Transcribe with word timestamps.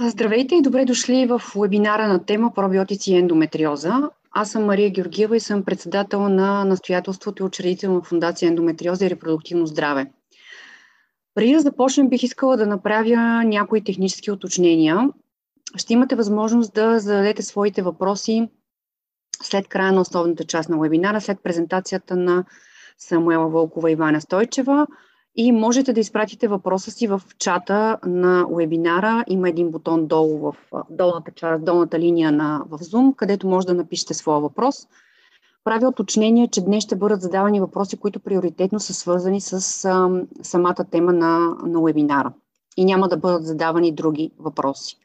Здравейте 0.00 0.54
и 0.54 0.62
добре 0.62 0.84
дошли 0.84 1.26
в 1.26 1.42
вебинара 1.56 2.08
на 2.08 2.24
тема 2.24 2.52
пробиотици 2.54 3.12
и 3.12 3.16
ендометриоза. 3.16 4.10
Аз 4.30 4.50
съм 4.50 4.64
Мария 4.64 4.90
Георгиева 4.90 5.36
и 5.36 5.40
съм 5.40 5.64
председател 5.64 6.28
на 6.28 6.64
настоятелството 6.64 7.42
и 7.42 7.46
учредител 7.46 7.92
на 7.92 8.02
Фундация 8.02 8.48
Ендометриоза 8.48 9.06
и 9.06 9.10
репродуктивно 9.10 9.66
здраве. 9.66 10.12
Преди 11.34 11.54
да 11.54 11.60
започнем, 11.60 12.08
бих 12.08 12.22
искала 12.22 12.56
да 12.56 12.66
направя 12.66 13.44
някои 13.44 13.84
технически 13.84 14.30
уточнения. 14.30 15.08
Ще 15.76 15.92
имате 15.92 16.16
възможност 16.16 16.74
да 16.74 16.98
зададете 17.00 17.42
своите 17.42 17.82
въпроси 17.82 18.48
след 19.42 19.68
края 19.68 19.92
на 19.92 20.00
основната 20.00 20.44
част 20.44 20.68
на 20.68 20.78
вебинара, 20.78 21.20
след 21.20 21.42
презентацията 21.42 22.16
на 22.16 22.44
Самуела 22.98 23.48
Вълкова 23.48 23.90
и 23.90 23.94
Ваня 23.94 24.20
Стойчева– 24.20 24.86
и 25.36 25.52
можете 25.52 25.92
да 25.92 26.00
изпратите 26.00 26.48
въпроса 26.48 26.90
си 26.90 27.06
в 27.06 27.22
чата 27.38 27.98
на 28.06 28.46
вебинара. 28.50 29.24
Има 29.28 29.48
един 29.48 29.70
бутон 29.70 30.06
долу 30.06 30.38
в 30.38 30.56
долната 30.90 31.30
част, 31.30 31.64
долната 31.64 31.98
линия 31.98 32.32
на, 32.32 32.62
в 32.70 32.78
Zoom, 32.78 33.16
където 33.16 33.48
може 33.48 33.66
да 33.66 33.74
напишете 33.74 34.14
своя 34.14 34.40
въпрос. 34.40 34.86
Правя 35.64 35.88
уточнение, 35.88 36.48
че 36.48 36.64
днес 36.64 36.84
ще 36.84 36.96
бъдат 36.96 37.22
задавани 37.22 37.60
въпроси, 37.60 37.96
които 37.96 38.20
приоритетно 38.20 38.80
са 38.80 38.94
свързани 38.94 39.40
с 39.40 39.84
а, 39.84 40.10
самата 40.42 40.84
тема 40.90 41.12
на, 41.12 41.38
на 41.66 41.82
вебинара 41.82 42.32
и 42.76 42.84
няма 42.84 43.08
да 43.08 43.16
бъдат 43.16 43.46
задавани 43.46 43.92
други 43.92 44.30
въпроси. 44.38 44.98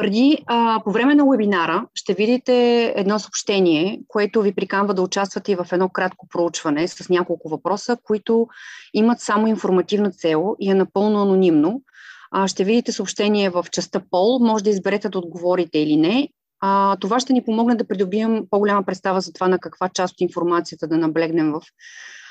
Преди, 0.00 0.38
а, 0.46 0.80
по 0.84 0.92
време 0.92 1.14
на 1.14 1.24
вебинара 1.30 1.86
ще 1.94 2.14
видите 2.14 2.84
едно 2.96 3.18
съобщение, 3.18 4.00
което 4.08 4.42
ви 4.42 4.54
приканва 4.54 4.94
да 4.94 5.02
участвате 5.02 5.56
в 5.56 5.66
едно 5.72 5.88
кратко 5.88 6.28
проучване 6.28 6.88
с 6.88 7.08
няколко 7.08 7.48
въпроса, 7.48 7.96
които 8.04 8.48
имат 8.94 9.20
само 9.20 9.46
информативна 9.46 10.10
цел 10.10 10.56
и 10.60 10.70
е 10.70 10.74
напълно 10.74 11.22
анонимно. 11.22 11.82
А, 12.30 12.48
ще 12.48 12.64
видите 12.64 12.92
съобщение 12.92 13.50
в 13.50 13.66
частта 13.72 14.00
пол, 14.10 14.38
може 14.38 14.64
да 14.64 14.70
изберете 14.70 15.08
да 15.08 15.18
отговорите 15.18 15.78
или 15.78 15.96
не. 15.96 16.28
А, 16.60 16.96
това 16.96 17.20
ще 17.20 17.32
ни 17.32 17.44
помогне 17.44 17.74
да 17.74 17.88
придобием 17.88 18.46
по-голяма 18.50 18.82
представа 18.82 19.20
за 19.20 19.32
това 19.32 19.48
на 19.48 19.58
каква 19.58 19.88
част 19.88 20.14
от 20.14 20.20
информацията 20.20 20.88
да 20.88 20.96
наблегнем 20.96 21.52
в 21.52 21.60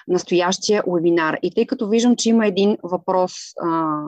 настоящия 0.08 0.84
вебинар. 0.88 1.38
И 1.44 1.54
тъй 1.54 1.66
като 1.66 1.90
виждам, 1.90 2.16
че 2.16 2.30
има 2.30 2.48
един 2.48 2.78
въпрос 2.84 3.34
а, 3.62 4.02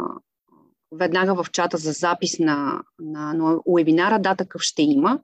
веднага 0.92 1.44
в 1.44 1.52
чата 1.52 1.78
за 1.78 1.92
запис 1.92 2.40
на, 2.40 2.82
на, 3.00 3.34
на 3.34 3.60
уебинара. 3.66 4.20
Да, 4.20 4.36
такъв 4.36 4.62
ще 4.62 4.82
има. 4.82 5.20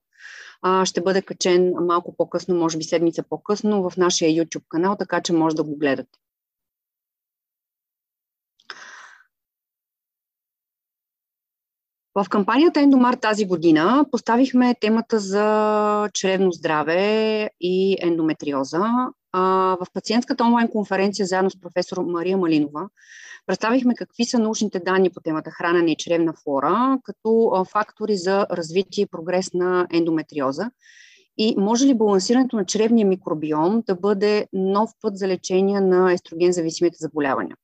А, 0.61 0.85
ще 0.85 1.01
бъде 1.01 1.21
качен 1.21 1.73
малко 1.81 2.15
по-късно, 2.17 2.55
може 2.55 2.77
би 2.77 2.83
седмица 2.83 3.23
по-късно, 3.29 3.89
в 3.89 3.97
нашия 3.97 4.29
YouTube 4.31 4.63
канал, 4.69 4.95
така 4.99 5.21
че 5.21 5.33
може 5.33 5.55
да 5.55 5.63
го 5.63 5.77
гледате. 5.77 6.19
В 12.17 12.25
кампанията 12.29 12.81
Ендомар 12.81 13.13
тази 13.13 13.45
година 13.45 14.05
поставихме 14.11 14.75
темата 14.81 15.19
за 15.19 16.09
чревно 16.13 16.51
здраве 16.51 17.49
и 17.61 17.97
ендометриоза. 18.01 18.83
В 19.33 19.87
пациентската 19.93 20.43
онлайн 20.43 20.67
конференция 20.67 21.25
заедно 21.25 21.49
с 21.49 21.61
професор 21.61 21.97
Мария 21.97 22.38
Малинова 22.38 22.89
Представихме 23.45 23.95
какви 23.95 24.25
са 24.25 24.39
научните 24.39 24.79
данни 24.79 25.09
по 25.09 25.19
темата 25.19 25.51
хранене 25.51 25.91
и 25.91 25.95
чревна 25.95 26.33
флора, 26.43 26.99
като 27.03 27.65
фактори 27.71 28.17
за 28.17 28.47
развитие 28.51 29.01
и 29.01 29.07
прогрес 29.07 29.53
на 29.53 29.88
ендометриоза. 29.93 30.71
И 31.38 31.55
може 31.57 31.85
ли 31.85 31.93
балансирането 31.93 32.55
на 32.55 32.65
чревния 32.65 33.07
микробиом 33.07 33.83
да 33.88 33.95
бъде 33.95 34.47
нов 34.53 34.91
път 35.01 35.17
за 35.17 35.27
лечение 35.27 35.81
на 35.81 36.13
естроген 36.13 36.51
зависимите 36.51 36.97
заболявания? 36.99 37.55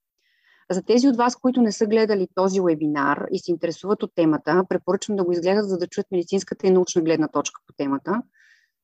За 0.72 0.82
тези 0.82 1.08
от 1.08 1.18
вас, 1.18 1.36
които 1.36 1.62
не 1.62 1.72
са 1.72 1.86
гледали 1.86 2.28
този 2.36 2.62
вебинар 2.62 3.26
и 3.32 3.40
се 3.40 3.52
интересуват 3.52 4.04
от 4.04 4.12
темата, 4.16 4.64
препоръчвам 4.70 5.18
да 5.18 5.24
го 5.24 5.32
изгледат, 5.32 5.70
за 5.70 5.78
да 5.78 5.88
чуят 5.88 6.12
медицинската 6.12 6.68
и 6.68 6.72
научна 6.72 7.02
гледна 7.02 7.28
точка 7.28 7.62
по 7.68 7.74
темата. 7.78 8.22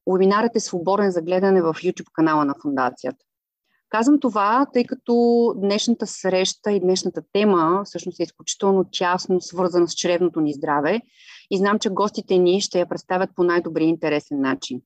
Вебинарът 0.08 0.56
е 0.56 0.60
свободен 0.60 1.12
за 1.12 1.22
гледане 1.22 1.62
в 1.62 1.74
YouTube 1.74 2.12
канала 2.14 2.46
на 2.46 2.56
фундацията. 2.62 3.26
Казвам 3.90 4.20
това, 4.20 4.66
тъй 4.74 4.84
като 4.84 5.14
днешната 5.58 6.08
среща 6.08 6.72
и 6.72 6.80
днешната 6.80 7.22
тема 7.34 7.82
всъщност 7.86 8.20
е 8.20 8.24
изключително 8.24 8.86
тясно 8.92 9.42
свързана 9.42 9.88
с 9.88 9.96
чревното 9.96 10.42
ни 10.42 10.54
здраве 10.54 11.02
и 11.52 11.58
знам, 11.58 11.80
че 11.80 11.90
гостите 11.90 12.38
ни 12.38 12.62
ще 12.62 12.80
я 12.80 12.90
представят 12.90 13.30
по 13.36 13.44
най-добрия 13.44 13.88
интересен 13.88 14.42
начин. 14.42 14.82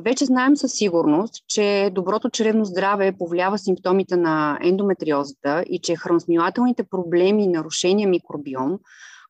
Вече 0.00 0.24
знаем 0.24 0.56
със 0.56 0.72
сигурност, 0.72 1.34
че 1.48 1.90
доброто 1.94 2.30
чревно 2.30 2.64
здраве 2.64 3.12
повлиява 3.18 3.58
симптомите 3.58 4.16
на 4.16 4.58
ендометриозата 4.62 5.64
и 5.70 5.78
че 5.78 5.96
храносмилателните 5.96 6.82
проблеми 6.82 7.44
и 7.44 7.48
нарушения 7.48 8.08
микробиом 8.08 8.78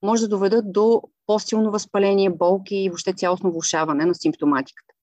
може 0.02 0.22
да 0.22 0.28
доведат 0.28 0.72
до 0.72 1.02
по-силно 1.26 1.70
възпаление, 1.70 2.30
болки 2.30 2.76
и 2.76 2.88
въобще 2.88 3.12
цялостно 3.12 3.52
влушаване 3.52 4.04
на 4.04 4.14
симптоматиката. 4.14 4.94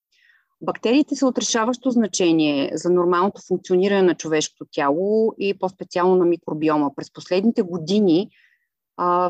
Бактериите 0.62 1.16
са 1.16 1.28
отрешаващо 1.28 1.90
значение 1.92 2.72
за 2.74 2.90
нормалното 2.90 3.42
функциониране 3.48 4.02
на 4.02 4.16
човешкото 4.16 4.66
тяло 4.72 5.34
и 5.40 5.60
по-специално 5.60 6.16
на 6.16 6.26
микробиома. 6.26 6.96
През 6.96 7.14
последните 7.14 7.62
години 7.62 8.30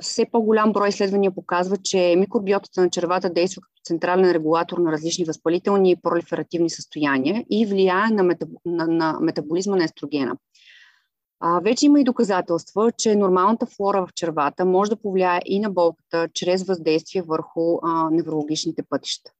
все 0.01 0.25
по-голям 0.31 0.73
брой 0.73 0.89
изследвания 0.89 1.31
показва, 1.31 1.77
че 1.77 2.15
микробиотата 2.17 2.81
на 2.81 2.89
червата 2.89 3.29
действа 3.29 3.61
като 3.61 3.81
централен 3.83 4.31
регулатор 4.31 4.77
на 4.77 4.91
различни 4.91 5.25
възпалителни 5.25 5.91
и 5.91 5.95
пролиферативни 5.95 6.69
състояния 6.69 7.45
и 7.49 7.65
влияе 7.65 8.09
на, 8.09 8.23
метаб... 8.23 8.49
на, 8.65 8.87
на 8.87 9.17
метаболизма 9.21 9.75
на 9.75 9.83
естрогена. 9.83 10.37
А, 11.39 11.59
вече 11.59 11.85
има 11.85 11.99
и 11.99 12.03
доказателства, 12.03 12.91
че 12.91 13.15
нормалната 13.15 13.65
флора 13.65 14.05
в 14.05 14.13
червата 14.13 14.65
може 14.65 14.89
да 14.89 15.01
повлияе 15.01 15.41
и 15.45 15.59
на 15.59 15.69
болката 15.69 16.29
чрез 16.33 16.63
въздействие 16.63 17.21
върху 17.21 17.77
а, 17.83 18.09
неврологичните 18.09 18.83
пътища. 18.89 19.31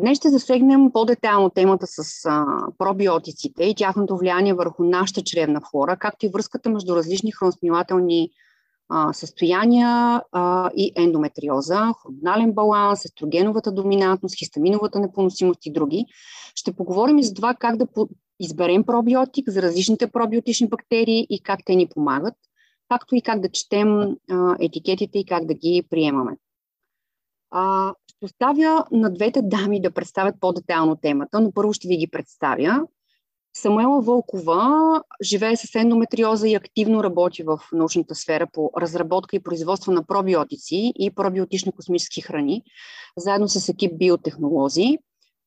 Днес 0.00 0.18
ще 0.18 0.30
засегнем 0.30 0.92
по-детайлно 0.92 1.50
темата 1.50 1.86
с 1.86 2.24
а, 2.24 2.46
пробиотиците 2.78 3.64
и 3.64 3.74
тяхното 3.74 4.16
влияние 4.16 4.54
върху 4.54 4.84
нашата 4.84 5.22
чревна 5.22 5.60
флора, 5.70 5.96
както 5.96 6.26
и 6.26 6.28
връзката 6.28 6.70
между 6.70 6.96
различни 6.96 7.32
храносмилателни 7.32 8.30
а, 8.88 9.12
състояния 9.12 10.22
а, 10.32 10.70
и 10.76 10.92
ендометриоза, 10.96 11.92
хормонален 12.02 12.52
баланс, 12.52 13.04
естрогеновата 13.04 13.72
доминантност, 13.72 14.38
хистаминовата 14.38 14.98
непоносимост 14.98 15.66
и 15.66 15.72
други. 15.72 16.06
Ще 16.54 16.72
поговорим 16.72 17.18
и 17.18 17.24
за 17.24 17.34
това 17.34 17.54
как 17.54 17.76
да 17.76 17.86
изберем 18.40 18.84
пробиотик 18.84 19.50
за 19.50 19.62
различните 19.62 20.06
пробиотични 20.06 20.68
бактерии 20.68 21.26
и 21.30 21.42
как 21.42 21.60
те 21.64 21.74
ни 21.74 21.86
помагат, 21.86 22.34
както 22.88 23.14
и 23.14 23.22
как 23.22 23.40
да 23.40 23.48
четем 23.48 24.16
а, 24.30 24.56
етикетите 24.60 25.18
и 25.18 25.26
как 25.26 25.44
да 25.44 25.54
ги 25.54 25.82
приемаме. 25.90 26.36
А, 27.56 27.94
ще 28.06 28.24
оставя 28.24 28.84
на 28.92 29.12
двете 29.12 29.42
дами 29.42 29.80
да 29.80 29.90
представят 29.90 30.34
по-детайлно 30.40 30.96
темата, 30.96 31.40
но 31.40 31.52
първо 31.52 31.72
ще 31.72 31.88
ви 31.88 31.96
ги 31.96 32.06
представя. 32.06 32.86
Самуела 33.56 34.00
Вълкова 34.00 35.02
живее 35.22 35.56
с 35.56 35.74
ендометриоза 35.74 36.48
и 36.48 36.54
активно 36.54 37.04
работи 37.04 37.42
в 37.42 37.60
научната 37.72 38.14
сфера 38.14 38.46
по 38.52 38.70
разработка 38.80 39.36
и 39.36 39.42
производство 39.42 39.92
на 39.92 40.06
пробиотици 40.06 40.92
и 40.98 41.10
пробиотични 41.14 41.72
космически 41.72 42.20
храни, 42.20 42.62
заедно 43.16 43.48
с 43.48 43.68
екип 43.68 43.98
биотехнолози. 43.98 44.98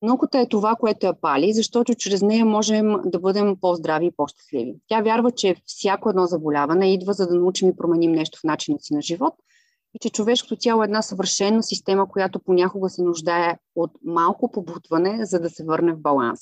Науката 0.01 0.40
е 0.40 0.50
това, 0.50 0.75
което 0.75 1.06
я 1.06 1.22
пали, 1.22 1.53
защото 1.53 1.96
чрез 1.96 2.22
нея 2.22 2.46
можем 2.46 2.96
да 3.06 3.19
бъдем 3.19 3.56
по-здрави 3.62 4.06
и 4.06 4.12
по-щастливи. 4.17 4.75
Тя 4.88 5.01
вярва, 5.01 5.31
че 5.31 5.56
всяко 5.66 6.09
едно 6.09 6.25
заболяване 6.25 6.94
идва 6.94 7.13
за 7.13 7.28
да 7.28 7.35
научим 7.35 7.69
и 7.69 7.75
променим 7.75 8.12
нещо 8.12 8.40
в 8.40 8.44
начина 8.44 8.79
си 8.79 8.94
на 8.94 9.01
живот– 9.01 9.34
и 9.93 9.99
че 10.01 10.09
човешкото 10.09 10.55
тяло 10.55 10.81
е 10.81 10.85
една 10.85 11.01
съвършена 11.01 11.63
система, 11.63 12.09
която 12.09 12.39
понякога 12.39 12.89
се 12.89 13.03
нуждае 13.03 13.57
от 13.75 13.91
малко 14.05 14.51
побутване, 14.51 15.25
за 15.25 15.39
да 15.39 15.49
се 15.49 15.63
върне 15.63 15.93
в 15.93 16.01
баланс. 16.01 16.39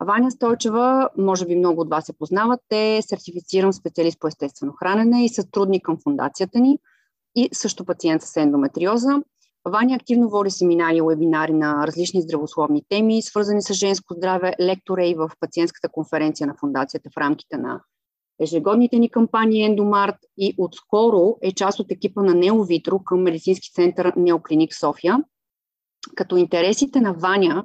Ваня 0.00 0.30
Стойчева, 0.30 1.10
може 1.18 1.46
би 1.46 1.56
много 1.56 1.80
от 1.80 1.90
вас 1.90 2.06
се 2.06 2.18
познават, 2.18 2.60
е 2.72 3.00
сертифициран 3.02 3.72
специалист 3.72 4.20
по 4.20 4.28
естествено 4.28 4.72
хранене 4.72 5.24
и 5.24 5.28
сътрудник 5.28 5.84
към 5.84 5.98
фундацията 6.02 6.60
ни 6.60 6.78
и 7.36 7.48
също 7.52 7.84
пациент 7.84 8.22
с 8.22 8.36
ендометриоза. 8.36 9.22
Ваня 9.68 9.94
активно 9.96 10.28
води 10.28 10.50
семинари 10.50 10.96
и 10.96 11.02
вебинари 11.02 11.52
на 11.52 11.86
различни 11.86 12.22
здравословни 12.22 12.82
теми, 12.88 13.22
свързани 13.22 13.62
с 13.62 13.72
женско 13.74 14.14
здраве, 14.14 14.54
лектора 14.60 15.04
и 15.04 15.14
в 15.14 15.30
пациентската 15.40 15.88
конференция 15.88 16.46
на 16.46 16.54
фундацията 16.60 17.10
в 17.14 17.16
рамките 17.16 17.56
на 17.56 17.80
ежегодните 18.40 18.98
ни 18.98 19.10
кампании 19.10 19.64
Ендомарт 19.64 20.16
и 20.38 20.54
отскоро 20.58 21.36
е 21.42 21.52
част 21.52 21.80
от 21.80 21.92
екипа 21.92 22.22
на 22.22 22.34
Неовитро 22.34 22.98
към 22.98 23.22
медицински 23.22 23.72
център 23.72 24.12
Неоклиник 24.16 24.74
София. 24.74 25.18
Като 26.14 26.36
интересите 26.36 27.00
на 27.00 27.12
Ваня 27.12 27.64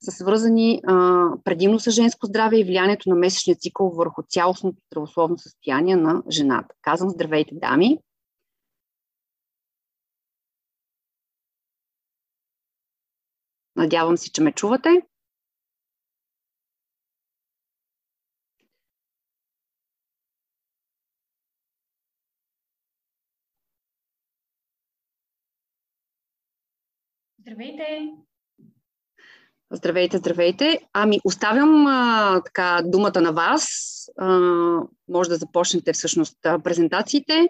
са 0.00 0.10
свързани 0.10 0.80
а, 0.86 1.26
предимно 1.44 1.80
с 1.80 1.90
женско 1.90 2.26
здраве 2.26 2.58
и 2.58 2.64
влиянието 2.64 3.08
на 3.08 3.14
месечния 3.14 3.56
цикъл 3.56 3.90
върху 3.90 4.22
цялостното 4.28 4.78
здравословно 4.86 5.38
състояние 5.38 5.96
на 5.96 6.22
жената. 6.30 6.74
Казвам 6.82 7.10
здравейте, 7.10 7.54
дами! 7.54 7.98
Надявам 13.76 14.16
се, 14.16 14.32
че 14.32 14.42
ме 14.42 14.52
чувате. 14.52 15.02
Здравейте! 27.48 28.10
Здравейте, 29.70 30.18
здравейте. 30.18 30.80
Ами, 30.92 31.20
оставям 31.24 31.86
а, 31.86 32.40
така 32.44 32.82
думата 32.84 33.20
на 33.20 33.32
вас. 33.32 33.66
А, 34.18 34.28
може 35.08 35.28
да 35.28 35.36
започнете 35.36 35.92
всъщност 35.92 36.36
презентациите, 36.64 37.48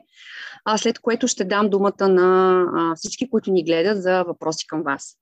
а 0.64 0.78
след 0.78 0.98
което 0.98 1.28
ще 1.28 1.44
дам 1.44 1.70
думата 1.70 2.08
на 2.08 2.60
а, 2.74 2.96
всички, 2.96 3.30
които 3.30 3.50
ни 3.50 3.64
гледат 3.64 4.02
за 4.02 4.22
въпроси 4.22 4.66
към 4.66 4.82
вас. 4.82 5.16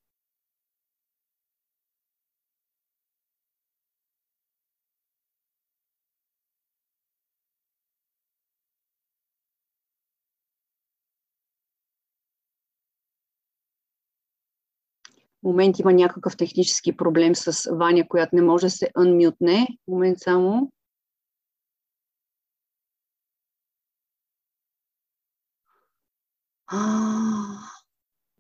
Момент 15.47 15.79
има 15.79 15.93
някакъв 15.93 16.37
технически 16.37 16.97
проблем 16.97 17.35
с 17.35 17.71
Ваня, 17.77 18.09
която 18.09 18.37
не 18.37 18.43
може 18.43 18.67
да 18.67 18.71
се 18.71 18.91
unmute. 18.97 19.67
Момент 19.89 20.19
само. 20.21 20.73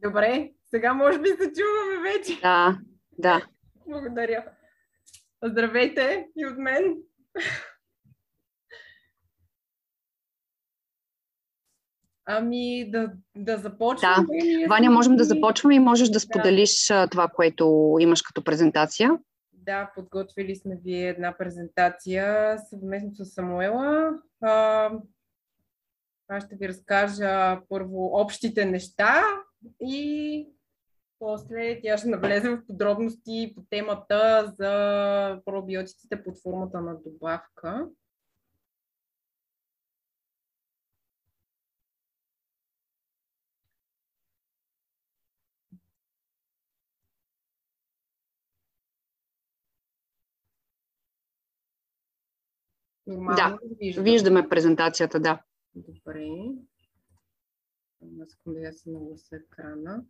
Добре, 0.03 0.53
сега 0.65 0.95
може 0.95 1.19
би 1.19 1.29
се 1.29 1.53
чуваме 1.53 2.13
вече. 2.13 2.41
Да, 2.41 2.79
да. 3.19 3.47
Благодаря. 3.87 4.45
Здравейте 5.45 6.27
и 6.37 6.47
от 6.47 6.59
мен. 6.59 6.97
Ами 12.27 12.91
да, 12.91 13.13
да 13.37 13.57
започваме. 13.57 14.27
Да. 14.27 14.69
Ваня, 14.69 14.91
можем 14.91 15.17
да 15.17 15.25
започваме 15.25 15.75
и 15.75 15.79
можеш 15.79 16.09
да 16.09 16.21
споделиш 16.21 16.87
да. 16.89 17.09
това, 17.09 17.29
което 17.29 17.97
имаш 18.01 18.23
като 18.23 18.45
презентация. 18.45 19.11
Да, 19.53 19.91
подготвили 19.95 20.57
сме 20.57 20.77
ви 20.85 21.03
една 21.03 21.35
презентация 21.39 22.59
съвместно 22.59 23.11
с 23.15 23.25
Самуела. 23.25 24.11
А, 24.41 24.91
аз 26.29 26.45
ще 26.45 26.57
ви 26.57 26.69
разкажа 26.69 27.61
първо 27.69 28.21
общите 28.21 28.65
неща 28.65 29.23
и 29.81 30.49
после 31.19 31.81
тя 31.83 31.99
ще 31.99 32.09
навлезе 32.09 32.51
в 32.51 32.67
подробности 32.67 33.53
по 33.57 33.63
темата 33.71 34.53
за 34.59 35.41
пробиотиците 35.45 36.25
под 36.25 36.43
формата 36.43 36.81
на 36.81 36.97
добавка. 37.07 37.87
Нормално 53.07 53.37
да, 53.37 53.59
виждаме. 53.81 54.11
виждаме 54.11 54.49
презентацията, 54.49 55.21
да. 55.21 55.43
Добре. 55.75 56.29
Искам 58.27 58.55
да 58.55 58.61
я 58.61 58.73
се 58.73 58.91
нагласа 58.91 59.37
екрана. 59.37 60.05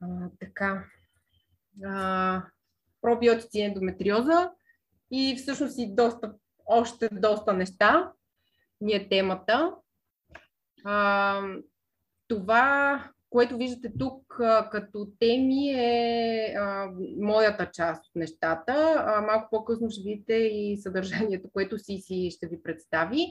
А, 0.00 0.30
така. 0.40 0.84
А, 1.84 2.42
пробиотици 3.00 3.58
и 3.58 3.62
ендометриоза 3.62 4.52
и 5.10 5.36
всъщност 5.36 5.78
и 5.78 5.94
доста, 5.94 6.34
още 6.66 7.08
доста 7.12 7.52
неща 7.52 8.12
ни 8.80 8.92
е 8.92 9.08
темата. 9.08 9.76
А, 10.84 11.42
това 12.28 13.12
което 13.30 13.56
виждате 13.56 13.92
тук 13.98 14.40
като 14.70 15.08
теми 15.20 15.70
е 15.70 16.54
а, 16.58 16.90
моята 17.20 17.70
част 17.70 18.06
от 18.06 18.16
нещата. 18.16 19.04
А, 19.06 19.20
малко 19.20 19.48
по-късно 19.50 19.90
ще 19.90 20.02
видите 20.02 20.34
и 20.34 20.76
съдържанието, 20.76 21.48
което 21.52 21.78
си 21.78 21.98
си 21.98 22.30
ще 22.30 22.46
ви 22.46 22.62
представи. 22.62 23.26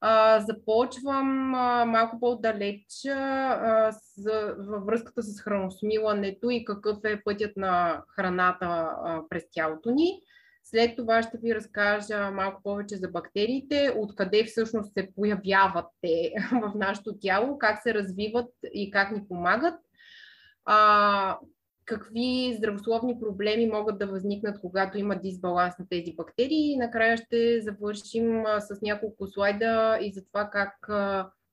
А, 0.00 0.40
започвам 0.40 1.54
а, 1.54 1.84
малко 1.84 2.20
по-далеч 2.20 3.06
а, 3.08 3.92
с, 3.92 4.24
във 4.58 4.84
връзката 4.84 5.22
с 5.22 5.40
храносмилането 5.40 6.50
и 6.50 6.64
какъв 6.64 6.98
е 7.04 7.22
пътят 7.24 7.56
на 7.56 8.02
храната 8.16 8.66
а, 8.66 9.22
през 9.28 9.44
тялото 9.50 9.90
ни. 9.90 10.20
След 10.70 10.96
това 10.96 11.22
ще 11.22 11.38
ви 11.38 11.54
разкажа 11.54 12.30
малко 12.30 12.62
повече 12.62 12.96
за 12.96 13.08
бактериите, 13.08 13.94
откъде 13.96 14.44
всъщност 14.44 14.92
се 14.92 15.12
появяват 15.16 15.86
те 16.02 16.32
в 16.52 16.72
нашето 16.74 17.18
тяло, 17.18 17.58
как 17.58 17.82
се 17.82 17.94
развиват 17.94 18.50
и 18.74 18.90
как 18.90 19.12
ни 19.12 19.28
помагат. 19.28 19.74
А, 20.64 21.38
какви 21.84 22.54
здравословни 22.58 23.20
проблеми 23.20 23.66
могат 23.66 23.98
да 23.98 24.06
възникнат, 24.06 24.60
когато 24.60 24.98
има 24.98 25.16
дисбаланс 25.16 25.78
на 25.78 25.88
тези 25.88 26.14
бактерии. 26.16 26.72
И 26.72 26.76
накрая 26.76 27.16
ще 27.16 27.60
завършим 27.60 28.44
с 28.58 28.82
няколко 28.82 29.26
слайда 29.26 29.98
и 30.02 30.12
за 30.12 30.24
това 30.24 30.50
как 30.50 30.88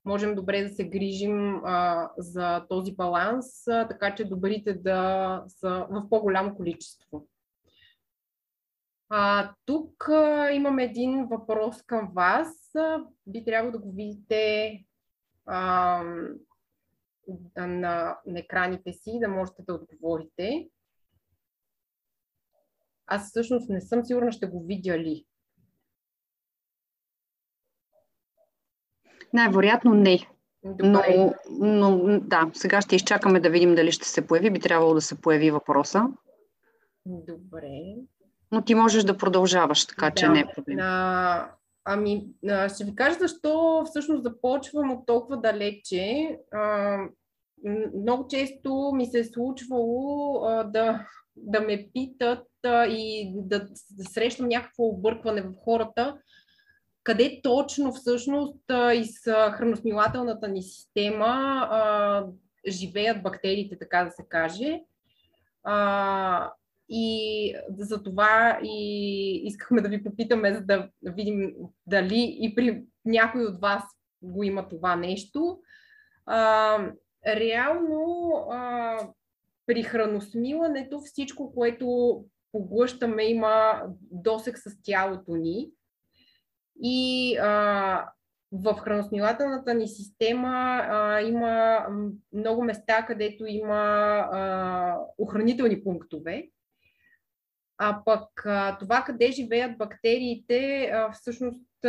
можем 0.06 0.36
добре 0.36 0.64
да 0.64 0.70
се 0.70 0.90
грижим 0.90 1.62
а, 1.66 2.10
за 2.18 2.66
този 2.70 2.96
баланс, 2.96 3.68
а, 3.68 3.88
така 3.88 4.16
че 4.16 4.26
добрите 4.26 4.74
да 4.74 5.44
са 5.48 5.86
в 5.90 6.10
по-голямо 6.10 6.56
количество. 6.56 7.28
А, 9.16 9.54
тук 9.66 10.10
а, 10.10 10.52
имам 10.52 10.80
един 10.80 11.26
въпрос 11.26 11.82
към 11.82 12.12
вас. 12.16 12.72
Би 13.28 13.46
трябвало 13.46 13.72
да 13.72 13.80
го 13.80 13.92
видите 13.92 14.72
а, 15.46 16.04
на, 17.58 18.18
на 18.26 18.40
екраните 18.40 18.94
си, 18.94 19.20
да 19.22 19.28
можете 19.28 19.64
да 19.68 19.74
отговорите. 19.74 20.70
Аз 23.08 23.30
всъщност 23.30 23.70
не 23.70 23.82
съм 23.82 24.06
сигурна, 24.06 24.32
ще 24.32 24.46
го 24.46 24.64
видя 24.66 25.00
ли. 25.00 25.26
Най-вероятно 29.34 29.94
не. 29.94 30.20
Но, 30.64 31.02
но 31.50 32.20
да, 32.20 32.52
сега 32.54 32.82
ще 32.82 32.96
изчакаме 32.96 33.40
да 33.40 33.50
видим 33.50 33.76
дали 33.76 33.92
ще 33.92 34.08
се 34.08 34.28
появи. 34.28 34.52
Би 34.52 34.60
трябвало 34.60 34.94
да 34.94 35.02
се 35.02 35.22
появи 35.22 35.52
въпроса. 35.52 36.08
Добре 37.06 37.96
но 38.54 38.62
ти 38.62 38.76
можеш 38.76 39.04
да 39.04 39.18
продължаваш, 39.18 39.86
така 39.86 40.10
да, 40.10 40.16
че 40.16 40.30
не 40.30 40.40
е 40.40 40.46
проблем. 40.56 40.78
А, 40.82 41.50
ами, 41.86 42.28
ще 42.74 42.84
ви 42.84 42.96
кажа 42.96 43.18
защо 43.20 43.84
всъщност 43.86 44.24
започвам 44.24 44.92
от 44.92 45.06
толкова 45.06 45.38
далече. 45.38 46.38
А, 46.52 46.98
много 48.02 48.28
често 48.28 48.92
ми 48.96 49.06
се 49.06 49.20
е 49.20 49.24
случвало 49.24 50.44
а, 50.46 50.64
да, 50.64 51.08
да 51.36 51.62
ме 51.62 51.90
питат 51.94 52.48
а, 52.66 52.86
и 52.86 53.34
да, 53.36 53.60
да 53.92 54.04
срещам 54.10 54.48
някакво 54.48 54.84
объркване 54.84 55.42
в 55.42 55.54
хората, 55.64 56.18
къде 57.04 57.40
точно 57.44 57.94
всъщност 57.94 58.72
а, 58.72 58.94
из 58.94 59.24
храносмилателната 59.26 60.48
ни 60.48 60.64
система 60.64 61.68
а, 61.72 62.26
живеят 62.68 63.24
бактериите, 63.24 63.78
така 63.80 64.04
да 64.04 64.12
се 64.12 64.24
каже. 64.30 64.82
А, 65.64 66.52
и 66.96 67.56
за 67.78 68.04
това 68.04 68.60
и 68.64 69.42
искахме 69.46 69.82
да 69.82 69.90
ви 69.90 70.04
попитаме, 70.04 70.54
за 70.54 70.62
да 70.62 70.90
видим 71.04 71.54
дали 71.88 72.38
и 72.40 72.56
при 72.56 72.84
някой 73.06 73.46
от 73.46 73.62
вас 73.62 73.84
го 74.22 74.44
има 74.44 74.68
това 74.68 74.96
нещо. 74.96 75.60
А, 76.26 76.78
реално 77.28 78.32
а, 78.52 78.98
при 79.66 79.84
храносмилането 79.84 81.00
всичко, 81.00 81.54
което 81.54 82.18
поглъщаме, 82.52 83.24
има 83.24 83.82
досек 84.12 84.58
с 84.58 84.82
тялото 84.84 85.36
ни. 85.36 85.70
И 86.84 87.38
а, 87.38 88.06
в 88.52 88.74
храносмилателната 88.74 89.74
ни 89.74 89.88
система 89.88 90.82
а, 90.90 91.22
има 91.22 91.86
много 92.34 92.64
места, 92.64 93.06
където 93.06 93.46
има 93.46 93.76
а, 94.32 94.98
охранителни 95.18 95.84
пунктове. 95.84 96.50
А 97.78 98.00
пък 98.06 98.30
това 98.80 99.04
къде 99.06 99.32
живеят 99.32 99.78
бактериите 99.78 100.92
всъщност 101.14 101.86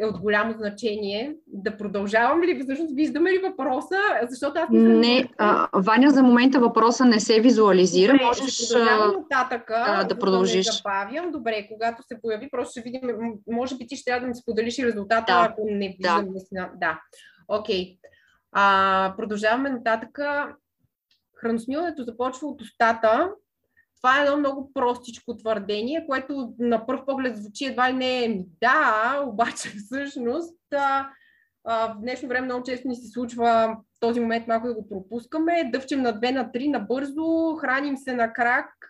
е 0.00 0.06
от 0.06 0.18
голямо 0.18 0.52
значение. 0.52 1.36
Да 1.46 1.76
продължавам 1.76 2.42
ли? 2.42 2.62
Всъщност 2.62 2.94
виждаме 2.94 3.30
ли 3.30 3.38
въпроса? 3.38 3.96
Защото 4.28 4.60
аз 4.60 4.68
не 4.70 4.96
Не, 4.96 5.28
а, 5.38 5.68
Ваня, 5.74 6.10
за 6.10 6.22
момента 6.22 6.60
въпроса 6.60 7.04
не 7.04 7.20
се 7.20 7.40
визуализира. 7.40 8.12
Добре, 8.12 8.24
Можеш 8.24 8.70
нататък, 9.16 9.70
а, 9.70 10.04
да 10.04 10.18
продължиш. 10.18 10.66
Да 10.66 10.72
забавям. 10.72 11.32
Добре, 11.32 11.68
когато 11.72 12.02
се 12.02 12.20
появи, 12.22 12.50
просто 12.50 12.70
ще 12.70 12.80
видим. 12.80 13.00
Може 13.50 13.76
би 13.76 13.86
ти 13.86 13.96
ще 13.96 14.04
трябва 14.04 14.20
да 14.20 14.26
ми 14.26 14.34
споделиш 14.34 14.78
и 14.78 14.86
резултата, 14.86 15.32
да. 15.32 15.48
ако 15.50 15.66
не 15.70 15.88
виждам 15.98 16.24
да. 16.24 16.30
наистина. 16.30 16.70
Да. 16.76 17.00
Окей. 17.48 17.96
Okay. 18.54 19.16
продължаваме 19.16 19.70
нататък. 19.70 20.18
Храносмилането 21.36 22.02
започва 22.02 22.48
от 22.48 22.60
устата 22.60 23.30
това 24.02 24.18
е 24.18 24.24
едно 24.24 24.36
много 24.36 24.72
простичко 24.72 25.36
твърдение, 25.36 26.06
което 26.08 26.54
на 26.58 26.86
първ 26.86 27.06
поглед 27.06 27.36
звучи 27.36 27.64
едва 27.64 27.90
и 27.90 27.92
не 27.92 28.24
е 28.24 28.44
да, 28.60 29.24
обаче 29.26 29.68
всъщност 29.86 30.58
а, 30.74 31.10
А, 31.64 31.94
в 31.94 32.00
днешно 32.00 32.28
време 32.28 32.44
много 32.44 32.64
често 32.64 32.88
ни 32.88 32.96
се 32.96 33.08
случва 33.08 33.76
този 34.00 34.20
момент 34.20 34.46
малко 34.46 34.66
да 34.66 34.74
го 34.74 34.88
пропускаме. 34.88 35.70
Дъвчем 35.72 36.02
на 36.02 36.20
2 36.20 36.30
на 36.30 36.50
3 36.52 36.70
набързо, 36.70 37.56
храним 37.56 37.96
се 37.96 38.14
на 38.14 38.32
крак 38.32 38.88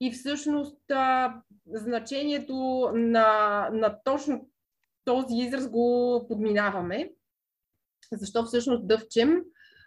и 0.00 0.12
всъщност 0.12 0.90
а, 0.90 1.34
значението 1.66 2.90
на, 2.94 3.68
на 3.72 3.98
точно 4.04 4.48
този 5.04 5.36
израз 5.36 5.68
го 5.68 6.26
подминаваме. 6.28 7.10
Защо 8.12 8.44
всъщност 8.44 8.86
дъвчем? 8.86 9.42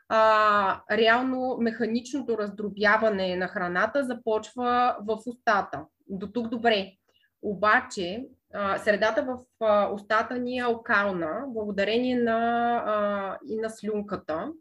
А, 0.09 0.81
реално 0.91 1.57
механичното 1.59 2.37
раздробяване 2.37 3.35
на 3.35 3.47
храната 3.47 4.03
започва 4.03 4.97
в 4.99 5.17
устата. 5.25 5.85
До 6.07 6.27
тук 6.27 6.47
добре. 6.47 6.91
Обаче 7.41 8.25
средата 8.83 9.23
в 9.23 9.39
устата 9.93 10.37
ни 10.37 10.57
е 10.57 10.61
алкална, 10.61 11.43
благодарение 11.47 12.15
на, 12.15 12.37
а, 12.85 13.37
и 13.47 13.57
на 13.57 13.69
слюнката. 13.69 14.51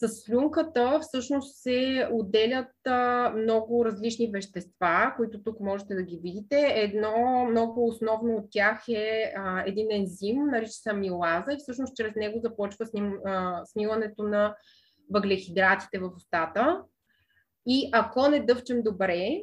С 0.00 0.08
слюнката 0.08 0.98
всъщност 1.02 1.62
се 1.62 2.08
отделят 2.12 2.72
много 3.34 3.84
различни 3.84 4.30
вещества, 4.32 5.14
които 5.16 5.42
тук 5.42 5.60
можете 5.60 5.94
да 5.94 6.02
ги 6.02 6.20
видите. 6.22 6.72
Едно 6.74 7.44
много 7.50 7.86
основно 7.86 8.36
от 8.36 8.44
тях 8.50 8.88
е 8.88 9.34
един 9.66 9.90
ензим, 9.90 10.46
нарича 10.46 10.72
се 10.72 10.90
амилаза 10.90 11.52
и 11.52 11.58
всъщност 11.58 11.96
чрез 11.96 12.14
него 12.14 12.40
започва 12.40 12.86
смилането 13.72 14.22
на 14.22 14.56
въглехидратите 15.10 15.98
в 15.98 16.10
устата. 16.16 16.82
И 17.66 17.90
ако 17.92 18.28
не 18.28 18.40
дъвчем 18.40 18.82
добре, 18.82 19.42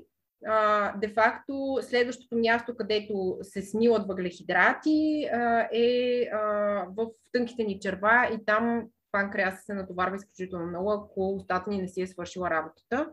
де-факто 1.01 1.77
следващото 1.81 2.37
място, 2.37 2.75
където 2.75 3.37
се 3.41 3.61
смилат 3.61 4.07
въглехидрати 4.07 5.29
е 5.73 6.29
в 6.97 7.07
тънките 7.33 7.63
ни 7.63 7.79
черва 7.79 8.29
и 8.33 8.45
там 8.45 8.87
панкреаса 9.15 9.61
се 9.61 9.73
натоварва 9.73 10.15
изключително 10.15 10.65
много, 10.65 10.91
ако 10.91 11.35
устата 11.35 11.69
ни 11.69 11.81
не 11.81 11.87
си 11.87 12.01
е 12.01 12.07
свършила 12.07 12.49
работата. 12.49 13.09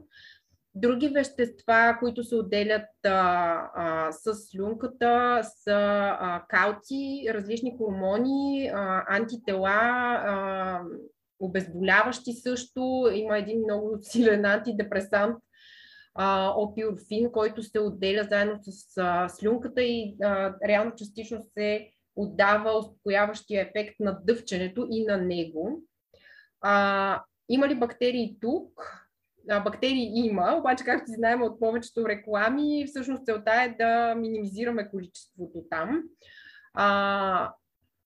Други 0.75 1.09
вещества, 1.09 1.97
които 2.01 2.25
се 2.25 2.37
отделят 2.37 2.89
а, 3.05 3.11
а, 3.75 4.13
с 4.13 4.35
слюнката, 4.35 5.41
са 5.45 5.77
а, 6.21 6.45
калци, 6.49 7.27
различни 7.29 7.77
хормони, 7.79 8.71
а, 8.75 9.05
антитела, 9.09 9.71
а, 9.71 10.83
обезболяващи 11.41 12.33
също. 12.33 13.11
Има 13.15 13.39
един 13.39 13.61
много 13.61 13.99
силен 14.01 14.45
антидепресант, 14.45 15.37
а, 16.15 16.55
опиорфин, 16.57 17.33
който 17.33 17.63
се 17.63 17.81
отделя 17.81 18.25
заедно 18.31 18.59
с 18.63 18.99
а, 18.99 19.29
слюнката 19.29 19.83
и 19.83 20.17
а, 20.23 20.55
реално 20.69 20.93
частично 20.97 21.43
се 21.55 21.89
отдава 22.17 22.79
успокояващия 22.79 23.63
ефект 23.63 23.95
на 24.01 24.19
дъвченето 24.25 24.87
и 24.91 25.05
на 25.05 25.17
него. 25.17 25.83
А, 26.63 27.23
има 27.49 27.69
ли 27.69 27.75
бактерии 27.75 28.37
тук? 28.41 28.99
А, 29.51 29.61
бактерии 29.61 30.13
има, 30.15 30.57
обаче, 30.59 30.85
както 30.85 31.13
знаем 31.13 31.43
от 31.43 31.61
повечето 31.61 32.09
реклами, 32.09 32.87
всъщност 32.87 33.27
целта 33.27 33.53
е 33.63 33.77
да 33.79 34.15
минимизираме 34.15 34.91
количеството 34.91 35.65
там. 35.71 36.03
А, 36.75 37.53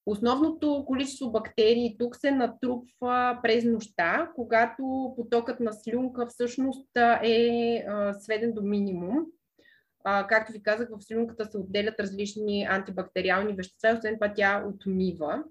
Основното 0.09 0.83
количество 0.87 1.31
бактерии 1.31 1.95
тук 1.99 2.15
се 2.15 2.31
натрупва 2.31 3.39
през 3.43 3.65
нощта, 3.65 4.31
когато 4.35 5.13
потокът 5.17 5.59
на 5.59 5.73
слюнка 5.73 6.27
всъщност 6.27 6.89
е 7.23 7.85
сведен 8.19 8.53
до 8.53 8.61
минимум. 8.61 9.17
Както 10.03 10.51
ви 10.51 10.63
казах, 10.63 10.89
в 10.91 11.03
слюнката 11.03 11.45
се 11.45 11.57
отделят 11.57 11.99
различни 11.99 12.63
антибактериални 12.69 13.53
вещества, 13.53 13.95
освен 13.97 14.15
това 14.15 14.33
тя 14.33 14.63
отмива. 14.67 15.43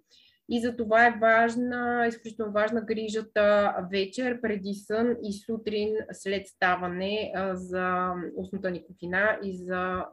И 0.48 0.60
за 0.60 0.76
това 0.76 1.06
е 1.06 1.18
важна, 1.20 2.06
изключително 2.08 2.52
важна 2.52 2.80
грижата 2.80 3.74
вечер, 3.90 4.40
преди 4.40 4.74
сън 4.74 5.16
и 5.22 5.32
сутрин 5.32 5.96
след 6.12 6.46
ставане 6.48 7.32
за 7.52 8.12
устната 8.36 8.70
никотина 8.70 9.38
и 9.42 9.56
за 9.56 10.06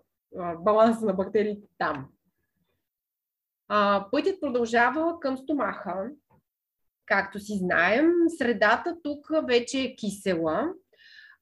баланса 0.60 1.06
на 1.06 1.14
бактериите 1.14 1.68
там. 1.78 2.10
Пътят 4.12 4.42
продължава 4.42 5.20
към 5.20 5.38
стомаха. 5.38 6.10
Както 7.06 7.40
си 7.40 7.58
знаем, 7.58 8.12
средата 8.38 8.98
тук 9.04 9.28
вече 9.48 9.82
е 9.82 9.96
кисела, 9.96 10.74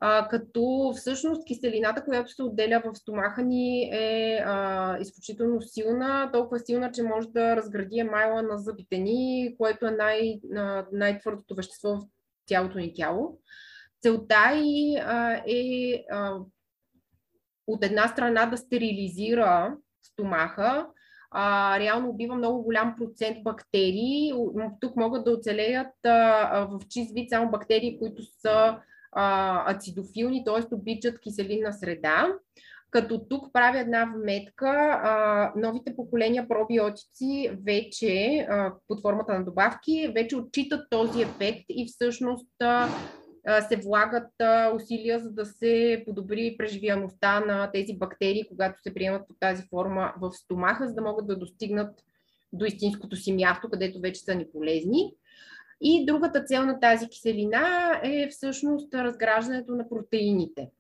а, 0.04 0.28
като 0.28 0.94
всъщност 0.96 1.46
киселината, 1.48 2.04
която 2.04 2.32
се 2.32 2.44
отделя 2.44 2.82
в 2.86 2.96
стомаха 2.96 3.44
ни 3.44 3.90
е 3.94 4.44
а, 4.46 4.98
изключително 5.00 5.62
силна, 5.62 6.30
толкова 6.34 6.60
силна, 6.60 6.92
че 6.92 7.04
може 7.04 7.28
да 7.28 7.56
разгради 7.56 8.00
емайла 8.00 8.42
на 8.42 8.58
зъбите 8.58 8.98
ни, 8.98 9.56
което 9.58 9.86
е 9.86 9.92
най- 9.92 10.40
най-твърдото 10.92 11.56
вещество 11.56 11.96
в 11.96 12.02
цялото 12.48 12.78
ни 12.78 12.94
тяло. 12.94 13.40
Целта 14.02 14.52
и 14.56 14.98
а, 14.98 15.44
е 15.48 16.04
а, 16.12 16.38
от 17.68 17.86
една 17.86 18.08
страна 18.08 18.46
да 18.46 18.58
стерилизира 18.58 19.78
стомаха, 20.04 20.88
а, 21.32 21.80
реално 21.80 22.10
убива 22.10 22.36
много 22.36 22.64
голям 22.64 22.96
процент 22.98 23.44
бактерии. 23.44 24.34
Тук 24.80 24.96
могат 24.96 25.26
да 25.26 25.32
оцелеят 25.32 26.06
а, 26.06 26.68
в 26.72 26.80
чист 26.90 27.14
вид 27.14 27.30
само 27.30 27.52
бактерии, 27.52 28.00
които 28.00 28.24
са 28.24 28.78
а, 29.12 29.64
ацидофилни, 29.72 30.44
т.е. 30.46 30.76
обичат 30.76 31.20
киселинна 31.20 31.74
среда. 31.74 32.28
Като 32.92 33.20
тук 33.20 33.54
правя 33.54 33.80
една 33.80 34.14
вметка, 34.16 35.00
а, 35.04 35.54
новите 35.56 35.96
поколения 35.96 36.48
пробиотици 36.48 37.52
вече, 37.66 38.46
а, 38.50 38.74
под 38.88 39.02
формата 39.02 39.34
на 39.34 39.46
добавки, 39.46 40.12
вече 40.16 40.36
отчитат 40.36 40.88
този 40.90 41.22
ефект 41.22 41.66
и 41.70 41.88
всъщност 41.88 42.48
а, 42.60 42.90
се 43.70 43.76
влагат 43.76 44.30
усилия, 44.76 45.20
за 45.20 45.32
да 45.32 45.46
се 45.46 46.04
подобри 46.06 46.56
преживяемостта 46.58 47.40
на 47.40 47.72
тези 47.72 47.98
бактерии, 47.98 48.48
когато 48.50 48.82
се 48.82 48.94
приемат 48.94 49.28
по 49.28 49.34
тази 49.40 49.64
форма 49.70 50.14
в 50.22 50.32
стомаха, 50.32 50.88
за 50.88 50.94
да 50.94 51.02
могат 51.02 51.28
да 51.28 51.40
достигнат 51.40 51.96
до 52.54 52.66
истинското 52.66 53.16
си 53.16 53.34
място, 53.34 53.70
където 53.70 54.00
вече 54.00 54.22
са 54.22 54.36
ни 54.36 54.46
полезни. 54.52 55.14
И 55.82 56.06
другата 56.06 56.44
цел 56.44 56.66
на 56.66 56.80
тази 56.80 57.08
киселина 57.08 58.00
е 58.04 58.28
всъщност 58.28 58.94
разграждането 58.94 59.76
на 59.76 59.90
протеините. 59.90 60.72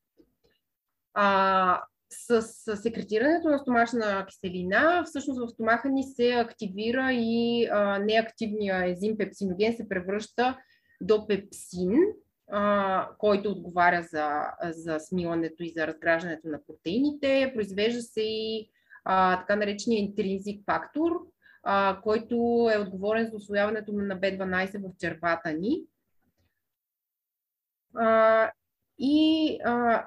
А, 1.13 1.81
с, 2.10 2.41
секретирането 2.75 3.50
на 3.50 3.60
стомашна 3.60 4.25
киселина, 4.25 5.03
всъщност 5.05 5.39
в 5.39 5.50
стомаха 5.50 5.89
ни 5.89 6.03
се 6.03 6.31
активира 6.34 7.12
и 7.13 7.67
а, 7.72 8.00
неактивния 8.00 8.91
езим 8.91 9.17
пепсиноген 9.17 9.74
се 9.74 9.89
превръща 9.89 10.58
до 11.01 11.27
пепсин, 11.27 11.93
а, 12.51 13.10
който 13.17 13.51
отговаря 13.51 14.03
за, 14.03 14.29
за 14.63 15.00
смилането 15.00 15.63
и 15.63 15.70
за 15.70 15.88
разграждането 15.88 16.48
на 16.48 16.60
протеините. 16.67 17.51
Произвежда 17.55 18.01
се 18.01 18.22
и 18.22 18.70
а, 19.05 19.39
така 19.39 19.55
наречения 19.55 20.00
интринзик 20.00 20.62
фактор, 20.65 21.12
а, 21.63 22.01
който 22.03 22.36
е 22.74 22.77
отговорен 22.77 23.30
за 23.30 23.36
освояването 23.36 23.94
на 23.94 24.20
B12 24.20 24.89
в 24.89 24.98
червата 24.98 25.53
ни. 25.53 25.84
А, 27.96 28.51
и 29.00 29.58
а, 29.65 30.06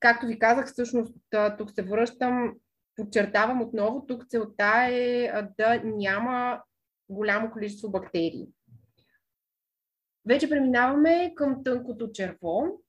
както 0.00 0.26
ви 0.26 0.38
казах, 0.38 0.66
всъщност 0.66 1.14
тук 1.58 1.70
се 1.70 1.82
връщам, 1.82 2.54
подчертавам 2.96 3.62
отново, 3.62 4.06
тук 4.06 4.26
целта 4.28 4.86
е 4.90 5.32
да 5.58 5.80
няма 5.84 6.62
голямо 7.08 7.50
количество 7.50 7.90
бактерии. 7.90 8.48
Вече 10.26 10.48
преминаваме 10.48 11.32
към 11.36 11.64
тънкото 11.64 12.12
черво. 12.12 12.80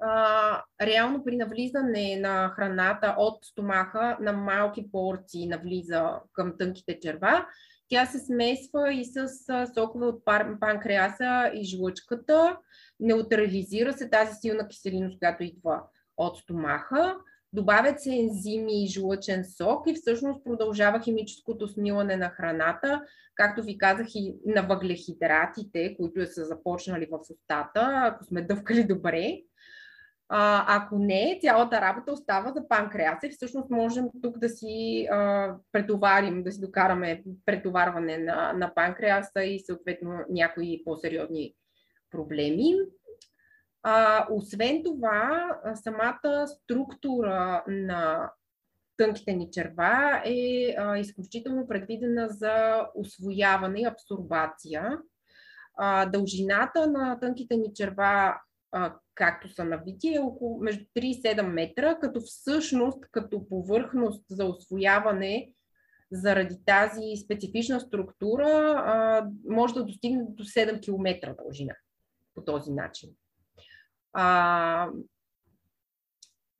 А, 0.00 0.62
реално 0.82 1.24
при 1.24 1.36
навлизане 1.36 2.16
на 2.20 2.48
храната 2.48 3.14
от 3.18 3.44
стомаха 3.44 4.16
на 4.20 4.32
малки 4.32 4.92
порции 4.92 5.48
навлиза 5.48 6.10
към 6.32 6.54
тънките 6.58 7.00
черва. 7.00 7.46
Тя 7.88 8.06
се 8.06 8.18
смесва 8.18 8.92
и 8.92 9.04
с 9.04 9.28
сокове 9.74 10.06
от 10.06 10.24
панкреаса 10.60 11.50
и 11.54 11.64
жлъчката. 11.64 12.56
Неутрализира 13.00 13.92
се 13.92 14.10
тази 14.10 14.34
силна 14.34 14.68
киселиност, 14.68 15.18
която 15.18 15.42
идва 15.42 15.82
от 16.16 16.38
стомаха. 16.38 17.16
Добавят 17.52 18.00
се 18.00 18.10
ензими 18.10 18.84
и 18.84 18.88
жлъчен 18.88 19.44
сок 19.44 19.86
и 19.86 19.94
всъщност 19.94 20.44
продължава 20.44 21.00
химическото 21.00 21.68
смилане 21.68 22.16
на 22.16 22.28
храната, 22.28 23.02
както 23.34 23.62
ви 23.62 23.78
казах 23.78 24.06
и 24.14 24.34
на 24.46 24.62
въглехидратите, 24.62 25.96
които 25.96 26.26
са 26.26 26.44
започнали 26.44 27.08
в 27.10 27.18
устата, 27.30 28.02
ако 28.04 28.24
сме 28.24 28.42
дъвкали 28.42 28.84
добре. 28.84 29.40
А, 30.32 30.64
ако 30.76 30.98
не, 30.98 31.38
цялата 31.42 31.80
работа 31.80 32.12
остава 32.12 32.52
за 32.52 32.68
панкреаса 32.68 33.26
и 33.26 33.30
всъщност 33.30 33.70
можем 33.70 34.08
тук 34.22 34.38
да 34.38 34.48
си 34.48 35.06
а, 35.10 35.54
претоварим, 35.72 36.42
да 36.42 36.52
си 36.52 36.60
докараме 36.60 37.22
претоварване 37.46 38.18
на, 38.18 38.52
на 38.52 38.74
панкреаса 38.74 39.44
и 39.44 39.60
съответно 39.60 40.10
някои 40.28 40.82
по-сериозни 40.84 41.54
проблеми. 42.10 42.74
А, 43.82 44.26
освен 44.30 44.82
това, 44.84 45.48
самата 45.74 46.46
структура 46.46 47.64
на 47.68 48.30
тънките 48.96 49.32
ни 49.32 49.50
черва 49.50 50.22
е 50.24 50.74
а, 50.78 50.98
изключително 50.98 51.68
предвидена 51.68 52.28
за 52.28 52.86
освояване 52.94 53.80
и 53.80 53.84
абсорбация. 53.84 54.98
А, 55.76 56.06
дължината 56.06 56.86
на 56.86 57.20
тънките 57.20 57.56
ни 57.56 57.74
черва, 57.74 58.40
а, 58.72 58.94
както 59.20 59.48
са 59.48 59.64
навити, 59.64 60.14
е 60.14 60.20
около 60.20 60.60
между 60.60 60.84
3 60.84 61.00
и 61.00 61.22
7 61.22 61.42
метра, 61.42 61.98
като 61.98 62.20
всъщност 62.20 62.98
като 63.10 63.48
повърхност 63.48 64.24
за 64.28 64.44
освояване 64.44 65.52
заради 66.12 66.56
тази 66.66 67.16
специфична 67.24 67.80
структура 67.80 68.48
а, 68.86 69.26
може 69.48 69.74
да 69.74 69.84
достигне 69.84 70.24
до 70.28 70.44
7 70.44 70.82
км 70.82 71.34
дължина 71.42 71.74
по 72.34 72.44
този 72.44 72.72
начин. 72.72 73.10
А, 74.12 74.88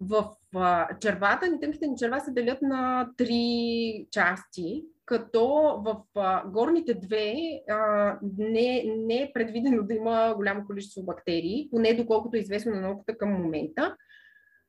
в 0.00 0.36
а, 0.54 0.98
червата, 0.98 1.48
ни 1.48 1.60
тънките 1.60 1.86
ни 1.86 1.96
черва 1.98 2.20
се 2.20 2.30
делят 2.32 2.62
на 2.62 3.10
три 3.16 4.06
части, 4.10 4.84
като 5.10 5.46
в 5.84 5.96
а, 6.14 6.46
горните 6.46 6.94
две 6.94 7.34
а, 7.68 8.18
не, 8.38 8.84
не 8.96 9.22
е 9.22 9.30
предвидено 9.34 9.82
да 9.82 9.94
има 9.94 10.34
голямо 10.36 10.66
количество 10.66 11.02
бактерии, 11.02 11.68
поне 11.70 11.94
доколкото 11.94 12.36
е 12.36 12.40
известно 12.40 12.72
на 12.74 12.80
науката 12.80 13.18
към 13.18 13.30
момента. 13.30 13.96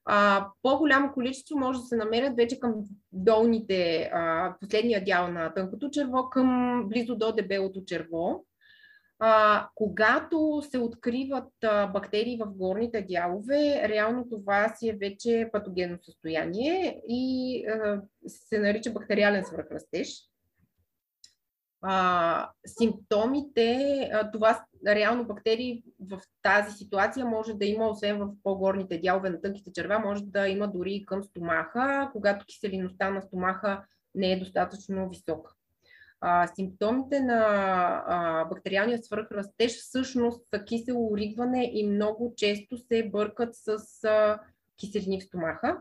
А, 0.05 0.47
по-голямо 0.61 1.13
количество 1.13 1.57
може 1.57 1.79
да 1.79 1.85
се 1.85 1.95
намерят 1.95 2.35
вече 2.35 2.59
към 2.59 2.73
долните, 3.11 4.09
а, 4.13 4.55
последния 4.61 5.03
дял 5.03 5.31
на 5.31 5.53
тънкото 5.53 5.89
черво, 5.89 6.29
към 6.29 6.81
близо 6.89 7.15
до 7.15 7.31
дебелото 7.31 7.85
черво. 7.85 8.45
А, 9.19 9.67
когато 9.75 10.61
се 10.71 10.77
откриват 10.77 11.53
а, 11.63 11.87
бактерии 11.87 12.37
в 12.37 12.57
горните 12.57 13.01
дялове, 13.01 13.89
реално 13.89 14.29
това 14.29 14.69
си 14.75 14.89
е 14.89 14.97
вече 15.01 15.49
патогенно 15.51 15.97
състояние 16.01 17.01
и 17.07 17.65
а, 17.67 18.01
се 18.27 18.59
нарича 18.59 18.91
бактериален 18.91 19.45
свръхрастеж. 19.45 20.30
А, 21.81 22.49
симптомите, 22.65 24.09
а, 24.13 24.31
това 24.31 24.65
реално 24.87 25.25
бактерии 25.25 25.83
в 25.99 26.21
тази 26.41 26.77
ситуация 26.77 27.25
може 27.25 27.53
да 27.53 27.65
има, 27.65 27.89
освен 27.89 28.19
в 28.19 28.29
по-горните 28.43 28.97
дялове 28.97 29.29
на 29.29 29.41
тънките 29.41 29.71
черва, 29.73 29.99
може 29.99 30.23
да 30.23 30.47
има 30.47 30.67
дори 30.67 30.93
и 30.93 31.05
към 31.05 31.23
стомаха, 31.23 32.09
когато 32.13 32.45
киселиността 32.45 33.09
на 33.09 33.21
стомаха 33.21 33.83
не 34.15 34.31
е 34.31 34.39
достатъчно 34.39 35.09
висока. 35.09 35.51
А, 36.21 36.47
симптомите 36.47 37.19
на 37.19 37.43
а, 38.07 38.45
бактериалния 38.45 39.03
свръхрастеж 39.03 39.77
всъщност 39.77 40.49
са 40.49 40.63
кисело 40.63 41.13
оригване 41.13 41.71
и 41.73 41.87
много 41.87 42.33
често 42.37 42.77
се 42.77 43.09
бъркат 43.09 43.55
с 43.55 43.77
а, 44.03 44.39
киселини 44.77 45.21
в 45.21 45.23
стомаха, 45.23 45.77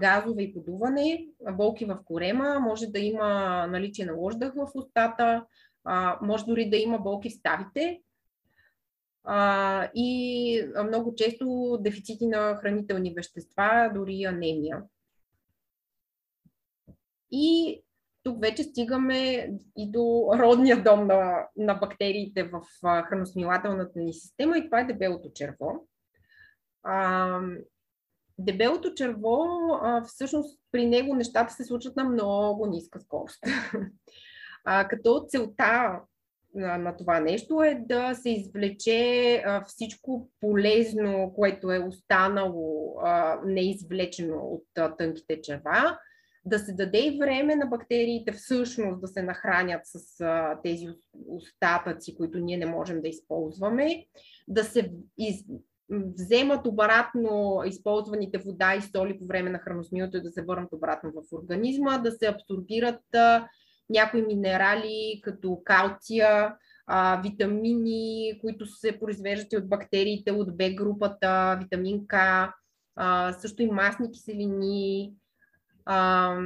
газове 0.00 0.42
и 0.42 0.54
подуване, 0.54 1.26
болки 1.52 1.84
в 1.84 1.98
корема, 2.04 2.60
може 2.60 2.86
да 2.86 2.98
има 2.98 3.28
наличие 3.66 4.06
на 4.06 4.12
лош 4.12 4.34
дъх 4.36 4.54
в 4.54 4.70
устата, 4.74 5.44
може 6.22 6.44
дори 6.44 6.70
да 6.70 6.76
има 6.76 6.98
болки 6.98 7.30
в 7.30 7.32
ставите, 7.32 8.00
и 9.94 10.66
много 10.84 11.14
често 11.14 11.78
дефицити 11.80 12.26
на 12.26 12.56
хранителни 12.56 13.14
вещества, 13.14 13.90
дори 13.94 14.24
анемия. 14.24 14.82
И 17.30 17.80
тук 18.22 18.40
вече 18.40 18.62
стигаме 18.62 19.50
и 19.76 19.90
до 19.90 20.30
родния 20.38 20.82
дом 20.82 21.06
на, 21.06 21.46
на 21.56 21.74
бактериите 21.74 22.42
в 22.42 22.62
храносмилателната 22.82 23.98
ни 23.98 24.12
система 24.12 24.58
и 24.58 24.64
това 24.64 24.80
е 24.80 24.84
дебелото 24.84 25.32
черво. 25.34 25.86
Дебелото 28.38 28.94
черво, 28.94 29.44
а, 29.82 30.04
всъщност 30.04 30.60
при 30.72 30.86
него 30.86 31.14
нещата 31.14 31.54
се 31.54 31.64
случват 31.64 31.96
на 31.96 32.04
много 32.04 32.66
ниска 32.66 33.00
скорост. 33.00 33.44
А, 34.66 34.88
като 34.88 35.24
целта 35.28 36.00
на, 36.54 36.78
на 36.78 36.96
това 36.96 37.20
нещо 37.20 37.62
е 37.62 37.84
да 37.88 38.14
се 38.14 38.30
извлече 38.30 39.42
а, 39.46 39.64
всичко 39.64 40.30
полезно, 40.40 41.32
което 41.36 41.72
е 41.72 41.78
останало 41.78 42.96
а, 43.02 43.40
неизвлечено 43.44 44.36
от 44.36 44.66
а, 44.78 44.96
тънките 44.96 45.40
черва, 45.40 45.98
да 46.44 46.58
се 46.58 46.72
даде 46.72 47.06
и 47.06 47.18
време 47.18 47.56
на 47.56 47.66
бактериите 47.66 48.32
всъщност 48.32 49.00
да 49.00 49.08
се 49.08 49.22
нахранят 49.22 49.80
с 49.84 50.20
а, 50.20 50.60
тези 50.62 50.86
остатъци, 51.28 52.16
които 52.16 52.38
ние 52.38 52.56
не 52.56 52.66
можем 52.66 53.02
да 53.02 53.08
използваме, 53.08 54.06
да 54.48 54.64
се 54.64 54.92
из... 55.18 55.44
вземат 55.90 56.66
обратно 56.66 57.62
използваните 57.66 58.38
вода 58.38 58.74
и 58.74 58.82
соли 58.82 59.18
по 59.18 59.26
време 59.26 59.50
на 59.50 59.58
храносмилото 59.58 60.16
и 60.16 60.22
да 60.22 60.30
се 60.30 60.42
върнат 60.42 60.72
обратно 60.72 61.10
в 61.10 61.32
организма, 61.32 61.98
да 61.98 62.12
се 62.12 62.26
абсорбират 62.26 63.00
някои 63.90 64.22
минерали, 64.22 65.20
като 65.22 65.60
калция, 65.64 66.54
а, 66.86 67.20
витамини, 67.22 68.38
които 68.40 68.66
се 68.66 69.00
произвеждат 69.00 69.52
и 69.52 69.56
от 69.56 69.68
бактериите 69.68 70.32
от 70.32 70.56
Б 70.56 70.70
групата, 70.70 71.58
витамин 71.62 72.06
К, 72.06 72.14
а, 72.96 73.32
също 73.32 73.62
и 73.62 73.70
масни 73.70 74.12
киселини, 74.12 75.12
а, 75.84 76.36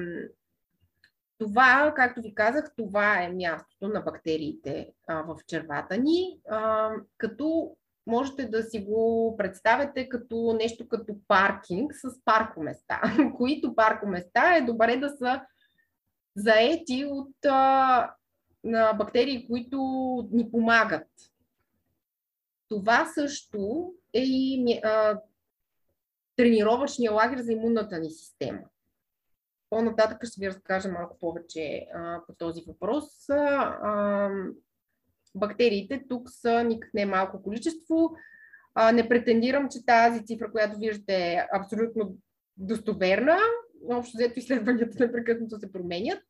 това, 1.38 1.92
както 1.96 2.22
ви 2.22 2.34
казах, 2.34 2.70
това 2.76 3.22
е 3.22 3.32
мястото 3.32 3.88
на 3.88 4.00
бактериите 4.00 4.92
а, 5.08 5.22
в 5.22 5.36
червата 5.46 5.98
ни, 5.98 6.40
а, 6.50 6.90
като 7.18 7.76
можете 8.08 8.44
да 8.44 8.62
си 8.62 8.80
го 8.80 9.34
представяте 9.38 10.08
като 10.08 10.56
нещо 10.58 10.88
като 10.88 11.16
паркинг 11.28 11.92
с 11.94 12.24
паркоместа, 12.24 13.00
които 13.36 13.74
паркоместа 13.74 14.54
е 14.56 14.60
добре 14.60 14.96
да 14.96 15.10
са 15.10 15.40
заети 16.36 17.04
от 17.10 17.44
а, 17.46 18.14
на 18.64 18.92
бактерии, 18.92 19.46
които 19.46 19.78
ни 20.32 20.50
помагат. 20.50 21.08
Това 22.68 23.06
също 23.14 23.92
е 24.14 24.22
и 24.22 24.80
а, 24.84 25.20
тренировъчния 26.36 27.12
лагер 27.12 27.38
за 27.38 27.52
имунната 27.52 27.98
ни 27.98 28.10
система. 28.10 28.60
По-нататък 29.70 30.24
ще 30.24 30.40
ви 30.40 30.48
разкажа 30.48 30.88
малко 30.88 31.18
повече 31.18 31.86
а, 31.94 32.20
по 32.26 32.34
този 32.34 32.62
въпрос. 32.66 33.28
А, 33.28 34.30
бактериите 35.34 36.04
тук 36.08 36.30
са 36.30 36.64
никак 36.64 36.94
не 36.94 37.06
малко 37.06 37.42
количество. 37.42 38.10
А, 38.74 38.92
не 38.92 39.08
претендирам, 39.08 39.68
че 39.68 39.86
тази 39.86 40.26
цифра, 40.26 40.52
която 40.52 40.78
виждате 40.78 41.14
е 41.14 41.46
абсолютно 41.52 42.16
достоверна. 42.56 43.38
Общо 43.90 44.16
взето 44.16 44.38
изследванията 44.38 45.06
непрекъснато 45.06 45.58
се 45.58 45.72
променят. 45.72 46.22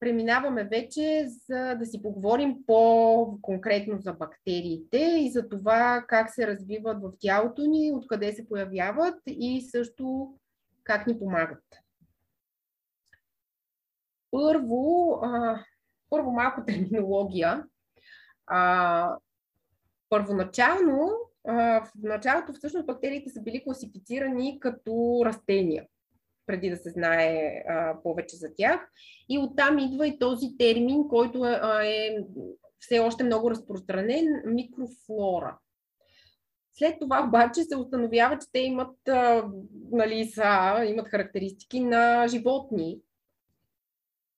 Преминаваме 0.00 0.64
вече 0.64 1.26
за 1.28 1.74
да 1.74 1.86
си 1.86 2.02
поговорим 2.02 2.56
по-конкретно 2.66 3.98
за 4.00 4.12
бактериите 4.12 4.98
и 4.98 5.30
за 5.30 5.48
това 5.48 6.04
как 6.08 6.34
се 6.34 6.46
развиват 6.46 7.02
в 7.02 7.12
тялото 7.20 7.62
ни, 7.62 7.92
откъде 7.92 8.32
се 8.32 8.48
появяват 8.48 9.14
и 9.26 9.68
също 9.70 10.34
как 10.84 11.06
ни 11.06 11.18
помагат. 11.18 11.64
Първо, 14.30 15.12
а, 15.22 15.64
първо 16.10 16.30
малко 16.30 16.64
терминология. 16.66 17.64
А, 18.46 19.16
първоначално, 20.08 21.10
а, 21.48 21.84
в 21.84 21.90
началото 22.02 22.52
всъщност 22.52 22.86
бактериите 22.86 23.30
са 23.30 23.42
били 23.42 23.64
класифицирани 23.64 24.60
като 24.60 25.22
растения 25.24 25.86
преди 26.50 26.70
да 26.70 26.76
се 26.76 26.90
знае 26.90 27.64
а, 27.68 28.02
повече 28.02 28.36
за 28.36 28.54
тях. 28.56 28.90
И 29.28 29.38
оттам 29.38 29.78
идва 29.78 30.06
и 30.06 30.18
този 30.18 30.56
термин, 30.58 31.08
който 31.08 31.46
е, 31.46 31.60
е 31.84 32.24
все 32.80 32.98
още 32.98 33.24
много 33.24 33.50
разпространен 33.50 34.42
микрофлора. 34.46 35.58
След 36.74 37.00
това 37.00 37.24
обаче 37.28 37.62
се 37.62 37.76
установява, 37.76 38.38
че 38.38 38.46
те 38.52 38.58
имат, 38.58 39.08
а, 39.08 39.48
нали, 39.92 40.26
са, 40.26 40.84
имат 40.88 41.08
характеристики 41.08 41.80
на 41.80 42.28
животни. 42.28 43.00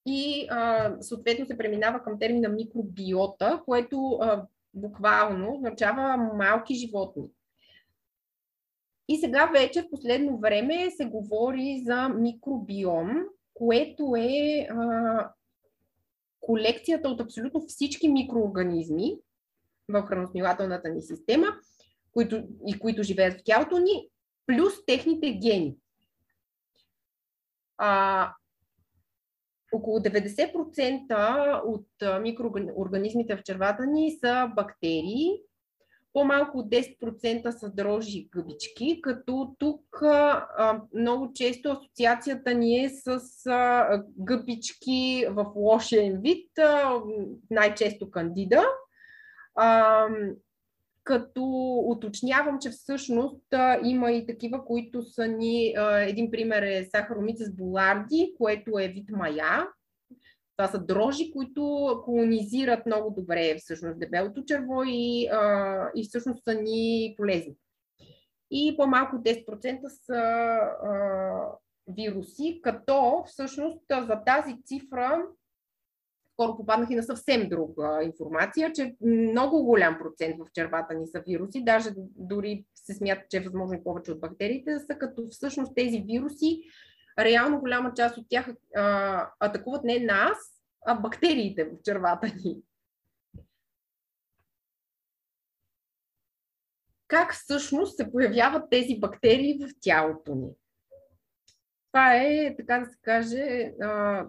И 0.07 0.47
а, 0.51 0.93
съответно 1.01 1.47
се 1.47 1.59
преминава 1.59 2.03
към 2.03 2.19
термина 2.19 2.49
микробиота, 2.49 3.63
което 3.65 4.19
а, 4.21 4.47
буквално 4.75 5.55
означава 5.55 6.17
малки 6.17 6.75
животни. 6.75 7.25
И 9.09 9.19
сега 9.19 9.47
вече 9.47 9.83
в 9.83 9.91
последно 9.91 10.39
време 10.39 10.91
се 10.91 11.05
говори 11.05 11.83
за 11.87 12.09
микробиом, 12.09 13.11
което 13.55 14.15
е 14.19 14.67
а, 14.71 15.31
колекцията 16.41 17.09
от 17.09 17.21
абсолютно 17.21 17.61
всички 17.61 18.09
микроорганизми 18.09 19.17
в 19.89 20.03
храносмилателната 20.03 20.89
ни 20.89 21.03
система, 21.03 21.47
които, 22.13 22.43
и 22.67 22.79
които 22.79 23.03
живеят 23.03 23.41
в 23.41 23.45
тялото 23.45 23.79
ни, 23.79 24.09
плюс 24.47 24.85
техните 24.87 25.33
гени. 25.33 25.77
А, 27.79 28.33
около 29.73 29.99
90% 29.99 31.63
от 31.65 31.87
микроорганизмите 32.23 33.37
в 33.37 33.43
червата 33.43 33.87
ни 33.87 34.19
са 34.21 34.51
бактерии, 34.57 35.31
по-малко 36.13 36.59
от 36.59 36.69
10% 36.69 37.51
са 37.51 37.71
дрожжи 37.71 38.29
гъбички, 38.33 39.01
като 39.03 39.55
тук 39.59 40.03
много 40.95 41.33
често 41.35 41.71
асоциацията 41.71 42.55
ни 42.55 42.85
е 42.85 42.89
с 42.89 43.21
гъбички 44.19 45.27
в 45.31 45.47
лошия 45.57 46.19
вид, 46.21 46.51
най-често 47.51 48.11
кандида. 48.11 48.65
Като 51.05 51.45
уточнявам, 51.87 52.59
че 52.59 52.71
всъщност 52.71 53.43
има 53.85 54.13
и 54.13 54.27
такива, 54.27 54.65
които 54.65 55.03
са 55.03 55.27
ни, 55.27 55.75
един 56.01 56.31
пример 56.31 56.63
е 56.63 56.85
сахаромицес 56.85 57.57
буларди, 57.57 58.35
което 58.39 58.79
е 58.79 58.89
вид 58.89 59.11
мая, 59.11 59.67
това 60.57 60.69
са 60.69 60.79
дрожи, 60.79 61.33
които 61.33 61.63
колонизират 62.05 62.87
много 62.87 63.11
добре 63.11 63.57
всъщност 63.59 63.99
дебелото 63.99 64.45
черво 64.45 64.83
и, 64.87 65.29
и 65.97 66.05
всъщност 66.05 66.45
са 66.45 66.55
ни 66.55 67.15
полезни. 67.17 67.55
И 68.51 68.75
по-малко 68.77 69.17
10% 69.17 69.89
са 69.89 70.59
вируси, 71.89 72.61
като 72.63 73.23
всъщност 73.27 73.85
за 73.91 74.21
тази 74.27 74.63
цифра 74.65 75.23
скоро 76.33 76.57
попаднах 76.57 76.91
и 76.91 76.95
на 76.95 77.03
съвсем 77.03 77.49
друга 77.49 78.01
информация, 78.03 78.73
че 78.73 78.95
много 79.01 79.65
голям 79.65 79.99
процент 79.99 80.37
в 80.39 80.53
червата 80.53 80.95
ни 80.95 81.07
са 81.07 81.23
вируси, 81.27 81.65
даже 81.65 81.91
дори 82.17 82.65
се 82.75 82.95
смята, 82.95 83.23
че 83.31 83.37
е 83.37 83.41
възможно 83.41 83.75
и 83.75 83.85
повече 83.85 84.13
от 84.13 84.21
бактериите 84.21 84.79
са, 84.79 84.99
като 84.99 85.27
всъщност 85.31 85.75
тези 85.75 86.05
вируси 86.07 86.63
реално 87.19 87.61
голяма 87.61 87.95
част 87.95 88.17
от 88.17 88.27
тях 88.29 88.55
а, 88.77 89.29
атакуват 89.41 89.85
не 89.85 89.99
нас, 89.99 90.39
а 90.87 90.95
бактериите 90.95 91.65
в 91.65 91.83
червата 91.85 92.27
ни. 92.27 92.63
Как 97.09 97.35
всъщност 97.35 97.97
се 97.97 98.13
появяват 98.13 98.71
тези 98.71 99.01
бактерии 99.01 99.59
в 99.59 99.71
тялото 99.81 100.35
ни? 100.35 100.49
Това 101.93 102.15
е, 102.15 102.55
така 102.59 102.79
да 102.79 102.87
се 102.87 102.99
каже, 103.03 103.73
а, 103.83 104.27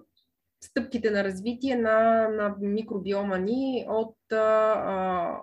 стъпките 0.64 1.12
на 1.12 1.24
развитие 1.24 1.76
на, 1.76 2.28
на 2.28 2.56
микробиома 2.60 3.38
ни 3.38 3.86
от 3.90 4.32
а, 4.32 5.42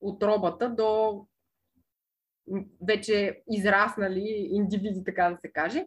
отробата 0.00 0.70
до 0.70 1.20
вече 2.86 3.42
израснали 3.50 4.48
индивиди, 4.52 5.04
така 5.04 5.30
да 5.30 5.36
се 5.36 5.52
каже. 5.52 5.86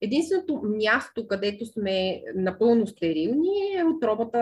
Единственото 0.00 0.62
място, 0.64 1.28
където 1.28 1.66
сме 1.66 2.22
напълно 2.34 2.86
стерилни 2.86 3.76
е 3.76 3.84
отробата 3.84 4.38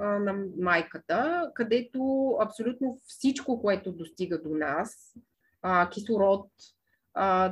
на 0.00 0.44
майката, 0.58 1.50
където 1.54 2.30
абсолютно 2.40 2.98
всичко, 3.06 3.62
което 3.62 3.92
достига 3.92 4.42
до 4.42 4.48
нас, 4.48 5.14
кислород, 5.92 6.46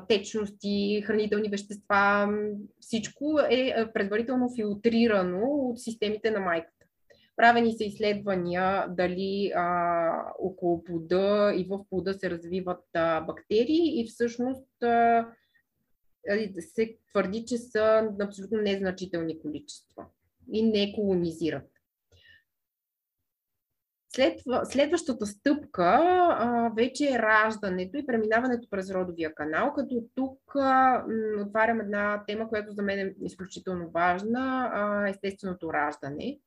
течности, 0.09 1.03
хранителни 1.07 1.49
вещества, 1.49 2.29
всичко 2.81 3.40
е 3.51 3.87
предварително 3.94 4.51
филтрирано 4.57 5.40
от 5.46 5.81
системите 5.81 6.31
на 6.31 6.40
майката. 6.40 6.87
Правени 7.37 7.73
са 7.73 7.85
изследвания 7.85 8.88
дали 8.88 9.53
а, 9.55 10.33
около 10.38 10.85
плода 10.85 11.53
и 11.57 11.64
в 11.64 11.85
плода 11.90 12.14
се 12.14 12.31
развиват 12.31 12.85
а, 12.94 13.20
бактерии 13.20 14.01
и 14.01 14.07
всъщност 14.07 14.83
а, 14.83 15.27
се 16.61 16.96
твърди, 17.12 17.44
че 17.44 17.59
са 17.59 18.09
абсолютно 18.20 18.59
незначителни 18.59 19.38
количества 19.38 20.07
и 20.53 20.62
не 20.62 20.92
колонизират. 20.94 21.69
След, 24.14 24.40
следващата 24.64 25.27
стъпка 25.27 26.01
а, 26.38 26.70
вече 26.77 27.11
е 27.11 27.18
раждането 27.18 27.96
и 27.96 28.07
преминаването 28.07 28.68
през 28.70 28.90
родовия 28.90 29.35
канал, 29.35 29.73
като 29.73 30.05
тук 30.14 30.38
а, 30.55 31.05
отварям 31.46 31.81
една 31.81 32.25
тема, 32.27 32.49
която 32.49 32.73
за 32.73 32.83
мен 32.83 32.99
е 32.99 33.14
изключително 33.25 33.90
важна 33.90 34.70
а, 34.75 35.09
естественото 35.09 35.73
раждане 35.73 36.38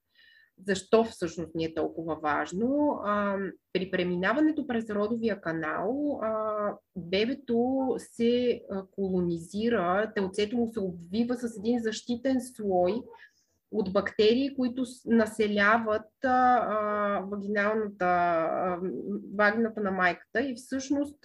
защо 0.65 1.03
всъщност 1.03 1.55
ни 1.55 1.65
е 1.65 1.73
толкова 1.73 2.15
важно. 2.15 2.99
А, 3.03 3.37
при 3.73 3.91
преминаването 3.91 4.67
през 4.67 4.89
родовия 4.89 5.41
канал, 5.41 6.19
а, 6.21 6.73
бебето 6.95 7.95
се 7.97 8.61
колонизира, 8.91 10.11
телцето 10.15 10.57
му 10.57 10.73
се 10.73 10.79
обвива 10.79 11.35
с 11.35 11.57
един 11.57 11.79
защитен 11.79 12.41
слой 12.41 13.03
от 13.73 13.93
бактерии, 13.93 14.55
които 14.55 14.85
населяват 15.05 16.25
а, 16.25 17.19
вагиналната, 17.31 18.05
а, 18.05 18.79
вагината 19.35 19.81
на 19.81 19.91
майката 19.91 20.41
и 20.41 20.55
всъщност 20.55 21.15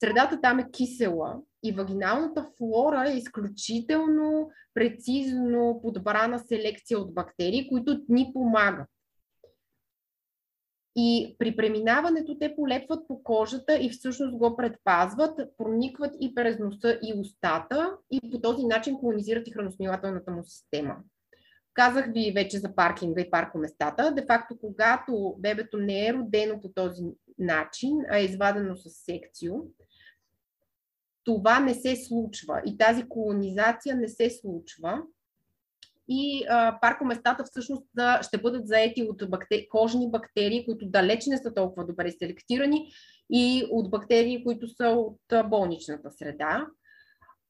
средата 0.00 0.40
там 0.40 0.58
е 0.58 0.70
кисела 0.70 1.40
и 1.62 1.72
вагиналната 1.72 2.50
флора 2.58 3.10
е 3.10 3.16
изключително 3.16 4.50
прецизно 4.74 5.80
подбрана 5.82 6.38
селекция 6.38 6.98
от 6.98 7.14
бактерии, 7.14 7.68
които 7.68 8.00
ни 8.08 8.30
помагат. 8.34 8.88
И 10.96 11.36
при 11.38 11.56
преминаването 11.56 12.38
те 12.38 12.56
полепват 12.56 13.08
по 13.08 13.22
кожата 13.22 13.78
и 13.78 13.90
всъщност 13.90 14.36
го 14.36 14.56
предпазват, 14.56 15.40
проникват 15.58 16.14
и 16.20 16.34
през 16.34 16.58
носа 16.58 16.98
и 17.02 17.20
устата 17.20 17.96
и 18.10 18.30
по 18.30 18.40
този 18.40 18.66
начин 18.66 18.98
колонизират 18.98 19.48
и 19.48 19.50
храносмилателната 19.50 20.30
му 20.30 20.42
система. 20.44 20.96
Казах 21.78 22.06
ви 22.12 22.32
вече 22.34 22.58
за 22.58 22.74
паркинга 22.74 23.20
и 23.20 23.30
паркоместата. 23.30 24.12
Де 24.14 24.24
факто, 24.26 24.58
когато 24.60 25.34
бебето 25.38 25.76
не 25.78 26.06
е 26.06 26.12
родено 26.14 26.60
по 26.60 26.68
този 26.68 27.02
начин, 27.38 27.98
а 28.10 28.18
е 28.18 28.24
извадено 28.24 28.76
с 28.76 28.90
секцио, 28.90 29.54
това 31.24 31.60
не 31.60 31.74
се 31.74 31.96
случва 31.96 32.62
и 32.66 32.78
тази 32.78 33.08
колонизация 33.08 33.96
не 33.96 34.08
се 34.08 34.30
случва. 34.30 35.02
И 36.08 36.44
а, 36.48 36.78
паркоместата 36.80 37.44
всъщност 37.44 37.86
да, 37.94 38.20
ще 38.22 38.38
бъдат 38.38 38.66
заети 38.66 39.02
от 39.02 39.30
бактери, 39.30 39.68
кожни 39.68 40.10
бактерии, 40.10 40.64
които 40.64 40.86
далеч 40.86 41.26
не 41.26 41.38
са 41.38 41.54
толкова 41.54 41.86
добре 41.86 42.10
селектирани 42.10 42.92
и 43.32 43.68
от 43.70 43.90
бактерии, 43.90 44.44
които 44.44 44.68
са 44.68 44.88
от 44.88 45.48
болничната 45.50 46.10
среда. 46.10 46.66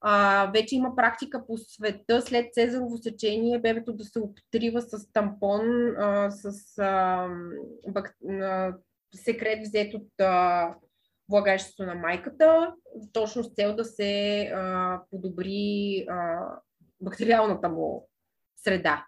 А, 0.00 0.46
вече 0.54 0.76
има 0.76 0.96
практика 0.96 1.46
по 1.46 1.56
света 1.58 2.22
след 2.22 2.54
цезарово 2.54 2.98
сечение 2.98 3.58
бебето 3.58 3.92
да 3.92 4.04
се 4.04 4.18
обтрива 4.18 4.82
с 4.82 5.12
тампон, 5.12 5.60
а, 5.98 6.30
с 6.30 6.78
а, 6.78 7.28
бак, 7.88 8.16
а, 8.30 8.74
секрет 9.14 9.58
взет 9.62 9.94
от 9.94 10.20
а, 10.20 10.74
влагалището 11.28 11.82
на 11.82 11.94
майката, 11.94 12.74
точно 13.12 13.44
с 13.44 13.54
цел 13.54 13.76
да 13.76 13.84
се 13.84 14.42
а, 14.54 15.00
подобри 15.10 16.04
а, 16.08 16.38
бактериалната 17.00 17.68
му 17.68 18.08
среда. 18.56 19.06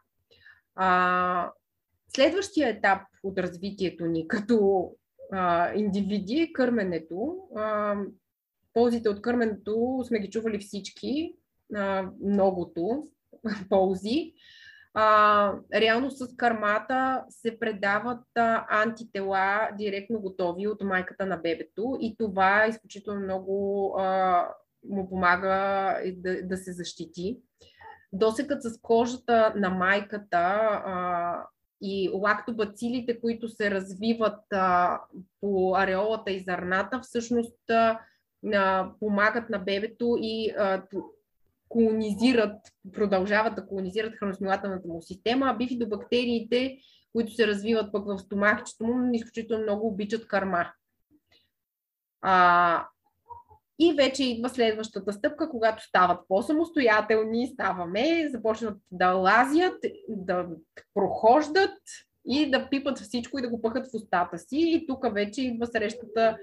А, 0.74 1.52
следващия 2.16 2.68
етап 2.68 3.02
от 3.22 3.38
развитието 3.38 4.06
ни 4.06 4.28
като 4.28 4.90
а, 5.32 5.72
индивиди 5.74 6.40
е 6.40 6.52
кърменето. 6.52 7.38
А, 7.56 7.96
ползите 8.74 9.08
от 9.08 9.22
кърменето 9.22 10.04
сме 10.04 10.18
ги 10.18 10.30
чували 10.30 10.58
всички, 10.58 11.34
а, 11.74 12.10
многото 12.20 13.04
ползи 13.68 14.32
а, 14.94 15.54
реално 15.74 16.10
с 16.10 16.36
кармата 16.36 17.24
се 17.28 17.58
предават 17.58 18.24
а, 18.36 18.66
антитела 18.82 19.68
директно 19.78 20.20
готови 20.20 20.66
от 20.66 20.82
майката 20.82 21.26
на 21.26 21.36
бебето 21.36 21.98
и 22.00 22.16
това 22.18 22.66
изключително 22.66 23.20
много 23.20 23.94
а, 23.98 24.48
му 24.88 25.08
помага 25.08 25.96
да, 26.16 26.42
да 26.42 26.56
се 26.56 26.72
защити. 26.72 27.38
Досекът 28.12 28.62
с 28.62 28.80
кожата 28.82 29.52
на 29.56 29.70
майката 29.70 30.38
а, 30.38 31.46
и 31.82 32.10
лактобацилите, 32.14 33.20
които 33.20 33.48
се 33.48 33.70
развиват 33.70 34.52
а, 34.52 35.00
по 35.40 35.74
ареолата 35.76 36.30
и 36.30 36.40
зърната, 36.40 37.00
всъщност 37.00 37.70
а, 37.70 38.00
помагат 39.00 39.50
на 39.50 39.58
бебето 39.58 40.16
и 40.20 40.50
а, 40.58 40.82
колонизират, 41.68 42.56
продължават 42.92 43.54
да 43.54 43.66
колонизират 43.66 44.16
храносмилателната 44.16 44.88
му 44.88 45.02
система, 45.02 45.46
а 45.46 45.56
бифидобактериите, 45.56 46.78
които 47.12 47.32
се 47.32 47.46
развиват 47.46 47.92
пък 47.92 48.06
в 48.06 48.18
стомахчето 48.18 48.84
му, 48.84 49.10
изключително 49.12 49.62
много 49.62 49.86
обичат 49.86 50.26
карма. 50.26 50.72
А, 52.22 52.86
и 53.78 53.94
вече 53.94 54.24
идва 54.24 54.48
следващата 54.48 55.12
стъпка, 55.12 55.50
когато 55.50 55.82
стават 55.84 56.20
по-самостоятелни, 56.28 57.46
ставаме, 57.46 58.28
започнат 58.30 58.78
да 58.90 59.12
лазят, 59.12 59.84
да 60.08 60.46
прохождат 60.94 61.78
и 62.26 62.50
да 62.50 62.68
пипат 62.70 62.98
всичко 62.98 63.38
и 63.38 63.42
да 63.42 63.48
го 63.48 63.62
пъхат 63.62 63.86
в 63.86 63.94
устата 63.94 64.38
си. 64.38 64.56
И 64.58 64.86
тук 64.86 65.14
вече 65.14 65.42
идва 65.42 65.66
срещата 65.66 66.36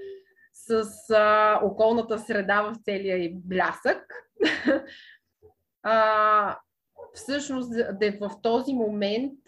с 0.65 0.85
а, 1.09 1.59
околната 1.63 2.19
среда 2.19 2.61
в 2.61 2.75
целия 2.83 3.17
и 3.17 3.35
блясък. 3.35 4.13
А, 5.83 6.59
всъщност 7.13 7.73
в 8.21 8.31
този 8.41 8.73
момент 8.73 9.39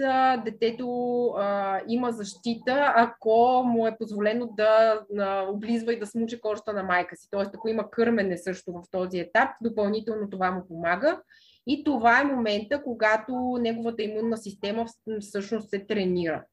детето 0.45 1.25
а, 1.27 1.79
има 1.87 2.11
защита, 2.11 2.93
ако 2.95 3.63
му 3.65 3.87
е 3.87 3.97
позволено 3.97 4.47
да 4.47 5.01
а, 5.19 5.41
облизва 5.41 5.93
и 5.93 5.99
да 5.99 6.07
смуче 6.07 6.41
кожата 6.41 6.73
на 6.73 6.83
майка 6.83 7.15
си. 7.15 7.27
Тоест, 7.31 7.51
ако 7.55 7.67
има 7.69 7.89
кърмене 7.89 8.37
също 8.37 8.71
в 8.71 8.83
този 8.91 9.19
етап, 9.19 9.49
допълнително 9.61 10.29
това 10.29 10.51
му 10.51 10.67
помага. 10.67 11.21
И 11.67 11.83
това 11.83 12.21
е 12.21 12.23
момента, 12.23 12.83
когато 12.83 13.57
неговата 13.61 14.03
имунна 14.03 14.37
система 14.37 14.85
всъщност 15.19 15.69
се 15.69 15.79
тренира 15.79 16.45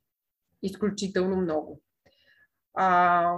изключително 0.62 1.37
много. 1.37 1.81
А, 2.75 3.37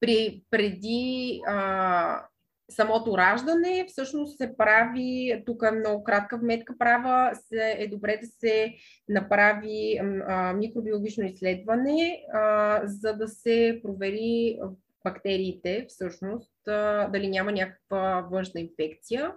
при, 0.00 0.42
преди 0.50 1.40
а, 1.46 2.22
самото 2.70 3.18
раждане 3.18 3.84
всъщност 3.88 4.36
се 4.36 4.56
прави, 4.56 5.42
тук 5.46 5.62
е 5.62 5.70
много 5.70 6.04
кратка 6.04 6.38
вметка 6.38 6.74
права, 6.78 7.34
се, 7.34 7.76
е 7.78 7.88
добре 7.88 8.18
да 8.22 8.26
се 8.26 8.74
направи 9.08 10.00
а, 10.26 10.52
микробиологично 10.52 11.24
изследване, 11.24 12.22
а, 12.32 12.80
за 12.84 13.12
да 13.12 13.28
се 13.28 13.80
провери 13.82 14.58
бактериите 15.04 15.86
всъщност, 15.88 16.68
а, 16.68 17.08
дали 17.08 17.28
няма 17.28 17.52
някаква 17.52 18.28
външна 18.30 18.60
инфекция 18.60 19.32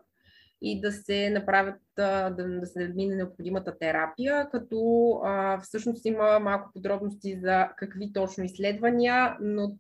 и 0.62 0.82
да 0.82 0.92
се 0.92 1.30
направят, 1.30 1.82
да, 1.96 2.30
да 2.30 2.68
се 2.68 2.92
мине 2.96 3.16
необходимата 3.16 3.78
терапия, 3.78 4.50
като 4.52 5.10
а, 5.24 5.60
всъщност 5.60 6.06
има 6.06 6.40
малко 6.40 6.70
подробности 6.74 7.40
за 7.40 7.70
какви 7.78 8.14
точно 8.14 8.44
изследвания, 8.44 9.38
но 9.42 9.76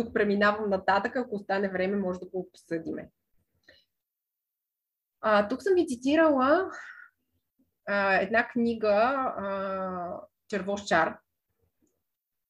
тук 0.00 0.14
преминавам 0.14 0.70
нататък, 0.70 1.16
ако 1.16 1.34
остане 1.34 1.68
време, 1.68 1.96
може 1.96 2.20
да 2.20 2.26
го 2.26 2.38
обсъдиме. 2.38 3.10
А, 5.20 5.48
тук 5.48 5.62
съм 5.62 5.74
ви 5.74 5.86
цитирала 5.86 6.70
а, 7.88 8.16
една 8.16 8.48
книга 8.48 8.88
а, 8.88 10.20
Червош 10.48 10.84
чар. 10.84 11.18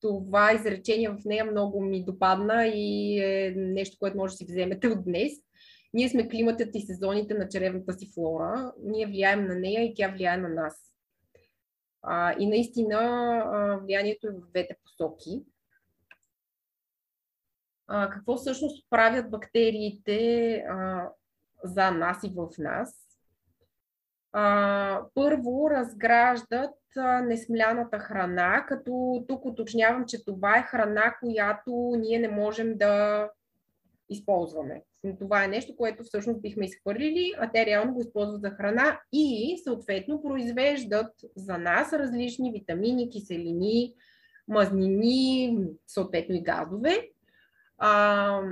Това 0.00 0.52
изречение 0.52 1.08
в 1.08 1.18
нея 1.24 1.44
много 1.44 1.80
ми 1.80 2.04
допадна 2.04 2.66
и 2.66 3.18
е 3.20 3.54
нещо, 3.56 3.96
което 4.00 4.16
може 4.16 4.32
да 4.32 4.36
си 4.36 4.44
вземете 4.44 4.88
от 4.88 5.04
днес. 5.04 5.32
Ние 5.94 6.08
сме 6.08 6.28
климатът 6.28 6.74
и 6.74 6.80
сезоните 6.80 7.34
на 7.34 7.48
черевната 7.48 7.92
си 7.92 8.10
флора. 8.14 8.72
Ние 8.82 9.06
влияем 9.06 9.46
на 9.46 9.54
нея 9.54 9.84
и 9.84 9.94
тя 9.94 10.08
влияе 10.08 10.36
на 10.36 10.48
нас. 10.48 10.94
А, 12.02 12.34
и 12.38 12.46
наистина 12.46 12.98
а, 12.98 13.76
влиянието 13.76 14.26
е 14.26 14.30
в 14.30 14.50
двете 14.50 14.76
посоки 14.84 15.42
а, 17.90 18.10
какво 18.10 18.36
всъщност 18.36 18.86
правят 18.90 19.30
бактериите 19.30 20.54
а, 20.68 21.08
за 21.64 21.90
нас 21.90 22.18
и 22.24 22.32
в 22.36 22.48
нас. 22.58 22.96
А, 24.32 25.02
първо 25.14 25.70
разграждат 25.70 26.74
а, 26.96 27.20
несмляната 27.20 27.98
храна, 27.98 28.66
като 28.68 29.24
тук 29.28 29.44
уточнявам, 29.44 30.04
че 30.06 30.24
това 30.24 30.58
е 30.58 30.62
храна, 30.62 31.16
която 31.20 31.92
ние 31.98 32.18
не 32.18 32.28
можем 32.28 32.78
да 32.78 33.28
използваме. 34.08 34.82
Това 35.18 35.44
е 35.44 35.48
нещо, 35.48 35.76
което 35.76 36.04
всъщност 36.04 36.42
бихме 36.42 36.64
изхвърлили, 36.64 37.32
а 37.38 37.50
те 37.52 37.66
реално 37.66 37.94
го 37.94 38.00
използват 38.00 38.40
за 38.40 38.50
храна 38.50 39.00
и 39.12 39.58
съответно 39.64 40.22
произвеждат 40.22 41.12
за 41.36 41.58
нас 41.58 41.92
различни 41.92 42.52
витамини, 42.52 43.10
киселини, 43.10 43.94
мазнини, 44.48 45.58
съответно 45.86 46.34
и 46.34 46.42
газове 46.42 47.10
а, 47.80 48.42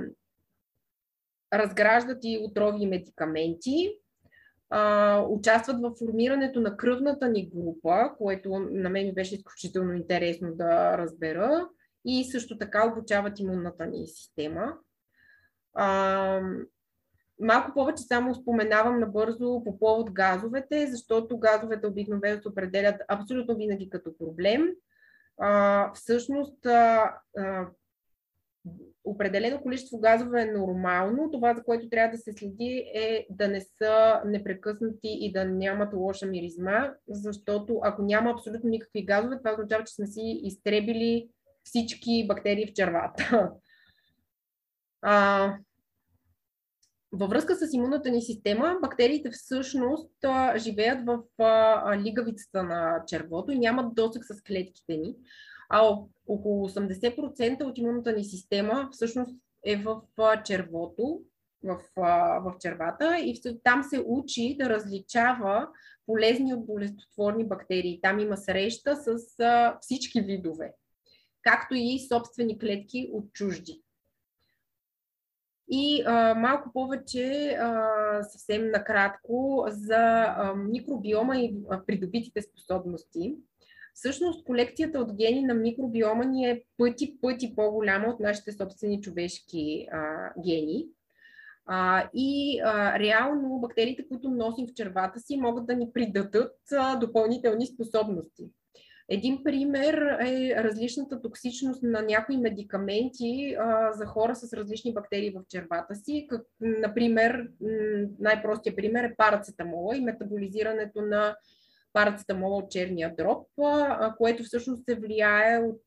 разграждат 1.53 2.17
и 2.23 2.39
отрови 2.43 2.83
и 2.83 2.87
медикаменти, 2.87 3.91
а, 4.69 5.21
участват 5.29 5.81
в 5.81 5.93
формирането 5.99 6.61
на 6.61 6.77
кръвната 6.77 7.29
ни 7.29 7.49
група, 7.49 8.15
което 8.17 8.59
на 8.59 8.89
мен 8.89 9.13
беше 9.13 9.35
изключително 9.35 9.93
интересно 9.93 10.55
да 10.55 10.97
разбера, 10.97 11.69
и 12.05 12.23
също 12.23 12.57
така 12.57 12.87
обучават 12.87 13.39
имунната 13.39 13.85
ни 13.85 14.07
система. 14.07 14.73
А, 15.73 16.41
малко 17.39 17.73
повече 17.73 18.03
само 18.03 18.35
споменавам 18.35 18.99
набързо 18.99 19.63
по 19.63 19.79
повод 19.79 20.11
газовете, 20.11 20.87
защото 20.87 21.39
газовете 21.39 21.87
обикновено 21.87 22.41
се 22.41 22.47
определят 22.47 23.01
абсолютно 23.07 23.55
винаги 23.55 23.89
като 23.89 24.17
проблем. 24.17 24.67
А, 25.37 25.91
всъщност, 25.93 26.65
а, 26.65 27.13
определено 29.03 29.61
количество 29.61 29.99
газове 29.99 30.41
е 30.41 30.51
нормално. 30.51 31.31
Това, 31.31 31.53
за 31.53 31.63
което 31.63 31.89
трябва 31.89 32.11
да 32.11 32.17
се 32.17 32.33
следи 32.33 32.91
е 32.93 33.27
да 33.29 33.47
не 33.47 33.61
са 33.61 34.21
непрекъснати 34.25 35.17
и 35.21 35.31
да 35.31 35.45
нямат 35.45 35.93
лоша 35.93 36.25
миризма, 36.25 36.89
защото 37.07 37.79
ако 37.83 38.01
няма 38.01 38.31
абсолютно 38.31 38.69
никакви 38.69 39.05
газове, 39.05 39.37
това 39.37 39.53
означава, 39.53 39.83
че 39.83 39.93
сме 39.93 40.07
си 40.07 40.39
изтребили 40.43 41.29
всички 41.63 42.25
бактерии 42.27 42.67
в 42.67 42.73
червата. 42.73 43.51
А, 45.01 45.53
във 47.11 47.29
връзка 47.29 47.55
с 47.55 47.73
имунната 47.73 48.11
ни 48.11 48.21
система, 48.21 48.77
бактериите 48.81 49.29
всъщност 49.31 50.11
а, 50.23 50.57
живеят 50.57 51.05
в 51.05 51.19
а, 51.43 51.97
лигавицата 51.97 52.63
на 52.63 53.03
червото 53.07 53.51
и 53.51 53.59
нямат 53.59 53.95
досък 53.95 54.25
с 54.25 54.41
клетките 54.41 54.97
ни 54.97 55.15
а 55.69 55.97
около 56.27 56.69
80% 56.69 57.63
от 57.63 57.77
имунната 57.77 58.13
ни 58.13 58.23
система 58.23 58.89
всъщност 58.91 59.35
е 59.65 59.75
в 59.75 60.01
червото, 60.45 61.21
в, 61.63 61.79
в 62.43 62.53
червата 62.59 63.17
и 63.17 63.41
там 63.63 63.83
се 63.83 64.03
учи 64.05 64.57
да 64.59 64.69
различава 64.69 65.67
полезни 66.05 66.53
от 66.53 66.65
болестотворни 66.65 67.47
бактерии. 67.47 67.99
Там 68.01 68.19
има 68.19 68.37
среща 68.37 68.95
с 68.95 69.17
всички 69.81 70.21
видове, 70.21 70.73
както 71.41 71.75
и 71.75 71.99
собствени 72.09 72.59
клетки 72.59 73.09
от 73.13 73.33
чужди. 73.33 73.81
И 75.71 76.03
а, 76.05 76.35
малко 76.35 76.73
повече, 76.73 77.57
а, 77.59 78.23
съвсем 78.23 78.71
накратко, 78.71 79.65
за 79.67 80.25
а, 80.27 80.53
микробиома 80.55 81.37
и 81.37 81.57
а, 81.69 81.85
придобитите 81.85 82.41
способности. 82.41 83.35
Всъщност 83.99 84.43
колекцията 84.43 84.99
от 84.99 85.13
гени 85.13 85.41
на 85.41 85.53
микробиома 85.53 86.25
ни 86.25 86.49
е 86.49 86.63
пъти, 86.77 87.17
пъти 87.21 87.55
по-голяма 87.55 88.07
от 88.07 88.19
нашите 88.19 88.51
собствени 88.51 89.01
човешки 89.01 89.87
а, 89.91 90.31
гени. 90.43 90.87
А, 91.65 92.09
и 92.13 92.59
а, 92.63 92.99
реално 92.99 93.59
бактериите, 93.59 94.07
които 94.07 94.29
носим 94.29 94.67
в 94.67 94.73
червата 94.73 95.19
си, 95.19 95.37
могат 95.37 95.65
да 95.65 95.75
ни 95.75 95.91
придадат 95.93 96.55
а, 96.71 96.95
допълнителни 96.95 97.67
способности. 97.67 98.49
Един 99.09 99.43
пример 99.43 99.93
е 100.27 100.63
различната 100.63 101.21
токсичност 101.21 101.83
на 101.83 102.01
някои 102.01 102.37
медикаменти 102.37 103.55
а, 103.59 103.93
за 103.93 104.05
хора 104.05 104.35
с 104.35 104.53
различни 104.53 104.93
бактерии 104.93 105.31
в 105.31 105.41
червата 105.49 105.95
си. 105.95 106.27
Как, 106.29 106.41
например, 106.59 107.49
най-простия 108.19 108.75
пример 108.75 109.03
е 109.03 109.15
парацетамола 109.17 109.97
и 109.97 110.01
метаболизирането 110.01 111.01
на 111.01 111.35
парацетамола 111.93 112.57
от 112.57 112.71
черния 112.71 113.15
дроб, 113.17 113.47
което 114.17 114.43
всъщност 114.43 114.85
се 114.85 114.95
влияе 114.95 115.59
от 115.59 115.81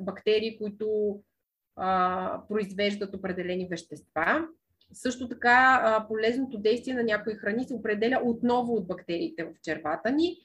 бактерии, 0.00 0.58
които 0.58 1.18
произвеждат 2.48 3.14
определени 3.14 3.68
вещества. 3.70 4.46
Също 4.92 5.28
така 5.28 6.06
полезното 6.08 6.58
действие 6.58 6.94
на 6.94 7.02
някои 7.02 7.34
храни 7.34 7.64
се 7.64 7.74
определя 7.74 8.20
отново 8.24 8.74
от 8.74 8.86
бактериите 8.86 9.44
в 9.44 9.52
червата 9.62 10.10
ни. 10.10 10.36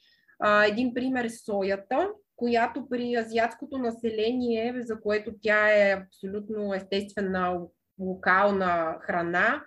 Един 0.66 0.94
пример 0.94 1.24
е 1.24 1.30
соята, 1.30 2.10
която 2.36 2.88
при 2.88 3.14
азиатското 3.14 3.78
население, 3.78 4.82
за 4.82 5.00
което 5.00 5.32
тя 5.40 5.68
е 5.68 5.92
абсолютно 5.92 6.74
естествена 6.74 7.60
локална 8.00 8.96
храна, 9.00 9.64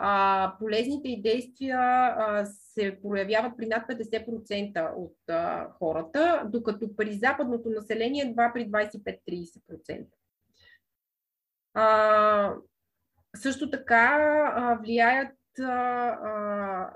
а, 0.00 0.54
полезните 0.58 1.20
действия 1.22 1.78
а, 1.78 2.46
се 2.46 2.98
проявяват 3.02 3.52
при 3.56 3.66
над 3.66 3.88
50% 3.88 4.94
от 4.96 5.16
а, 5.28 5.68
хората, 5.78 6.42
докато 6.46 6.96
при 6.96 7.12
западното 7.12 7.70
население 7.70 8.24
едва 8.24 8.50
при 8.54 8.70
25-30%. 8.70 10.06
А, 11.74 12.54
също 13.36 13.70
така 13.70 14.18
а, 14.54 14.78
влияят 14.82 15.34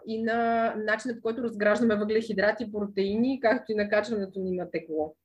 и 0.06 0.22
на 0.22 0.74
начинът, 0.76 1.16
по 1.16 1.22
който 1.22 1.42
разграждаме 1.42 1.96
въглехидрати 1.96 2.72
протеини, 2.72 3.40
както 3.40 3.72
и 3.72 3.74
на 3.74 3.88
качването 3.88 4.40
ни 4.40 4.56
на 4.56 4.70
тегло. 4.70 5.16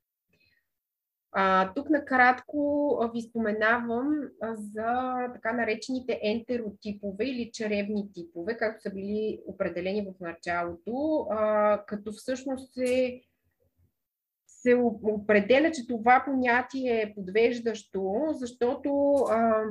А, 1.40 1.74
тук 1.74 1.90
накратко 1.90 3.12
ви 3.14 3.22
споменавам 3.22 4.30
за 4.54 5.16
така 5.34 5.54
наречените 5.54 6.20
ентеротипове 6.24 7.26
или 7.26 7.52
черевни 7.54 8.12
типове, 8.14 8.58
както 8.58 8.82
са 8.82 8.90
били 8.90 9.42
определени 9.46 10.02
в 10.02 10.20
началото, 10.20 11.28
а, 11.30 11.84
като 11.86 12.12
всъщност 12.12 12.74
се, 12.74 13.22
се 14.48 14.76
определя, 15.04 15.72
че 15.72 15.88
това 15.88 16.24
понятие 16.26 17.02
е 17.02 17.14
подвеждащо, 17.16 18.28
защото 18.32 19.14
а, 19.30 19.64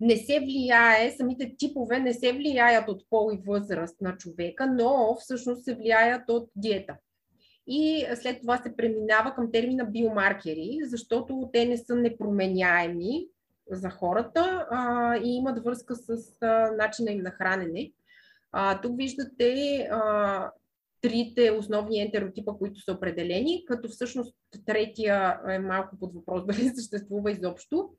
не 0.00 0.16
се 0.16 0.40
влияе, 0.40 1.10
самите 1.10 1.54
типове 1.58 1.98
не 1.98 2.14
се 2.14 2.32
влияят 2.32 2.88
от 2.88 3.10
пол 3.10 3.30
и 3.34 3.42
възраст 3.46 4.00
на 4.00 4.16
човека, 4.16 4.66
но 4.66 5.16
всъщност 5.20 5.64
се 5.64 5.74
влияят 5.74 6.28
от 6.28 6.50
диета. 6.56 6.96
И 7.66 8.06
след 8.14 8.40
това 8.40 8.58
се 8.58 8.76
преминава 8.76 9.34
към 9.34 9.52
термина 9.52 9.84
биомаркери, 9.84 10.78
защото 10.82 11.50
те 11.52 11.64
не 11.64 11.76
са 11.76 11.94
непроменяеми 11.94 13.26
за 13.70 13.90
хората 13.90 14.66
а, 14.70 15.16
и 15.16 15.36
имат 15.36 15.64
връзка 15.64 15.96
с 15.96 16.08
а, 16.42 16.70
начина 16.76 17.10
им 17.10 17.22
на 17.22 17.30
хранене. 17.30 17.92
А, 18.52 18.80
тук 18.80 18.96
виждате 18.96 19.78
а, 19.90 20.50
трите 21.00 21.50
основни 21.50 22.00
ентеротипа, 22.00 22.52
които 22.52 22.80
са 22.80 22.92
определени, 22.92 23.64
като 23.66 23.88
всъщност 23.88 24.36
третия 24.66 25.40
е 25.48 25.58
малко 25.58 25.98
под 25.98 26.14
въпрос 26.14 26.44
дали 26.46 26.68
съществува 26.68 27.30
изобщо. 27.30 27.90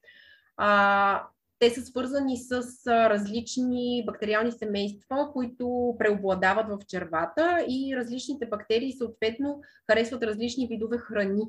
А, 0.58 1.28
те 1.60 1.70
са 1.70 1.82
свързани 1.82 2.38
с 2.38 2.62
различни 2.88 4.04
бактериални 4.06 4.52
семейства, 4.52 5.30
които 5.34 5.96
преобладават 6.00 6.68
в 6.68 6.86
червата 6.88 7.66
и 7.70 7.96
различните 7.96 8.46
бактерии 8.46 8.98
съответно 8.98 9.62
харесват 9.92 10.24
различни 10.24 10.68
видове 10.68 10.98
храни. 10.98 11.44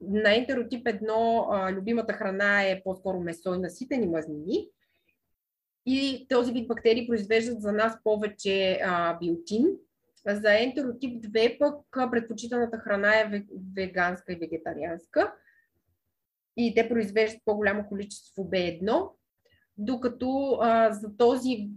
На 0.00 0.36
ентеротип 0.36 0.86
1 0.86 1.72
любимата 1.76 2.12
храна 2.12 2.62
е 2.62 2.82
по-скоро 2.82 3.20
месо 3.20 3.54
и 3.54 3.58
наситени 3.58 4.06
мазнини. 4.06 4.68
И 5.86 6.26
този 6.28 6.52
вид 6.52 6.68
бактерии 6.68 7.08
произвеждат 7.08 7.62
за 7.62 7.72
нас 7.72 7.98
повече 8.04 8.82
биотин. 9.20 9.66
За 10.26 10.60
ентеротип 10.60 11.24
2 11.24 11.58
пък 11.58 12.10
предпочитаната 12.10 12.78
храна 12.78 13.20
е 13.20 13.44
веганска 13.76 14.32
и 14.32 14.36
вегетарианска 14.36 15.32
и 16.66 16.74
те 16.74 16.88
произвеждат 16.88 17.42
по-голямо 17.44 17.88
количество 17.88 18.50
B1, 18.50 19.08
докато 19.78 20.58
а, 20.60 20.92
за 20.92 21.16
този 21.16 21.70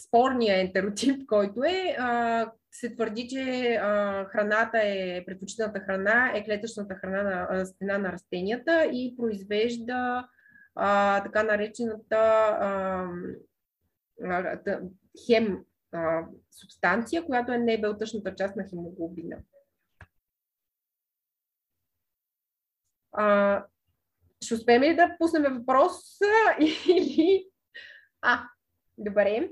спорния 0.00 0.60
ентеротип, 0.60 1.26
който 1.26 1.64
е, 1.64 1.96
а, 1.98 2.52
се 2.70 2.94
твърди, 2.94 3.28
че 3.28 3.74
а, 3.74 4.24
храната 4.24 4.78
е, 4.78 5.24
предпочитаната 5.26 5.80
храна 5.80 6.32
е 6.34 6.44
клетъчната 6.44 6.94
храна 6.94 7.22
на 7.22 7.46
а, 7.50 7.66
стена 7.66 7.98
на 7.98 8.12
растенията 8.12 8.84
и 8.92 9.14
произвежда 9.16 10.28
а, 10.74 11.22
така 11.22 11.42
наречената 11.42 12.16
а, 12.16 13.08
а, 14.24 14.60
хем 15.26 15.64
а, 15.92 16.26
субстанция, 16.50 17.26
която 17.26 17.52
е 17.52 17.58
небелтъчната 17.58 18.34
част 18.34 18.56
на 18.56 18.64
хемоглобина. 18.68 19.38
А, 23.12 23.64
ще 24.42 24.54
успеем 24.54 24.82
ли 24.82 24.96
да 24.96 25.16
пуснем 25.18 25.54
въпрос 25.54 26.18
или... 26.60 27.46
А, 28.22 28.48
добре. 28.98 29.50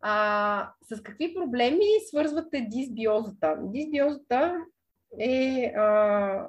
А, 0.00 0.72
с 0.82 1.02
какви 1.02 1.34
проблеми 1.34 1.84
свързвате 2.08 2.60
дисбиозата? 2.60 3.58
Дисбиозата 3.62 4.56
е 5.18 5.72
а, 5.76 6.48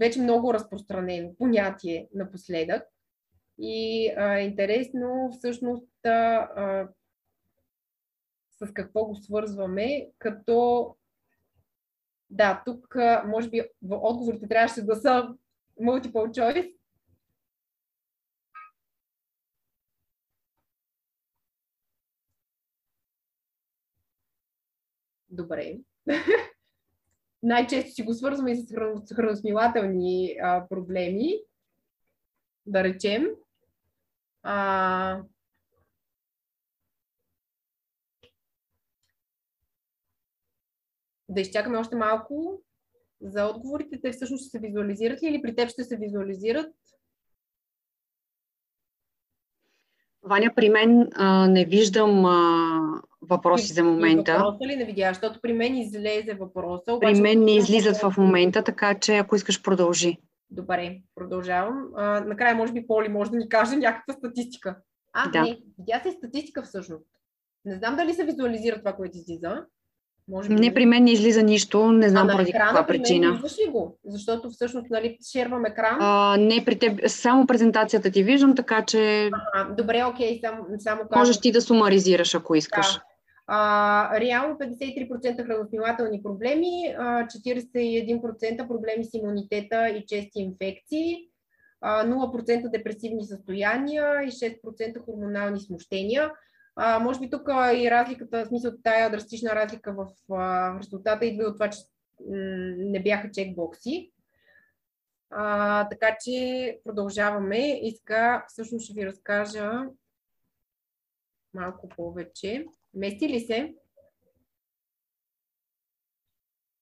вече 0.00 0.20
много 0.20 0.54
разпространено 0.54 1.34
понятие 1.38 2.08
напоследък. 2.14 2.82
И 3.58 4.08
а, 4.16 4.38
интересно 4.38 5.30
всъщност 5.32 6.06
а, 6.06 6.88
с 8.50 8.72
какво 8.72 9.04
го 9.04 9.16
свързваме, 9.16 10.08
като 10.18 10.96
да, 12.30 12.62
тук 12.66 12.96
може 13.26 13.50
би 13.50 13.62
отговорите 13.90 14.48
трябваше 14.48 14.82
да 14.82 14.96
са 14.96 15.34
multiple 15.80 16.30
choice. 16.30 16.76
Добре. 25.30 25.78
Най-често 27.42 27.90
си 27.90 28.02
го 28.02 28.14
свързваме 28.14 28.52
и 28.52 28.56
с 28.56 28.74
храносмилателни 29.14 30.36
а, 30.42 30.68
проблеми, 30.68 31.38
да 32.66 32.84
речем. 32.84 33.26
А, 34.42 35.22
да 41.28 41.40
изчакаме 41.40 41.78
още 41.78 41.96
малко 41.96 42.62
за 43.22 43.46
отговорите, 43.46 44.00
те 44.02 44.12
всъщност 44.12 44.42
ще 44.42 44.50
се 44.50 44.58
визуализират 44.58 45.22
ли 45.22 45.26
или 45.26 45.42
при 45.42 45.54
теб 45.54 45.68
ще 45.68 45.84
се 45.84 45.96
визуализират? 45.96 46.72
Ваня, 50.22 50.50
при 50.56 50.68
мен 50.68 51.08
а, 51.14 51.48
не 51.48 51.64
виждам 51.64 52.24
а, 52.24 53.02
въпроси 53.22 53.72
за 53.72 53.84
момента. 53.84 54.32
Въпроса 54.32 54.66
ли 54.66 54.76
не 54.76 54.84
видя? 54.84 55.08
Защото 55.08 55.40
при 55.42 55.52
мен 55.52 55.76
излезе 55.76 56.34
въпроса. 56.34 56.94
Обаче, 56.94 57.12
при 57.12 57.20
мен 57.20 57.44
не 57.44 57.56
излизат 57.56 57.96
в 57.96 58.14
момента, 58.18 58.64
така 58.64 58.98
че 58.98 59.16
ако 59.16 59.36
искаш 59.36 59.62
продължи. 59.62 60.18
Добре, 60.50 61.00
продължавам. 61.14 61.88
А, 61.96 62.20
накрая, 62.20 62.54
може 62.54 62.72
би, 62.72 62.86
Поли 62.86 63.08
може 63.08 63.30
да 63.30 63.36
ни 63.36 63.48
каже 63.48 63.76
някаква 63.76 64.14
статистика. 64.14 64.76
А, 65.12 65.30
да. 65.30 65.42
не, 65.42 65.58
видя 65.78 66.00
се 66.02 66.10
статистика 66.10 66.62
всъщност. 66.62 67.06
Не 67.64 67.74
знам 67.74 67.96
дали 67.96 68.14
се 68.14 68.24
визуализира 68.24 68.78
това, 68.78 68.92
което 68.92 69.18
излиза. 69.18 69.66
Може 70.28 70.48
би... 70.48 70.54
Не, 70.54 70.74
при 70.74 70.86
мен 70.86 71.04
не 71.04 71.12
излиза 71.12 71.42
нищо, 71.42 71.92
не 71.92 72.08
знам 72.08 72.28
а 72.28 72.32
поради 72.32 72.52
каква 72.52 72.86
причина. 72.86 73.32
Виждаш 73.32 73.58
ли 73.58 73.70
го? 73.70 73.98
Защото 74.04 74.50
всъщност, 74.50 74.90
нали, 74.90 75.18
шервам 75.32 75.64
екран. 75.64 75.96
А, 76.00 76.36
не, 76.36 76.64
при 76.64 76.78
теб, 76.78 77.00
само 77.06 77.46
презентацията 77.46 78.10
ти 78.10 78.22
виждам, 78.22 78.54
така 78.54 78.84
че... 78.84 79.30
А, 79.54 79.64
добре, 79.64 80.04
окей, 80.04 80.40
само, 80.44 80.64
само 80.78 81.00
казвам. 81.00 81.18
Можеш 81.18 81.40
ти 81.40 81.52
да 81.52 81.60
сумаризираш, 81.60 82.34
ако 82.34 82.54
искаш. 82.54 82.94
Да. 82.94 83.02
А, 83.46 84.20
реално 84.20 84.54
53% 84.54 85.46
храносмилателни 85.46 86.22
проблеми, 86.22 86.94
41% 86.98 88.68
проблеми 88.68 89.04
с 89.04 89.14
имунитета 89.14 89.88
и 89.88 90.06
чести 90.06 90.40
инфекции, 90.40 91.16
0% 91.84 92.70
депресивни 92.70 93.24
състояния 93.24 94.22
и 94.22 94.30
6% 94.30 95.04
хормонални 95.04 95.60
смущения. 95.60 96.30
А, 96.76 96.98
може 96.98 97.20
би 97.20 97.30
тук 97.30 97.48
и 97.74 97.90
разликата, 97.90 98.44
в 98.44 98.48
смисъл 98.48 98.72
тая 98.82 99.10
драстична 99.10 99.54
разлика 99.54 99.92
в 99.92 100.34
а, 100.34 100.78
резултата 100.78 101.26
идва 101.26 101.44
от 101.44 101.56
това, 101.56 101.70
че 101.70 101.78
не 102.76 103.02
бяха 103.02 103.30
чекбокси. 103.30 104.12
А, 105.30 105.88
така 105.88 106.16
че 106.24 106.78
продължаваме 106.84 107.80
и 107.86 107.96
сега 107.96 108.44
всъщност 108.48 108.84
ще 108.84 108.94
ви 108.94 109.06
разкажа 109.06 109.70
малко 111.54 111.88
повече. 111.88 112.66
Мести 112.94 113.28
ли 113.28 113.40
се? 113.40 113.74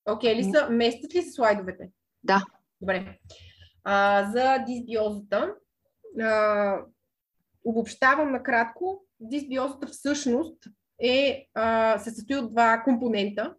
Окей 0.07 0.35
okay, 0.35 0.37
ли 0.37 0.45
са? 0.45 0.71
Местят 0.71 1.15
ли 1.15 1.23
се 1.23 1.31
слайдовете? 1.31 1.91
Да. 2.23 2.43
Добре. 2.81 3.19
А, 3.85 4.25
за 4.33 4.65
дисбиозата. 4.67 5.55
А, 6.21 6.85
обобщавам 7.65 8.33
накратко 8.33 9.05
дисбиозата 9.21 9.87
всъщност 9.87 10.57
е, 11.03 11.47
а, 11.55 11.99
се 11.99 12.11
състои 12.11 12.37
от 12.37 12.53
два 12.53 12.83
компонента. 12.85 13.55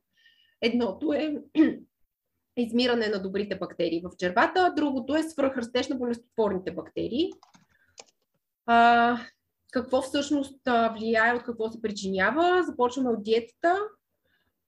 Едното 0.61 1.13
е 1.13 1.37
измиране 2.57 3.07
на 3.07 3.21
добрите 3.21 3.55
бактерии 3.55 4.01
в 4.03 4.17
червата, 4.17 4.73
другото 4.75 5.15
е 5.15 5.23
свръхрастеж 5.23 5.87
на 5.87 5.95
болестотворните 5.95 6.71
бактерии. 6.71 7.31
А, 8.65 9.17
какво 9.71 10.01
всъщност 10.01 10.59
влияе, 10.97 11.33
от 11.33 11.43
какво 11.43 11.69
се 11.69 11.81
причинява? 11.81 12.63
Започваме 12.63 13.09
от 13.09 13.23
диетата. 13.23 13.79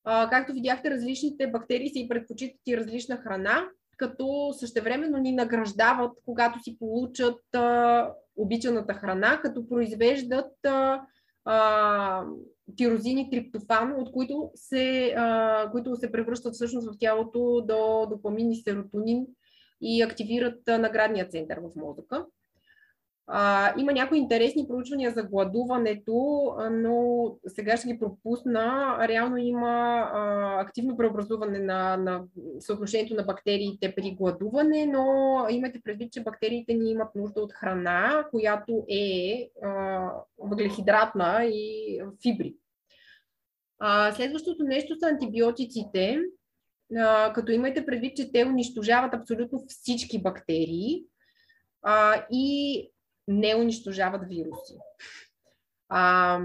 А, 0.03 0.29
както 0.29 0.53
видяхте, 0.53 0.91
различните 0.91 1.47
бактерии 1.47 1.89
си 1.89 2.07
предпочитат 2.09 2.61
и 2.67 2.77
различна 2.77 3.17
храна, 3.17 3.69
като 3.97 4.53
същевременно 4.59 5.17
ни 5.17 5.31
награждават, 5.31 6.11
когато 6.25 6.59
си 6.59 6.77
получат 6.79 7.55
а, 7.55 8.09
обичаната 8.35 8.93
храна, 8.93 9.39
като 9.41 9.67
произвеждат 9.67 10.65
а, 10.65 11.01
а, 11.45 12.25
тирозини 12.77 13.29
триптофан, 13.29 13.93
от 13.97 14.11
които 14.11 14.51
се, 14.55 15.13
а, 15.17 15.69
които 15.71 15.95
се 15.95 16.11
превръщат 16.11 16.53
всъщност 16.53 16.87
в 16.87 16.97
тялото 16.99 17.65
до 17.67 18.07
допамин 18.09 18.51
и 18.51 18.55
серотонин 18.55 19.25
и 19.81 20.01
активират 20.01 20.59
наградния 20.67 21.29
център 21.29 21.59
в 21.59 21.75
мозъка. 21.75 22.25
А, 23.27 23.73
има 23.79 23.93
някои 23.93 24.17
интересни 24.17 24.67
проучвания 24.67 25.11
за 25.11 25.23
гладуването, 25.23 26.47
но 26.71 27.25
сега 27.47 27.77
ще 27.77 27.87
ги 27.87 27.99
пропусна. 27.99 28.97
Реално 29.07 29.37
има 29.37 29.69
а, 30.13 30.61
активно 30.61 30.97
преобразуване 30.97 31.59
на, 31.59 31.97
на 31.97 32.23
съотношението 32.59 33.15
на 33.15 33.23
бактериите 33.23 33.95
при 33.95 34.11
гладуване, 34.11 34.85
но 34.85 35.35
имате 35.49 35.81
предвид, 35.83 36.13
че 36.13 36.23
бактериите 36.23 36.73
ни 36.73 36.91
имат 36.91 37.15
нужда 37.15 37.41
от 37.41 37.53
храна, 37.53 38.25
която 38.31 38.85
е 38.89 39.49
а, 39.63 40.09
въглехидратна 40.37 41.45
и 41.45 41.99
фибри. 42.21 42.55
А, 43.79 44.11
следващото 44.11 44.63
нещо 44.63 44.95
са 44.99 45.07
антибиотиците, 45.07 46.19
а, 46.97 47.33
като 47.33 47.51
имайте 47.51 47.85
предвид, 47.85 48.17
че 48.17 48.31
те 48.31 48.45
унищожават 48.45 49.13
абсолютно 49.13 49.63
всички 49.67 50.21
бактерии 50.21 51.05
а, 51.81 52.25
и 52.31 52.89
не 53.27 53.55
унищожават 53.55 54.21
вируси. 54.29 54.77
А, 55.89 56.39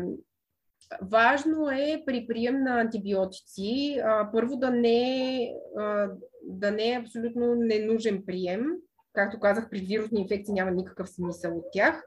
важно 1.03 1.71
е 1.71 2.03
при 2.07 2.27
прием 2.27 2.65
на 2.65 2.81
антибиотици 2.81 4.01
а, 4.05 4.33
първо 4.33 4.57
да 4.57 4.71
не, 4.71 5.55
а, 5.79 6.11
да 6.45 6.71
не 6.71 6.93
е 6.93 6.99
абсолютно 6.99 7.55
ненужен 7.55 8.23
прием. 8.27 8.67
Както 9.13 9.41
казах, 9.41 9.71
при 9.71 9.81
вирусни 9.81 10.21
инфекции 10.21 10.55
няма 10.55 10.71
никакъв 10.71 11.09
смисъл 11.09 11.57
от 11.57 11.65
тях. 11.73 12.05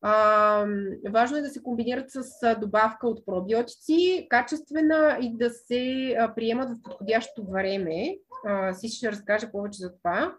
А, 0.00 0.66
важно 1.10 1.36
е 1.36 1.42
да 1.42 1.48
се 1.48 1.62
комбинират 1.62 2.10
с 2.10 2.22
добавка 2.60 3.08
от 3.08 3.26
пробиотици, 3.26 4.26
качествена 4.30 5.18
и 5.22 5.36
да 5.36 5.50
се 5.50 6.16
приемат 6.36 6.70
в 6.70 6.82
подходящото 6.82 7.50
време. 7.50 8.18
А, 8.46 8.74
си 8.74 8.88
ще 8.88 9.12
разкажа 9.12 9.50
повече 9.50 9.78
за 9.78 9.96
това. 9.96 10.36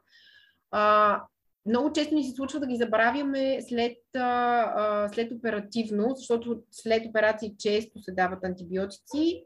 А, 0.71 1.23
много 1.69 1.93
често 1.93 2.15
ни 2.15 2.23
се 2.23 2.35
случва 2.35 2.59
да 2.59 2.67
ги 2.67 2.75
забравяме 2.75 3.61
след, 3.61 3.97
а, 4.15 5.09
след 5.13 5.31
оперативно, 5.31 6.13
защото 6.15 6.61
след 6.71 7.05
операции 7.05 7.55
често 7.57 8.01
се 8.01 8.11
дават 8.11 8.43
антибиотици. 8.43 9.43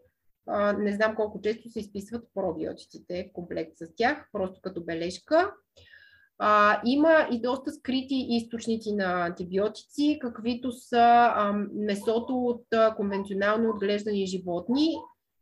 А, 0.47 0.73
не 0.73 0.93
знам 0.93 1.15
колко 1.15 1.41
често 1.41 1.69
се 1.69 1.79
изписват 1.79 2.23
пробиотиците 2.35 3.29
в 3.29 3.33
комплект 3.33 3.71
с 3.77 3.95
тях, 3.95 4.27
просто 4.31 4.61
като 4.61 4.83
бележка. 4.83 5.53
А, 6.37 6.81
има 6.85 7.27
и 7.31 7.41
доста 7.41 7.71
скрити 7.71 8.27
източници 8.29 8.95
на 8.95 9.25
антибиотици, 9.25 10.19
каквито 10.21 10.71
са 10.71 11.31
а, 11.35 11.53
месото 11.73 12.33
от 12.37 12.65
а, 12.73 12.95
конвенционално 12.95 13.69
отглеждани 13.69 14.25
животни, 14.25 14.95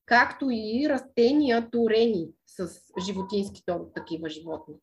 както 0.06 0.48
и 0.50 0.86
растения 0.90 1.70
турени 1.72 2.28
с 2.48 2.70
животински 3.06 3.64
тор, 3.66 3.88
такива 3.96 4.30
животни. 4.30 4.76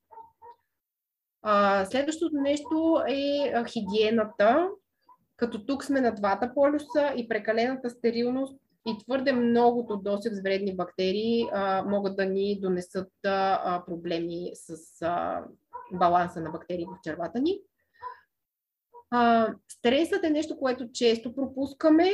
А, 1.42 1.84
следващото 1.84 2.36
нещо 2.36 3.02
е 3.08 3.52
хигиената, 3.68 4.68
като 5.36 5.66
тук 5.66 5.84
сме 5.84 6.00
на 6.00 6.14
двата 6.14 6.54
полюса 6.54 7.12
и 7.16 7.28
прекалената 7.28 7.90
стерилност 7.90 8.56
и 8.86 8.98
твърде 8.98 9.32
многото 9.32 9.96
досег 9.96 10.34
с 10.34 10.42
вредни 10.42 10.76
бактерии 10.76 11.46
а, 11.52 11.82
могат 11.82 12.16
да 12.16 12.26
ни 12.26 12.60
донесат 12.60 13.12
а, 13.26 13.82
проблеми 13.86 14.50
с 14.54 15.02
а, 15.02 15.44
баланса 15.92 16.40
на 16.40 16.50
бактерии 16.50 16.86
в 16.86 17.00
червата 17.04 17.40
ни. 17.40 17.60
А, 19.10 19.54
стресът 19.68 20.24
е 20.24 20.30
нещо, 20.30 20.58
което 20.58 20.92
често 20.92 21.34
пропускаме, 21.34 22.12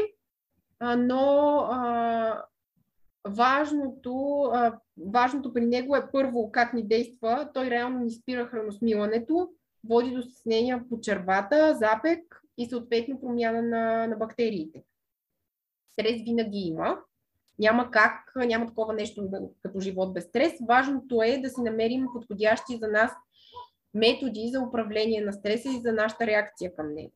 а, 0.78 0.96
но 0.96 1.56
а, 1.70 2.44
важното, 3.28 4.52
важното 5.12 5.52
при 5.52 5.66
него 5.66 5.96
е 5.96 6.10
първо 6.12 6.52
как 6.52 6.74
ни 6.74 6.82
действа. 6.82 7.50
Той 7.54 7.70
реално 7.70 7.98
ни 7.98 8.10
спира 8.10 8.46
храносмилането, 8.46 9.48
води 9.88 10.10
до 10.10 10.22
стеснения 10.22 10.84
по 10.88 11.00
червата, 11.00 11.74
запек 11.74 12.42
и 12.58 12.66
съответно 12.66 13.20
промяна 13.20 13.62
на, 13.62 14.06
на 14.06 14.16
бактериите. 14.16 14.84
Стрес 15.92 16.22
винаги 16.22 16.58
има. 16.58 16.98
Няма 17.58 17.90
как, 17.90 18.32
няма 18.36 18.66
такова 18.66 18.94
нещо 18.94 19.28
като 19.62 19.80
живот 19.80 20.14
без 20.14 20.24
стрес. 20.24 20.52
Важното 20.68 21.22
е 21.22 21.38
да 21.38 21.50
си 21.50 21.60
намерим 21.60 22.06
подходящи 22.12 22.76
за 22.76 22.88
нас 22.88 23.12
методи 23.94 24.50
за 24.52 24.60
управление 24.60 25.20
на 25.20 25.32
стреса 25.32 25.68
и 25.68 25.80
за 25.80 25.92
нашата 25.92 26.26
реакция 26.26 26.74
към 26.74 26.94
него. 26.94 27.12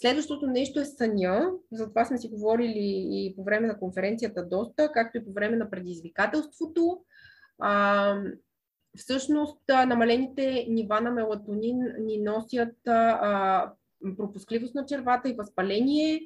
Следващото 0.00 0.46
нещо 0.46 0.80
е 0.80 0.84
съня. 0.84 1.50
За 1.72 1.88
това 1.88 2.04
сме 2.04 2.18
си 2.18 2.28
говорили 2.28 3.06
и 3.10 3.34
по 3.36 3.44
време 3.44 3.66
на 3.66 3.78
конференцията 3.78 4.48
доста, 4.48 4.92
както 4.92 5.18
и 5.18 5.24
по 5.24 5.32
време 5.32 5.56
на 5.56 5.70
предизвикателството. 5.70 7.00
А, 7.58 8.14
всъщност, 8.96 9.60
намалените 9.68 10.66
нива 10.68 11.00
на 11.00 11.10
мелатонин 11.10 11.78
ни 11.98 12.18
носят 12.18 12.86
а, 12.86 13.72
пропускливост 14.16 14.74
на 14.74 14.86
червата 14.86 15.28
и 15.28 15.34
възпаление, 15.34 16.20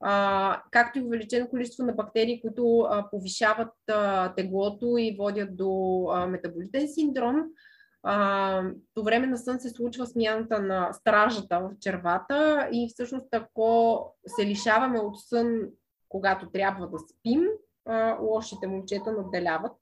а, 0.00 0.62
както 0.70 0.98
и 0.98 1.02
увеличено 1.02 1.48
количество 1.48 1.84
на 1.84 1.92
бактерии, 1.92 2.40
които 2.40 2.78
а, 2.78 3.10
повишават 3.10 3.74
а, 3.88 4.34
теглото 4.34 4.96
и 4.98 5.16
водят 5.18 5.56
до 5.56 6.04
а, 6.12 6.26
метаболитен 6.26 6.88
синдром 6.88 7.36
а, 8.02 8.62
по 8.94 9.02
време 9.02 9.26
на 9.26 9.38
сън 9.38 9.60
се 9.60 9.68
случва 9.68 10.06
смяната 10.06 10.62
на 10.62 10.92
стражата 10.92 11.60
в 11.60 11.70
червата 11.80 12.68
и 12.72 12.88
всъщност 12.88 13.28
ако 13.32 14.00
се 14.26 14.46
лишаваме 14.46 14.98
от 15.00 15.20
сън, 15.20 15.60
когато 16.08 16.50
трябва 16.50 16.88
да 16.88 16.98
спим, 16.98 17.42
а, 17.86 18.18
лошите 18.20 18.66
момчета 18.66 19.12
надделяват. 19.12 19.72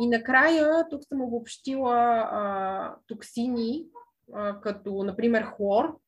И 0.00 0.08
накрая 0.08 0.88
тук 0.90 1.04
съм 1.04 1.20
обобщила 1.20 2.28
а, 2.30 2.94
токсини, 3.06 3.84
а, 4.34 4.60
като 4.60 5.02
например 5.02 5.42
хлор, 5.42 5.98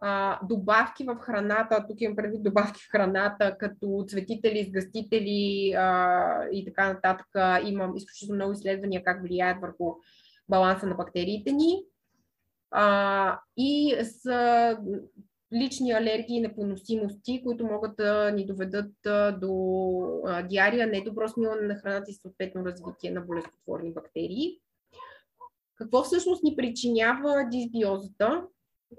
а, 0.00 0.38
добавки 0.46 1.04
в 1.04 1.16
храната, 1.16 1.84
тук 1.88 2.00
имам 2.00 2.16
предвид 2.16 2.42
добавки 2.42 2.82
в 2.82 2.90
храната, 2.92 3.56
като 3.58 4.04
цветители, 4.08 4.66
сгъстители 4.68 5.72
а, 5.72 6.48
и 6.52 6.64
така 6.64 6.92
нататък. 6.92 7.26
Имам 7.64 7.96
изключително 7.96 8.34
много 8.34 8.52
изследвания 8.52 9.04
как 9.04 9.22
влияят 9.22 9.60
върху 9.60 9.94
баланса 10.48 10.86
на 10.86 10.94
бактериите 10.94 11.52
ни. 11.52 11.84
А, 12.70 13.40
и 13.56 13.96
с 14.02 14.30
лични 15.54 15.92
алергии 15.92 16.36
и 16.36 16.40
непоносимости, 16.40 17.42
които 17.44 17.66
могат 17.66 17.96
да 17.96 18.30
ни 18.30 18.46
доведат 18.46 18.92
до 19.40 19.52
а, 20.26 20.42
диария, 20.42 20.86
недобро 20.86 21.28
смилане 21.28 21.66
на 21.66 21.74
храната 21.74 22.10
и 22.10 22.14
съответно 22.14 22.64
развитие 22.64 23.10
на 23.10 23.20
болестотворни 23.20 23.92
бактерии. 23.92 24.60
Какво 25.76 26.02
всъщност 26.02 26.42
ни 26.42 26.56
причинява 26.56 27.48
дисбиозата? 27.50 28.42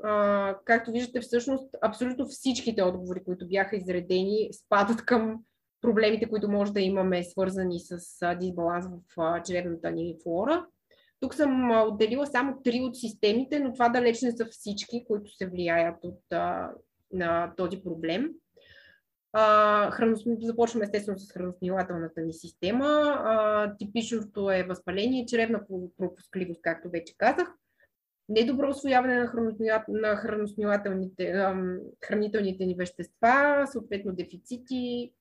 А, 0.03 0.55
както 0.65 0.91
виждате, 0.91 1.21
всъщност 1.21 1.75
абсолютно 1.81 2.25
всичките 2.25 2.83
отговори, 2.83 3.23
които 3.23 3.47
бяха 3.47 3.75
изредени, 3.75 4.49
спадат 4.53 5.05
към 5.05 5.43
проблемите, 5.81 6.29
които 6.29 6.49
може 6.49 6.73
да 6.73 6.81
имаме, 6.81 7.23
свързани 7.23 7.79
с 7.79 7.99
дисбаланс 8.39 8.85
в 9.17 9.41
чревната 9.45 9.91
ни 9.91 10.15
флора. 10.23 10.65
Тук 11.25 11.35
съм 11.35 11.71
отделила 11.87 12.27
само 12.27 12.61
три 12.63 12.81
от 12.81 12.97
системите, 12.97 13.59
но 13.59 13.73
това 13.73 13.89
далеч 13.89 14.21
не 14.21 14.31
са 14.31 14.45
всички, 14.45 15.05
които 15.07 15.31
се 15.31 15.47
влияят 15.47 16.03
от, 16.03 16.19
а, 16.31 16.71
на 17.11 17.53
този 17.57 17.83
проблем. 17.83 18.29
А, 19.33 19.91
храносми... 19.91 20.37
Започваме 20.41 20.83
естествено 20.85 21.19
с 21.19 21.31
храносмилателната 21.31 22.21
ни 22.21 22.33
система. 22.33 22.85
А, 23.17 23.75
типичното 23.77 24.51
е 24.51 24.63
възпаление, 24.63 25.25
чревна 25.25 25.61
пропускливост, 25.97 26.61
както 26.61 26.89
вече 26.89 27.13
казах. 27.17 27.47
Недобро 28.29 28.69
освояване 28.69 29.19
на, 29.19 29.27
храносмилат... 29.27 29.83
на 29.87 30.15
храносмилателните, 30.15 31.31
ам, 31.31 31.77
хранителните 32.05 32.65
ни 32.65 32.75
вещества, 32.75 33.65
съответно 33.71 34.15
дефицити. 34.15 35.13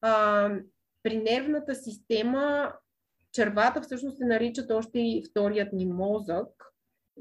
А, 0.00 0.50
при 1.02 1.16
нервната 1.16 1.74
система 1.74 2.72
червата 3.32 3.80
всъщност 3.80 4.18
се 4.18 4.24
наричат 4.24 4.70
още 4.70 4.98
и 4.98 5.24
вторият 5.30 5.72
ни 5.72 5.86
мозък 5.86 6.48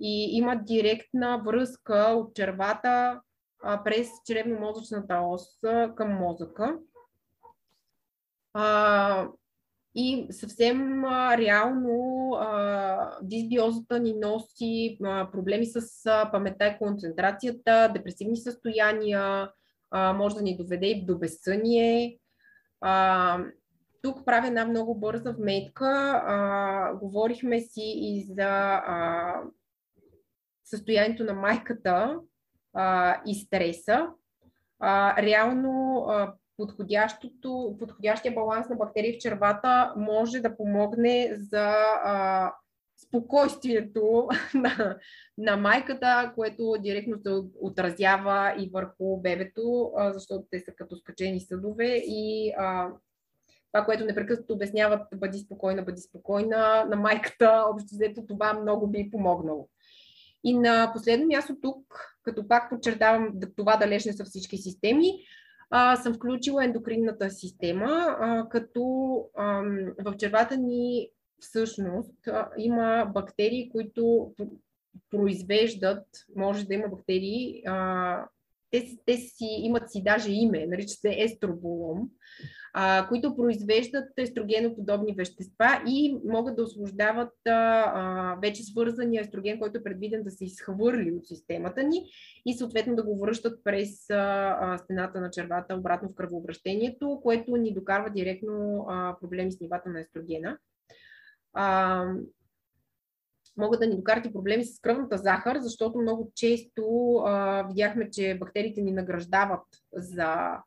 и 0.01 0.37
имат 0.37 0.65
директна 0.65 1.41
връзка 1.45 2.13
от 2.17 2.35
червата 2.35 3.21
а, 3.63 3.83
през 3.83 4.07
чревно-мозъчната 4.07 5.19
ос 5.19 5.59
към 5.95 6.13
мозъка. 6.13 6.79
А, 8.53 9.27
и 9.95 10.27
съвсем 10.31 11.05
а, 11.05 11.37
реално 11.37 12.31
а, 12.33 13.17
дисбиозата 13.21 13.99
ни 13.99 14.13
носи 14.13 14.97
а, 15.03 15.31
проблеми 15.31 15.65
с 15.65 16.05
а, 16.05 16.31
паметта 16.31 16.67
и 16.67 16.77
концентрацията, 16.77 17.91
депресивни 17.93 18.37
състояния, 18.37 19.51
а, 19.91 20.13
може 20.13 20.35
да 20.35 20.41
ни 20.41 20.57
доведе 20.57 20.87
и 20.87 21.05
до 21.05 21.17
безсъние. 21.17 22.19
А, 22.81 23.39
тук 24.01 24.25
правя 24.25 24.47
една 24.47 24.65
много 24.65 24.95
бърза 24.95 25.31
вметка. 25.31 26.23
А, 26.25 26.93
говорихме 26.93 27.59
си 27.59 27.93
и 27.95 28.25
за 28.33 28.49
а, 28.85 29.41
състоянието 30.65 31.23
на 31.23 31.33
майката 31.33 32.19
а, 32.73 33.17
и 33.25 33.35
стреса. 33.35 34.07
А, 34.79 35.21
реално 35.21 36.05
а, 36.09 36.33
подходящото, 36.57 37.75
подходящия 37.79 38.33
баланс 38.33 38.69
на 38.69 38.75
бактерии 38.75 39.13
в 39.13 39.21
червата 39.21 39.93
може 39.97 40.39
да 40.39 40.57
помогне 40.57 41.37
за 41.39 41.73
а, 42.03 42.53
спокойствието 43.07 44.27
на, 44.53 44.97
на 45.37 45.57
майката, 45.57 46.31
което 46.35 46.75
директно 46.79 47.17
се 47.17 47.29
отразява 47.61 48.55
и 48.59 48.69
върху 48.73 49.21
бебето, 49.21 49.91
а, 49.97 50.13
защото 50.13 50.47
те 50.51 50.59
са 50.59 50.71
като 50.71 50.95
скачени 50.95 51.39
съдове 51.39 51.95
и 52.05 52.53
а, 52.57 52.89
това, 53.71 53.85
което 53.85 54.05
непрекъснато 54.05 54.53
обясняват, 54.53 55.01
бъди 55.15 55.37
спокойна, 55.37 55.83
бъди 55.83 56.01
спокойна, 56.01 56.85
на 56.89 56.95
майката, 56.95 57.63
общо 57.73 57.87
взето 57.91 58.25
това 58.27 58.53
много 58.53 58.87
би 58.87 59.09
помогнало. 59.11 59.69
И 60.43 60.53
на 60.53 60.91
последно 60.93 61.27
място 61.27 61.55
тук, 61.61 61.85
като 62.23 62.47
пак 62.47 62.69
подчертавам, 62.69 63.33
това 63.55 63.77
далеч 63.77 64.05
не 64.05 64.13
са 64.13 64.25
всички 64.25 64.57
системи, 64.57 65.11
а, 65.69 65.95
съм 65.95 66.13
включила 66.13 66.65
ендокринната 66.65 67.29
система, 67.29 68.17
а, 68.19 68.49
като 68.49 69.23
а, 69.35 69.61
в 70.05 70.17
червата 70.17 70.57
ни 70.57 71.09
всъщност 71.39 72.27
а, 72.27 72.49
има 72.57 73.11
бактерии, 73.13 73.69
които 73.69 74.33
произвеждат, 75.09 76.05
може 76.35 76.65
да 76.65 76.73
има 76.73 76.87
бактерии, 76.87 77.63
а, 77.65 78.25
те, 78.71 78.97
те 79.05 79.17
си 79.17 79.47
имат 79.59 79.91
си 79.91 80.03
даже 80.03 80.31
име, 80.31 80.67
нарича 80.67 80.93
се 80.93 81.15
естроболом, 81.17 82.09
а, 82.79 83.07
които 83.07 83.35
произвеждат 83.35 84.09
естрогеноподобни 84.17 85.13
вещества 85.13 85.83
и 85.87 86.17
могат 86.25 86.55
да 86.55 86.63
освобождават 86.63 87.33
а, 87.47 87.51
а, 87.51 88.35
вече 88.41 88.63
свързания 88.63 89.21
естроген, 89.21 89.59
който 89.59 89.77
е 89.77 89.83
предвиден 89.83 90.23
да 90.23 90.31
се 90.31 90.45
изхвърли 90.45 91.11
от 91.11 91.27
системата 91.27 91.83
ни 91.83 92.05
и 92.45 92.57
съответно 92.57 92.95
да 92.95 93.03
го 93.03 93.19
връщат 93.19 93.63
през 93.63 94.09
а, 94.09 94.57
а, 94.61 94.77
стената 94.77 95.21
на 95.21 95.29
червата 95.29 95.75
обратно 95.75 96.09
в 96.09 96.15
кръвообращението, 96.15 97.19
което 97.23 97.55
ни 97.55 97.73
докарва 97.73 98.09
директно 98.09 98.85
а, 98.89 99.15
проблеми 99.21 99.51
с 99.51 99.59
нивата 99.59 99.89
на 99.89 99.99
естрогена. 99.99 100.57
А, 101.53 102.05
могат 103.57 103.79
да 103.79 103.87
ни 103.87 103.95
докарат 103.95 104.25
и 104.25 104.33
проблеми 104.33 104.65
с 104.65 104.79
кръвната 104.79 105.17
захар, 105.17 105.57
защото 105.59 105.99
много 105.99 106.31
често 106.35 107.15
а, 107.25 107.63
видяхме, 107.67 108.09
че 108.11 108.37
бактериите 108.39 108.81
ни 108.81 108.91
награждават 108.91 109.65
за 109.93 110.57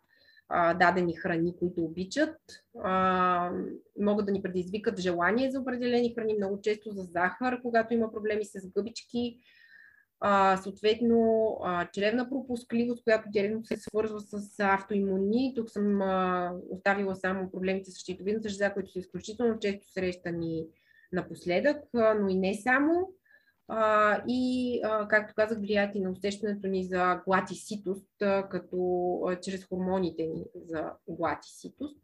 а, 0.50 0.74
дадени 0.74 1.16
храни, 1.16 1.56
които 1.58 1.84
обичат. 1.84 2.36
А, 2.82 3.52
могат 4.00 4.26
да 4.26 4.32
ни 4.32 4.42
предизвикат 4.42 5.00
желание 5.00 5.50
за 5.50 5.60
определени 5.60 6.14
храни, 6.14 6.34
много 6.34 6.60
често 6.60 6.90
за 6.90 7.02
захар, 7.02 7.62
когато 7.62 7.94
има 7.94 8.12
проблеми 8.12 8.44
с 8.44 8.70
гъбички. 8.76 9.38
А, 10.20 10.56
съответно, 10.56 11.56
а, 11.64 11.88
чревна 11.92 12.28
пропускливост, 12.28 13.04
която 13.04 13.30
директно 13.30 13.64
се 13.64 13.76
свързва 13.76 14.20
с 14.20 14.60
автоимуни. 14.60 15.52
Тук 15.56 15.70
съм 15.70 16.02
а, 16.02 16.52
оставила 16.70 17.16
само 17.16 17.50
проблемите 17.50 17.90
с 17.90 17.98
щитовидната 17.98 18.48
жеза, 18.48 18.72
които 18.74 18.90
са 18.90 18.98
изключително 18.98 19.58
често 19.58 19.92
срещани 19.92 20.66
напоследък, 21.12 21.76
но 21.94 22.28
и 22.28 22.34
не 22.34 22.54
само. 22.54 23.12
А, 23.72 24.22
и, 24.28 24.80
а, 24.84 25.08
както 25.08 25.34
казах, 25.34 25.58
влияят 25.58 25.94
и 25.94 26.00
на 26.00 26.10
усещането 26.10 26.66
ни 26.66 26.84
за 26.84 27.20
глад 27.26 27.50
и 27.50 27.54
ситост, 27.54 28.22
а, 28.22 28.48
като 28.48 28.76
а, 29.28 29.40
чрез 29.40 29.64
хормоните 29.64 30.22
ни 30.22 30.44
за 30.54 30.92
глад 31.08 31.38
и 31.46 31.60
ситост. 31.60 31.96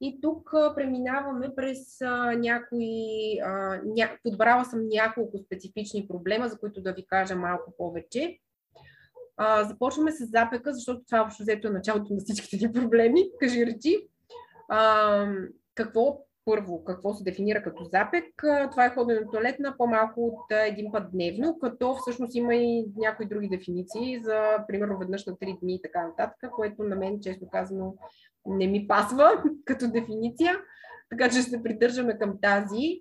И 0.00 0.20
тук 0.20 0.50
а, 0.54 0.74
преминаваме 0.74 1.54
през 1.56 2.00
а, 2.00 2.32
някои. 2.36 3.40
А, 3.44 3.80
ня... 3.84 4.10
Подбрала 4.22 4.64
съм 4.64 4.88
няколко 4.88 5.38
специфични 5.38 6.08
проблема, 6.08 6.48
за 6.48 6.58
които 6.58 6.82
да 6.82 6.92
ви 6.92 7.06
кажа 7.06 7.36
малко 7.36 7.74
повече. 7.78 8.38
А, 9.36 9.64
започваме 9.64 10.12
с 10.12 10.26
запека, 10.26 10.72
защото 10.72 11.04
това 11.04 11.22
общо 11.22 11.42
взето 11.42 11.68
е 11.68 11.70
началото 11.70 12.14
на 12.14 12.20
всичките 12.20 12.66
ни 12.66 12.72
проблеми. 12.72 13.30
Кажи 13.40 13.66
речи. 13.66 14.08
А, 14.68 15.26
какво 15.74 16.24
първо, 16.44 16.84
какво 16.84 17.14
се 17.14 17.24
дефинира 17.24 17.62
като 17.62 17.84
запек. 17.84 18.24
Това 18.70 18.84
е 18.84 18.94
ходене 18.94 19.20
на 19.20 19.30
туалетна 19.30 19.74
по-малко 19.76 20.26
от 20.26 20.52
един 20.66 20.92
път 20.92 21.10
дневно, 21.12 21.58
като 21.58 21.94
всъщност 21.94 22.34
има 22.34 22.54
и 22.54 22.86
някои 22.96 23.26
други 23.26 23.48
дефиниции 23.48 24.20
за, 24.22 24.64
примерно, 24.68 24.98
веднъж 24.98 25.26
на 25.26 25.32
3 25.32 25.60
дни 25.60 25.74
и 25.74 25.82
така 25.82 26.06
нататък, 26.06 26.50
което 26.56 26.82
на 26.82 26.96
мен, 26.96 27.20
често 27.20 27.48
казано, 27.52 27.94
не 28.46 28.66
ми 28.66 28.86
пасва 28.88 29.42
като 29.64 29.90
дефиниция, 29.90 30.60
така 31.10 31.28
че 31.28 31.40
ще 31.40 31.50
се 31.50 31.62
придържаме 31.62 32.18
към 32.18 32.38
тази 32.42 33.00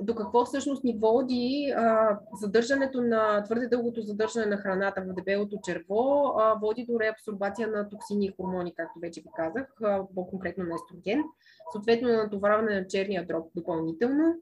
до 0.00 0.14
какво 0.14 0.44
всъщност 0.44 0.84
ни 0.84 0.98
води 1.02 1.74
а, 1.76 2.18
задържането 2.40 3.00
на 3.00 3.44
твърде 3.44 3.68
дългото 3.68 4.02
задържане 4.02 4.46
на 4.46 4.56
храната 4.56 5.00
в 5.02 5.14
дебелото 5.14 5.58
черво, 5.64 6.34
а, 6.38 6.54
води 6.54 6.86
до 6.88 7.00
реабсорбация 7.00 7.68
на 7.68 7.88
токсини 7.88 8.26
и 8.26 8.34
хормони, 8.36 8.74
както 8.74 9.00
вече 9.00 9.20
ви 9.20 9.28
казах, 9.36 9.66
а, 9.82 10.02
по-конкретно 10.14 10.64
на 10.64 10.74
естроген, 10.74 11.24
съответно 11.72 12.08
на 12.08 12.16
натоварване 12.16 12.80
на 12.80 12.86
черния 12.86 13.26
дроб 13.26 13.46
допълнително, 13.54 14.34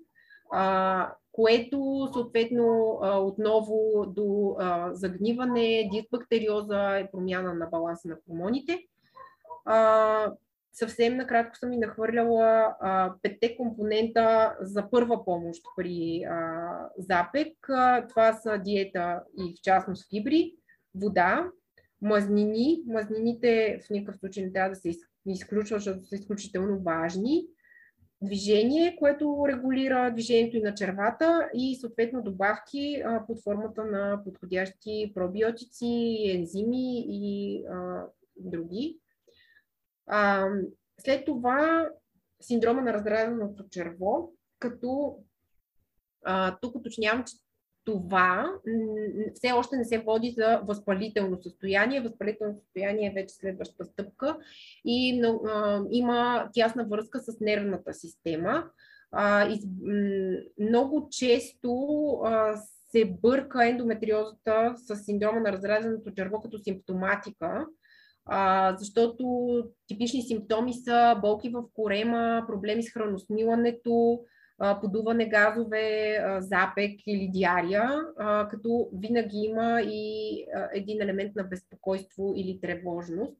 а, 0.51 1.15
което 1.33 2.09
съответно 2.13 2.99
а, 3.03 3.19
отново 3.19 4.07
до 4.07 4.57
а, 4.59 4.95
загниване, 4.95 5.89
дисбактериоза 5.93 6.99
и 6.99 7.11
промяна 7.13 7.55
на 7.55 7.67
баланса 7.67 8.09
на 8.09 8.17
хормоните. 8.27 8.79
А, 9.65 10.33
съвсем 10.75 11.17
накратко 11.17 11.57
съм 11.57 11.71
ви 11.71 11.77
нахвърляла 11.77 12.77
а, 12.81 13.15
петте 13.23 13.57
компонента 13.57 14.57
за 14.61 14.91
първа 14.91 15.25
помощ 15.25 15.63
при 15.77 16.25
а, 16.29 16.69
запек. 16.99 17.69
А, 17.69 18.07
това 18.07 18.33
са 18.33 18.59
диета 18.59 19.23
и 19.39 19.55
в 19.55 19.63
частност 19.63 20.11
фибри, 20.11 20.55
вода, 20.95 21.51
мазнини. 22.03 22.83
Мазнините 22.87 23.81
в 23.87 23.91
никакъв 23.91 24.21
случай 24.21 24.45
не 24.45 24.53
трябва 24.53 24.71
да 24.71 24.77
се 24.77 24.93
изключват, 25.27 25.83
защото 25.83 26.07
са 26.07 26.15
изключително 26.15 26.83
важни. 26.83 27.47
Движение, 28.23 28.97
което 28.99 29.45
регулира 29.49 30.13
движението 30.13 30.57
и 30.57 30.63
на 30.63 30.75
червата 30.75 31.49
и 31.55 31.77
съответно 31.81 32.23
добавки 32.23 33.03
а, 33.05 33.27
под 33.27 33.43
формата 33.43 33.85
на 33.85 34.21
подходящи 34.25 35.13
пробиотици, 35.15 36.17
ензими 36.35 37.05
и 37.09 37.65
а, 37.67 38.07
други. 38.37 38.99
А, 40.07 40.47
след 40.99 41.25
това 41.25 41.89
синдрома 42.41 42.83
на 42.83 42.93
раздразненото 42.93 43.69
черво, 43.69 44.33
като 44.59 45.19
а, 46.25 46.57
тук 46.61 46.75
уточнявам, 46.75 47.25
че 47.25 47.35
това 47.85 48.53
все 49.35 49.53
още 49.53 49.77
не 49.77 49.85
се 49.85 49.99
води 49.99 50.35
за 50.39 50.61
възпалително 50.65 51.43
състояние. 51.43 52.01
Възпалително 52.01 52.55
състояние 52.55 53.09
е 53.09 53.15
вече 53.15 53.35
следваща 53.35 53.85
стъпка 53.85 54.39
и 54.85 55.25
а, 55.25 55.83
има 55.91 56.49
тясна 56.53 56.85
връзка 56.85 57.21
с 57.21 57.41
нервната 57.41 57.95
система. 57.95 58.71
А, 59.13 59.49
из, 59.49 59.67
много 60.59 61.09
често 61.11 62.11
а, 62.25 62.57
се 62.91 63.05
бърка 63.05 63.69
ендометриозата 63.69 64.75
с 64.77 64.97
синдрома 64.97 65.41
на 65.41 65.53
разразеното 65.53 66.15
черво 66.15 66.41
като 66.41 66.59
симптоматика, 66.59 67.67
а, 68.27 68.75
защото 68.79 69.49
типични 69.87 70.23
симптоми 70.23 70.75
са 70.75 71.19
болки 71.21 71.49
в 71.49 71.63
корема, 71.75 72.45
проблеми 72.47 72.83
с 72.83 72.93
храносмилането, 72.93 74.21
а, 74.59 74.81
подуване 74.81 75.29
газове, 75.29 76.19
а, 76.23 76.41
запек 76.41 77.01
или 77.07 77.31
диария, 77.33 77.91
а, 78.19 78.49
като 78.49 78.89
винаги 78.93 79.39
има 79.39 79.83
и 79.83 80.37
а, 80.55 80.69
един 80.73 81.03
елемент 81.03 81.37
на 81.37 81.45
безпокойство 81.45 82.33
или 82.37 82.61
тревожност. 82.63 83.39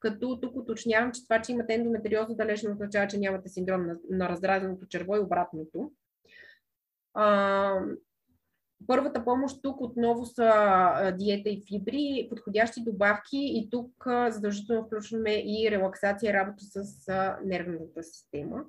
Като 0.00 0.40
тук 0.40 0.56
уточнявам, 0.56 1.12
че 1.12 1.24
това, 1.24 1.42
че 1.42 1.52
имате 1.52 1.74
ендометриоза, 1.74 2.34
далеч 2.34 2.62
не 2.62 2.72
означава, 2.72 3.08
че 3.08 3.18
нямате 3.18 3.48
синдром 3.48 3.86
на, 3.86 3.96
на 4.10 4.28
разразеното 4.28 4.86
черво 4.86 5.16
и 5.16 5.20
обратното. 5.20 5.92
А, 7.14 7.80
Първата 8.86 9.24
помощ 9.24 9.62
тук 9.62 9.80
отново 9.80 10.26
са 10.26 11.14
диета 11.18 11.48
и 11.48 11.62
фибри, 11.68 12.26
подходящи 12.30 12.84
добавки 12.84 13.38
и 13.38 13.68
тук 13.70 13.92
задължително 14.28 14.84
включваме 14.86 15.32
и 15.34 15.70
релаксация 15.70 16.34
работа 16.34 16.64
с 16.64 17.06
нервната 17.44 18.02
система. 18.02 18.64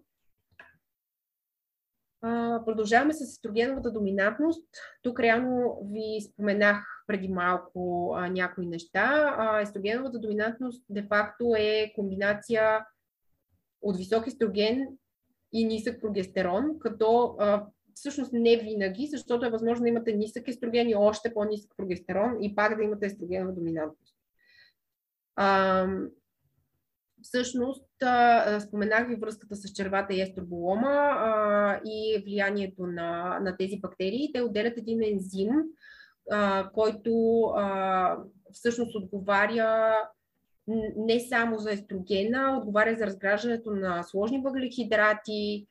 Продължаваме 2.66 3.14
с 3.14 3.22
естрогеновата 3.22 3.92
доминантност. 3.92 4.68
Тук 5.04 5.20
реално 5.20 5.80
ви 5.92 6.22
споменах 6.22 6.86
преди 7.08 7.28
малко 7.28 8.16
някои 8.30 8.66
неща. 8.66 9.60
Естрогеновата 9.62 10.20
доминантност 10.20 10.86
де-факто 10.90 11.56
е 11.58 11.94
комбинация 11.96 12.86
от 13.82 13.98
висок 13.98 14.28
естроген 14.28 14.88
и 15.54 15.66
нисък 15.66 16.02
прогестерон, 16.02 16.80
като 16.80 17.38
всъщност 17.96 18.34
не 18.34 18.58
винаги, 18.58 19.08
защото 19.08 19.46
е 19.46 19.50
възможно 19.50 19.84
да 19.84 19.90
имате 19.90 20.14
нисък 20.14 20.48
естроген 20.48 20.90
и 20.90 20.96
още 20.96 21.34
по-нисък 21.34 21.72
прогестерон 21.78 22.38
и 22.42 22.56
пак 22.56 22.78
да 22.78 22.84
имате 22.84 23.06
естрогенова 23.06 23.52
доминантност. 23.52 24.16
А, 25.36 25.88
всъщност, 27.22 27.86
а, 28.04 28.60
споменах 28.60 29.08
ви 29.08 29.16
връзката 29.16 29.56
с 29.56 29.74
червата 29.74 30.14
и 30.14 30.22
естроболома 30.22 30.90
а, 30.90 31.82
и 31.86 32.24
влиянието 32.26 32.88
на, 32.88 33.40
на 33.40 33.58
тези 33.58 33.80
бактерии. 33.80 34.32
Те 34.34 34.42
отделят 34.42 34.78
един 34.78 35.04
ензим, 35.04 35.52
а, 36.32 36.70
който 36.74 37.42
а, 37.56 38.18
всъщност 38.52 38.96
отговаря 38.96 39.96
не 40.98 41.20
само 41.20 41.58
за 41.58 41.72
естрогена, 41.72 42.58
отговаря 42.58 42.96
за 42.96 43.06
разграждането 43.06 43.72
на 43.72 44.04
сложни 44.04 44.42
въглехидрати, 44.42 45.68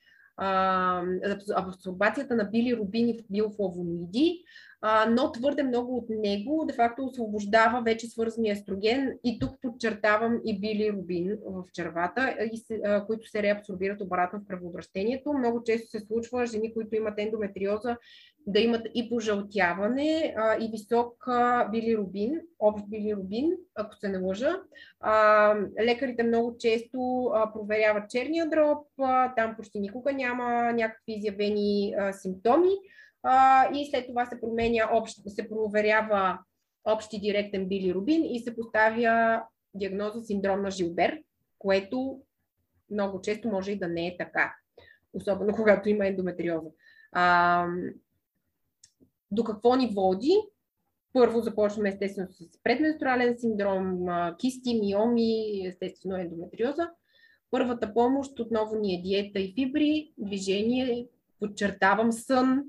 абсорбацията 1.56 2.34
на 2.34 2.44
билирубини 2.44 3.18
в 3.18 3.24
биофлавоноиди, 3.30 4.44
но 5.08 5.32
твърде 5.32 5.62
много 5.62 5.96
от 5.96 6.08
него 6.08 6.64
де-факто 6.66 7.04
освобождава 7.04 7.82
вече 7.82 8.06
свързания 8.06 8.52
естроген 8.52 9.12
и 9.24 9.38
тук 9.38 9.50
подчертавам 9.62 10.40
и 10.44 10.60
билирубин 10.60 11.38
в 11.46 11.64
червата, 11.72 12.36
които 13.06 13.28
се 13.28 13.42
реабсорбират 13.42 14.00
обратно 14.00 14.40
в 14.40 14.46
кръвообращението. 14.48 15.32
Много 15.32 15.62
често 15.62 15.90
се 15.90 16.00
случва 16.00 16.46
жени, 16.46 16.74
които 16.74 16.96
имат 16.96 17.14
ендометриоза, 17.18 17.96
да 18.46 18.60
имат 18.60 18.86
и 18.94 19.08
пожълтяване 19.08 20.34
а, 20.36 20.56
и 20.56 20.70
висок 20.70 21.28
а, 21.28 21.68
билирубин, 21.68 22.40
общ 22.58 22.84
билирубин, 22.88 23.52
ако 23.74 23.96
се 23.96 24.08
не 24.08 24.18
лъжа. 24.18 24.60
А, 25.00 25.54
лекарите 25.84 26.22
много 26.22 26.56
често 26.58 27.24
а, 27.34 27.52
проверяват 27.52 28.10
черния 28.10 28.50
дроб, 28.50 28.86
а, 28.98 29.34
там 29.34 29.56
почти 29.56 29.80
никога 29.80 30.12
няма 30.12 30.72
някакви 30.72 31.12
изявени 31.12 31.94
а, 31.98 32.12
симптоми. 32.12 32.70
а, 33.22 33.68
и 33.74 33.90
след 33.90 34.06
това 34.06 34.26
се 34.26 34.40
променя, 34.40 34.88
общ, 34.92 35.18
се 35.28 35.48
проверява 35.48 36.38
общи 36.84 37.20
директен 37.20 37.68
билирубин 37.68 38.24
и 38.24 38.40
се 38.40 38.56
поставя 38.56 39.42
диагноза 39.74 40.22
синдром 40.22 40.62
на 40.62 40.70
Жилбер, 40.70 41.22
което 41.58 42.20
много 42.90 43.20
често 43.20 43.48
може 43.48 43.72
и 43.72 43.78
да 43.78 43.88
не 43.88 44.06
е 44.06 44.16
така, 44.18 44.54
особено 45.12 45.54
когато 45.54 45.88
има 45.88 46.06
ендометриоза. 46.06 46.68
А, 47.12 47.66
до 49.34 49.44
какво 49.44 49.76
ни 49.76 49.92
води? 49.94 50.36
Първо 51.12 51.40
започваме 51.40 51.88
естествено 51.88 52.28
с 52.30 52.62
предменструален 52.62 53.38
синдром, 53.38 54.06
кисти, 54.38 54.80
миоми, 54.80 55.66
естествено 55.66 56.16
ендометриоза. 56.16 56.90
Първата 57.50 57.94
помощ 57.94 58.40
отново 58.40 58.76
ни 58.76 58.94
е 58.94 59.02
диета 59.02 59.40
и 59.40 59.54
фибри, 59.54 60.12
движение, 60.18 61.06
подчертавам 61.40 62.12
сън, 62.12 62.64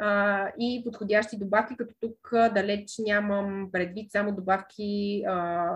а, 0.00 0.48
и 0.58 0.82
подходящи 0.84 1.38
добавки, 1.38 1.76
като 1.76 1.94
тук 2.00 2.30
далеч 2.32 2.98
нямам 2.98 3.68
предвид 3.72 4.12
само 4.12 4.34
добавки 4.34 5.22
а, 5.28 5.66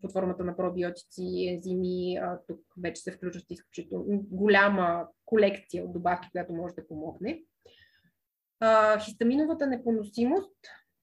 под 0.00 0.12
формата 0.12 0.44
на 0.44 0.56
пробиотици, 0.56 1.48
ензими. 1.48 2.16
А, 2.16 2.38
тук 2.48 2.60
вече 2.82 3.02
се 3.02 3.12
включват 3.12 3.50
изключително 3.50 4.04
голяма 4.30 5.06
колекция 5.24 5.84
от 5.84 5.92
добавки, 5.92 6.28
която 6.32 6.52
може 6.52 6.74
да 6.74 6.86
помогне. 6.86 7.42
Хистаминовата 9.04 9.66
непоносимост, 9.66 10.56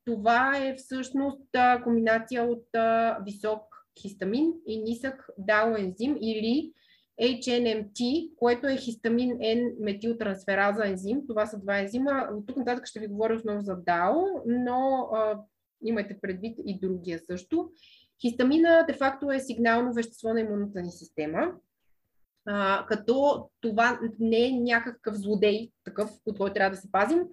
това 0.06 0.58
е 0.58 0.76
всъщност 0.76 1.56
а, 1.56 1.84
комбинация 1.84 2.44
от 2.44 2.76
а, 2.76 3.20
висок 3.26 3.62
хистамин 4.02 4.54
и 4.68 4.78
нисък 4.84 5.30
DAO 5.40 5.80
ензим 5.80 6.18
или 6.22 6.74
HNMT, 7.22 8.30
което 8.36 8.68
е 8.68 8.78
хистамин 8.78 9.30
N 9.30 9.74
метилтрансфераза 9.80 10.88
ензим. 10.88 11.28
Това 11.28 11.46
са 11.46 11.60
два 11.60 11.80
ензима. 11.80 12.30
От 12.34 12.48
тук 12.48 12.58
нататък 12.58 12.86
ще 12.86 13.00
ви 13.00 13.08
говоря 13.08 13.36
основно 13.36 13.62
за 13.62 13.76
DAO, 13.76 14.42
но 14.46 15.10
а, 15.14 15.40
имайте 15.84 16.20
предвид 16.22 16.60
и 16.66 16.80
другия 16.80 17.20
също. 17.20 17.72
Хистамина 18.22 18.86
де-факто 18.88 19.32
е 19.32 19.40
сигнално 19.40 19.94
вещество 19.94 20.34
на 20.34 20.40
имунната 20.40 20.82
ни 20.82 20.92
система, 20.92 21.54
а, 22.52 22.86
като 22.86 23.46
това 23.62 24.00
не 24.20 24.48
е 24.48 24.52
някакъв 24.52 25.16
злодей, 25.16 25.72
такъв, 25.84 26.12
от 26.26 26.38
който 26.38 26.54
трябва 26.54 26.76
да 26.76 26.82
се 26.82 26.92
пазим. 26.92 27.24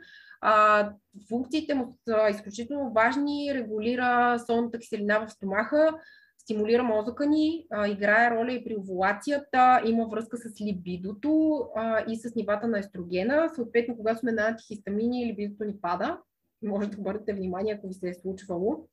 А, 0.40 0.90
функциите 1.28 1.74
му 1.74 1.98
са 2.08 2.28
изключително 2.30 2.92
важни, 2.92 3.54
регулира 3.54 4.38
солната 4.46 4.78
киселина 4.78 5.26
в 5.26 5.30
стомаха, 5.30 5.94
стимулира 6.38 6.82
мозъка 6.82 7.26
ни, 7.26 7.66
а, 7.70 7.88
играе 7.88 8.30
роля 8.30 8.52
и 8.52 8.64
при 8.64 8.76
овулацията, 8.76 9.82
има 9.86 10.08
връзка 10.08 10.36
с 10.36 10.60
либидото 10.60 11.60
а, 11.76 12.04
и 12.08 12.16
с 12.16 12.34
нивата 12.34 12.68
на 12.68 12.78
естрогена. 12.78 13.50
Съответно, 13.54 13.96
когато 13.96 14.20
сме 14.20 14.32
на 14.32 14.48
антихистамини, 14.48 15.26
либидото 15.26 15.64
ни 15.64 15.80
пада. 15.80 16.18
Може 16.62 16.88
да 16.88 17.00
обърнете 17.00 17.34
внимание, 17.34 17.74
ако 17.74 17.88
ви 17.88 17.94
се 17.94 18.08
е 18.08 18.14
случвало. 18.14 18.88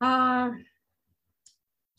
А, 0.00 0.50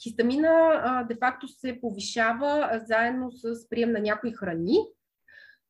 хистамина 0.03 1.05
де-факто 1.07 1.47
се 1.47 1.81
повишава 1.81 2.81
заедно 2.85 3.31
с 3.31 3.69
прием 3.69 3.91
на 3.91 3.99
някои 3.99 4.33
храни, 4.33 4.77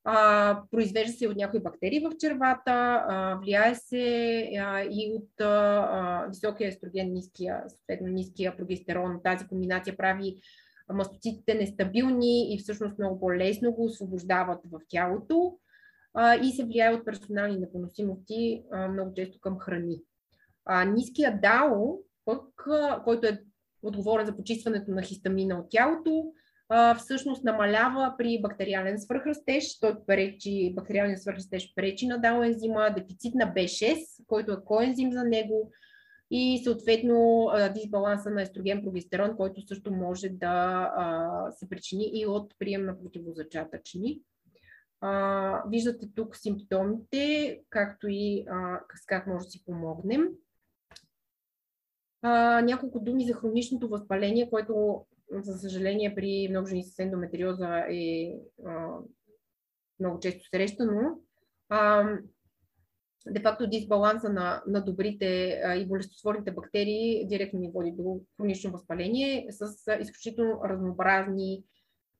а, 0.03 0.61
произвежда 0.71 1.13
се 1.13 1.27
от 1.27 1.35
някои 1.35 1.59
бактерии 1.59 1.99
в 1.99 2.17
червата, 2.19 2.61
а, 3.07 3.39
влияе 3.41 3.75
се 3.75 4.43
а, 4.59 4.81
и 4.81 5.13
от 5.15 5.41
а, 5.41 6.25
високия 6.29 6.67
естроген, 6.67 7.13
ниския, 7.13 7.63
съответно 7.67 8.07
ниския 8.07 8.57
прогестерон. 8.57 9.19
Тази 9.23 9.47
комбинация 9.47 9.97
прави 9.97 10.35
мастоцитите 10.93 11.53
нестабилни 11.53 12.53
и 12.53 12.57
всъщност 12.59 12.97
много 12.97 13.19
по-лесно 13.19 13.71
го 13.71 13.85
освобождават 13.85 14.59
в 14.71 14.79
тялото 14.89 15.57
а, 16.13 16.35
и 16.35 16.51
се 16.51 16.65
влияе 16.65 16.93
от 16.93 17.05
персонални 17.05 17.57
непоносимости 17.57 18.63
а, 18.71 18.87
много 18.87 19.13
често 19.13 19.39
към 19.39 19.59
храни. 19.59 20.01
А, 20.65 20.85
ниския 20.85 21.39
дао, 21.41 21.97
пък, 22.25 22.67
а, 22.67 23.01
който 23.03 23.27
е 23.27 23.43
отговорен 23.83 24.25
за 24.25 24.35
почистването 24.35 24.91
на 24.91 25.01
хистамина 25.01 25.59
от 25.59 25.69
тялото, 25.69 26.33
всъщност 26.97 27.43
намалява 27.43 28.13
при 28.17 28.41
бактериален 28.41 28.99
свърхрастеж. 28.99 29.79
Той 29.79 30.05
пречи, 30.07 30.73
бактериален 30.75 31.17
свърхрастеж 31.17 31.73
пречи 31.75 32.07
на 32.07 32.17
дао 32.17 32.43
ензима, 32.43 32.93
дефицит 32.97 33.35
на 33.35 33.53
B6, 33.53 33.97
който 34.27 34.51
е 34.51 34.63
коензим 34.65 35.11
за 35.11 35.23
него 35.23 35.71
и 36.31 36.61
съответно 36.63 37.49
дисбаланса 37.73 38.29
на 38.29 38.41
естроген 38.41 38.83
прогестерон, 38.83 39.37
който 39.37 39.67
също 39.67 39.91
може 39.91 40.29
да 40.29 41.51
се 41.51 41.69
причини 41.69 42.11
и 42.13 42.25
от 42.25 42.53
прием 42.59 42.85
на 42.85 42.99
противозачатъчни. 42.99 44.21
виждате 45.67 46.07
тук 46.15 46.35
симптомите, 46.35 47.59
както 47.69 48.07
и 48.09 48.45
с 49.01 49.05
как 49.05 49.27
може 49.27 49.45
да 49.45 49.51
си 49.51 49.63
помогнем. 49.65 50.27
Няколко 52.63 52.99
думи 52.99 53.25
за 53.25 53.33
хроничното 53.33 53.89
възпаление, 53.89 54.49
което 54.49 55.05
за 55.31 55.57
съжаление, 55.57 56.15
при 56.15 56.47
много 56.49 56.67
жени 56.67 56.83
с 56.83 56.99
ендометриоза 56.99 57.85
е 57.89 58.33
а, 58.65 58.87
много 59.99 60.19
често 60.19 60.49
срещано. 60.49 61.19
А, 61.69 62.09
де 63.27 63.41
факто 63.41 63.67
дисбаланса 63.67 64.29
на, 64.29 64.63
на 64.67 64.85
добрите 64.85 65.61
а, 65.65 65.75
и 65.75 65.87
болестотворните 65.87 66.51
бактерии 66.51 67.27
директно 67.27 67.59
ни 67.59 67.71
води 67.71 67.91
до 67.91 68.21
хронично 68.37 68.71
възпаление 68.71 69.47
с 69.49 69.87
а, 69.87 69.95
изключително 69.95 70.61
разнообразни 70.63 71.63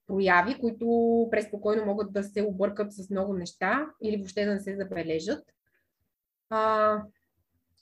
прояви, 0.06 0.60
които 0.60 1.28
преспокойно 1.30 1.86
могат 1.86 2.12
да 2.12 2.22
се 2.22 2.42
объркат 2.42 2.92
с 2.92 3.10
много 3.10 3.34
неща 3.34 3.86
или 4.02 4.16
въобще 4.16 4.44
да 4.44 4.54
не 4.54 4.60
се 4.60 4.76
забележат. 4.76 5.44
А, 6.50 7.02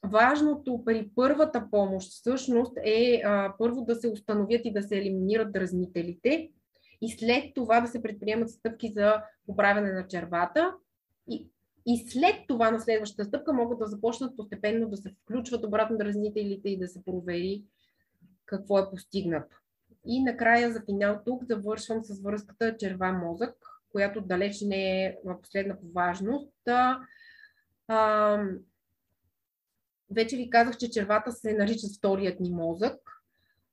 важното 0.06 0.82
при 0.84 1.10
първата 1.14 1.70
помощ 1.70 2.10
всъщност 2.10 2.72
е 2.84 3.22
а, 3.24 3.54
първо 3.58 3.84
да 3.84 3.94
се 3.94 4.08
установят 4.08 4.60
и 4.64 4.72
да 4.72 4.82
се 4.82 4.98
елиминират 4.98 5.52
дразнителите 5.52 6.50
и 7.00 7.10
след 7.10 7.44
това 7.54 7.80
да 7.80 7.86
се 7.86 8.02
предприемат 8.02 8.50
стъпки 8.50 8.92
за 8.92 9.22
поправяне 9.46 9.92
на 9.92 10.06
червата 10.06 10.74
и, 11.30 11.48
и 11.86 12.08
след 12.08 12.34
това 12.48 12.70
на 12.70 12.80
следващата 12.80 13.24
стъпка 13.24 13.52
могат 13.52 13.78
да 13.78 13.86
започнат 13.86 14.36
постепенно 14.36 14.88
да 14.88 14.96
се 14.96 15.14
включват 15.22 15.64
обратно 15.64 15.98
дразнителите 15.98 16.68
и 16.68 16.78
да 16.78 16.88
се 16.88 17.04
провери 17.04 17.64
какво 18.46 18.78
е 18.78 18.90
постигнато. 18.90 19.56
И 20.06 20.22
накрая 20.22 20.72
за 20.72 20.82
финал 20.84 21.20
тук 21.24 21.44
завършвам 21.44 22.04
с 22.04 22.22
връзката 22.22 22.76
черва-мозък, 22.76 23.54
която 23.92 24.20
далеч 24.20 24.60
не 24.60 25.04
е 25.04 25.16
последна 25.42 25.80
по 25.80 25.86
важност. 25.94 26.68
А, 27.88 28.38
вече 30.10 30.36
ви 30.36 30.50
казах, 30.50 30.76
че 30.76 30.90
червата 30.90 31.32
се 31.32 31.52
наричат 31.52 31.96
вторият 31.98 32.40
ни 32.40 32.50
мозък. 32.50 33.00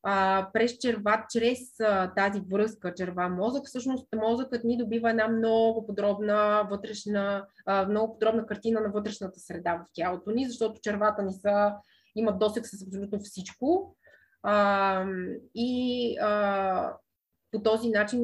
А, 0.08 0.48
през 0.54 0.78
черва, 0.78 1.26
чрез 1.30 1.80
а, 1.80 2.14
тази 2.14 2.42
връзка 2.52 2.94
черва-мозък, 2.94 3.68
всъщност 3.68 4.08
мозъкът 4.16 4.64
ни 4.64 4.78
добива 4.78 5.10
една 5.10 5.28
много 5.28 5.86
подробна 5.88 6.68
вътрешна, 6.70 7.48
а, 7.66 7.88
много 7.88 8.14
подробна 8.14 8.46
картина 8.46 8.82
на 8.82 8.90
вътрешната 8.90 9.40
среда 9.40 9.76
в 9.76 9.86
тялото 9.94 10.32
ни, 10.32 10.48
защото 10.48 10.82
червата 10.82 11.24
ни 11.24 11.34
са, 11.34 11.74
имат 12.16 12.40
досек 12.40 12.68
с 12.68 12.88
абсолютно 12.88 13.20
всичко. 13.20 13.96
А, 14.44 15.06
и 15.56 16.18
а, 16.22 16.94
по 17.52 17.64
този 17.64 17.90
начин 17.90 18.24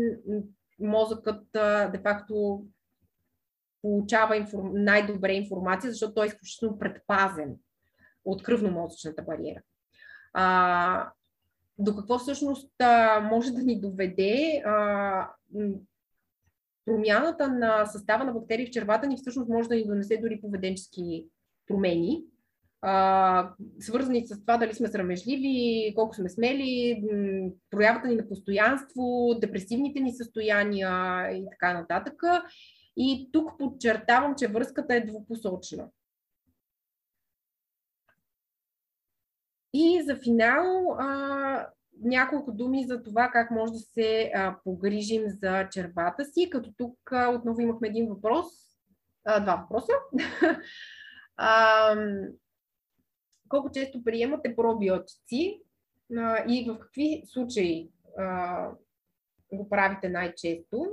мозъкът 0.79 1.43
де-факто 1.91 2.63
получава 3.81 4.37
информ... 4.37 4.71
най-добре 4.73 5.33
информация, 5.33 5.91
защото 5.91 6.13
той 6.13 6.25
е 6.25 6.27
изключително 6.27 6.79
предпазен 6.79 7.55
от 8.25 8.43
кръвно-мозъчната 8.43 9.25
бариера. 9.25 9.61
А, 10.33 11.11
до 11.77 11.95
какво 11.95 12.19
всъщност 12.19 12.71
а, 12.79 13.19
може 13.19 13.51
да 13.51 13.63
ни 13.63 13.81
доведе 13.81 14.61
а, 14.65 15.29
промяната 16.85 17.47
на 17.47 17.85
състава 17.85 18.23
на 18.23 18.33
бактерии 18.33 18.67
в 18.67 18.71
червата 18.71 19.07
ни 19.07 19.17
всъщност 19.17 19.49
може 19.49 19.69
да 19.69 19.75
ни 19.75 19.85
донесе 19.85 20.17
дори 20.17 20.41
поведенчески 20.41 21.25
промени, 21.67 22.23
а, 22.81 23.53
свързани 23.79 24.27
с 24.27 24.41
това 24.41 24.57
дали 24.57 24.73
сме 24.73 24.87
срамежливи, 24.87 25.93
колко 25.95 26.15
сме 26.15 26.29
смели, 26.29 27.03
проявата 27.69 28.07
ни 28.07 28.15
на 28.15 28.27
постоянство, 28.27 29.35
депресивните 29.41 29.99
ни 29.99 30.13
състояния 30.13 30.91
и 31.31 31.45
така 31.51 31.73
нататък. 31.73 32.23
И 32.97 33.29
тук 33.31 33.59
подчертавам, 33.59 34.35
че 34.35 34.47
връзката 34.47 34.95
е 34.95 35.05
двупосочна. 35.05 35.87
И 39.73 40.03
за 40.03 40.15
финал 40.15 40.95
а, 40.99 41.67
няколко 42.03 42.51
думи 42.51 42.85
за 42.87 43.03
това 43.03 43.29
как 43.33 43.51
може 43.51 43.71
да 43.71 43.79
се 43.79 44.31
а, 44.35 44.57
погрижим 44.63 45.23
за 45.27 45.69
червата 45.71 46.25
си, 46.25 46.49
като 46.49 46.73
тук 46.77 47.11
а, 47.11 47.29
отново 47.29 47.61
имахме 47.61 47.87
един 47.87 48.09
въпрос, 48.09 48.45
а, 49.25 49.39
два 49.39 49.55
въпроса. 49.55 49.93
а, 51.37 51.95
колко 53.49 53.71
често 53.71 54.03
приемате 54.03 54.55
пробиотици 54.55 55.61
а, 56.17 56.43
и 56.47 56.69
в 56.69 56.79
какви 56.79 57.23
случаи 57.25 57.89
а, 58.17 58.69
го 59.53 59.69
правите 59.69 60.09
най-често? 60.09 60.85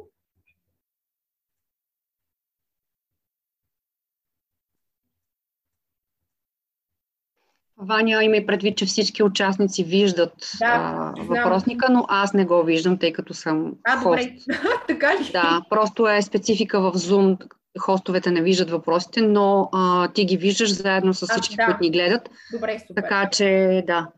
Ваня 7.81 8.25
има 8.25 8.37
и 8.37 8.47
предвид, 8.47 8.79
че 8.79 8.87
всички 8.87 9.23
участници 9.23 9.85
виждат 9.85 10.35
да, 10.59 10.67
а, 10.67 11.23
въпросника, 11.23 11.87
но 11.91 12.05
аз 12.09 12.35
не 12.35 12.45
го 12.45 12.63
виждам, 12.63 12.99
тъй 12.99 13.13
като 13.13 13.35
съм 13.35 13.75
а, 13.85 13.97
хост. 13.97 14.29
добре. 14.29 14.39
така 14.89 15.15
ли? 15.21 15.31
Да, 15.33 15.63
просто 15.71 16.09
е 16.09 16.23
специфика 16.23 16.81
в 16.81 16.93
Zoom. 16.93 17.49
Хостовете 17.79 18.31
не 18.31 18.43
виждат 18.43 18.71
въпросите, 18.71 19.21
но 19.23 19.69
а, 19.73 20.13
ти 20.13 20.25
ги 20.25 20.37
виждаш 20.37 20.73
заедно 20.73 21.15
с 21.15 21.27
всички, 21.27 21.57
а, 21.59 21.63
да. 21.63 21.65
които 21.67 21.83
ни 21.83 21.91
гледат. 21.91 22.31
Добре, 22.53 22.79
супер. 22.79 23.03
Така 23.03 23.31
че, 23.31 23.85
да. 23.87 24.11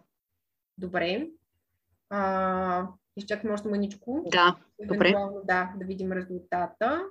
Добре. 0.78 1.26
А, 2.10 2.86
изчакам 3.16 3.50
още 3.52 3.68
маничко. 3.68 4.24
Да, 4.26 4.56
добре. 4.84 5.14
Да, 5.44 5.72
да 5.76 5.84
видим 5.84 6.12
резултата. 6.12 7.02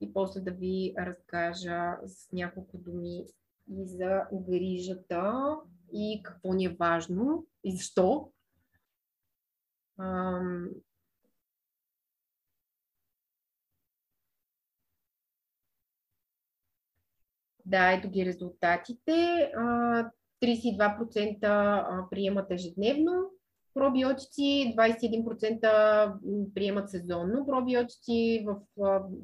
И 0.00 0.12
после 0.12 0.40
да 0.40 0.50
ви 0.50 0.94
разкажа 0.98 1.96
с 2.06 2.32
няколко 2.32 2.78
думи 2.78 3.24
и 3.70 3.86
за 3.86 4.22
грижата 4.32 5.56
и 5.92 6.20
какво 6.22 6.52
ни 6.52 6.64
е 6.64 6.76
важно 6.80 7.46
и 7.64 7.76
защо. 7.76 8.32
Ам... 9.98 10.68
Да, 17.64 17.92
ето 17.92 18.10
ги 18.10 18.26
резултатите. 18.26 19.12
32% 20.42 22.10
приемат 22.10 22.50
ежедневно 22.50 23.35
пробиотици, 23.76 24.74
21% 24.78 26.54
приемат 26.54 26.90
сезонно 26.90 27.46
пробиотици 27.46 28.46
в 28.46 28.56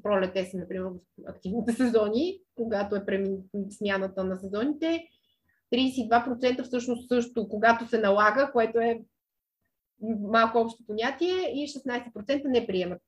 пролет 0.03 0.36
есен, 0.36 0.61
например, 0.61 0.84
в 0.84 0.94
активните 1.26 1.72
сезони, 1.76 2.40
когато 2.55 2.96
е 2.96 3.05
смяната 3.70 4.24
на 4.24 4.38
сезоните. 4.38 5.09
32% 5.72 6.62
всъщност 6.62 7.09
също, 7.09 7.48
когато 7.48 7.86
се 7.86 7.98
налага, 7.98 8.50
което 8.53 8.78
е 8.78 9.03
малко 10.20 10.59
общо 10.59 10.86
понятие, 10.86 11.34
и 11.55 11.68
16% 11.68 12.42
не 12.44 12.66
приемат 12.66 13.03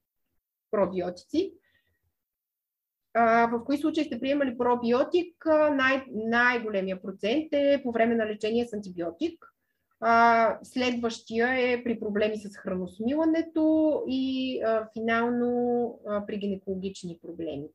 пробиотици. 0.71 1.53
в 3.15 3.63
кои 3.67 3.79
случаи 3.79 4.05
сте 4.05 4.21
приемали 4.21 4.59
пробиотик? 4.59 5.47
Най- 5.73 6.05
най-големия 6.11 7.03
процент 7.03 7.49
е 7.53 7.81
по 7.83 7.93
време 7.93 8.15
на 8.15 8.27
лечение 8.27 8.67
с 8.67 8.73
антибиотик. 8.73 9.54
А, 10.07 10.59
следващия 10.63 11.73
е 11.73 11.85
при 11.85 12.01
проблеми 12.01 12.39
с 12.39 12.57
храносмилането 12.57 14.05
и 14.09 14.61
а, 14.63 14.89
финално 14.93 16.01
а, 16.09 16.27
при 16.27 16.39
гинекологични 16.39 17.19
проблеми. 17.23 17.69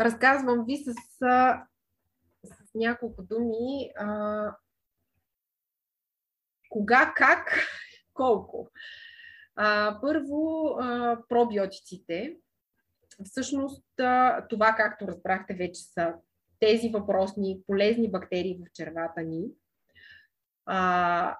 Разказвам 0.00 0.64
ви 0.64 0.76
с, 0.76 0.92
с 2.44 2.74
няколко 2.74 3.22
думи 3.22 3.90
а, 3.96 4.56
кога, 6.68 7.12
как, 7.16 7.52
колко. 8.14 8.70
А, 9.56 9.98
първо, 10.00 10.74
а, 10.80 11.18
пробиотиците. 11.28 12.36
Всъщност, 13.24 14.00
а, 14.00 14.46
това, 14.48 14.74
както 14.76 15.08
разбрахте, 15.08 15.54
вече 15.54 15.80
са 15.80 16.14
тези 16.60 16.88
въпросни 16.88 17.60
полезни 17.66 18.10
бактерии 18.10 18.58
в 18.58 18.72
червата 18.72 19.22
ни. 19.22 19.44
А, 20.66 21.36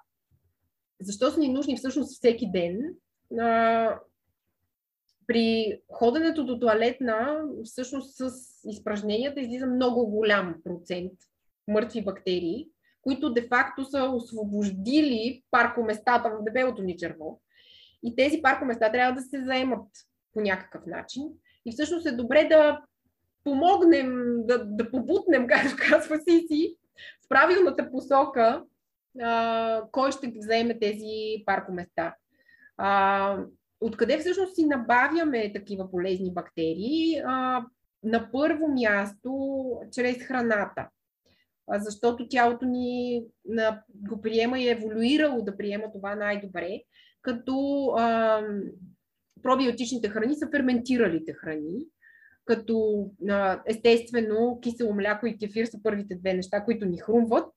защо 1.01 1.31
са 1.31 1.39
ни 1.39 1.47
нужни 1.47 1.77
всъщност 1.77 2.17
всеки 2.17 2.51
ден? 2.51 2.95
А, 3.39 3.99
при 5.27 5.81
ходенето 5.91 6.45
до 6.45 6.59
туалетна, 6.59 7.43
всъщност 7.63 8.15
с 8.17 8.31
изпражненията 8.65 9.41
излиза 9.41 9.65
много 9.65 10.07
голям 10.07 10.55
процент 10.63 11.11
мъртви 11.67 12.03
бактерии, 12.03 12.67
които 13.01 13.33
де-факто 13.33 13.85
са 13.85 14.03
освободили 14.03 15.43
паркоместата 15.51 16.29
в 16.29 16.43
дебелото 16.43 16.81
ни 16.83 16.97
черво. 16.97 17.41
И 18.03 18.15
тези 18.15 18.41
паркоместа 18.41 18.91
трябва 18.91 19.13
да 19.13 19.21
се 19.21 19.43
заемат 19.43 19.87
по 20.33 20.41
някакъв 20.41 20.85
начин. 20.85 21.23
И 21.65 21.71
всъщност 21.71 22.05
е 22.05 22.11
добре 22.11 22.47
да 22.47 22.81
помогнем, 23.43 24.35
да, 24.45 24.65
да 24.65 24.91
побутнем, 24.91 25.47
както 25.49 25.75
казва 25.89 26.17
Сиси, 26.17 26.75
в 27.25 27.29
правилната 27.29 27.91
посока, 27.91 28.63
а, 29.21 29.83
кой 29.91 30.11
ще 30.11 30.33
вземе 30.35 30.79
тези 30.79 31.43
паркоместа. 31.45 32.13
А, 32.77 33.37
откъде 33.81 34.17
всъщност 34.17 34.55
си 34.55 34.65
набавяме 34.65 35.53
такива 35.53 35.91
полезни 35.91 36.33
бактерии? 36.33 37.21
А, 37.25 37.65
на 38.03 38.31
първо 38.31 38.67
място, 38.67 39.31
чрез 39.91 40.17
храната. 40.17 40.89
Защото 41.73 42.27
тялото 42.27 42.65
ни 42.65 43.23
на, 43.45 43.83
го 43.89 44.21
приема 44.21 44.59
и 44.59 44.67
е 44.67 44.71
еволюирало 44.71 45.41
да 45.41 45.57
приема 45.57 45.91
това 45.91 46.15
най-добре, 46.15 46.81
като 47.21 47.85
а, 47.97 48.41
пробиотичните 49.43 50.09
храни 50.09 50.35
са 50.35 50.49
ферментиралите 50.51 51.33
храни 51.33 51.85
като 52.49 53.05
естествено 53.65 54.59
кисело 54.61 54.93
мляко 54.93 55.27
и 55.27 55.37
кефир 55.37 55.65
са 55.65 55.79
първите 55.83 56.15
две 56.15 56.33
неща, 56.33 56.63
които 56.63 56.85
ни 56.85 56.97
хрумват. 56.97 57.53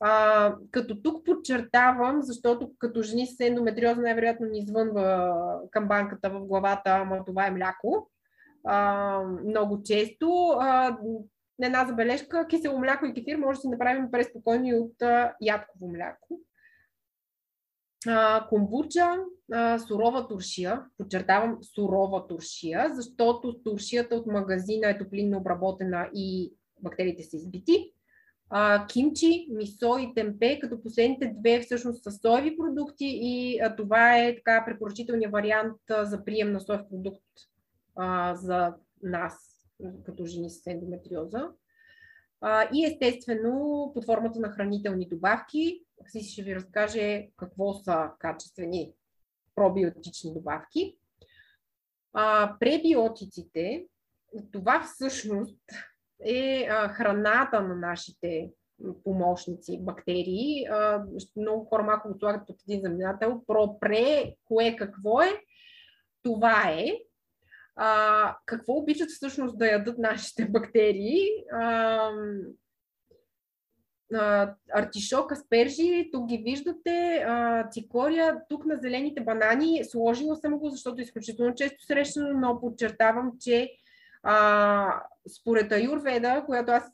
А, 0.00 0.54
като 0.70 1.02
тук 1.02 1.24
подчертавам, 1.24 2.22
защото 2.22 2.72
като 2.78 3.02
жени 3.02 3.26
с 3.26 3.40
ендометриоза 3.40 4.00
най-вероятно 4.00 4.46
ни 4.46 4.58
извънва 4.58 5.34
камбанката 5.70 6.30
в 6.30 6.40
главата, 6.40 6.90
ама 6.90 7.24
това 7.24 7.46
е 7.46 7.50
мляко. 7.50 8.10
А, 8.66 9.20
много 9.46 9.82
често. 9.82 10.56
А, 10.60 10.98
една 11.62 11.84
забележка, 11.86 12.46
кисело 12.46 12.78
мляко 12.78 13.06
и 13.06 13.14
кефир 13.14 13.36
може 13.36 13.56
да 13.56 13.60
си 13.60 13.68
направим 13.68 14.10
преспокойно 14.10 14.66
и 14.66 14.74
от 14.74 15.02
а, 15.02 15.34
ядково 15.40 15.88
мляко 15.88 16.40
а, 18.06 18.46
комбуча, 18.48 19.16
а, 19.52 19.78
сурова 19.78 20.28
туршия, 20.28 20.82
подчертавам 20.98 21.58
сурова 21.74 22.26
туршия, 22.26 22.90
защото 22.94 23.62
туршията 23.62 24.14
от 24.14 24.26
магазина 24.26 24.90
е 24.90 24.98
топлинно 24.98 25.38
обработена 25.38 26.10
и 26.14 26.54
бактериите 26.82 27.22
са 27.22 27.36
избити. 27.36 27.92
А, 28.50 28.86
кимчи, 28.86 29.48
мисо 29.50 29.98
и 29.98 30.14
темпе, 30.14 30.58
като 30.58 30.82
последните 30.82 31.34
две 31.38 31.60
всъщност 31.60 32.02
са 32.02 32.10
соеви 32.10 32.56
продукти 32.56 33.18
и 33.22 33.60
а, 33.60 33.76
това 33.76 34.18
е 34.18 34.34
така 34.34 34.64
препоръчителният 34.66 35.32
вариант 35.32 35.76
а, 35.90 36.04
за 36.04 36.24
прием 36.24 36.52
на 36.52 36.60
соев 36.60 36.80
продукт 36.90 37.24
а, 37.96 38.34
за 38.34 38.74
нас, 39.02 39.66
като 40.04 40.24
жени 40.26 40.50
с 40.50 40.66
ендометриоза. 40.66 41.48
А, 42.40 42.68
и 42.74 42.84
естествено 42.84 43.90
под 43.94 44.04
формата 44.04 44.40
на 44.40 44.50
хранителни 44.50 45.08
добавки, 45.08 45.82
си 46.08 46.22
ще 46.22 46.42
ви 46.42 46.54
разкаже 46.54 47.28
какво 47.36 47.74
са 47.74 48.10
качествени 48.18 48.92
пробиотични 49.54 50.34
добавки. 50.34 50.96
А, 52.12 52.56
пребиотиците, 52.60 53.86
това 54.52 54.82
всъщност 54.82 55.60
е 56.24 56.66
а, 56.70 56.88
храната 56.88 57.60
на 57.62 57.74
нашите 57.74 58.50
помощници, 59.04 59.78
бактерии. 59.80 60.66
А, 60.70 61.04
много 61.36 61.64
хора 61.64 61.82
малко 61.82 62.08
го 62.08 62.18
слагат 62.18 62.46
под 62.46 62.56
един 62.68 62.80
знаменател. 62.80 63.42
Пропре, 63.46 64.34
кое 64.44 64.76
какво 64.76 65.22
е? 65.22 65.40
Това 66.22 66.70
е. 66.70 66.98
А, 67.76 68.36
какво 68.46 68.72
обичат 68.72 69.10
всъщност 69.10 69.58
да 69.58 69.66
ядат 69.66 69.98
нашите 69.98 70.44
бактерии? 70.44 71.26
А, 71.52 72.10
артишок, 74.74 75.32
аспержи, 75.32 76.08
тук 76.12 76.26
ги 76.26 76.38
виждате, 76.38 77.26
цикория, 77.70 78.36
тук 78.48 78.66
на 78.66 78.76
зелените 78.76 79.20
банани, 79.20 79.84
сложила 79.84 80.36
съм 80.36 80.58
го, 80.58 80.70
защото 80.70 81.00
е 81.00 81.04
изключително 81.04 81.54
често 81.54 81.84
срещано, 81.84 82.40
но 82.40 82.60
подчертавам, 82.60 83.32
че 83.40 83.70
а, 84.22 85.02
според 85.38 85.72
Аюрведа, 85.72 86.42
която 86.46 86.72
аз, 86.72 86.84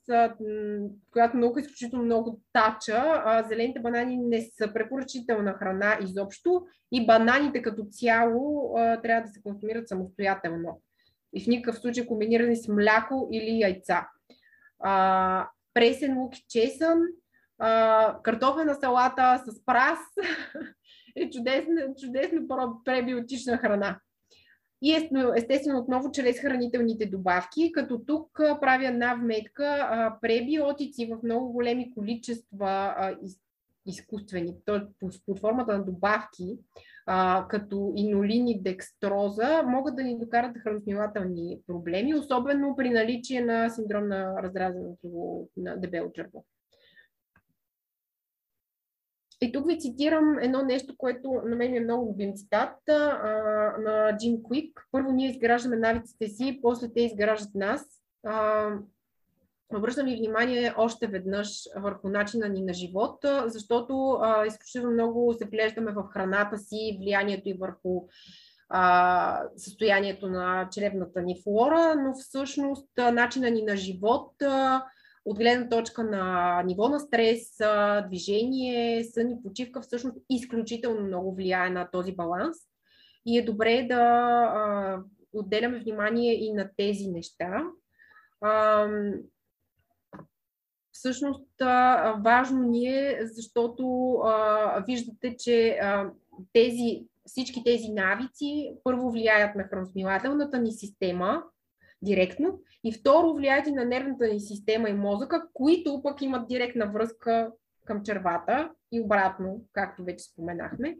която 1.10 1.36
наука 1.36 1.60
изключително 1.60 2.04
много 2.04 2.40
тача, 2.52 3.22
а, 3.24 3.42
зелените 3.48 3.80
банани 3.80 4.16
не 4.16 4.40
са 4.40 4.72
препоръчителна 4.72 5.52
храна 5.52 5.98
изобщо 6.02 6.66
и 6.92 7.06
бананите 7.06 7.62
като 7.62 7.84
цяло 7.90 8.74
а, 8.76 9.00
трябва 9.02 9.22
да 9.22 9.28
се 9.28 9.42
консумират 9.42 9.88
самостоятелно. 9.88 10.80
И 11.34 11.44
в 11.44 11.46
никакъв 11.46 11.80
случай 11.80 12.06
комбинирани 12.06 12.56
с 12.56 12.68
мляко 12.68 13.28
или 13.32 13.60
яйца. 13.60 14.08
А, 14.80 15.48
пресен 15.76 16.18
лук 16.18 16.38
и 16.38 16.44
чесън, 16.48 17.02
а, 17.58 18.22
картофена 18.22 18.74
салата 18.74 19.42
с 19.46 19.64
прас 19.64 19.98
е 21.16 21.30
чудесна, 21.30 21.94
чудесна 22.00 22.40
пребиотична 22.84 23.58
храна. 23.58 24.00
И 24.82 25.08
естествено 25.36 25.78
отново 25.78 26.12
чрез 26.12 26.38
хранителните 26.38 27.06
добавки, 27.06 27.72
като 27.72 27.98
тук 27.98 28.28
правя 28.60 28.86
една 28.86 29.14
вметка, 29.14 30.18
пребиотици 30.22 31.06
в 31.06 31.22
много 31.22 31.52
големи 31.52 31.94
количества 31.94 32.94
изкуствени, 33.86 34.54
т.е. 34.66 35.08
под 35.26 35.40
формата 35.40 35.78
на 35.78 35.84
добавки, 35.84 36.58
а, 37.06 37.46
като 37.48 37.92
инолин 37.96 38.48
и 38.48 38.62
декстроза, 38.62 39.62
могат 39.62 39.96
да 39.96 40.02
ни 40.02 40.18
докарат 40.18 40.52
до 40.54 40.60
храносмилателни 40.60 41.60
проблеми, 41.66 42.14
особено 42.14 42.76
при 42.76 42.90
наличие 42.90 43.40
на 43.40 43.70
синдром 43.70 44.08
на 44.08 44.42
разразеното 44.42 45.48
на 45.56 45.76
дебело 45.76 46.12
черво. 46.12 46.44
И 49.42 49.52
тук 49.52 49.66
ви 49.66 49.78
цитирам 49.78 50.38
едно 50.38 50.62
нещо, 50.62 50.94
което 50.96 51.32
на 51.44 51.56
мен 51.56 51.74
е 51.74 51.80
много 51.80 52.10
любим 52.10 52.34
цитат 52.34 52.88
а, 52.88 52.92
на 53.78 54.16
Джим 54.18 54.42
Куик. 54.42 54.86
Първо 54.92 55.12
ние 55.12 55.30
изграждаме 55.30 55.76
навиците 55.76 56.28
си, 56.28 56.58
после 56.62 56.92
те 56.92 57.00
изграждат 57.00 57.54
нас. 57.54 57.82
А, 58.26 58.68
Обръщам 59.74 60.06
ви 60.06 60.16
внимание 60.16 60.74
още 60.76 61.06
веднъж 61.06 61.48
върху 61.76 62.08
начина 62.08 62.48
ни 62.48 62.62
на 62.62 62.72
живот, 62.72 63.18
защото 63.46 64.10
а, 64.10 64.46
изключително 64.46 64.90
много 64.90 65.34
се 65.38 65.44
вглеждаме 65.44 65.92
в 65.92 66.08
храната 66.12 66.58
си, 66.58 66.98
влиянието 67.00 67.48
и 67.48 67.58
върху 67.60 68.02
а, 68.68 69.42
състоянието 69.56 70.28
на 70.28 70.68
чревната 70.72 71.22
ни 71.22 71.42
флора, 71.42 71.94
но 71.94 72.14
всъщност 72.14 72.88
начина 72.96 73.50
ни 73.50 73.62
на 73.62 73.76
живот 73.76 74.42
а, 74.42 74.84
от 75.24 75.38
гледна 75.38 75.68
точка 75.68 76.04
на 76.04 76.62
ниво 76.62 76.88
на 76.88 77.00
стрес, 77.00 77.56
движение, 78.06 79.04
сън 79.04 79.30
и 79.30 79.42
почивка, 79.42 79.80
всъщност 79.80 80.16
изключително 80.30 81.00
много 81.00 81.34
влияе 81.34 81.70
на 81.70 81.90
този 81.90 82.12
баланс. 82.12 82.56
И 83.26 83.38
е 83.38 83.44
добре 83.44 83.86
да 83.88 83.96
а, 83.96 84.98
отделяме 85.32 85.78
внимание 85.78 86.34
и 86.34 86.52
на 86.52 86.70
тези 86.76 87.08
неща. 87.08 87.62
А, 88.40 88.86
всъщност 90.98 91.46
важно 92.24 92.62
ни 92.62 92.86
е, 92.86 93.18
защото 93.22 94.16
виждате, 94.86 95.36
че 95.36 95.80
тези, 96.52 97.06
всички 97.26 97.64
тези 97.64 97.88
навици 97.88 98.74
първо 98.84 99.10
влияят 99.10 99.56
на 99.56 99.64
храносмилателната 99.64 100.58
ни 100.58 100.72
система 100.72 101.42
директно 102.02 102.60
и 102.84 102.92
второ 102.92 103.34
влияят 103.34 103.66
и 103.66 103.72
на 103.72 103.84
нервната 103.84 104.28
ни 104.28 104.40
система 104.40 104.88
и 104.88 104.92
мозъка, 104.92 105.48
които 105.52 106.02
пък 106.02 106.22
имат 106.22 106.48
директна 106.48 106.92
връзка 106.92 107.52
към 107.84 108.02
червата 108.02 108.70
и 108.92 109.00
обратно, 109.00 109.64
както 109.72 110.04
вече 110.04 110.24
споменахме. 110.24 110.98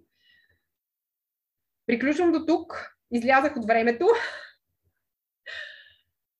Приключвам 1.86 2.32
до 2.32 2.46
тук. 2.46 2.92
Излязах 3.12 3.56
от 3.56 3.66
времето. 3.66 4.06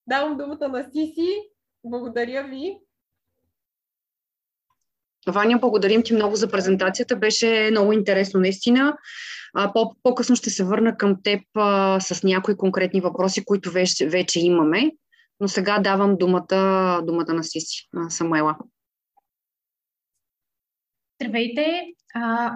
Давам 0.07 0.37
думата 0.37 0.69
на 0.69 0.85
Сиси. 0.85 1.51
Благодаря 1.85 2.45
ви. 2.45 2.86
Ваня, 5.29 5.59
благодарим 5.59 6.03
ти 6.03 6.15
много 6.15 6.37
за 6.37 6.49
презентацията. 6.49 7.17
Беше 7.17 7.69
много 7.71 7.93
интересно, 7.93 8.41
наистина. 8.41 8.97
А, 9.55 9.73
по-късно 10.03 10.37
ще 10.37 10.51
се 10.51 10.65
върна 10.65 10.97
към 10.97 11.23
теб 11.23 11.41
а, 11.55 12.01
с 12.01 12.23
някои 12.23 12.57
конкретни 12.57 13.01
въпроси, 13.01 13.45
които 13.45 13.71
вече, 13.71 14.09
вече 14.09 14.41
имаме. 14.41 14.91
Но 15.41 15.49
сега 15.49 15.79
давам 15.79 16.17
думата, 16.17 17.01
думата 17.07 17.35
на 17.35 17.45
Сиси, 17.45 17.89
на 17.93 18.11
Самуела. 18.11 18.57
Здравейте! 21.23 21.83
А, 22.15 22.53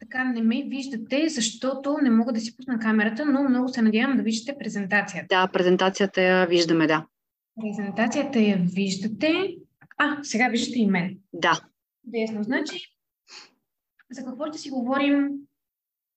така 0.00 0.24
не 0.24 0.42
ме 0.42 0.64
виждате, 0.68 1.28
защото 1.28 1.96
не 2.02 2.10
мога 2.10 2.32
да 2.32 2.40
си 2.40 2.56
пусна 2.56 2.78
камерата, 2.78 3.26
но 3.26 3.48
много 3.48 3.68
се 3.68 3.82
надявам 3.82 4.16
да 4.16 4.22
виждате 4.22 4.58
презентацията. 4.58 5.26
Да, 5.30 5.48
презентацията 5.52 6.22
я 6.22 6.46
виждаме, 6.46 6.86
да. 6.86 7.06
Презентацията 7.60 8.40
я 8.40 8.56
виждате. 8.56 9.56
А, 9.98 10.16
сега 10.22 10.48
виждате 10.48 10.78
и 10.78 10.86
мен. 10.86 11.18
Да. 11.32 11.60
Десно. 12.06 12.42
Значи, 12.42 12.78
за 14.10 14.24
какво 14.24 14.46
ще 14.46 14.58
си 14.58 14.70
говорим 14.70 15.30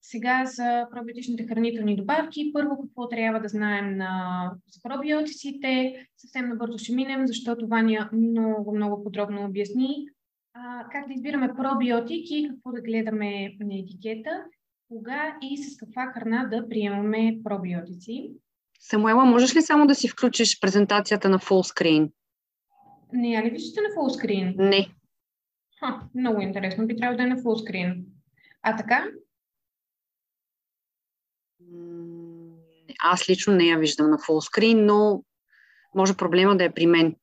сега 0.02 0.44
за 0.44 0.86
пробиотичните 0.94 1.46
хранителни 1.46 1.96
добавки. 1.96 2.50
Първо, 2.52 2.82
какво 2.82 3.08
трябва 3.08 3.40
да 3.40 3.48
знаем 3.48 3.96
на, 3.96 4.52
за 4.68 4.80
пробиотиците. 4.82 5.94
Съвсем 6.16 6.48
набързо 6.48 6.78
ще 6.78 6.94
минем, 6.94 7.26
защото 7.26 7.66
Ваня 7.66 8.10
много, 8.12 8.76
много 8.76 9.04
подробно 9.04 9.44
обясни 9.44 10.06
а, 10.54 10.88
как 10.92 11.06
да 11.06 11.12
избираме 11.12 11.54
пробиотик 11.56 12.30
и 12.30 12.48
какво 12.50 12.72
да 12.72 12.80
гледаме 12.80 13.56
на 13.60 13.78
етикета, 13.78 14.44
кога 14.88 15.38
и 15.42 15.56
с 15.58 15.76
каква 15.76 16.06
храна 16.06 16.48
да 16.50 16.68
приемаме 16.68 17.38
пробиотици. 17.44 18.32
Самуела, 18.80 19.24
можеш 19.24 19.56
ли 19.56 19.62
само 19.62 19.86
да 19.86 19.94
си 19.94 20.08
включиш 20.08 20.60
презентацията 20.60 21.28
на 21.28 21.38
screen? 21.38 22.10
Не, 23.12 23.30
я 23.30 23.44
ли 23.44 23.50
виждате 23.50 23.80
на 23.80 24.02
screen? 24.02 24.68
Не. 24.68 24.88
Ха, 25.80 26.00
много 26.14 26.40
интересно. 26.40 26.86
Би 26.86 26.96
трябвало 26.96 27.16
да 27.16 27.22
е 27.22 27.26
на 27.26 27.36
screen. 27.36 28.04
А 28.62 28.76
така? 28.76 29.06
Аз 33.02 33.28
лично 33.28 33.54
не 33.54 33.64
я 33.64 33.78
виждам 33.78 34.10
на 34.10 34.18
screen, 34.18 34.84
но 34.84 35.24
може 35.94 36.16
проблема 36.16 36.56
да 36.56 36.64
е 36.64 36.74
при 36.74 36.86
мен. 36.86 37.16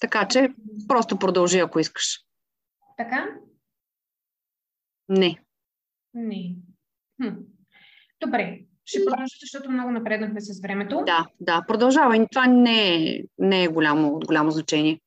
Така 0.00 0.28
че 0.28 0.54
просто 0.88 1.18
продължи, 1.18 1.58
ако 1.58 1.80
искаш. 1.80 2.20
Така? 2.96 3.28
Не. 5.08 5.38
Не. 6.14 6.56
Хм. 7.16 7.28
Добре, 8.20 8.60
ще 8.84 9.04
продължа, 9.04 9.36
защото 9.40 9.70
много 9.70 9.90
напреднахме 9.90 10.40
с 10.40 10.60
времето. 10.62 11.02
Да, 11.06 11.26
да, 11.40 11.64
продължавай. 11.68 12.26
Това 12.30 12.46
не 12.46 12.94
е, 12.94 13.22
не 13.38 13.64
е 13.64 13.68
голямо, 13.68 14.20
голямо 14.26 14.50
значение. 14.50 15.00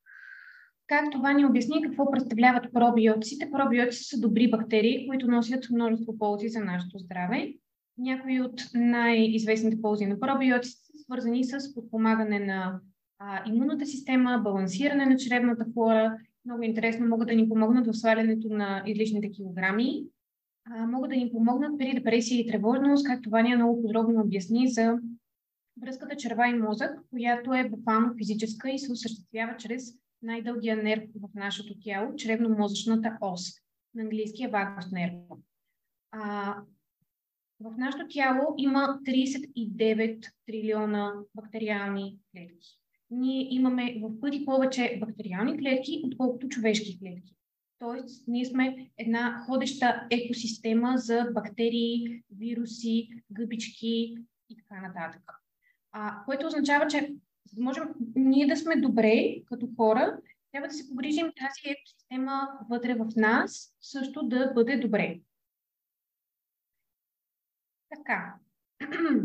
Както 0.87 1.21
Вани 1.21 1.45
обясни 1.45 1.81
какво 1.81 2.11
представляват 2.11 2.73
пробиотиците, 2.73 3.51
пробиотици 3.51 4.03
са 4.03 4.19
добри 4.19 4.49
бактерии, 4.49 5.07
които 5.07 5.27
носят 5.27 5.69
множество 5.71 6.17
ползи 6.17 6.49
за 6.49 6.59
нашето 6.59 6.97
здраве. 6.97 7.53
Някои 7.97 8.41
от 8.41 8.61
най-известните 8.73 9.81
ползи 9.81 10.05
на 10.05 10.19
пробиотиците 10.19 10.83
са 10.83 11.03
свързани 11.03 11.43
с 11.43 11.73
подпомагане 11.73 12.39
на 12.39 12.79
а, 13.19 13.49
имунната 13.49 13.85
система, 13.85 14.41
балансиране 14.43 15.05
на 15.05 15.17
чревната 15.17 15.65
флора. 15.73 16.17
Много 16.45 16.63
интересно 16.63 17.07
могат 17.07 17.27
да 17.27 17.35
ни 17.35 17.49
помогнат 17.49 17.87
в 17.87 17.93
свалянето 17.93 18.49
на 18.49 18.83
излишните 18.85 19.31
килограми. 19.31 20.03
А, 20.71 20.87
могат 20.87 21.09
да 21.09 21.15
ни 21.15 21.31
помогнат 21.31 21.77
при 21.77 21.93
депресия 21.93 22.39
и 22.39 22.47
тревожност, 22.47 23.05
както 23.05 23.29
Ваня 23.29 23.55
много 23.55 23.81
подробно 23.81 24.21
обясни 24.21 24.67
за 24.67 24.97
връзката 25.81 26.15
черва 26.15 26.47
и 26.47 26.53
мозък, 26.53 26.91
която 27.09 27.53
е 27.53 27.69
буквално 27.69 28.13
физическа 28.17 28.69
и 28.69 28.79
се 28.79 28.91
осъществява 28.91 29.57
чрез 29.57 30.04
най-дългия 30.21 30.77
нерв 30.77 31.03
в 31.15 31.29
нашето 31.35 31.73
тяло, 31.79 32.13
чревно-мозъчната 32.13 33.17
ос, 33.21 33.41
на 33.95 34.03
английския 34.03 34.49
вагус 34.49 34.91
нерв. 34.91 35.13
А, 36.11 36.55
в 37.59 37.77
нашето 37.77 38.07
тяло 38.09 38.55
има 38.57 38.99
39 39.05 40.31
трилиона 40.45 41.13
бактериални 41.35 42.17
клетки. 42.31 42.79
Ние 43.09 43.53
имаме 43.53 43.99
в 44.01 44.19
пъти 44.19 44.45
повече 44.45 44.97
бактериални 44.99 45.57
клетки, 45.57 46.01
отколкото 46.05 46.49
човешки 46.49 46.99
клетки. 46.99 47.35
Тоест, 47.79 48.27
ние 48.27 48.45
сме 48.45 48.89
една 48.97 49.43
ходеща 49.45 50.07
екосистема 50.11 50.93
за 50.97 51.31
бактерии, 51.33 52.23
вируси, 52.37 53.09
гъбички 53.31 54.17
и 54.49 54.57
така 54.57 54.81
нататък. 54.81 55.31
А, 55.91 56.23
което 56.25 56.47
означава, 56.47 56.87
че 56.87 57.15
за 57.45 57.55
да 57.55 57.63
можем 57.63 57.83
ние 58.15 58.47
да 58.47 58.57
сме 58.57 58.75
добре 58.75 59.35
като 59.45 59.67
хора, 59.77 60.17
трябва 60.51 60.67
да 60.67 60.73
се 60.73 60.89
погрижим 60.89 61.25
тази 61.25 61.75
екосистема 61.75 62.49
вътре 62.69 62.93
в 62.95 63.07
нас 63.15 63.75
също 63.81 64.23
да 64.23 64.51
бъде 64.55 64.77
добре. 64.77 65.19
Така. 67.95 68.33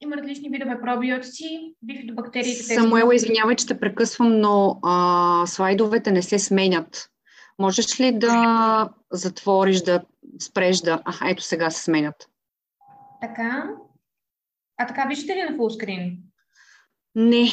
Има 0.00 0.16
различни 0.16 0.48
видове 0.48 0.80
пробиотици, 0.80 1.74
бифидобактериите. 1.82 2.62
Самуела, 2.62 3.14
извинявай, 3.14 3.56
че 3.56 3.66
те 3.66 3.80
прекъсвам, 3.80 4.40
но 4.40 4.80
а, 4.82 5.46
слайдовете 5.46 6.10
не 6.10 6.22
се 6.22 6.38
сменят. 6.38 7.10
Можеш 7.58 8.00
ли 8.00 8.18
да 8.18 8.88
затвориш, 9.12 9.82
да 9.82 10.04
спреш 10.38 10.80
да... 10.80 11.02
А, 11.04 11.30
ето 11.30 11.42
сега 11.42 11.70
се 11.70 11.82
сменят. 11.82 12.30
Така. 13.20 13.70
А 14.76 14.86
така 14.86 15.06
виждате 15.08 15.36
ли 15.36 15.50
на 15.50 15.56
фулскрин? 15.56 16.31
Не, 17.14 17.48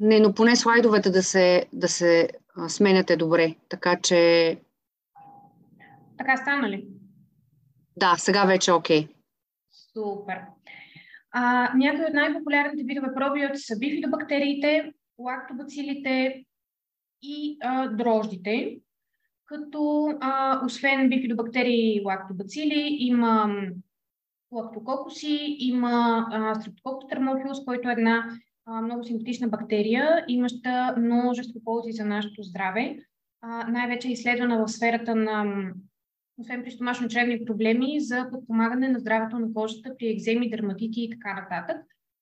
не, 0.00 0.20
но 0.20 0.34
поне 0.34 0.56
слайдовете 0.56 1.10
да 1.10 1.22
се, 1.22 1.66
да 1.72 1.88
се 1.88 2.28
сменяте 2.68 3.16
добре. 3.16 3.54
Така 3.68 3.96
че... 4.02 4.56
Така 6.18 6.36
стана 6.36 6.70
ли? 6.70 6.86
Да, 7.96 8.14
сега 8.18 8.44
вече 8.44 8.70
е 8.70 8.74
окей. 8.74 9.06
Okay. 9.06 9.08
Супер. 9.70 10.38
А, 11.30 11.72
някои 11.76 12.04
от 12.04 12.14
най-популярните 12.14 12.82
видове 12.82 13.08
пробиотици 13.14 13.64
са 13.64 13.78
бифидобактериите, 13.78 14.92
лактобацилите 15.18 16.44
и 17.22 17.58
а, 17.62 17.88
дрождите. 17.88 18.78
Като 19.46 20.12
а, 20.20 20.60
освен 20.64 21.08
бифидобактерии 21.08 21.96
и 21.96 22.04
лактобацили 22.04 22.96
има 23.00 23.56
лактококуси, 24.52 25.56
има 25.58 26.26
стрептококус 26.60 27.08
термофилус, 27.08 27.64
който 27.64 27.88
е 27.88 27.92
една 27.92 28.30
много 28.82 29.04
симпатична 29.04 29.48
бактерия, 29.48 30.24
имаща 30.28 30.94
множество 30.98 31.60
ползи 31.64 31.92
за 31.92 32.04
нашето 32.04 32.42
здраве. 32.42 32.98
най-вече 33.68 34.08
е 34.08 34.12
изследвана 34.12 34.66
в 34.66 34.72
сферата 34.72 35.14
на 35.14 35.44
освен 36.38 36.62
при 36.64 36.70
стомашно-чревни 36.70 37.44
проблеми, 37.46 38.00
за 38.00 38.28
подпомагане 38.32 38.88
на 38.88 38.98
здравето 38.98 39.38
на 39.38 39.52
кожата 39.54 39.96
при 39.98 40.08
екземи, 40.08 40.50
дерматити 40.50 41.00
и 41.02 41.10
така 41.10 41.34
нататък. 41.34 41.76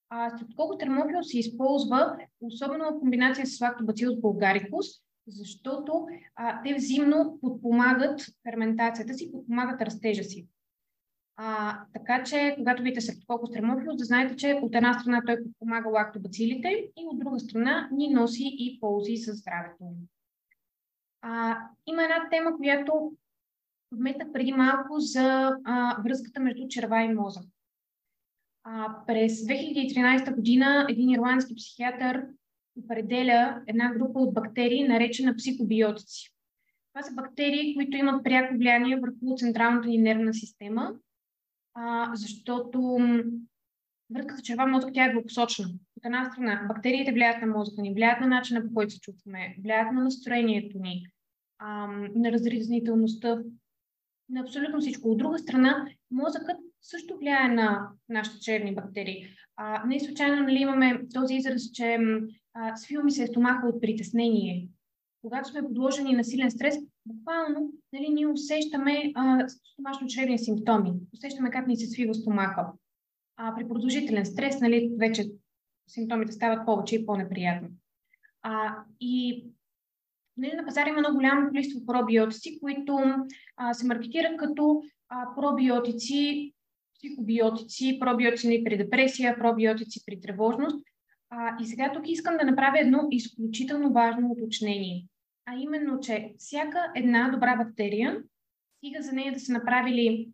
А 0.09 0.29
стрептококус 0.29 0.77
термофил 0.77 1.23
се 1.23 1.39
използва 1.39 2.17
особено 2.41 2.85
в 2.85 2.99
комбинация 2.99 3.45
с 3.45 3.61
лактобацилус 3.61 4.19
булгарикус, 4.19 4.85
защото 5.27 6.07
а, 6.35 6.61
те 6.63 6.73
взаимно 6.73 7.37
подпомагат 7.41 8.21
ферментацията 8.49 9.13
си, 9.13 9.31
подпомагат 9.31 9.81
растежа 9.81 10.23
си. 10.23 10.47
А, 11.41 11.79
така 11.93 12.23
че, 12.23 12.53
когато 12.57 12.83
видите 12.83 13.01
септококус 13.01 13.51
термофилус, 13.51 13.97
да 13.97 14.05
знаете, 14.05 14.35
че 14.35 14.59
от 14.63 14.75
една 14.75 14.99
страна 14.99 15.21
той 15.25 15.43
подпомага 15.43 15.89
лактобацилите 15.89 16.67
и 16.97 17.05
от 17.05 17.19
друга 17.19 17.39
страна 17.39 17.89
ни 17.91 18.09
носи 18.09 18.55
и 18.59 18.79
ползи 18.79 19.15
за 19.15 19.33
здравето. 19.33 19.85
А, 21.21 21.57
има 21.85 22.03
една 22.03 22.29
тема, 22.31 22.57
която 22.57 23.11
вметнах 23.91 24.31
преди 24.31 24.51
малко 24.51 24.99
за 24.99 25.55
а, 25.63 26.01
връзката 26.03 26.39
между 26.39 26.67
черва 26.67 27.03
и 27.03 27.13
мозък. 27.13 27.43
А, 28.63 28.95
през 29.07 29.33
2013 29.33 30.35
година 30.35 30.85
един 30.89 31.09
ирландски 31.09 31.55
психиатър 31.55 32.25
определя 32.83 33.61
една 33.67 33.93
група 33.93 34.19
от 34.19 34.33
бактерии, 34.33 34.87
наречена 34.87 35.35
психобиотици. 35.35 36.33
Това 36.93 37.03
са 37.03 37.13
бактерии, 37.13 37.75
които 37.75 37.97
имат 37.97 38.23
пряко 38.23 38.57
влияние 38.57 38.99
върху 38.99 39.35
централната 39.37 39.87
ни 39.87 39.97
нервна 39.97 40.33
система, 40.33 40.93
а, 41.73 42.15
защото 42.15 42.99
връзката 44.13 44.41
черва 44.41 44.67
мозък 44.67 44.89
тя 44.93 45.05
е 45.05 45.11
двупосочна. 45.11 45.65
От 45.97 46.05
една 46.05 46.31
страна, 46.31 46.65
бактериите 46.67 47.11
влияят 47.11 47.41
на 47.41 47.47
мозъка 47.47 47.81
ни, 47.81 47.93
влияят 47.93 48.21
на 48.21 48.27
начина 48.27 48.67
по 48.67 48.73
който 48.73 48.93
се 48.93 48.99
чувстваме, 48.99 49.55
влияят 49.63 49.93
на 49.93 50.03
настроението 50.03 50.79
ни, 50.79 51.05
а, 51.59 51.87
на 52.15 52.31
разрезнителността, 52.31 53.39
на 54.29 54.41
абсолютно 54.41 54.79
всичко. 54.79 55.09
От 55.09 55.17
друга 55.17 55.39
страна, 55.39 55.87
мозъкът 56.11 56.57
също 56.81 57.17
влияе 57.17 57.47
на 57.47 57.89
нашите 58.09 58.39
черни 58.39 58.75
бактерии. 58.75 59.27
А, 59.55 59.85
не 59.85 59.99
случайно 59.99 60.41
нали, 60.41 60.59
имаме 60.59 61.01
този 61.13 61.35
израз, 61.35 61.71
че 61.73 61.97
а, 62.53 62.75
свива 62.75 63.03
ми 63.03 63.11
се 63.11 63.27
стомаха 63.27 63.67
от 63.67 63.81
притеснение. 63.81 64.67
Когато 65.21 65.49
сме 65.49 65.63
подложени 65.63 66.13
на 66.13 66.23
силен 66.23 66.51
стрес, 66.51 66.75
буквално 67.13 67.71
нали, 67.93 68.09
ние 68.09 68.27
усещаме 68.27 69.13
стомашно-чревни 69.47 70.37
симптоми. 70.37 70.93
Усещаме 71.13 71.51
как 71.51 71.67
ни 71.67 71.77
се 71.77 71.87
свива 71.87 72.13
стомаха. 72.13 72.71
А 73.37 73.55
при 73.55 73.67
продължителен 73.67 74.25
стрес, 74.25 74.59
нали, 74.59 74.91
вече 74.99 75.25
симптомите 75.87 76.31
стават 76.31 76.65
повече 76.65 76.95
и 76.95 77.05
по-неприятни. 77.05 77.67
А, 78.41 78.75
и 78.99 79.45
нали, 80.37 80.53
на 80.55 80.65
пазара 80.65 80.89
има 80.89 80.99
много 80.99 81.15
голямо 81.15 81.49
количество 81.49 81.85
пробиотици, 81.85 82.59
които 82.59 82.99
а, 83.57 83.73
се 83.73 83.87
маркетират 83.87 84.37
като 84.37 84.83
а, 85.09 85.35
пробиотици, 85.35 86.53
психобиотици, 86.95 87.97
пробиотици 87.99 88.63
при 88.65 88.77
депресия, 88.77 89.39
пробиотици 89.39 90.05
при 90.05 90.21
тревожност. 90.21 90.85
А, 91.29 91.57
и 91.61 91.65
сега 91.65 91.91
тук 91.93 92.09
искам 92.09 92.37
да 92.37 92.45
направя 92.45 92.79
едно 92.79 93.07
изключително 93.11 93.93
важно 93.93 94.31
уточнение. 94.31 95.05
А 95.51 95.55
именно, 95.59 95.99
че 95.99 96.33
всяка 96.37 96.91
една 96.95 97.29
добра 97.29 97.55
бактерия, 97.55 98.23
стига 98.77 99.01
за 99.01 99.11
нея 99.11 99.33
да 99.33 99.39
са 99.39 99.51
направили 99.51 100.29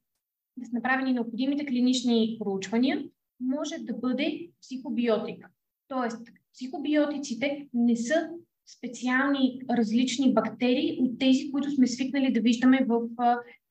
да 0.57 0.65
са 0.65 0.71
направени 0.73 1.13
необходимите 1.13 1.65
клинични 1.65 2.37
проучвания, 2.39 3.03
може 3.39 3.75
да 3.77 3.93
бъде 3.93 4.49
психобиотик. 4.61 5.49
Тоест, 5.87 6.27
психобиотиците 6.53 7.67
не 7.73 7.95
са 7.95 8.29
специални 8.77 9.61
различни 9.69 10.33
бактерии 10.33 10.97
от 11.01 11.19
тези, 11.19 11.51
които 11.51 11.71
сме 11.71 11.87
свикнали 11.87 12.33
да 12.33 12.41
виждаме 12.41 12.85
в 12.87 13.01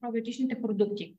пробиотичните 0.01 0.63
продукти. 0.63 1.17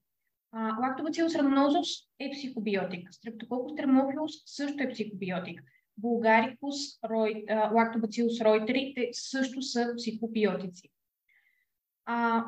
Лактобацилус 0.81 1.35
рамнозус 1.35 1.87
е 2.19 2.31
психобиотик. 2.31 3.07
Стрептококус 3.11 3.75
термофилус 3.75 4.31
също 4.45 4.83
е 4.83 4.89
психобиотик. 4.89 5.61
Булгарикус, 5.97 6.75
рой, 7.09 7.45
лактобацилус 7.49 8.41
ройтери 8.41 8.93
те 8.95 9.09
също 9.13 9.61
са 9.61 9.93
психобиотици. 9.97 10.89
А, 12.05 12.45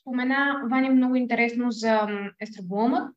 спомена 0.00 0.62
Ваня 0.70 0.90
много 0.90 1.16
интересно 1.16 1.70
за 1.70 2.08
естрабломът. 2.40 3.14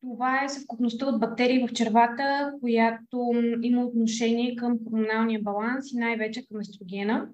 Това 0.00 0.44
е 0.44 0.48
съвкупността 0.48 1.06
от 1.06 1.20
бактерии 1.20 1.66
в 1.66 1.72
червата, 1.72 2.52
която 2.60 3.32
има 3.62 3.84
отношение 3.84 4.56
към 4.56 4.78
хормоналния 4.84 5.42
баланс 5.42 5.92
и 5.92 5.96
най-вече 5.96 6.46
към 6.46 6.60
естрогена. 6.60 7.28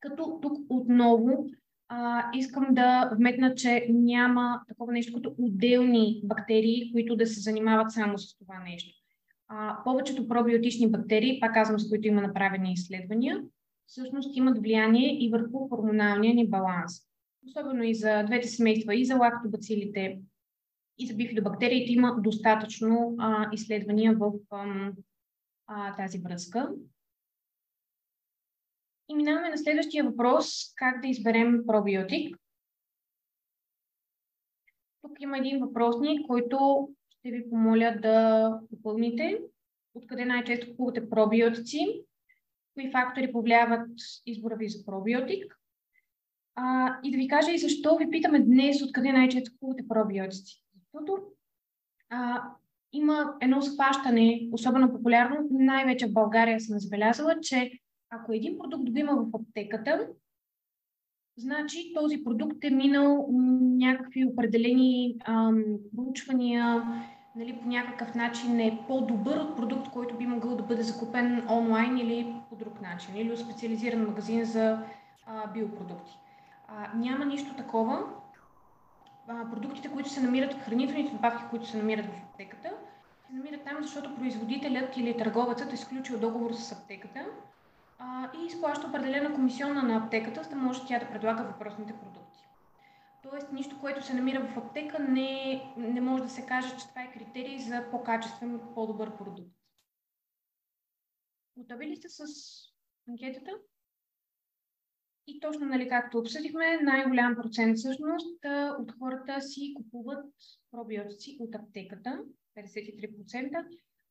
Като 0.00 0.38
тук 0.42 0.58
отново 0.68 1.46
а, 1.88 2.30
искам 2.34 2.66
да 2.70 3.10
вметна, 3.16 3.54
че 3.54 3.86
няма 3.90 4.60
такова 4.68 4.92
нещо 4.92 5.14
като 5.14 5.34
отделни 5.38 6.20
бактерии, 6.24 6.92
които 6.92 7.16
да 7.16 7.26
се 7.26 7.40
занимават 7.40 7.92
само 7.92 8.18
с 8.18 8.38
това 8.38 8.60
нещо. 8.60 9.03
А, 9.48 9.84
повечето 9.84 10.28
пробиотични 10.28 10.90
бактерии, 10.90 11.40
пак 11.40 11.54
казвам, 11.54 11.80
с 11.80 11.88
които 11.88 12.08
има 12.08 12.22
направени 12.22 12.72
изследвания, 12.72 13.42
всъщност 13.86 14.36
имат 14.36 14.58
влияние 14.58 15.24
и 15.24 15.30
върху 15.30 15.68
хормоналния 15.68 16.34
ни 16.34 16.48
баланс. 16.48 16.92
Особено 17.46 17.82
и 17.82 17.94
за 17.94 18.22
двете 18.22 18.48
семейства, 18.48 18.94
и 18.94 19.04
за 19.04 19.16
лактобацилите, 19.16 20.20
и 20.98 21.06
за 21.06 21.14
бифидобактериите 21.14 21.92
има 21.92 22.20
достатъчно 22.20 23.14
а, 23.18 23.48
изследвания 23.52 24.16
в 24.16 24.32
а, 25.66 25.96
тази 25.96 26.18
връзка. 26.18 26.74
И 29.08 29.14
минаваме 29.14 29.48
на 29.48 29.58
следващия 29.58 30.04
въпрос, 30.04 30.46
как 30.76 31.02
да 31.02 31.08
изберем 31.08 31.62
пробиотик. 31.66 32.36
Тук 35.02 35.20
има 35.20 35.38
един 35.38 35.58
въпросник, 35.58 36.26
който 36.26 36.88
ще 37.24 37.30
ви 37.30 37.50
помоля 37.50 37.96
да 38.02 38.58
попълните. 38.70 39.40
Откъде 39.94 40.24
най-често 40.24 40.70
купувате 40.70 41.10
пробиотици? 41.10 42.04
Кои 42.74 42.90
фактори 42.90 43.32
повлияват 43.32 43.88
избора 44.26 44.56
ви 44.56 44.68
за 44.68 44.84
пробиотик? 44.84 45.58
А, 46.54 46.96
и 47.02 47.10
да 47.10 47.16
ви 47.16 47.28
кажа 47.28 47.52
и 47.52 47.58
защо 47.58 47.96
ви 47.96 48.10
питаме 48.10 48.40
днес 48.40 48.82
откъде 48.82 49.12
най-често 49.12 49.50
купувате 49.52 49.88
пробиотици. 49.88 50.64
Защото 50.74 51.22
а, 52.10 52.42
има 52.92 53.34
едно 53.40 53.62
схващане, 53.62 54.48
особено 54.52 54.92
популярно, 54.92 55.48
най-вече 55.50 56.06
в 56.06 56.12
България 56.12 56.60
съм 56.60 56.78
забелязала, 56.78 57.40
че 57.40 57.72
ако 58.10 58.32
един 58.32 58.58
продукт 58.58 58.90
го 58.90 58.98
има 58.98 59.16
в 59.16 59.28
аптеката, 59.34 60.08
значи 61.36 61.92
този 61.94 62.24
продукт 62.24 62.64
е 62.64 62.70
минал 62.70 63.28
някакви 63.60 64.24
определени 64.24 65.16
ам, 65.24 65.64
проучвания, 65.96 66.82
нали, 67.34 67.56
по 67.56 67.68
някакъв 67.68 68.14
начин 68.14 68.60
е 68.60 68.78
по-добър 68.88 69.36
от 69.36 69.56
продукт, 69.56 69.88
който 69.88 70.16
би 70.16 70.26
могъл 70.26 70.56
да 70.56 70.62
бъде 70.62 70.82
закупен 70.82 71.46
онлайн 71.50 71.98
или 71.98 72.36
по 72.48 72.56
друг 72.56 72.80
начин, 72.80 73.16
или 73.16 73.32
от 73.32 73.38
специализиран 73.38 74.06
магазин 74.06 74.44
за 74.44 74.78
а, 75.26 75.46
биопродукти. 75.46 76.18
А, 76.68 76.88
няма 76.94 77.24
нищо 77.24 77.54
такова 77.54 78.02
а, 79.28 79.50
продуктите, 79.50 79.90
които 79.90 80.08
се 80.08 80.20
намират, 80.20 80.54
хранителните 80.54 81.12
добавки, 81.12 81.44
които 81.50 81.66
се 81.66 81.76
намират 81.76 82.06
в 82.06 82.22
аптеката, 82.30 82.70
се 83.26 83.32
намират 83.32 83.64
там, 83.64 83.76
защото 83.82 84.16
производителят 84.16 84.96
или 84.96 85.16
търговецът 85.16 85.70
е 85.72 85.74
изключил 85.74 86.18
договор 86.18 86.52
с 86.52 86.72
аптеката 86.72 87.26
а, 87.98 88.30
и 88.38 88.46
изплаща 88.46 88.86
определена 88.86 89.34
комисионна 89.34 89.82
на 89.82 89.96
аптеката, 89.96 90.42
за 90.42 90.50
да 90.50 90.56
може 90.56 90.86
тя 90.86 90.98
да 90.98 91.08
предлага 91.08 91.42
въпросните 91.42 91.92
продукти. 91.92 92.23
Тоест, 93.30 93.52
нищо, 93.52 93.80
което 93.80 94.06
се 94.06 94.14
намира 94.14 94.46
в 94.46 94.56
аптека, 94.56 94.98
не, 94.98 95.62
не 95.76 96.00
може 96.00 96.22
да 96.22 96.28
се 96.28 96.46
каже, 96.46 96.68
че 96.68 96.88
това 96.88 97.02
е 97.02 97.12
критерий 97.12 97.58
за 97.58 97.90
по-качествен, 97.90 98.60
по-добър 98.74 99.16
продукт. 99.16 99.56
Готови 101.56 101.86
ли 101.86 101.96
сте 101.96 102.08
с 102.08 102.24
анкетата? 103.08 103.50
И 105.26 105.40
точно, 105.40 105.66
нали, 105.66 105.88
както 105.88 106.18
обсъдихме, 106.18 106.80
най-голям 106.82 107.36
процент 107.36 107.76
всъщност 107.76 108.38
от 108.78 108.92
хората 108.98 109.40
си 109.40 109.74
купуват 109.76 110.26
пробиотици 110.70 111.36
от 111.40 111.54
аптеката, 111.54 112.24
53%, 112.54 113.66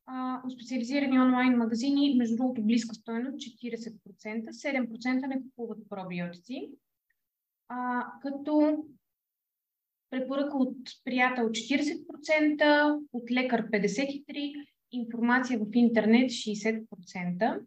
а, 0.06 0.42
от 0.46 0.52
специализирани 0.52 1.20
онлайн 1.20 1.58
магазини, 1.58 2.16
между 2.18 2.36
другото 2.36 2.64
близка 2.64 2.96
стойност 2.96 3.38
40%, 3.38 4.52
7% 4.52 5.28
не 5.28 5.42
купуват 5.42 5.90
пробиотици, 5.90 6.72
а, 7.68 8.06
като 8.22 8.86
препоръка 10.14 10.58
от 10.58 10.78
приятел 11.06 11.50
40%, 11.50 13.00
от 13.14 13.32
лекар 13.32 13.70
53%, 13.70 14.66
информация 14.92 15.60
в 15.60 15.66
интернет 15.74 16.30
60%. 16.30 17.60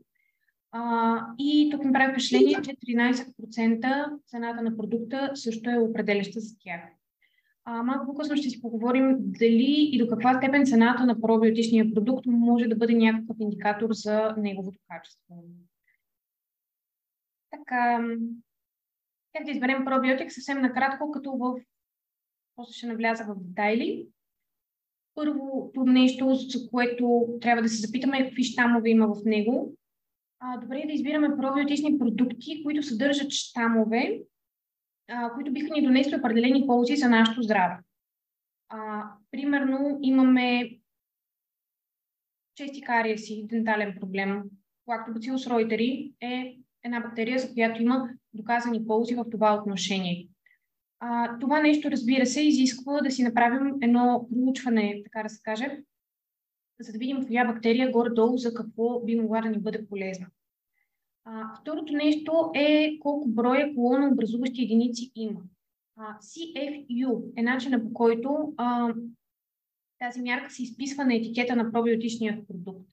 А, 0.73 1.21
и 1.39 1.69
тук 1.71 1.85
ми 1.85 1.93
прави 1.93 2.13
впечатление, 2.13 2.57
че 2.63 2.71
13% 2.71 4.11
цената 4.27 4.63
на 4.63 4.77
продукта 4.77 5.31
също 5.35 5.71
е 5.71 5.79
определяща 5.79 6.41
за 6.41 6.55
тях. 6.59 6.81
А, 7.65 7.83
малко 7.83 8.07
по-късно 8.07 8.37
ще 8.37 8.51
си 8.51 8.63
поговорим 8.63 9.17
дали 9.19 9.89
и 9.93 9.99
до 9.99 10.09
каква 10.09 10.39
степен 10.39 10.67
цената 10.67 11.07
на 11.07 11.21
пробиотичния 11.21 11.95
продукт 11.95 12.27
може 12.27 12.67
да 12.67 12.77
бъде 12.77 12.95
някакъв 12.95 13.37
индикатор 13.41 13.89
за 13.93 14.35
неговото 14.39 14.79
качество. 14.89 15.45
Така, 17.51 18.07
как 19.37 19.45
да 19.45 19.51
изберем 19.51 19.85
пробиотик 19.85 20.33
съвсем 20.33 20.63
накратко, 20.63 21.11
като 21.11 21.33
в... 21.33 21.55
После 22.57 22.73
ще 22.73 22.87
навляза 22.87 23.25
в 23.25 23.35
детайли. 23.39 24.07
Първото 25.15 25.85
нещо, 25.85 26.35
за 26.35 26.71
което 26.71 27.27
трябва 27.41 27.63
да 27.63 27.69
се 27.69 27.87
запитаме 27.87 28.19
е 28.19 28.25
какви 28.25 28.45
щамове 28.45 28.91
има 28.91 29.15
в 29.15 29.25
него. 29.25 29.75
А, 30.41 30.61
добре 30.61 30.81
е 30.81 30.87
да 30.87 30.93
избираме 30.93 31.37
пробиотични 31.37 31.99
продукти, 31.99 32.63
които 32.65 32.83
съдържат 32.83 33.31
щамове, 33.31 34.21
а, 35.09 35.35
които 35.35 35.53
биха 35.53 35.75
ни 35.75 35.83
донесли 35.83 36.17
определени 36.17 36.67
ползи 36.67 36.97
за 36.97 37.09
нашето 37.09 37.43
здраве. 37.43 37.79
А, 38.69 39.05
примерно 39.31 39.99
имаме 40.03 40.79
чести 42.55 42.83
кариеси, 42.83 43.47
дентален 43.47 43.97
проблем. 44.01 44.43
Lactobacillus 44.89 45.51
reuteri 45.51 46.13
е 46.21 46.57
една 46.83 47.01
бактерия, 47.01 47.39
за 47.39 47.53
която 47.53 47.83
има 47.83 48.09
доказани 48.35 48.87
ползи 48.87 49.15
в 49.15 49.25
това 49.31 49.55
отношение. 49.55 50.29
А, 51.09 51.39
това 51.39 51.61
нещо, 51.61 51.91
разбира 51.91 52.27
се, 52.27 52.41
изисква 52.41 53.01
да 53.01 53.11
си 53.11 53.23
направим 53.23 53.75
едно 53.83 54.29
проучване, 54.31 55.03
така 55.05 55.23
да 55.23 55.29
се 55.29 55.43
каже, 55.43 55.83
за 56.81 56.93
да 56.93 56.99
видим 56.99 57.27
коя 57.27 57.45
бактерия 57.45 57.91
горе-долу 57.91 58.39
за 58.39 58.55
какво 58.55 59.01
би 59.01 59.21
могла 59.21 59.41
да 59.41 59.49
ни 59.49 59.59
бъде 59.59 59.87
полезна. 59.89 60.27
А, 61.25 61.55
второто 61.61 61.93
нещо 61.93 62.51
е 62.55 62.99
колко 63.01 63.29
броя 63.29 63.75
колона 63.75 64.09
образуващи 64.09 64.63
единици 64.63 65.13
има. 65.15 65.41
А, 65.97 66.19
CFU 66.19 67.23
е 67.37 67.43
начинът 67.43 67.85
по 67.85 67.93
който 67.93 68.55
а, 68.57 68.95
тази 69.99 70.23
мярка 70.23 70.51
се 70.51 70.63
изписва 70.63 71.05
на 71.05 71.15
етикета 71.15 71.57
на 71.57 71.73
пробиотичния 71.73 72.47
продукт. 72.47 72.89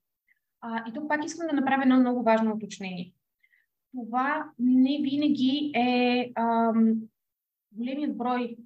А, 0.61 0.89
и 0.89 0.93
тук 0.93 1.07
пак 1.07 1.26
искам 1.26 1.47
да 1.47 1.53
направя 1.53 1.82
едно 1.82 1.99
много 1.99 2.24
важно 2.24 2.53
уточнение. 2.53 3.14
Това 3.91 4.51
не 4.59 4.99
винаги 5.01 5.72
е 5.76 6.32
ам, 6.36 6.95
големият 7.76 8.18
брой 8.18 8.58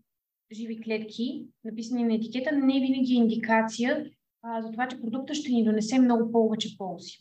живи 0.52 0.82
клетки, 0.82 1.46
написани 1.64 2.04
на 2.04 2.16
етикета, 2.16 2.56
не 2.56 2.80
винаги 2.80 3.14
е 3.14 3.18
индикация 3.18 4.12
а, 4.42 4.62
за 4.62 4.72
това, 4.72 4.88
че 4.88 5.02
продукта 5.02 5.36
ще 5.36 5.52
ни 5.52 5.64
донесе 5.64 6.00
много 6.00 6.32
повече 6.32 6.78
ползи. 6.78 7.12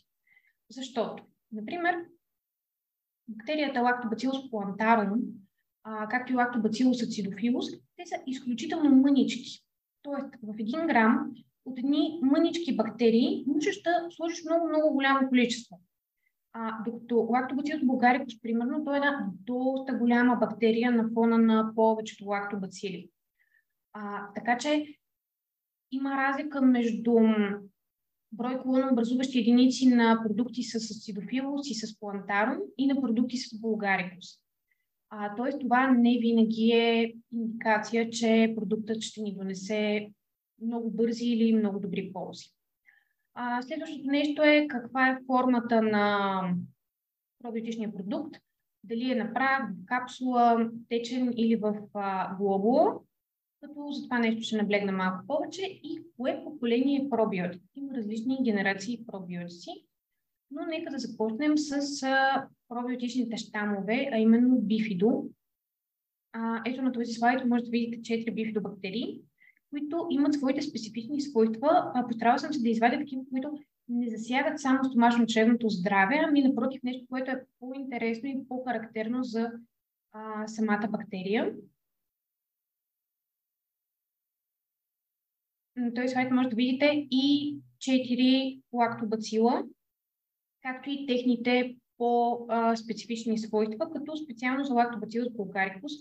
Защото, 0.69 1.23
например, 1.51 1.95
бактерията 3.27 3.79
Lactobacillus 3.79 4.49
plantarum, 4.51 5.19
а, 5.83 6.07
както 6.07 6.33
и 6.33 6.35
Lactobacillus 6.35 7.05
acidophilus, 7.05 7.81
те 7.95 8.05
са 8.05 8.15
изключително 8.27 8.95
мънички. 8.95 9.63
Тоест, 10.03 10.27
в 10.43 10.55
един 10.59 10.87
грам 10.87 11.31
от 11.65 11.79
едни 11.79 12.19
мънички 12.21 12.75
бактерии 12.75 13.43
можеш 13.47 13.81
да 13.81 14.07
сложиш 14.11 14.43
много, 14.45 14.67
много 14.67 14.93
голямо 14.93 15.29
количество. 15.29 15.79
А, 16.59 16.83
докато 16.85 17.15
Lactobacillus 17.15 17.85
bulgaricus, 17.85 18.41
примерно, 18.41 18.83
той 18.85 18.95
е 18.95 18.97
една 18.97 19.29
доста 19.45 19.93
голяма 19.93 20.35
бактерия 20.35 20.91
на 20.91 21.09
фона 21.13 21.37
на 21.37 21.71
повечето 21.75 22.25
лактобацили. 22.25 23.09
А, 23.93 24.33
така 24.35 24.57
че 24.57 24.85
има 25.91 26.11
разлика 26.11 26.61
между 26.61 27.13
брой 28.31 28.61
образуващи 28.91 29.39
единици 29.39 29.87
на 29.87 30.23
продукти 30.27 30.63
с 30.63 30.75
ацидофилус 30.75 31.69
и 31.69 31.73
с 31.73 31.99
плантарум 31.99 32.57
и 32.77 32.87
на 32.87 33.01
продукти 33.01 33.37
с 33.37 33.59
булгарикус. 33.59 34.25
А, 35.09 35.35
тоест 35.35 35.59
това 35.59 35.91
не 35.91 36.17
винаги 36.19 36.71
е 36.71 37.13
индикация, 37.33 38.09
че 38.09 38.53
продуктът 38.55 39.01
ще 39.01 39.21
ни 39.21 39.35
донесе 39.35 40.09
много 40.61 40.91
бързи 40.91 41.25
или 41.25 41.55
много 41.55 41.79
добри 41.79 42.11
ползи. 42.13 42.56
А, 43.39 43.61
следващото 43.61 44.07
нещо 44.07 44.41
е 44.43 44.67
каква 44.69 45.09
е 45.09 45.19
формата 45.27 45.81
на 45.81 46.41
пробиотичния 47.43 47.93
продукт. 47.93 48.35
Дали 48.83 49.11
е 49.11 49.15
на 49.15 49.33
прах, 49.33 49.69
капсула, 49.85 50.69
течен 50.89 51.33
или 51.37 51.55
в 51.55 51.73
а. 51.93 52.37
Като 53.61 53.91
за 53.91 54.03
това 54.03 54.19
нещо 54.19 54.41
ще 54.41 54.57
наблегна 54.57 54.91
малко 54.91 55.27
повече. 55.27 55.61
И 55.61 56.01
кое 56.17 56.43
поколение 56.43 57.01
е 57.05 57.09
пробиотик? 57.09 57.61
Има 57.75 57.93
различни 57.93 58.43
генерации 58.43 59.05
пробиотици. 59.05 59.69
Но 60.51 60.65
нека 60.65 60.91
да 60.91 60.97
започнем 60.99 61.57
с 61.57 62.03
а, 62.03 62.47
пробиотичните 62.69 63.37
щамове, 63.37 64.09
а 64.13 64.17
именно 64.17 64.61
бифидо. 64.61 65.29
А, 66.33 66.61
ето 66.65 66.81
на 66.81 66.91
този 66.91 67.13
слайд 67.13 67.45
може 67.45 67.63
да 67.63 67.69
видите 67.69 68.01
4 68.01 68.33
бифидобактерии 68.33 69.21
които 69.69 70.07
имат 70.09 70.33
своите 70.33 70.61
специфични 70.61 71.21
свойства. 71.21 71.91
Постарала 72.07 72.39
съм 72.39 72.53
се 72.53 72.61
да 72.61 72.69
извадя 72.69 72.97
такива, 72.97 73.21
които 73.31 73.59
не 73.89 74.09
засягат 74.09 74.59
само 74.59 74.83
стомашно-чревното 74.83 75.67
здраве, 75.67 76.19
ами 76.27 76.41
напротив 76.41 76.83
нещо, 76.83 77.05
което 77.09 77.31
е 77.31 77.43
по-интересно 77.59 78.29
и 78.29 78.47
по-характерно 78.47 79.23
за 79.23 79.51
а, 80.11 80.47
самата 80.47 80.87
бактерия. 80.89 81.53
На 85.75 85.93
този 85.93 86.07
слайд 86.07 86.31
може 86.31 86.49
да 86.49 86.55
видите 86.55 87.07
и 87.11 87.57
4 87.79 88.61
лактобацила, 88.73 89.63
както 90.61 90.89
и 90.89 91.05
техните 91.07 91.75
по-специфични 91.97 93.37
свойства, 93.37 93.91
като 93.93 94.17
специално 94.17 94.63
за 94.63 94.73
лактобацилус 94.73 95.29
булгарикус 95.29 95.91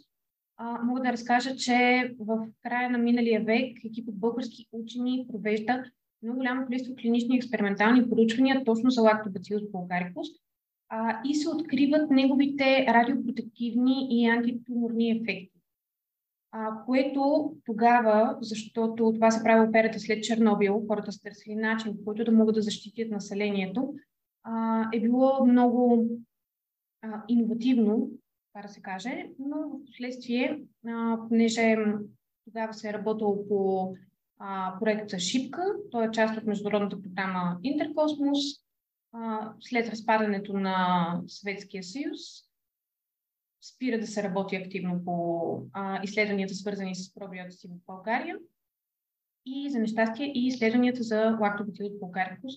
а, 0.56 0.82
мога 0.82 1.00
да 1.00 1.12
разкажа, 1.12 1.56
че 1.56 1.74
в 2.18 2.46
края 2.62 2.90
на 2.90 2.98
миналия 2.98 3.44
век 3.44 3.84
екип 3.84 4.08
от 4.08 4.18
български 4.18 4.68
учени 4.72 5.26
провежда 5.32 5.84
много 6.22 6.38
голямо 6.38 6.66
количество 6.66 6.94
клинични 6.96 7.36
експериментални 7.36 8.10
проучвания 8.10 8.64
точно 8.64 8.90
за 8.90 9.02
лактобацилус 9.02 9.62
bulgaricus 9.62 10.40
а, 10.88 11.20
и 11.24 11.34
се 11.34 11.48
откриват 11.48 12.10
неговите 12.10 12.86
радиопротективни 12.88 14.08
и 14.10 14.26
антитуморни 14.26 15.10
ефекти. 15.10 15.60
А, 16.52 16.84
което 16.84 17.52
тогава, 17.64 18.38
защото 18.40 19.12
това 19.14 19.30
се 19.30 19.44
прави 19.44 19.68
операта 19.68 20.00
след 20.00 20.24
Чернобил, 20.24 20.84
хората 20.88 21.12
са 21.12 21.22
търсили 21.22 21.54
начин, 21.54 21.96
по 21.96 22.04
който 22.04 22.24
да 22.24 22.32
могат 22.32 22.54
да 22.54 22.62
защитят 22.62 23.10
населението, 23.10 23.94
а, 24.42 24.84
е 24.92 25.00
било 25.00 25.46
много 25.46 26.08
а, 27.02 27.22
иновативно 27.28 28.10
така 28.56 28.68
да 28.68 28.74
се 28.74 28.82
каже, 28.82 29.30
но 29.38 29.56
в 29.56 29.84
последствие, 29.86 30.60
понеже 31.28 31.76
тогава 32.44 32.74
се 32.74 32.88
е 32.88 32.92
работило 32.92 33.48
по 33.48 33.92
а, 34.38 34.78
проекта 34.80 35.18
Шипка, 35.18 35.62
той 35.90 36.06
е 36.06 36.10
част 36.10 36.38
от 36.38 36.44
международната 36.44 37.02
програма 37.02 37.58
Интеркосмос, 37.62 38.38
а, 39.12 39.52
след 39.60 39.88
разпадането 39.88 40.52
на 40.52 41.20
Съветския 41.26 41.82
съюз, 41.82 42.20
спира 43.62 43.98
да 43.98 44.06
се 44.06 44.22
работи 44.22 44.56
активно 44.56 45.04
по 45.04 45.62
а, 45.72 46.00
изследванията, 46.02 46.54
свързани 46.54 46.94
с 46.94 47.14
пробиотици 47.14 47.68
в 47.68 47.86
България 47.86 48.36
и 49.46 49.70
за 49.70 49.78
нещастие 49.78 50.32
и 50.34 50.46
изследванията 50.46 51.02
за 51.02 51.38
лактобацилус 51.40 51.92
булгарикус 52.00 52.54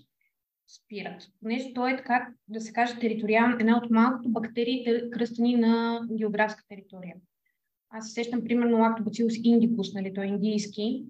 спират. 0.69 1.21
Понеже 1.41 1.73
той 1.73 1.93
е 1.93 1.97
така, 1.97 2.33
да 2.47 2.61
се 2.61 2.73
каже, 2.73 2.99
териториална, 2.99 3.57
една 3.59 3.77
от 3.77 3.89
малкото 3.89 4.29
бактерии, 4.29 5.09
кръстени 5.11 5.55
на 5.55 6.01
географска 6.17 6.63
територия. 6.67 7.15
Аз 7.89 8.07
се 8.07 8.13
сещам, 8.13 8.43
примерно, 8.43 8.77
лактобацилус 8.77 9.33
индикус, 9.43 9.93
нали, 9.93 10.13
той 10.13 10.25
е 10.25 10.27
индийски. 10.27 11.05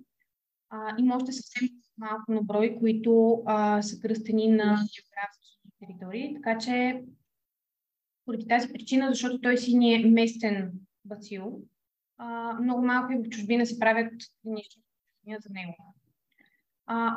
А, 0.70 0.96
има 1.00 1.16
още 1.16 1.32
съвсем 1.32 1.70
малко 1.98 2.32
на 2.32 2.42
брой, 2.44 2.78
които 2.80 3.44
а, 3.46 3.82
са 3.82 4.00
кръстени 4.00 4.48
на 4.48 4.64
географски 4.66 5.60
територии, 5.80 6.34
така 6.36 6.58
че 6.58 7.04
поради 8.26 8.48
тази 8.48 8.74
причина, 8.74 9.08
защото 9.10 9.42
той 9.42 9.58
си 9.58 9.78
ни 9.78 9.94
е 9.94 10.06
местен 10.06 10.72
бацил, 11.06 11.62
а, 12.18 12.54
много 12.62 12.86
малко 12.86 13.14
и 13.14 13.18
в 13.18 13.30
чужбина 13.30 13.66
се 13.66 13.80
правят 13.80 14.14
клинични 14.42 14.82
за 15.26 15.50
него. 15.54 15.76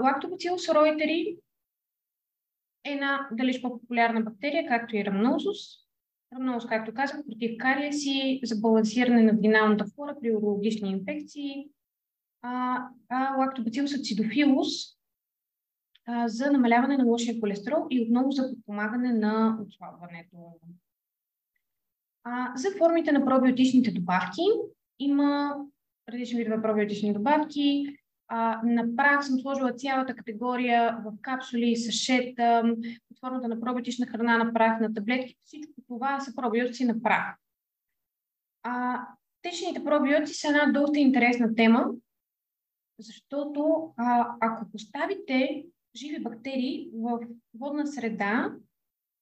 Лактобацилус 0.03 0.69
ройтери 0.69 1.37
една 2.85 3.29
далеч 3.33 3.63
по-популярна 3.63 4.21
бактерия, 4.21 4.69
както 4.69 4.97
и 4.97 5.05
рамнозус. 5.05 5.59
Рамнозус, 6.35 6.69
както 6.69 6.95
казах, 6.95 7.25
против 7.27 7.51
кариеси, 7.59 8.41
за 8.43 8.61
балансиране 8.61 9.23
на 9.23 9.33
вагиналната 9.33 9.85
флора 9.95 10.17
при 10.21 10.37
урологични 10.37 10.91
инфекции, 10.91 11.69
а, 12.43 12.79
а 13.09 13.37
лактобацилус 13.37 13.95
ацидофилус 13.95 14.69
а, 16.07 16.29
за 16.29 16.53
намаляване 16.53 16.97
на 16.97 17.05
лошия 17.05 17.41
холестерол 17.41 17.87
и 17.91 18.03
отново 18.03 18.31
за 18.31 18.51
подпомагане 18.51 19.13
на 19.13 19.59
отслабването. 19.63 20.37
А, 22.25 22.57
за 22.57 22.69
формите 22.79 23.13
на 23.13 23.25
пробиотичните 23.25 23.91
добавки 23.91 24.43
има 24.99 25.57
различни 26.09 26.39
видове 26.39 26.63
пробиотични 26.63 27.13
добавки, 27.13 27.97
а, 28.35 28.61
на 28.65 28.97
прах 28.97 29.27
съм 29.27 29.41
сложила 29.41 29.73
цялата 29.73 30.15
категория 30.15 30.99
в 31.05 31.13
капсули, 31.23 31.77
сашет, 31.77 32.37
под 33.09 33.19
формата 33.21 33.49
на 33.49 33.61
пробиотична 33.61 34.07
храна 34.07 34.39
на 34.39 34.53
прах, 34.53 34.81
на 34.81 34.95
таблетки. 34.95 35.37
Всичко 35.45 35.73
това 35.89 36.21
са 36.21 36.35
пробиотици 36.35 36.85
на 36.85 37.03
прах. 37.03 37.37
А, 38.63 39.01
течните 39.43 39.85
пробиотици 39.85 40.35
са 40.35 40.49
една 40.49 40.73
доста 40.73 40.99
интересна 40.99 41.55
тема, 41.55 41.91
защото 42.99 43.93
а, 43.97 44.35
ако 44.41 44.71
поставите 44.71 45.65
живи 45.97 46.23
бактерии 46.23 46.91
в 46.95 47.19
водна 47.59 47.87
среда, 47.87 48.53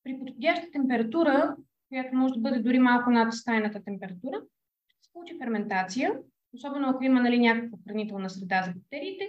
при 0.04 0.18
подходяща 0.18 0.70
температура 0.70 1.56
която 1.88 2.16
може 2.16 2.34
да 2.34 2.40
бъде 2.40 2.58
дори 2.58 2.78
малко 2.78 3.10
над 3.10 3.34
стайната 3.34 3.84
температура, 3.84 4.42
ще 4.88 5.06
се 5.06 5.12
получи 5.12 5.38
ферментация, 5.38 6.18
особено 6.54 6.88
ако 6.88 7.04
има 7.04 7.22
нали, 7.22 7.38
някаква 7.38 7.78
хранителна 7.88 8.30
среда 8.30 8.62
за 8.66 8.72
бактериите, 8.72 9.28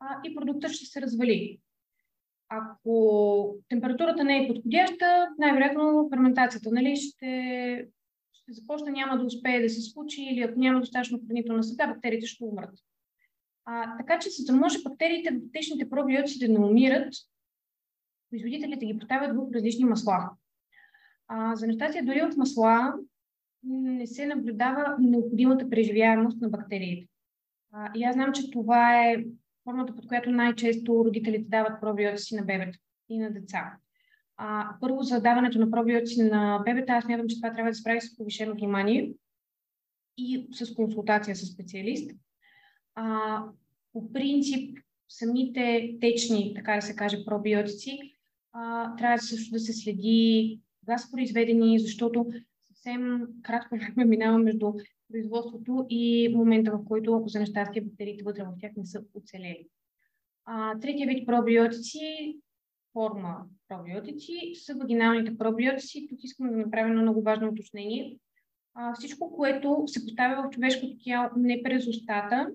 а, 0.00 0.20
и 0.24 0.34
продуктът 0.34 0.70
ще 0.70 0.86
се 0.86 1.00
развали. 1.00 1.60
Ако 2.48 3.56
температурата 3.68 4.24
не 4.24 4.44
е 4.44 4.48
подходяща, 4.48 5.28
най-вероятно 5.38 6.08
ферментацията 6.12 6.70
нали, 6.72 6.96
ще, 6.96 7.86
ще 8.32 8.52
започне, 8.52 8.90
няма 8.90 9.18
да 9.18 9.24
успее 9.24 9.62
да 9.62 9.70
се 9.70 9.80
случи 9.80 10.22
или 10.22 10.42
ако 10.42 10.58
няма 10.58 10.80
достатъчно 10.80 11.20
хранителна 11.26 11.64
среда, 11.64 11.86
бактериите 11.86 12.26
ще 12.26 12.44
умрат. 12.44 12.74
А, 13.64 13.96
така 13.96 14.18
че, 14.18 14.30
за 14.30 14.52
да 14.52 14.58
може 14.58 14.82
бактериите 14.82 15.30
в 15.30 15.52
течните 15.52 15.90
пробиотици 15.90 16.38
да 16.38 16.52
не 16.52 16.58
умират, 16.58 17.14
производителите 18.30 18.86
ги 18.86 18.98
поставят 18.98 19.36
в 19.36 19.54
различни 19.54 19.84
масла. 19.84 20.30
А, 21.28 21.56
за 21.56 21.66
нещастие, 21.66 22.02
дори 22.02 22.22
от 22.22 22.36
масла 22.36 22.94
не 23.62 24.06
се 24.06 24.26
наблюдава 24.26 24.96
необходимата 25.00 25.70
преживяемост 25.70 26.40
на 26.40 26.48
бактериите. 26.48 27.08
А, 27.72 27.90
и 27.94 28.04
аз 28.04 28.14
знам, 28.14 28.32
че 28.32 28.50
това 28.50 29.04
е 29.04 29.24
формата, 29.64 29.94
под 29.94 30.08
която 30.08 30.30
най-често 30.30 31.04
родителите 31.04 31.44
дават 31.48 31.80
пробиотици 31.80 32.36
на 32.36 32.42
бебета 32.42 32.78
и 33.08 33.18
на 33.18 33.30
деца. 33.30 33.72
А, 34.36 34.76
първо, 34.80 35.02
за 35.02 35.20
даването 35.20 35.58
на 35.58 35.70
пробиотици 35.70 36.22
на 36.22 36.62
бебета, 36.64 36.92
аз 36.92 37.08
мятам, 37.08 37.28
че 37.28 37.36
това 37.36 37.52
трябва 37.52 37.70
да 37.70 37.74
се 37.74 37.84
прави 37.84 38.00
с 38.00 38.16
повишено 38.16 38.54
внимание 38.54 39.12
и 40.16 40.48
с 40.52 40.74
консултация 40.74 41.36
с 41.36 41.46
специалист. 41.46 42.10
А, 42.94 43.42
по 43.92 44.12
принцип, 44.12 44.78
самите 45.08 45.96
течни, 46.00 46.52
така 46.56 46.74
да 46.74 46.82
се 46.82 46.96
каже, 46.96 47.24
пробиотици, 47.24 47.98
а, 48.52 48.96
трябва 48.96 49.18
също 49.18 49.52
да 49.52 49.60
се 49.60 49.72
следи 49.72 50.60
кога 50.80 50.98
са 50.98 51.10
произведени, 51.10 51.78
защото 51.78 52.26
съвсем 52.78 53.28
кратко 53.42 53.76
време 53.76 54.04
минава 54.16 54.38
между 54.38 54.72
производството 55.12 55.86
и 55.90 56.34
момента, 56.36 56.72
в 56.72 56.84
който, 56.84 57.14
ако 57.14 57.28
за 57.28 57.40
нещастие, 57.40 57.82
бактериите 57.82 58.24
вътре 58.24 58.42
в 58.42 58.58
тях 58.60 58.72
не 58.76 58.86
са 58.86 59.02
оцелели. 59.14 59.68
А, 60.44 60.78
третия 60.78 61.08
вид 61.08 61.26
пробиотици, 61.26 62.36
форма 62.92 63.36
пробиотици, 63.68 64.52
са 64.54 64.74
вагиналните 64.74 65.38
пробиотици. 65.38 66.06
Тук 66.10 66.18
искам 66.22 66.50
да 66.50 66.56
направя 66.56 66.88
едно 66.88 67.02
много 67.02 67.22
важно 67.22 67.48
уточнение. 67.48 68.18
А, 68.74 68.94
всичко, 68.94 69.36
което 69.36 69.82
се 69.86 70.06
поставя 70.06 70.42
в 70.42 70.50
човешкото 70.50 70.96
тяло 71.04 71.28
не 71.36 71.62
през 71.62 71.86
устата, 71.86 72.50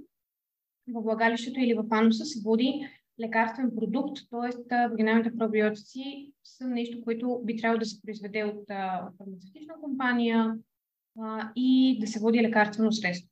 в 0.87 1.01
влагалището 1.01 1.59
или 1.59 1.73
в 1.73 1.85
ануса, 1.89 2.25
се 2.25 2.41
води 2.41 2.87
лекарствен 3.19 3.71
продукт, 3.75 4.17
т.е. 4.29 4.89
вагиналните 4.89 5.37
пробиотици 5.37 6.33
са 6.43 6.67
нещо, 6.67 7.03
което 7.03 7.41
би 7.43 7.57
трябвало 7.57 7.79
да 7.79 7.85
се 7.85 8.01
произведе 8.01 8.43
от 8.43 8.67
фармацевтична 9.17 9.73
компания 9.81 10.57
а, 11.21 11.51
и 11.55 11.97
да 12.01 12.07
се 12.07 12.19
води 12.19 12.41
лекарствено 12.41 12.91
средство. 12.91 13.29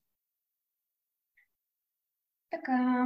Така. 2.49 3.05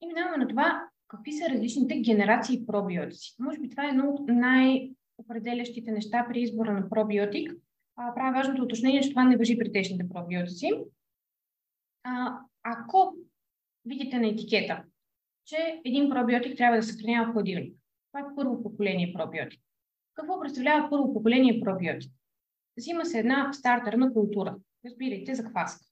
И 0.00 0.06
минаваме 0.06 0.36
на 0.36 0.48
това, 0.48 0.88
какви 1.08 1.32
са 1.32 1.48
различните 1.48 2.00
генерации 2.00 2.66
пробиотици. 2.66 3.34
Може 3.38 3.58
би 3.58 3.70
това 3.70 3.84
е 3.86 3.88
едно 3.88 4.08
от 4.08 4.28
най-определящите 4.28 5.92
неща 5.92 6.26
при 6.28 6.40
избора 6.40 6.72
на 6.72 6.88
пробиотик. 6.88 7.52
А, 7.96 8.14
правя 8.14 8.32
важното 8.32 8.62
уточнение, 8.62 9.00
че 9.00 9.10
това 9.10 9.24
не 9.24 9.36
въжи 9.36 9.58
при 9.58 9.72
течните 9.72 10.08
пробиотици. 10.08 10.70
А, 12.02 12.38
ако 12.62 13.16
видите 13.84 14.18
на 14.18 14.28
етикета, 14.28 14.84
че 15.46 15.80
един 15.84 16.10
пробиотик 16.10 16.56
трябва 16.56 16.76
да 16.76 16.82
съхранява 16.82 17.32
хладилник. 17.32 17.76
Това 18.12 18.26
е 18.26 18.34
първо 18.36 18.62
поколение 18.62 19.12
пробиотик. 19.12 19.60
Какво 20.14 20.40
представлява 20.40 20.90
първо 20.90 21.14
поколение 21.14 21.60
пробиотик? 21.60 22.12
Взима 22.76 23.04
се 23.04 23.18
една 23.18 23.52
стартерна 23.52 24.12
култура. 24.12 24.56
Разбирайте 24.84 25.34
за 25.34 25.44
кваска. 25.44 25.86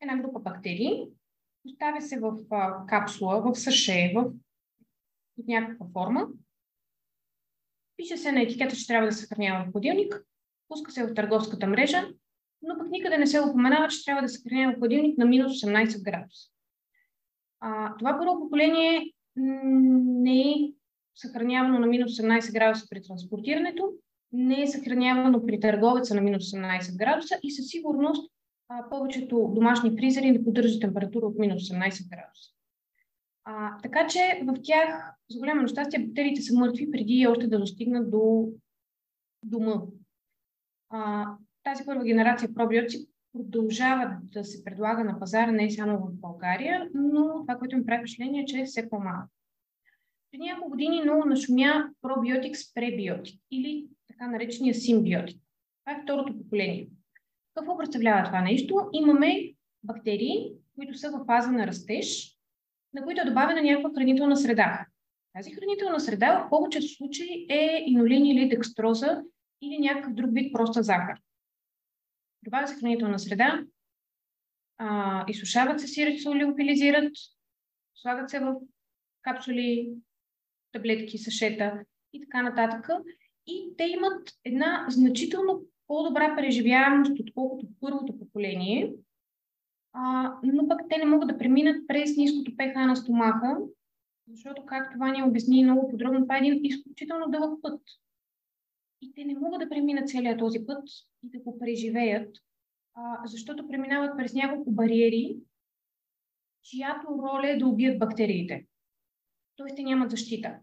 Една 0.00 0.16
група 0.16 0.40
бактерии 0.40 1.04
поставя 1.62 2.00
се 2.00 2.20
в 2.20 2.36
капсула, 2.88 3.40
в 3.40 3.54
саше, 3.54 4.12
в, 4.16 4.24
в 5.38 5.46
някаква 5.46 5.86
форма. 5.92 6.28
Пише 7.96 8.16
се 8.16 8.32
на 8.32 8.42
етикета, 8.42 8.76
че 8.76 8.86
трябва 8.86 9.06
да 9.06 9.12
съхранява 9.12 9.70
хладилник. 9.72 10.24
Пуска 10.68 10.92
се 10.92 11.06
в 11.06 11.14
търговската 11.14 11.66
мрежа, 11.66 12.08
но 12.62 12.78
пък 12.78 12.90
никъде 12.90 13.18
не 13.18 13.26
се 13.26 13.40
упоменава, 13.40 13.88
че 13.88 14.04
трябва 14.04 14.22
да 14.22 14.28
съхранява 14.28 14.74
хладилник 14.74 15.18
на 15.18 15.24
минус 15.24 15.52
18 15.52 16.02
градуса. 16.02 16.53
А, 17.66 17.96
това 17.98 18.18
първо 18.18 18.40
поколение 18.40 19.12
не 19.36 20.40
е 20.40 20.54
съхранявано 21.14 21.78
на 21.78 21.86
минус 21.86 22.12
18 22.12 22.52
градуса 22.52 22.86
при 22.90 23.02
транспортирането, 23.02 23.92
не 24.32 24.62
е 24.62 24.66
съхранявано 24.66 25.46
при 25.46 25.60
търговеца 25.60 26.14
на 26.14 26.20
минус 26.20 26.42
18 26.42 26.96
градуса 26.96 27.38
и 27.42 27.50
със 27.50 27.66
сигурност 27.68 28.32
а, 28.68 28.88
повечето 28.90 29.52
домашни 29.54 29.96
фризери 29.98 30.30
не 30.30 30.44
поддържат 30.44 30.80
температура 30.80 31.26
от 31.26 31.38
минус 31.38 31.62
18 31.62 32.10
градуса. 32.10 32.50
А, 33.44 33.78
така 33.82 34.06
че 34.06 34.42
в 34.46 34.54
тях, 34.62 35.14
за 35.30 35.38
голямо 35.38 35.62
нещастие, 35.62 36.06
бактериите 36.06 36.42
са 36.42 36.58
мъртви 36.58 36.90
преди 36.90 37.26
още 37.26 37.46
да 37.46 37.58
достигнат 37.58 38.10
до 38.10 38.48
дома. 39.42 39.82
А, 40.90 41.26
тази 41.62 41.84
първа 41.84 42.04
генерация 42.04 42.54
пробиотици 42.54 43.08
продължава 43.34 44.16
да 44.22 44.44
се 44.44 44.64
предлага 44.64 45.04
на 45.04 45.18
пазара 45.18 45.52
не 45.52 45.70
само 45.70 45.98
в 45.98 46.20
България, 46.20 46.90
но 46.94 47.40
това, 47.40 47.58
което 47.58 47.76
ми 47.76 47.86
прави 47.86 48.00
впечатление 48.00 48.42
е, 48.42 48.46
че 48.46 48.58
е 48.58 48.64
все 48.64 48.88
по-малко. 48.88 49.28
Преди 50.32 50.44
няколко 50.44 50.70
години 50.70 51.02
много 51.02 51.24
нашумя 51.24 51.88
пробиотик 52.02 52.56
с 52.56 52.74
пребиотик 52.74 53.40
или 53.50 53.88
така 54.08 54.26
наречения 54.26 54.74
симбиотик. 54.74 55.42
Това 55.84 55.98
е 55.98 56.02
второто 56.02 56.38
поколение. 56.38 56.88
Какво 57.54 57.78
представлява 57.78 58.24
това 58.24 58.40
нещо? 58.40 58.88
Имаме 58.92 59.52
бактерии, 59.82 60.52
които 60.74 60.98
са 60.98 61.10
в 61.10 61.24
фаза 61.26 61.52
на 61.52 61.66
растеж, 61.66 62.36
на 62.94 63.04
които 63.04 63.20
е 63.20 63.24
добавена 63.24 63.62
някаква 63.62 63.90
хранителна 63.94 64.36
среда. 64.36 64.86
Тази 65.34 65.50
хранителна 65.50 66.00
среда 66.00 66.38
в 66.38 66.50
повечето 66.50 66.88
случаи 66.88 67.46
е 67.50 67.84
инолин 67.86 68.26
или 68.26 68.48
декстроза 68.48 69.22
или 69.62 69.78
някакъв 69.78 70.14
друг 70.14 70.30
вид 70.32 70.52
проста 70.52 70.82
захар. 70.82 71.18
Добавя 72.44 72.68
се 72.68 72.74
хранителна 72.74 73.18
среда, 73.18 73.64
а, 74.78 75.24
изсушават 75.28 75.80
се, 75.80 75.86
сирят 75.86 76.20
се, 76.20 76.28
олеофилизират, 76.28 77.12
слагат 77.94 78.30
се 78.30 78.40
в 78.40 78.54
капсули, 79.22 79.92
таблетки, 80.72 81.18
сашета 81.18 81.84
и 82.12 82.20
така 82.20 82.42
нататък. 82.42 82.88
И 83.46 83.74
те 83.78 83.84
имат 83.84 84.30
една 84.44 84.86
значително 84.88 85.62
по-добра 85.86 86.36
преживяемост, 86.36 87.20
отколкото 87.20 87.66
първото 87.80 88.18
поколение, 88.18 88.94
а, 89.92 90.32
но 90.42 90.68
пък 90.68 90.80
те 90.90 90.98
не 90.98 91.06
могат 91.06 91.28
да 91.28 91.38
преминат 91.38 91.86
през 91.86 92.16
ниското 92.16 92.56
ПХ 92.56 92.74
на 92.74 92.96
стомаха, 92.96 93.58
защото, 94.28 94.66
както 94.66 94.98
Ваня 94.98 95.26
обясни 95.26 95.64
много 95.64 95.90
подробно, 95.90 96.22
това 96.22 96.36
е 96.36 96.38
един 96.38 96.64
изключително 96.64 97.30
дълъг 97.30 97.62
път. 97.62 97.80
И 99.00 99.12
те 99.12 99.24
не 99.24 99.38
могат 99.38 99.60
да 99.60 99.68
преминат 99.68 100.08
целият 100.08 100.38
този 100.38 100.66
път 100.66 100.82
и 101.24 101.30
да 101.30 101.38
го 101.38 101.58
преживеят, 101.58 102.36
защото 103.24 103.68
преминават 103.68 104.16
през 104.16 104.34
няколко 104.34 104.70
бариери, 104.70 105.36
чиято 106.62 107.08
роля 107.08 107.50
е 107.50 107.56
да 107.56 107.66
убият 107.66 107.98
бактериите. 107.98 108.66
Тоест 109.56 109.76
те 109.76 109.82
нямат 109.82 110.10
защита. 110.10 110.54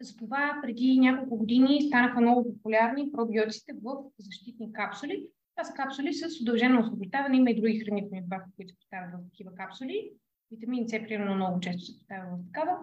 Затова 0.00 0.60
преди 0.62 0.98
няколко 0.98 1.36
години 1.36 1.82
станаха 1.82 2.20
много 2.20 2.54
популярни 2.54 3.12
пробиотиците 3.12 3.72
в 3.82 3.96
защитни 4.18 4.72
капсули. 4.72 5.26
Това 5.56 5.64
са 5.64 5.72
капсули 5.72 6.14
с 6.14 6.40
удължено 6.40 6.80
освобождаване. 6.80 7.36
Има 7.36 7.50
и 7.50 7.60
други 7.60 7.80
хранителни 7.80 8.22
добавки, 8.22 8.50
които 8.56 8.72
се 8.72 8.78
поставят 8.78 9.10
в 9.12 9.30
такива 9.30 9.54
капсули. 9.54 10.12
Витамин 10.50 10.88
С, 10.88 10.90
примерно, 10.90 11.34
много 11.34 11.60
често 11.60 11.84
се 11.84 11.98
поставя 11.98 12.36
в 12.36 12.46
такава. 12.46 12.78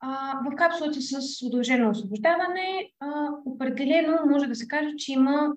А, 0.00 0.40
в 0.44 0.56
капсулата 0.56 1.00
с 1.00 1.42
удължено 1.46 1.90
освобождаване 1.90 2.90
а, 3.00 3.28
определено 3.44 4.18
може 4.26 4.46
да 4.46 4.54
се 4.54 4.68
каже, 4.68 4.96
че 4.96 5.12
има 5.12 5.52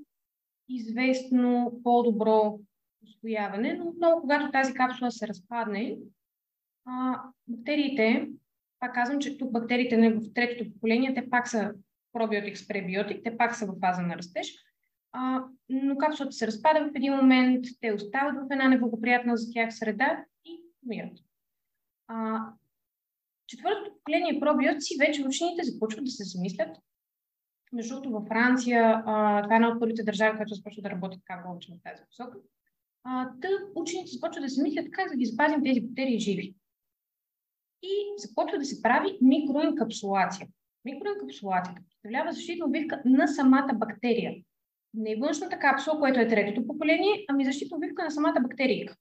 известно 0.69 1.79
по-добро 1.83 2.59
освояване, 3.03 3.73
но 3.73 3.87
отново, 3.87 4.21
когато 4.21 4.51
тази 4.51 4.73
капсула 4.73 5.11
се 5.11 5.27
разпадне, 5.27 5.97
а, 6.85 7.21
бактериите, 7.47 8.29
пак 8.79 8.93
казвам, 8.93 9.19
че 9.19 9.37
тук 9.37 9.51
бактериите 9.51 10.09
в 10.09 10.33
третото 10.33 10.73
поколение, 10.73 11.13
те 11.13 11.29
пак 11.29 11.47
са 11.47 11.73
пробиотик 12.13 12.57
с 12.57 12.67
пребиотик, 12.67 13.23
те 13.23 13.37
пак 13.37 13.55
са 13.55 13.65
в 13.65 13.75
фаза 13.81 14.01
на 14.01 14.17
растеж, 14.17 14.53
а, 15.11 15.43
но 15.69 15.97
капсулата 15.97 16.31
се 16.31 16.47
разпада 16.47 16.85
в 16.85 16.95
един 16.95 17.13
момент, 17.13 17.65
те 17.81 17.93
остават 17.93 18.35
в 18.35 18.51
една 18.51 18.67
неблагоприятна 18.67 19.37
за 19.37 19.51
тях 19.53 19.75
среда 19.75 20.25
и 20.45 20.61
умират. 20.85 21.17
А, 22.07 22.39
четвъртото 23.47 23.93
поколение 23.93 24.39
пробиотици 24.39 24.95
вече 24.99 25.23
учените 25.25 25.63
започват 25.63 26.05
да 26.05 26.11
се 26.11 26.23
замислят. 26.23 26.77
Между 27.73 27.93
другото, 27.93 28.11
във 28.11 28.27
Франция, 28.27 29.03
а, 29.05 29.43
това 29.43 29.55
е 29.55 29.57
една 29.57 29.69
от 29.69 29.79
първите 29.79 30.03
държави, 30.03 30.37
която 30.37 30.53
започва 30.53 30.81
да 30.81 30.89
работи 30.89 31.17
така 31.27 31.43
повече 31.43 31.71
в 31.71 31.83
тази 31.83 32.03
посока. 32.09 32.37
А, 33.03 33.29
тъ, 33.41 33.47
учените 33.75 34.11
започват 34.11 34.43
да 34.43 34.49
се 34.49 34.63
мислят 34.63 34.91
как 34.91 35.11
да 35.11 35.17
ги 35.17 35.25
запазим 35.25 35.63
тези 35.63 35.81
бактерии 35.81 36.19
живи. 36.19 36.55
И 37.83 37.89
започва 38.17 38.57
да 38.57 38.65
се 38.65 38.81
прави 38.81 39.17
микроенкапсулация. 39.21 40.47
Микроенкапсулацията 40.85 41.81
представлява 41.89 42.31
защитна 42.31 42.65
обвивка 42.65 43.01
на 43.05 43.27
самата 43.27 43.73
бактерия. 43.75 44.35
Не 44.93 45.15
външната 45.15 45.59
капсула, 45.59 45.99
което 45.99 46.19
е 46.19 46.27
третото 46.27 46.67
поколение, 46.67 47.25
ами 47.27 47.45
защитна 47.45 47.77
обвивка 47.77 48.03
на 48.03 48.11
самата 48.11 48.37
бактерия. 48.41 48.95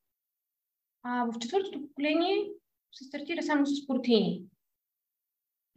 А 1.02 1.24
в 1.24 1.38
четвъртото 1.38 1.82
поколение 1.82 2.48
се 2.92 3.04
стартира 3.04 3.42
само 3.42 3.66
с 3.66 3.86
протеини. 3.86 4.42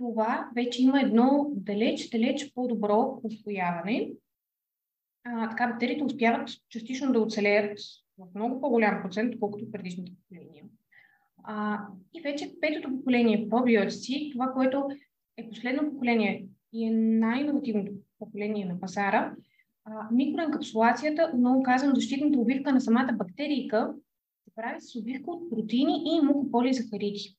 Това 0.01 0.49
вече 0.55 0.83
има 0.83 1.01
едно 1.01 1.51
далеч, 1.55 2.09
далеч 2.09 2.51
по-добро 2.55 3.19
усвояване. 3.23 4.11
А, 5.23 5.49
така 5.49 5.67
бактериите 5.67 6.03
успяват 6.03 6.49
частично 6.69 7.13
да 7.13 7.19
оцелеят 7.21 7.79
в 8.17 8.27
много 8.35 8.61
по-голям 8.61 9.01
процент, 9.03 9.33
отколкото 9.33 9.71
предишните 9.71 10.11
поколения. 10.11 10.63
А, 11.43 11.79
и 12.13 12.21
вече 12.21 12.51
петото 12.61 12.97
поколение 12.97 13.49
пробиотици, 13.49 14.29
това, 14.33 14.47
което 14.47 14.87
е 15.37 15.49
последно 15.49 15.91
поколение 15.91 16.45
и 16.73 16.87
е 16.87 16.91
най-инновативното 16.91 17.91
поколение 18.19 18.65
на 18.65 18.79
пазара, 18.79 19.35
а, 19.85 20.07
микроенкапсулацията, 20.11 21.31
много 21.37 21.63
казвам, 21.63 21.95
защитната 21.95 22.39
обвивка 22.39 22.73
на 22.73 22.81
самата 22.81 23.13
бактерийка, 23.13 23.93
се 24.43 24.55
прави 24.55 24.81
с 24.81 24.95
обвивка 24.99 25.31
от 25.31 25.49
протеини 25.49 26.03
и 26.05 26.25
мукополизахариди. 26.25 27.37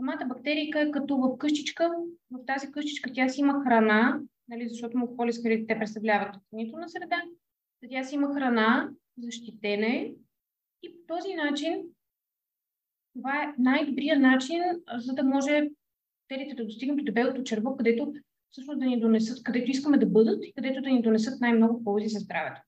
Самата 0.00 0.26
бактерийка 0.26 0.80
е 0.80 0.90
като 0.90 1.16
в 1.16 1.38
къщичка. 1.38 1.90
В 2.30 2.46
тази 2.46 2.72
къщичка 2.72 3.12
тя 3.12 3.28
си 3.28 3.40
има 3.40 3.62
храна, 3.64 4.20
нали, 4.48 4.68
защото 4.68 4.98
мукополизахаридите 4.98 5.74
те 5.74 5.78
представляват 5.78 6.36
хранителна 6.50 6.88
среда. 6.88 7.22
Тя 7.90 8.04
си 8.04 8.14
има 8.14 8.34
храна, 8.34 8.90
защитене 9.18 10.14
и 10.82 10.92
по 10.92 11.14
този 11.14 11.34
начин 11.34 11.82
това 13.14 13.42
е 13.42 13.54
най-добрият 13.58 14.20
начин, 14.20 14.62
за 14.96 15.12
да 15.12 15.24
може 15.24 15.70
бактериите 16.22 16.54
да 16.54 16.64
достигнат 16.64 16.98
до 16.98 17.04
дебелото 17.04 17.42
черво, 17.42 17.76
където 17.76 18.12
всъщност 18.50 18.80
да 18.80 18.86
ни 18.86 19.00
донесат, 19.00 19.42
където 19.42 19.70
искаме 19.70 19.98
да 19.98 20.06
бъдат 20.06 20.44
и 20.44 20.52
където 20.52 20.82
да 20.82 20.88
ни 20.88 21.02
донесат 21.02 21.40
най-много 21.40 21.84
ползи 21.84 22.08
за 22.08 22.18
здравето. 22.18 22.60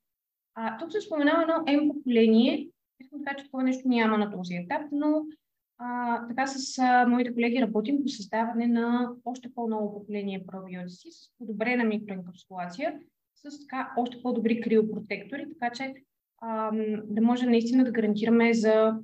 А, 0.55 0.79
тук 0.79 0.93
се 0.93 1.01
споменава 1.01 1.43
едно 1.43 1.87
М 1.87 1.95
поколение. 1.95 2.69
Искам 3.01 3.19
да 3.19 3.25
кажа, 3.25 3.39
че 3.39 3.45
такова 3.45 3.63
нещо 3.63 3.89
няма 3.89 4.19
на 4.19 4.31
този 4.31 4.55
етап, 4.55 4.83
но 4.93 5.25
така 6.29 6.47
с 6.47 6.79
а, 6.79 7.07
моите 7.07 7.35
колеги 7.35 7.63
работим 7.63 8.03
по 8.03 8.09
създаване 8.09 8.67
на 8.67 9.13
още 9.25 9.55
по-ново 9.55 9.95
поколение 9.95 10.47
пробиотици 10.47 11.09
с 11.11 11.39
подобрена 11.39 11.85
микроенкапсулация, 11.85 13.01
с 13.35 13.61
така 13.61 13.93
още 13.97 14.23
по-добри 14.23 14.61
криопротектори, 14.61 15.47
така 15.59 15.75
че 15.75 15.95
а, 16.39 16.71
да 17.05 17.23
може 17.23 17.47
наистина 17.47 17.85
да 17.85 17.91
гарантираме 17.91 18.55
за 18.55 18.99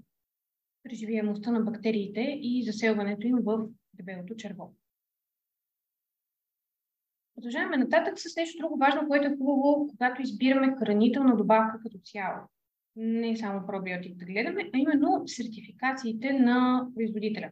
преживяемостта 0.83 1.51
на 1.51 1.61
бактериите 1.61 2.39
и 2.43 2.65
заселването 2.67 3.27
им 3.27 3.37
в 3.45 3.69
дебелото 3.95 4.37
черво. 4.37 4.75
Продължаваме 7.35 7.77
нататък 7.77 8.19
с 8.19 8.37
нещо 8.37 8.59
друго 8.59 8.77
важно, 8.79 9.09
което 9.09 9.27
е 9.27 9.37
хубаво, 9.37 9.87
когато 9.87 10.23
избираме 10.23 10.77
хранителна 10.79 11.37
добавка 11.37 11.81
като 11.83 11.99
цяло. 12.05 12.37
Не 12.97 13.37
само 13.37 13.67
пробиотик 13.67 14.17
да 14.17 14.25
гледаме, 14.25 14.71
а 14.75 14.79
именно 14.79 15.23
сертификациите 15.27 16.33
на 16.33 16.87
производителя. 16.95 17.51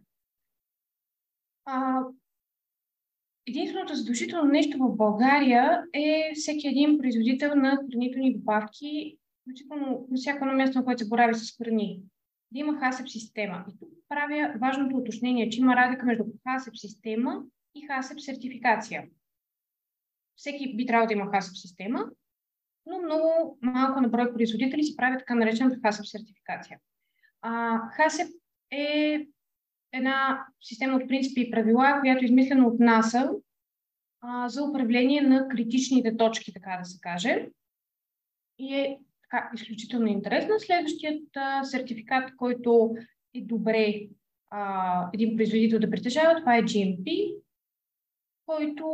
А, 1.65 2.01
единственото 3.47 3.95
задължително 3.95 4.51
нещо 4.51 4.79
в 4.79 4.97
България 4.97 5.83
е 5.93 6.33
всеки 6.35 6.69
един 6.69 6.99
производител 6.99 7.55
на 7.55 7.79
хранителни 7.91 8.35
добавки, 8.35 9.19
включително 9.43 10.07
на 10.11 10.17
всяко 10.17 10.45
едно 10.45 10.57
място, 10.57 10.79
на 10.79 10.85
което 10.85 11.03
се 11.03 11.09
борави 11.09 11.35
с 11.35 11.57
храни, 11.57 12.01
да 12.53 12.59
има 12.59 12.73
HACCP 12.73 13.07
система. 13.07 13.65
И 13.71 13.79
тук 13.79 13.89
правя 14.09 14.55
важното 14.61 14.97
уточнение, 14.97 15.51
че 15.51 15.61
има 15.61 15.77
разлика 15.77 16.07
между 16.07 16.25
HACCP 16.25 16.75
система 16.75 17.43
и 17.75 17.89
HACCP 17.89 18.19
сертификация. 18.19 19.07
Всеки 20.37 20.77
би 20.77 20.87
трябвало 20.87 21.07
да 21.07 21.13
има 21.13 21.25
HACCP 21.25 21.55
система, 21.55 22.11
но 22.87 23.03
много 23.03 23.59
малко 23.63 24.01
на 24.01 24.09
брой 24.09 24.35
производители 24.35 24.85
си 24.85 24.97
правят 24.97 25.19
така 25.19 25.35
наречената 25.35 25.77
HACCP 25.77 26.05
сертификация. 26.05 26.79
А, 27.43 27.81
HACCP 27.99 28.33
е 28.71 29.27
една 29.93 30.47
система 30.61 30.97
от 30.97 31.09
принципи 31.09 31.41
и 31.41 31.51
правила, 31.51 31.99
която 32.01 32.25
е 32.25 32.25
измислена 32.25 32.67
от 32.67 32.81
НАСА 32.81 33.31
а, 34.21 34.49
за 34.49 34.65
управление 34.65 35.21
на 35.21 35.49
критичните 35.49 36.17
точки, 36.17 36.53
така 36.53 36.77
да 36.79 36.85
се 36.85 36.99
каже. 37.01 37.49
И 38.59 38.75
е 38.75 38.99
така, 39.23 39.51
изключително 39.55 40.07
интересна. 40.07 40.61
Следващият 40.61 41.37
а, 41.37 41.65
сертификат, 41.65 42.37
който 42.37 42.95
е 43.35 43.41
добре 43.41 44.01
а, 44.51 45.11
един 45.15 45.37
производител 45.37 45.79
да 45.79 45.91
притежава, 45.91 46.41
това 46.41 46.57
е 46.57 46.63
GMP, 46.63 47.35
който 48.47 48.87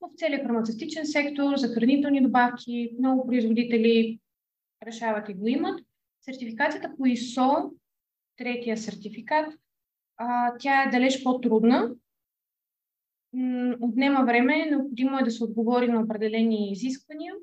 в 0.00 0.08
целия 0.16 0.42
фармацевтичен 0.42 1.06
сектор, 1.06 1.56
за 1.56 1.68
хранителни 1.68 2.22
добавки, 2.22 2.96
много 2.98 3.26
производители 3.26 4.20
решават 4.86 5.28
и 5.28 5.34
го 5.34 5.46
имат. 5.48 5.80
Сертификацията 6.20 6.96
по 6.96 7.02
ISO, 7.02 7.70
третия 8.36 8.76
сертификат, 8.76 9.54
а, 10.16 10.54
тя 10.58 10.82
е 10.82 10.90
далеч 10.90 11.22
по-трудна. 11.22 11.94
Отнема 13.80 14.24
време, 14.24 14.66
необходимо 14.70 15.18
е 15.18 15.24
да 15.24 15.30
се 15.30 15.44
отговори 15.44 15.88
на 15.88 16.00
определени 16.00 16.72
изисквания. 16.72 17.34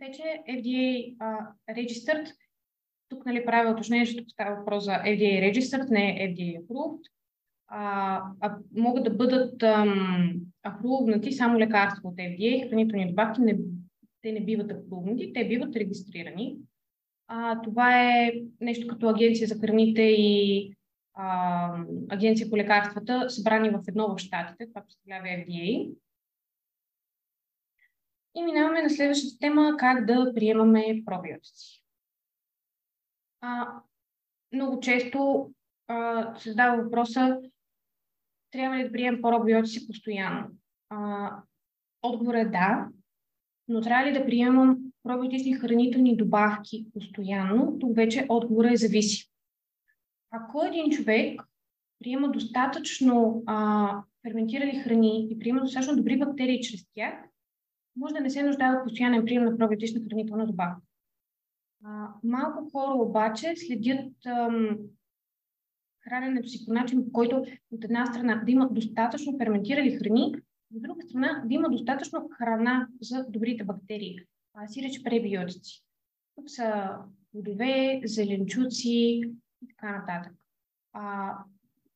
Вече 0.00 0.22
FDA 0.48 1.16
uh, 1.16 1.46
registered, 1.70 2.34
тук 3.08 3.26
нали 3.26 3.44
правя 3.44 3.72
уточнение, 3.72 4.06
че 4.06 4.24
става 4.28 4.56
въпрос 4.56 4.84
за 4.84 4.90
FDA 4.90 5.52
registered, 5.52 5.90
не 5.90 6.34
FDA 6.34 6.66
approved 6.66 7.02
а, 7.74 8.22
а 8.40 8.58
могат 8.76 9.04
да 9.04 9.10
бъдат 9.10 9.62
апрувнати 10.62 11.32
само 11.32 11.58
лекарства 11.58 12.08
от 12.08 12.16
FDA, 12.16 12.68
хранителни 12.68 13.08
добавки, 13.08 13.40
не, 13.40 13.58
те 14.22 14.32
не 14.32 14.44
биват 14.44 14.70
апрувнати, 14.70 15.32
те 15.32 15.48
биват 15.48 15.76
регистрирани. 15.76 16.58
А, 17.28 17.60
това 17.62 18.02
е 18.02 18.32
нещо 18.60 18.86
като 18.86 19.08
Агенция 19.08 19.48
за 19.48 19.58
храните 19.58 20.02
и 20.02 20.74
а, 21.14 21.84
Агенция 22.08 22.50
по 22.50 22.56
лекарствата, 22.56 23.30
събрани 23.30 23.70
в 23.70 23.80
едно 23.88 24.14
в 24.14 24.18
Штатите, 24.18 24.68
това 24.68 24.82
представлява 24.84 25.26
FDA. 25.26 25.94
И 28.34 28.42
минаваме 28.42 28.82
на 28.82 28.90
следващата 28.90 29.38
тема, 29.38 29.74
как 29.78 30.06
да 30.06 30.32
приемаме 30.34 31.02
пробиотици. 31.04 31.82
А, 33.40 33.66
много 34.52 34.80
често 34.80 35.50
а, 35.88 36.34
се 36.38 36.50
задава 36.50 36.82
въпроса 36.82 37.40
трябва 38.52 38.76
ли 38.76 38.84
да 38.84 38.92
приемем 38.92 39.22
пробиотици 39.22 39.86
постоянно? 39.86 40.46
А, 40.90 41.30
отговор 42.02 42.34
е 42.34 42.44
да, 42.44 42.88
но 43.68 43.80
трябва 43.80 44.06
ли 44.06 44.12
да 44.12 44.26
приемам 44.26 44.78
пробиотични 45.02 45.54
хранителни 45.54 46.16
добавки 46.16 46.86
постоянно? 46.94 47.78
Тук 47.78 47.96
вече 47.96 48.26
отговор 48.28 48.64
е 48.64 48.76
зависи. 48.76 49.30
Ако 50.30 50.64
един 50.64 50.90
човек 50.90 51.42
приема 51.98 52.30
достатъчно 52.30 53.42
а, 53.46 54.02
ферментирани 54.22 54.80
храни 54.80 55.28
и 55.30 55.38
приема 55.38 55.60
достатъчно 55.60 55.96
добри 55.96 56.18
бактерии 56.18 56.62
чрез 56.62 56.86
тях, 56.94 57.14
може 57.96 58.14
да 58.14 58.20
не 58.20 58.30
се 58.30 58.42
нуждае 58.42 58.72
от 58.72 58.84
постоянен 58.84 59.24
прием 59.24 59.44
на 59.44 59.56
пробиотична 59.56 60.00
хранителна 60.08 60.46
добавка. 60.46 60.80
А, 61.84 62.08
малко 62.24 62.70
хора 62.70 62.94
обаче 62.94 63.54
следят 63.56 64.26
ам, 64.26 64.78
храненето 66.04 66.48
си 66.48 66.66
по 66.66 66.72
начин, 66.72 67.04
по 67.04 67.12
който 67.12 67.44
от 67.70 67.84
една 67.84 68.06
страна 68.06 68.42
да 68.44 68.50
има 68.50 68.68
достатъчно 68.70 69.38
ферментирали 69.38 69.96
храни, 69.96 70.34
от 70.74 70.82
друга 70.82 71.02
страна 71.02 71.42
да 71.46 71.54
има 71.54 71.68
достатъчно 71.70 72.28
храна 72.38 72.88
за 73.00 73.26
добрите 73.28 73.64
бактерии, 73.64 74.18
а, 74.54 74.68
си 74.68 74.82
реч 74.82 75.02
пребиотици. 75.02 75.84
Тук 76.34 76.50
са 76.50 76.90
плодове, 77.32 78.00
зеленчуци 78.04 78.88
и 78.88 79.68
така 79.68 79.98
нататък. 79.98 80.32
А, 80.92 81.34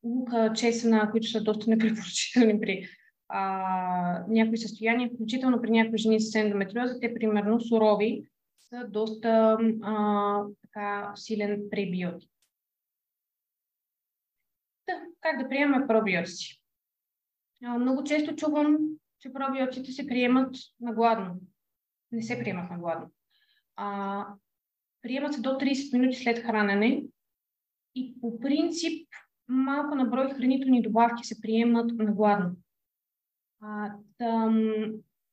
лука, 0.05 0.53
чесъна, 0.57 1.11
които 1.11 1.31
са 1.31 1.43
доста 1.43 1.71
непрепоръчителни 1.71 2.61
при 2.61 2.89
а, 3.29 4.25
някои 4.29 4.59
състояния, 4.59 5.11
включително 5.15 5.63
при 5.63 5.71
някои 5.71 5.99
жени 5.99 6.21
с 6.21 6.35
ендометриоза, 6.35 7.01
те 7.01 7.15
примерно 7.15 7.61
сурови 7.61 8.27
са 8.61 8.87
доста 8.89 9.59
а, 9.83 10.45
така, 10.63 11.13
силен 11.15 11.63
пребиотик. 11.71 12.31
Как 15.31 15.43
да 15.43 15.49
приемаме 15.49 15.87
пробиотици? 15.87 16.61
Много 17.79 18.05
често 18.05 18.37
чувам, 18.37 18.79
че 19.21 19.33
пробиотиците 19.33 19.93
се 19.93 20.07
приемат 20.07 20.57
на 20.81 20.93
гладно. 20.93 21.35
Не 22.13 22.23
се 22.23 22.39
приемат 22.39 22.71
на 22.71 22.79
гладно. 22.79 23.11
А, 23.77 24.27
приемат 25.03 25.35
се 25.35 25.41
до 25.41 25.51
30 25.51 25.99
минути 25.99 26.17
след 26.17 26.39
хранене 26.39 27.03
и 27.95 28.21
по 28.21 28.41
принцип 28.41 29.09
малко 29.49 29.95
на 29.95 30.05
брой 30.05 30.31
хранителни 30.31 30.83
добавки 30.83 31.27
се 31.27 31.41
приемат 31.41 31.93
на 31.97 32.13
гладно. 32.13 32.51
А, 33.63 33.93
тъм, 34.19 34.73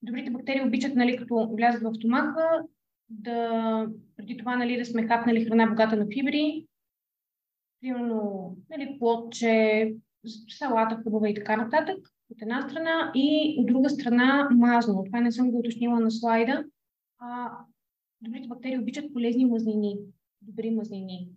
добрите 0.01 0.31
бактерии 0.31 0.67
обичат, 0.67 0.95
нали, 0.95 1.17
като 1.17 1.49
влязат 1.55 1.83
в 1.83 1.95
стомаха, 1.95 2.63
да 3.09 3.87
преди 4.17 4.37
това 4.37 4.55
нали, 4.55 4.77
да 4.77 4.85
сме 4.85 5.07
хапнали 5.07 5.45
храна 5.45 5.67
богата 5.67 5.95
на 5.95 6.05
фибри, 6.13 6.67
примерно 7.84 8.55
нали, 8.69 8.95
плодче, 8.99 9.93
салата 10.60 11.01
хубава 11.03 11.30
и 11.30 11.34
така 11.34 11.57
нататък. 11.57 11.97
от 12.31 12.41
една 12.41 12.69
страна 12.69 13.11
и 13.15 13.55
от 13.60 13.68
друга 13.68 13.89
страна 13.89 14.49
мазно. 14.51 15.03
Това 15.03 15.22
не 15.22 15.31
съм 15.31 15.51
го 15.51 15.60
уточнила 15.60 15.99
на 15.99 16.11
слайда. 16.11 16.65
А, 17.19 17.51
добрите 18.22 18.47
бактерии 18.47 18.80
обичат 18.80 19.14
полезни 19.14 19.45
мазнини, 19.45 19.97
добри 20.41 20.72
мазнини. 20.72 21.30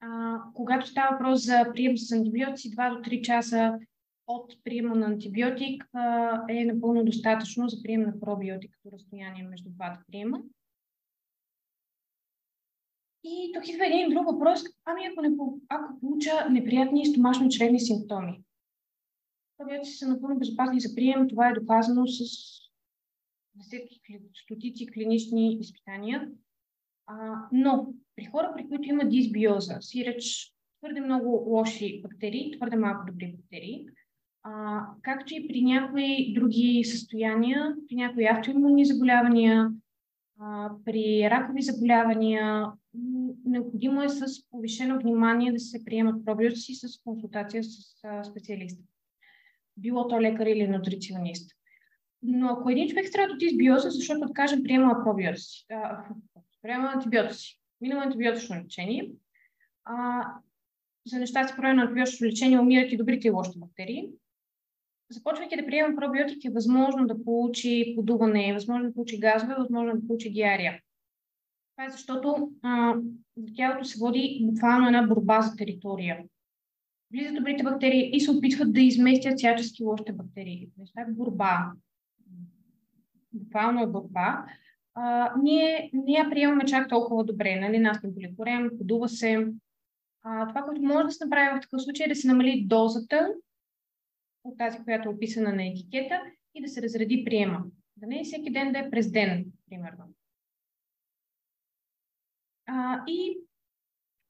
А, 0.00 0.38
когато 0.54 0.86
става 0.86 1.16
въпрос 1.16 1.44
за 1.44 1.66
прием 1.74 1.98
с 1.98 2.12
антибиотици, 2.12 2.70
2 2.70 2.96
до 2.96 3.10
3 3.10 3.22
часа 3.22 3.78
от 4.26 4.52
приема 4.64 4.94
на 4.94 5.06
антибиотик 5.06 5.84
а, 5.92 6.42
е 6.48 6.64
напълно 6.64 7.04
достатъчно 7.04 7.68
за 7.68 7.82
прием 7.82 8.02
на 8.02 8.20
пробиотик 8.20 8.70
като 8.72 8.96
разстояние 8.96 9.42
между 9.42 9.70
двата 9.70 10.00
приема. 10.06 10.42
И 13.24 13.52
тук 13.54 13.68
идва 13.68 13.86
един 13.86 14.10
друг 14.10 14.26
въпрос. 14.26 14.60
Ами 14.84 15.00
ако, 15.06 15.22
не, 15.22 15.28
ако 15.68 16.00
получа 16.00 16.50
неприятни 16.50 17.06
стомашно-чревни 17.06 17.78
симптоми, 17.78 18.42
пробиотици 19.58 19.96
са 19.96 20.08
напълно 20.08 20.38
безопасни 20.38 20.80
за 20.80 20.94
прием. 20.94 21.28
Това 21.28 21.48
е 21.48 21.54
доказано 21.54 22.06
с 22.06 22.20
десетки, 23.54 24.00
стотици 24.34 24.86
клинични 24.86 25.58
изпитания. 25.60 26.28
А, 27.06 27.34
но 27.52 27.94
при 28.16 28.24
хора, 28.24 28.52
при 28.56 28.68
които 28.68 28.88
има 28.88 29.04
дисбиоза, 29.04 29.76
сиреч 29.80 30.52
твърде 30.78 31.00
много 31.00 31.28
лоши 31.46 32.02
бактерии, 32.02 32.56
твърде 32.56 32.76
малко 32.76 33.06
добри 33.06 33.34
бактерии, 33.36 33.86
а, 34.42 34.80
както 35.02 35.34
и 35.34 35.48
при 35.48 35.62
някои 35.62 36.32
други 36.34 36.84
състояния, 36.84 37.74
при 37.88 37.96
някои 37.96 38.26
автоимунни 38.26 38.86
заболявания, 38.86 39.70
а, 40.40 40.70
при 40.84 41.28
ракови 41.30 41.62
заболявания, 41.62 42.66
необходимо 43.50 44.02
е 44.02 44.08
с 44.08 44.48
повишено 44.50 44.98
внимание 44.98 45.52
да 45.52 45.60
се 45.60 45.84
приемат 45.84 46.24
пробиотици 46.24 46.74
с 46.74 47.02
консултация 47.04 47.64
с 47.64 47.96
специалист. 48.30 48.80
Било 49.76 50.08
то 50.08 50.20
лекар 50.20 50.46
или 50.46 50.68
нутриционист. 50.68 51.50
Но 52.22 52.48
ако 52.48 52.70
един 52.70 52.88
човек 52.88 53.08
страда 53.08 53.32
от 53.32 53.38
дисбиоза, 53.38 53.90
защото, 53.90 54.20
да 54.20 54.32
кажем, 54.32 54.62
приема 54.62 55.00
пробиотици, 55.04 55.66
приема 56.62 56.88
антибиотици, 56.94 57.60
минало 57.80 58.02
антибиотично 58.02 58.56
лечение, 58.56 59.10
а, 59.84 60.24
за 61.06 61.18
неща 61.18 61.48
с 61.48 61.56
на 61.58 61.82
антибиотично 61.82 62.26
лечение 62.26 62.60
умират 62.60 62.92
и 62.92 62.96
добрите 62.96 63.28
и 63.28 63.30
лошите 63.30 63.58
бактерии, 63.58 64.10
започвайки 65.10 65.56
да 65.56 65.66
приема 65.66 65.96
пробиотик 65.96 66.44
е 66.44 66.50
възможно 66.50 67.06
да 67.06 67.24
получи 67.24 67.92
подуване, 67.96 68.48
е 68.48 68.54
възможно 68.54 68.88
да 68.88 68.94
получи 68.94 69.20
газове, 69.20 69.54
възможно 69.58 70.00
да 70.00 70.06
получи 70.06 70.30
диария. 70.30 70.80
Това 71.80 71.86
е 71.86 71.90
защото 71.90 72.50
а, 72.62 72.94
тялото 73.56 73.84
се 73.84 73.98
води 73.98 74.40
буквално 74.42 74.86
една 74.86 75.02
борба 75.02 75.40
за 75.40 75.56
територия. 75.56 76.24
Влизат 77.12 77.34
добрите 77.34 77.62
бактерии 77.62 78.10
и 78.12 78.20
се 78.20 78.30
опитват 78.30 78.72
да 78.72 78.80
изместят 78.80 79.38
всячески 79.38 79.84
лошите 79.84 80.12
бактерии. 80.12 80.68
Това 80.90 81.02
е 81.02 81.12
борба. 81.12 81.72
Буквално 83.32 83.82
е 83.82 83.86
борба. 83.86 84.46
А, 84.94 85.32
ние 85.42 85.90
не 85.92 86.12
я 86.12 86.30
приемаме 86.30 86.64
чак 86.64 86.88
толкова 86.88 87.24
добре. 87.24 87.60
Нали? 87.60 87.78
Нас 87.78 88.02
не 88.02 88.10
боли 88.10 88.36
корем, 88.36 88.70
подува 88.78 89.08
се. 89.08 89.46
А, 90.22 90.48
това, 90.48 90.62
което 90.62 90.82
може 90.82 91.04
да 91.04 91.10
се 91.10 91.24
направи 91.24 91.58
в 91.58 91.60
такъв 91.60 91.82
случай 91.82 92.06
е 92.06 92.08
да 92.08 92.14
се 92.14 92.28
намали 92.28 92.64
дозата 92.66 93.34
от 94.44 94.58
тази, 94.58 94.84
която 94.84 95.08
е 95.08 95.12
описана 95.12 95.52
на 95.52 95.66
етикета 95.66 96.20
и 96.54 96.62
да 96.62 96.68
се 96.68 96.82
разреди 96.82 97.24
приема. 97.24 97.64
Да 97.96 98.06
не 98.06 98.20
е 98.20 98.24
всеки 98.24 98.52
ден 98.52 98.72
да 98.72 98.78
е 98.78 98.90
през 98.90 99.10
ден, 99.10 99.44
примерно. 99.70 100.04
А, 102.72 103.04
и 103.06 103.38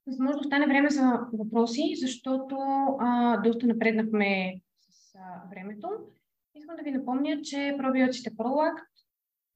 възможно 0.07 0.41
остане 0.41 0.67
време 0.67 0.91
за 0.91 1.21
въпроси, 1.33 1.95
защото 1.97 2.57
а, 3.01 3.37
доста 3.37 3.67
напреднахме 3.67 4.61
с 4.81 5.15
а, 5.15 5.49
времето. 5.51 5.89
Искам 6.55 6.77
да 6.77 6.83
ви 6.83 6.91
напомня, 6.91 7.43
че 7.43 7.75
пробиотиците 7.79 8.31
Prolact 8.31 8.85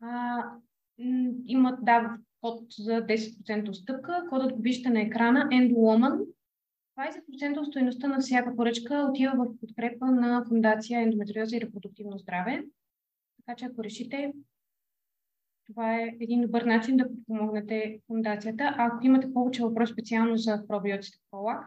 а, 0.03 0.43
имат 1.47 1.85
да, 1.85 2.17
код 2.41 2.65
за 2.79 2.93
10% 2.93 3.73
стъпка. 3.73 4.27
Кодът 4.29 4.53
го 4.53 4.63
виждате 4.63 4.91
на 4.91 5.01
екрана 5.01 5.41
EndWoman 5.41 6.25
20% 6.99 7.59
от 7.59 7.67
стоеността 7.67 8.09
на 8.09 8.19
всяка 8.21 8.57
поръчка 8.57 9.07
отива 9.11 9.33
в 9.37 9.61
подкрепа 9.61 10.07
на 10.07 10.45
фундация 10.49 11.03
Ендометриоза 11.03 11.57
и 11.57 11.61
репродуктивно 11.61 12.19
здраве. 12.19 12.65
Така 13.37 13.57
че 13.57 13.65
ако 13.65 13.85
решите, 13.85 14.33
това 15.67 15.95
е 15.95 16.17
един 16.21 16.41
добър 16.41 16.63
начин 16.63 16.97
да 16.97 17.05
помогнете 17.27 18.01
фундацията. 18.07 18.75
А 18.79 18.87
ако 18.87 19.07
имате 19.07 19.33
повече 19.35 19.63
въпрос 19.63 19.91
специално 19.91 20.37
за 20.37 20.63
пробиотиците 20.69 21.19
кола, 21.31 21.67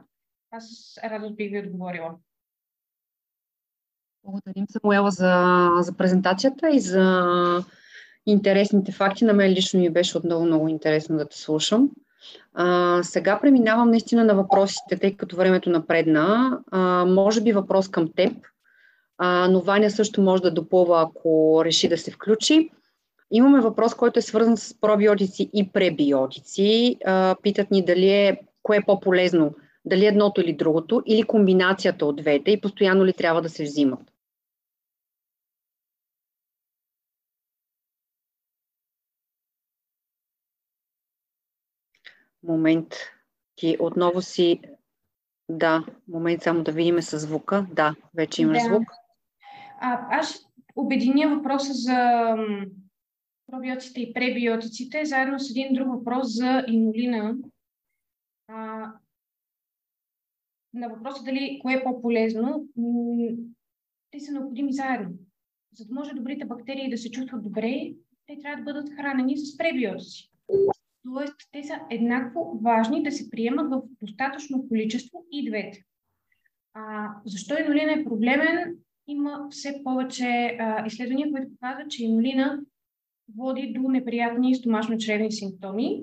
аз 0.52 0.98
радост 1.04 1.36
бих 1.36 1.52
ви 1.52 1.60
отговорила. 1.60 2.16
Благодарим, 4.24 4.66
Самуела, 4.70 5.12
за, 5.12 5.70
за 5.82 5.98
презентацията 5.98 6.70
и 6.70 6.80
за 6.80 7.26
интересните 8.26 8.92
факти. 8.92 9.26
На 9.26 9.34
мен 9.34 9.52
лично 9.52 9.80
ми 9.80 9.90
беше 9.90 10.18
отново 10.18 10.46
много 10.46 10.68
интересно 10.68 11.18
да 11.18 11.30
те 11.30 11.38
слушам. 11.38 11.92
А, 12.54 13.00
сега 13.04 13.40
преминавам 13.40 13.90
наистина 13.90 14.24
на 14.24 14.36
въпросите, 14.36 15.00
тъй 15.00 15.18
като 15.18 15.36
времето 15.36 15.70
напредна. 15.70 16.60
А, 16.72 17.06
може 17.06 17.42
би 17.42 17.52
въпрос 17.52 17.88
към 17.88 18.14
теб, 18.16 18.34
а, 19.18 19.48
но 19.48 19.62
Ваня 19.62 19.92
също 19.92 20.22
може 20.22 20.42
да 20.42 20.52
допълва, 20.52 21.02
ако 21.02 21.62
реши 21.66 21.88
да 21.88 21.98
се 21.98 22.12
включи. 22.12 22.70
Имаме 23.32 23.62
въпрос, 23.62 23.94
който 23.94 24.20
е 24.20 24.22
свързан 24.22 24.58
с 24.58 24.80
пробиотици 24.82 25.50
и 25.54 25.72
пребиотици. 25.72 26.98
Питат 27.42 27.72
ни 27.72 27.86
дали 27.86 28.10
е, 28.10 28.42
кое 28.64 28.78
е 28.78 28.86
по-полезно, 28.86 29.56
дали 29.86 30.06
едното 30.06 30.42
или 30.42 30.54
другото, 30.54 31.04
или 31.06 31.24
комбинацията 31.24 32.06
от 32.06 32.16
двете 32.16 32.52
и 32.52 32.62
постоянно 32.62 33.06
ли 33.06 33.14
трябва 33.14 33.42
да 33.42 33.50
се 33.50 33.64
взимат. 33.64 34.00
Момент. 42.44 42.96
Ти 43.56 43.78
отново 43.80 44.22
си... 44.22 44.62
Да, 45.50 45.86
момент 46.08 46.42
само 46.42 46.64
да 46.64 46.72
видим 46.72 47.02
със 47.02 47.22
звука. 47.22 47.66
Да, 47.72 47.96
вече 48.16 48.42
имаш 48.42 48.58
да. 48.58 48.64
звук. 48.64 48.84
А, 49.80 50.20
аз 50.20 50.46
обединя 50.76 51.36
въпроса 51.36 51.74
за 51.74 52.36
пробиотиците 53.48 54.02
и 54.02 54.14
пребиотиците, 54.14 55.06
заедно 55.06 55.40
с 55.40 55.50
един 55.50 55.74
друг 55.74 55.88
въпрос 55.88 56.28
за 56.28 56.64
инулина. 56.68 57.38
А, 58.48 58.92
на 60.74 60.90
въпроса 60.90 61.24
дали 61.24 61.60
кое 61.62 61.74
е 61.74 61.84
по-полезно, 61.84 62.68
те 64.12 64.20
са 64.20 64.32
необходими 64.32 64.74
заедно. 64.74 65.10
За 65.74 65.86
да 65.86 65.94
може 65.94 66.14
добрите 66.14 66.46
бактерии 66.46 66.90
да 66.90 66.98
се 66.98 67.12
чувстват 67.12 67.44
добре, 67.44 67.94
те 68.26 68.40
трябва 68.40 68.58
да 68.58 68.64
бъдат 68.64 68.94
хранени 68.94 69.38
с 69.38 69.58
пребиотици. 69.58 70.32
Тоест, 71.04 71.36
те 71.52 71.64
са 71.64 71.80
еднакво 71.90 72.60
важни 72.64 73.04
да 73.04 73.12
се 73.12 73.30
приемат 73.30 73.70
в 73.70 73.82
достатъчно 74.02 74.68
количество 74.68 75.26
и 75.32 75.50
двете. 75.50 75.84
А, 76.74 77.10
защо 77.26 77.60
инулина 77.60 77.92
е 77.92 78.04
проблемен? 78.04 78.76
Има 79.08 79.48
все 79.52 79.82
повече 79.84 80.58
а, 80.60 80.86
изследвания, 80.88 81.32
които 81.32 81.50
показват, 81.50 81.92
че 81.92 82.04
инулина 82.04 82.62
води 83.36 83.74
до 83.74 83.90
неприятни 83.90 84.56
стомашно-чревни 84.56 85.30
симптоми. 85.30 86.02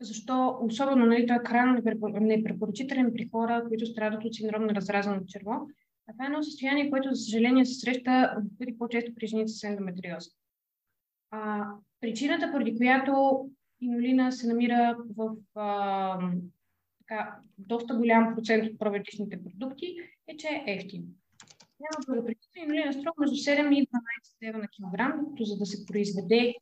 Защо, 0.00 0.58
особено, 0.60 1.06
нали, 1.06 1.26
той 1.26 1.36
е 1.36 1.42
крайно 1.44 1.82
непрепоръчителен 2.20 3.12
при 3.14 3.28
хора, 3.28 3.64
които 3.68 3.86
страдат 3.86 4.24
от 4.24 4.34
синдром 4.34 4.66
на 4.66 4.74
разразено 4.74 5.20
черво. 5.26 5.68
А 6.08 6.12
това 6.12 6.24
е 6.24 6.26
едно 6.26 6.42
състояние, 6.42 6.90
което, 6.90 7.14
за 7.14 7.24
съжаление, 7.24 7.64
се 7.64 7.80
среща 7.80 8.36
пъти 8.58 8.78
по-често 8.78 9.14
при 9.14 9.26
жените 9.26 9.48
с 9.48 9.64
ендометриоза. 9.64 10.30
А, 11.30 11.64
причината, 12.00 12.52
поради 12.52 12.76
която 12.76 13.44
инулина 13.80 14.32
се 14.32 14.46
намира 14.46 14.96
в 15.16 15.36
а, 15.54 16.30
така, 16.98 17.36
доста 17.58 17.94
голям 17.94 18.34
процент 18.34 18.72
от 18.72 18.78
пробиотичните 18.78 19.44
продукти, 19.44 19.96
е, 20.28 20.36
че 20.36 20.48
е 20.48 20.64
ефтин. 20.66 21.04
Няма 21.80 22.04
друга 22.06 22.26
причина. 22.26 22.64
Инулина 22.64 22.92
струва 22.92 23.12
между 23.18 23.36
7 23.36 23.74
и 23.74 23.86
12 23.86 23.90
лева 24.42 24.58
на 24.58 24.68
килограм, 24.68 25.26
като 25.30 25.44
за 25.44 25.56
да 25.56 25.66
се 25.66 25.86
произведе 25.86 26.54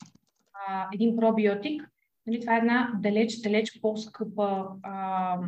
а, 0.52 0.88
един 0.94 1.16
пробиотик, 1.16 1.90
нали, 2.26 2.40
това 2.40 2.54
е 2.54 2.58
една 2.58 2.92
далеч, 3.02 3.40
далеч 3.40 3.80
по-скъпа, 3.80 4.66
а, 4.82 5.38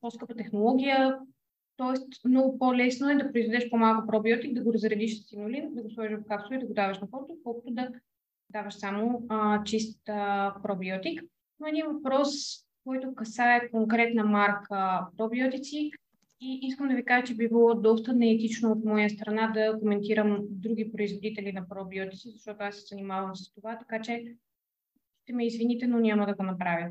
по-скъпа 0.00 0.34
технология, 0.34 1.18
Тоест, 1.76 2.24
много 2.24 2.58
по-лесно 2.58 3.10
е 3.10 3.14
да 3.14 3.32
произведеш 3.32 3.70
по-малко 3.70 4.06
пробиотик, 4.06 4.54
да 4.54 4.62
го 4.62 4.72
разредиш 4.72 5.20
с 5.20 5.32
инулин, 5.32 5.74
да 5.74 5.82
го 5.82 5.90
сложиш 5.90 6.18
в 6.18 6.24
капсула 6.24 6.56
и 6.56 6.60
да 6.60 6.66
го 6.66 6.74
даваш 6.74 7.00
на 7.00 7.08
хората, 7.10 7.32
колкото 7.44 7.74
да 7.74 7.88
даваш 8.50 8.74
само 8.74 9.22
а, 9.28 9.64
чист 9.64 10.08
а, 10.08 10.54
пробиотик. 10.62 11.22
Но 11.60 11.66
един 11.66 11.86
въпрос, 11.86 12.30
който 12.84 13.14
касае 13.14 13.70
конкретна 13.70 14.24
марка 14.24 15.06
пробиотици 15.16 15.90
и 16.40 16.60
искам 16.62 16.88
да 16.88 16.94
ви 16.94 17.04
кажа, 17.04 17.26
че 17.26 17.34
би 17.34 17.48
било 17.48 17.74
доста 17.74 18.12
неетично 18.12 18.72
от 18.72 18.84
моя 18.84 19.10
страна 19.10 19.52
да 19.54 19.78
коментирам 19.80 20.38
други 20.40 20.92
производители 20.92 21.52
на 21.52 21.68
пробиотици, 21.68 22.30
защото 22.30 22.56
аз 22.60 22.76
се 22.76 22.86
занимавам 22.86 23.36
с 23.36 23.54
това, 23.54 23.78
така 23.78 24.02
че 24.02 24.36
ще 25.22 25.32
ме 25.32 25.46
извините, 25.46 25.86
но 25.86 25.98
няма 25.98 26.26
да 26.26 26.34
го 26.34 26.42
направя. 26.42 26.90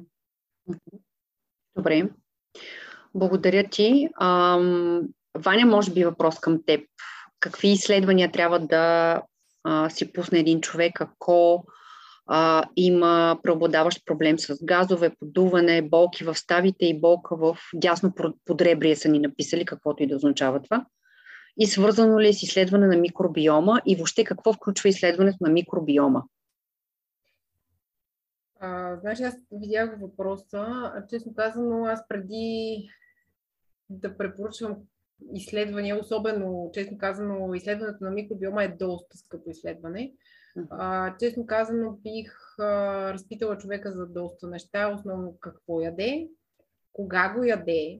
Добре. 1.75 2.09
Благодаря 3.15 3.69
ти. 3.69 4.09
Ам, 4.21 5.09
Ваня, 5.37 5.65
може 5.65 5.93
би 5.93 6.05
въпрос 6.05 6.39
към 6.39 6.63
теб. 6.65 6.89
Какви 7.39 7.67
изследвания 7.67 8.31
трябва 8.31 8.59
да 8.59 9.21
а, 9.63 9.89
си 9.89 10.13
пусне 10.13 10.39
един 10.39 10.61
човек, 10.61 11.01
ако 11.01 11.65
а, 12.25 12.63
има 12.75 13.39
преобладаващ 13.43 14.05
проблем 14.05 14.39
с 14.39 14.63
газове, 14.63 15.15
подуване, 15.19 15.81
болки 15.81 16.23
в 16.23 16.35
ставите 16.35 16.85
и 16.85 16.99
болка 16.99 17.35
в 17.35 17.57
дясно 17.73 18.13
подребрие 18.45 18.95
са 18.95 19.09
ни 19.09 19.19
написали, 19.19 19.65
каквото 19.65 20.03
и 20.03 20.07
да 20.07 20.15
означава 20.15 20.61
това. 20.61 20.85
И 21.57 21.67
свързано 21.67 22.19
ли 22.19 22.27
е 22.27 22.33
с 22.33 22.43
изследване 22.43 22.87
на 22.87 22.97
микробиома 22.97 23.81
и 23.85 23.95
въобще 23.95 24.23
какво 24.23 24.53
включва 24.53 24.89
изследването 24.89 25.37
на 25.41 25.49
микробиома? 25.49 26.23
А, 28.59 28.97
знаеш, 28.99 29.19
аз 29.19 29.35
видях 29.51 29.97
въпроса. 30.01 30.91
Честно 31.09 31.33
казано, 31.33 31.85
аз 31.85 32.07
преди 32.07 32.89
да 33.89 34.17
препоръчвам 34.17 34.75
изследвания, 35.33 35.99
особено, 35.99 36.69
честно 36.73 36.97
казано, 36.97 37.53
изследването 37.53 38.03
на 38.03 38.11
микробиома 38.11 38.63
е 38.63 38.67
доста 38.67 39.17
скъпо 39.17 39.49
изследване. 39.49 40.13
Честно 41.19 41.45
казано, 41.45 41.97
бих 42.03 42.59
разпитала 42.59 43.57
човека 43.57 43.91
за 43.91 44.07
доста 44.07 44.47
неща, 44.47 44.93
основно 44.93 45.37
какво 45.39 45.81
яде, 45.81 46.27
кога 46.93 47.33
го 47.33 47.43
яде, 47.43 47.99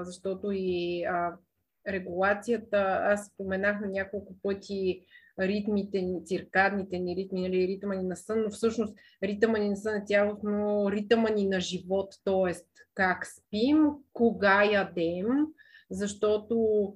защото 0.00 0.50
и 0.52 1.04
регулацията, 1.88 3.00
аз 3.02 3.26
споменах 3.26 3.80
на 3.80 3.86
няколко 3.86 4.34
пъти 4.42 5.06
ритмите 5.40 6.02
ни, 6.02 6.24
циркадните 6.24 6.98
ни 6.98 7.16
ритми, 7.16 7.42
нали, 7.42 7.68
ритъма 7.68 7.94
ни 7.94 8.04
на 8.04 8.16
сън, 8.16 8.42
но 8.42 8.50
всъщност 8.50 8.94
ритъма 9.22 9.58
ни 9.58 9.68
на 9.68 9.76
сън 9.76 9.96
е 9.96 10.04
цялостно 10.06 10.90
ритъма 10.90 11.28
ни 11.30 11.48
на 11.48 11.60
живот, 11.60 12.14
т.е. 12.24 12.54
как 12.94 13.26
спим, 13.26 13.88
кога 14.12 14.64
ядем, 14.64 15.26
защото 15.90 16.94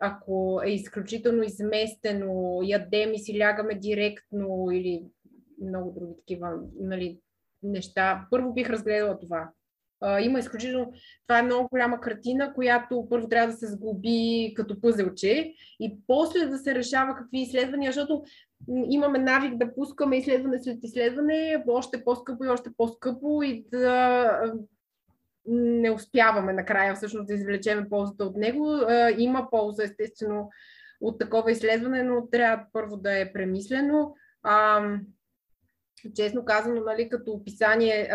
ако 0.00 0.60
е 0.64 0.70
изключително 0.70 1.42
изместено, 1.42 2.60
ядем 2.62 3.14
и 3.14 3.18
си 3.18 3.38
лягаме 3.38 3.74
директно 3.74 4.68
или 4.72 5.04
много 5.62 5.92
други 6.00 6.14
такива 6.18 6.52
нали, 6.80 7.18
неща, 7.62 8.26
първо 8.30 8.52
бих 8.52 8.70
разгледала 8.70 9.18
това. 9.18 9.50
Има 10.20 10.38
изключително. 10.38 10.92
Това 11.26 11.38
е 11.38 11.42
много 11.42 11.68
голяма 11.68 12.00
картина, 12.00 12.54
която 12.54 13.06
първо 13.10 13.28
трябва 13.28 13.52
да 13.52 13.58
се 13.58 13.66
сглоби 13.66 14.52
като 14.56 14.80
пъзелче 14.80 15.54
и 15.80 15.98
после 16.06 16.46
да 16.46 16.58
се 16.58 16.74
решава 16.74 17.14
какви 17.14 17.40
изследвания, 17.40 17.92
защото 17.92 18.22
имаме 18.90 19.18
навик 19.18 19.56
да 19.56 19.74
пускаме 19.74 20.16
изследване 20.16 20.58
след 20.62 20.84
изследване, 20.84 21.64
още 21.68 22.04
по-скъпо 22.04 22.44
и 22.44 22.48
още 22.48 22.70
по-скъпо 22.76 23.42
и 23.42 23.66
да 23.70 24.52
не 25.46 25.90
успяваме 25.90 26.52
накрая 26.52 26.94
всъщност 26.94 27.26
да 27.26 27.34
извлечеме 27.34 27.88
ползата 27.88 28.24
от 28.24 28.36
него. 28.36 28.76
Има 29.18 29.50
полза, 29.50 29.84
естествено, 29.84 30.50
от 31.00 31.18
такова 31.18 31.52
изследване, 31.52 32.02
но 32.02 32.26
трябва 32.26 32.64
първо 32.72 32.96
да 32.96 33.18
е 33.20 33.32
премислено. 33.32 34.14
Честно 36.16 36.44
казано, 36.44 36.80
нали, 36.80 37.08
като 37.08 37.32
описание 37.32 38.10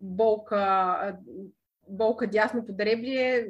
болка, 0.00 1.16
болка 1.88 2.26
дясно 2.26 2.66
подребрие, 2.66 3.48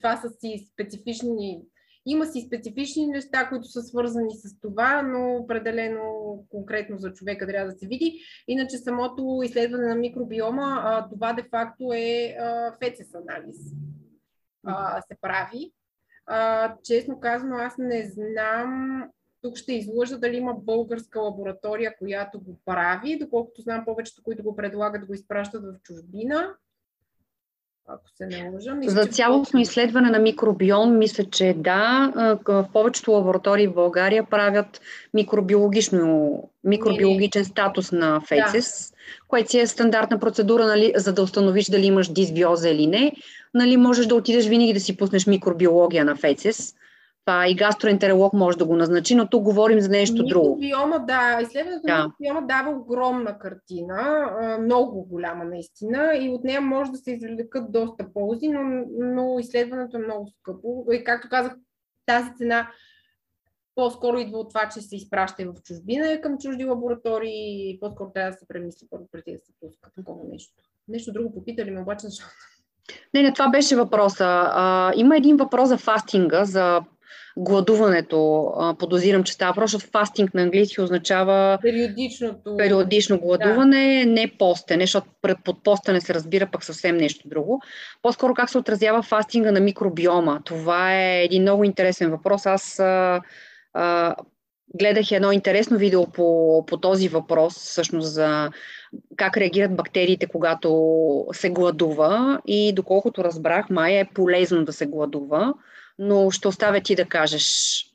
това 0.00 0.16
са 0.16 0.30
си 0.30 0.68
специфични 0.72 1.62
има 2.06 2.26
си 2.26 2.44
специфични 2.46 3.06
неща, 3.06 3.48
които 3.48 3.68
са 3.68 3.82
свързани 3.82 4.34
с 4.34 4.60
това, 4.60 5.02
но 5.02 5.36
определено 5.36 6.02
конкретно 6.50 6.98
за 6.98 7.12
човека 7.12 7.46
трябва 7.46 7.72
да 7.72 7.78
се 7.78 7.86
види. 7.86 8.20
Иначе 8.48 8.78
самото 8.78 9.40
изследване 9.44 9.86
на 9.86 9.94
микробиома, 9.94 11.06
това 11.10 11.32
де-факто 11.32 11.92
е 11.92 12.36
фецес 12.82 13.14
анализ. 13.14 13.56
Се 15.08 15.16
прави. 15.20 15.72
Честно 16.82 17.20
казано, 17.20 17.56
аз 17.56 17.74
не 17.78 18.12
знам 18.14 19.02
тук 19.42 19.56
ще 19.56 19.72
излъжа 19.72 20.18
дали 20.18 20.36
има 20.36 20.54
българска 20.54 21.20
лаборатория, 21.20 21.94
която 21.98 22.40
го 22.40 22.60
прави. 22.64 23.18
Доколкото 23.18 23.62
знам, 23.62 23.84
повечето, 23.84 24.22
които 24.22 24.42
го 24.42 24.56
предлагат, 24.56 25.06
го 25.06 25.14
изпращат 25.14 25.62
в 25.62 25.82
чужбина 25.82 26.54
ако 27.88 28.04
се 28.16 28.26
не 28.26 28.50
лъжа. 28.54 28.74
Мисля, 28.74 28.92
За 28.92 29.06
цялостно 29.06 29.60
изследване 29.60 30.10
на 30.10 30.18
микробиом, 30.18 30.98
мисля, 30.98 31.24
че 31.24 31.54
да. 31.56 32.12
В 32.46 32.68
повечето 32.72 33.10
лаборатории 33.10 33.66
в 33.66 33.74
България 33.74 34.24
правят 34.30 34.80
микробиологично, 35.14 36.32
микробиологичен 36.64 37.44
статус 37.44 37.92
на 37.92 38.20
фецис, 38.20 38.90
да. 38.90 38.96
което 39.28 39.50
си 39.50 39.60
е 39.60 39.66
стандартна 39.66 40.18
процедура, 40.18 40.66
нали, 40.66 40.92
за 40.96 41.12
да 41.12 41.22
установиш 41.22 41.66
дали 41.66 41.86
имаш 41.86 42.08
дисбиоза 42.08 42.68
или 42.68 42.86
не. 42.86 43.12
Нали, 43.54 43.76
можеш 43.76 44.06
да 44.06 44.14
отидеш 44.14 44.46
винаги 44.46 44.72
да 44.72 44.80
си 44.80 44.96
пуснеш 44.96 45.26
микробиология 45.26 46.04
на 46.04 46.16
фецис 46.16 46.74
това 47.24 47.48
и 47.48 47.54
гастроентеролог 47.54 48.32
може 48.32 48.58
да 48.58 48.64
го 48.64 48.76
назначи, 48.76 49.14
но 49.14 49.28
тук 49.28 49.42
говорим 49.42 49.80
за 49.80 49.88
нещо 49.88 50.24
друго. 50.24 50.56
Микробиома, 50.56 50.98
да, 50.98 51.40
изследването 51.42 51.86
да. 51.86 51.98
на 51.98 52.04
микробиома 52.04 52.46
дава 52.46 52.70
огромна 52.70 53.38
картина, 53.38 54.30
много 54.60 55.04
голяма 55.04 55.44
наистина 55.44 56.16
и 56.20 56.28
от 56.28 56.44
нея 56.44 56.60
може 56.60 56.90
да 56.90 56.96
се 56.96 57.12
извлекат 57.12 57.72
доста 57.72 58.12
ползи, 58.12 58.48
но, 58.48 58.60
но 58.98 59.38
изследването 59.38 59.96
е 59.96 60.00
много 60.00 60.28
скъпо. 60.40 60.84
И 60.92 61.04
както 61.04 61.28
казах, 61.28 61.52
тази 62.06 62.34
цена 62.36 62.68
по-скоро 63.74 64.18
идва 64.18 64.38
от 64.38 64.48
това, 64.48 64.68
че 64.68 64.80
се 64.80 64.96
изпраща 64.96 65.44
в 65.44 65.62
чужбина 65.62 66.20
към 66.20 66.38
чужди 66.38 66.64
лаборатории 66.64 67.70
и 67.70 67.80
по-скоро 67.80 68.10
трябва 68.14 68.30
да 68.30 68.38
се 68.38 68.48
премисли 68.48 68.86
първо 68.90 69.08
преди 69.12 69.32
да 69.32 69.38
се 69.38 69.52
пуска 69.60 69.90
такова 69.96 70.20
нещо. 70.32 70.54
Нещо 70.88 71.12
друго 71.12 71.34
попитали 71.34 71.70
ме 71.70 71.80
обаче, 71.80 72.06
защото 72.06 72.34
не, 73.14 73.22
не, 73.22 73.32
това 73.32 73.48
беше 73.48 73.76
въпроса. 73.76 74.24
А, 74.52 74.92
има 74.96 75.16
един 75.16 75.36
въпрос 75.36 75.68
за 75.68 75.78
фастинга, 75.78 76.44
за 76.44 76.80
гладуването, 77.36 78.52
подозирам, 78.78 79.24
че 79.24 79.32
става 79.32 79.52
въпрос, 79.52 79.70
защото 79.70 79.90
фастинг 79.90 80.34
на 80.34 80.42
английски 80.42 80.80
означава 80.80 81.58
Периодичното... 81.62 82.56
периодично 82.56 83.18
гладуване, 83.18 84.04
да. 84.06 84.12
не 84.12 84.32
постене, 84.38 84.82
защото 84.82 85.06
под 85.44 85.64
постене 85.64 86.00
се 86.00 86.14
разбира 86.14 86.46
пък 86.46 86.64
съвсем 86.64 86.96
нещо 86.96 87.28
друго. 87.28 87.62
По-скоро 88.02 88.34
как 88.34 88.50
се 88.50 88.58
отразява 88.58 89.02
фастинга 89.02 89.52
на 89.52 89.60
микробиома? 89.60 90.40
Това 90.44 90.94
е 90.94 91.24
един 91.24 91.42
много 91.42 91.64
интересен 91.64 92.10
въпрос. 92.10 92.46
Аз 92.46 92.78
а, 92.78 93.20
а, 93.72 94.16
гледах 94.78 95.12
едно 95.12 95.32
интересно 95.32 95.78
видео 95.78 96.06
по, 96.06 96.64
по 96.66 96.76
този 96.76 97.08
въпрос, 97.08 97.54
всъщност 97.54 98.12
за 98.12 98.50
как 99.16 99.36
реагират 99.36 99.76
бактериите, 99.76 100.26
когато 100.26 101.26
се 101.32 101.50
гладува 101.50 102.40
и 102.46 102.72
доколкото 102.72 103.24
разбрах, 103.24 103.70
май 103.70 104.00
е 104.00 104.08
полезно 104.14 104.64
да 104.64 104.72
се 104.72 104.86
гладува 104.86 105.54
но 105.98 106.30
ще 106.30 106.48
оставя 106.48 106.80
ти 106.80 106.94
да 106.94 107.04
кажеш. 107.04 107.86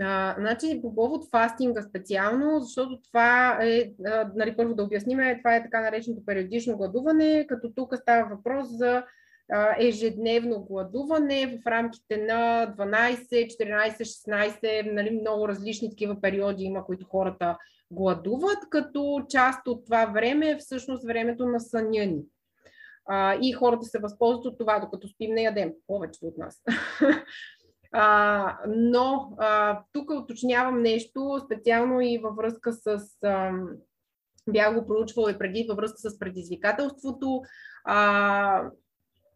А, 0.00 0.34
значи, 0.38 0.78
по 0.82 0.94
повод 0.94 1.30
фастинга 1.30 1.82
специално, 1.82 2.60
защото 2.60 3.00
това 3.08 3.58
е, 3.62 3.92
а, 4.06 4.30
нали, 4.36 4.56
първо 4.56 4.74
да 4.74 4.82
обясним, 4.82 5.18
това 5.38 5.56
е 5.56 5.62
така 5.62 5.80
нареченото 5.80 6.24
периодично 6.26 6.76
гладуване, 6.76 7.46
като 7.48 7.72
тук 7.76 7.96
става 7.96 8.36
въпрос 8.36 8.68
за 8.68 9.04
а, 9.52 9.76
ежедневно 9.78 10.64
гладуване 10.64 11.58
в 11.62 11.66
рамките 11.66 12.16
на 12.16 12.74
12, 12.78 13.16
14, 13.30 13.98
16, 14.00 14.92
нали, 14.92 15.10
много 15.10 15.48
различни 15.48 15.90
такива 15.90 16.20
периоди 16.20 16.64
има, 16.64 16.84
които 16.84 17.06
хората 17.06 17.58
гладуват, 17.90 18.58
като 18.70 19.26
част 19.28 19.68
от 19.68 19.84
това 19.84 20.06
време 20.06 20.50
е 20.50 20.56
всъщност 20.56 21.06
времето 21.06 21.46
на 21.46 21.60
съня 21.60 22.06
ни 22.06 22.22
а, 23.06 23.38
и 23.42 23.52
хората 23.52 23.84
се 23.84 23.98
възползват 23.98 24.44
от 24.44 24.58
това, 24.58 24.78
докато 24.78 25.08
спим 25.08 25.34
не 25.34 25.42
ядем, 25.42 25.72
повечето 25.86 26.26
от 26.26 26.38
нас. 26.38 26.62
а, 27.92 28.58
но 28.68 29.32
а, 29.38 29.80
тук 29.92 30.10
уточнявам 30.10 30.82
нещо, 30.82 31.40
специално 31.44 32.00
и 32.00 32.18
във 32.18 32.36
връзка 32.36 32.72
с... 32.72 32.98
А, 33.24 33.52
бях 34.48 34.74
го 34.74 34.86
проучвала 34.86 35.30
и 35.30 35.38
преди 35.38 35.66
във 35.68 35.76
връзка 35.76 36.10
с 36.10 36.18
предизвикателството. 36.18 37.42
А, 37.84 38.70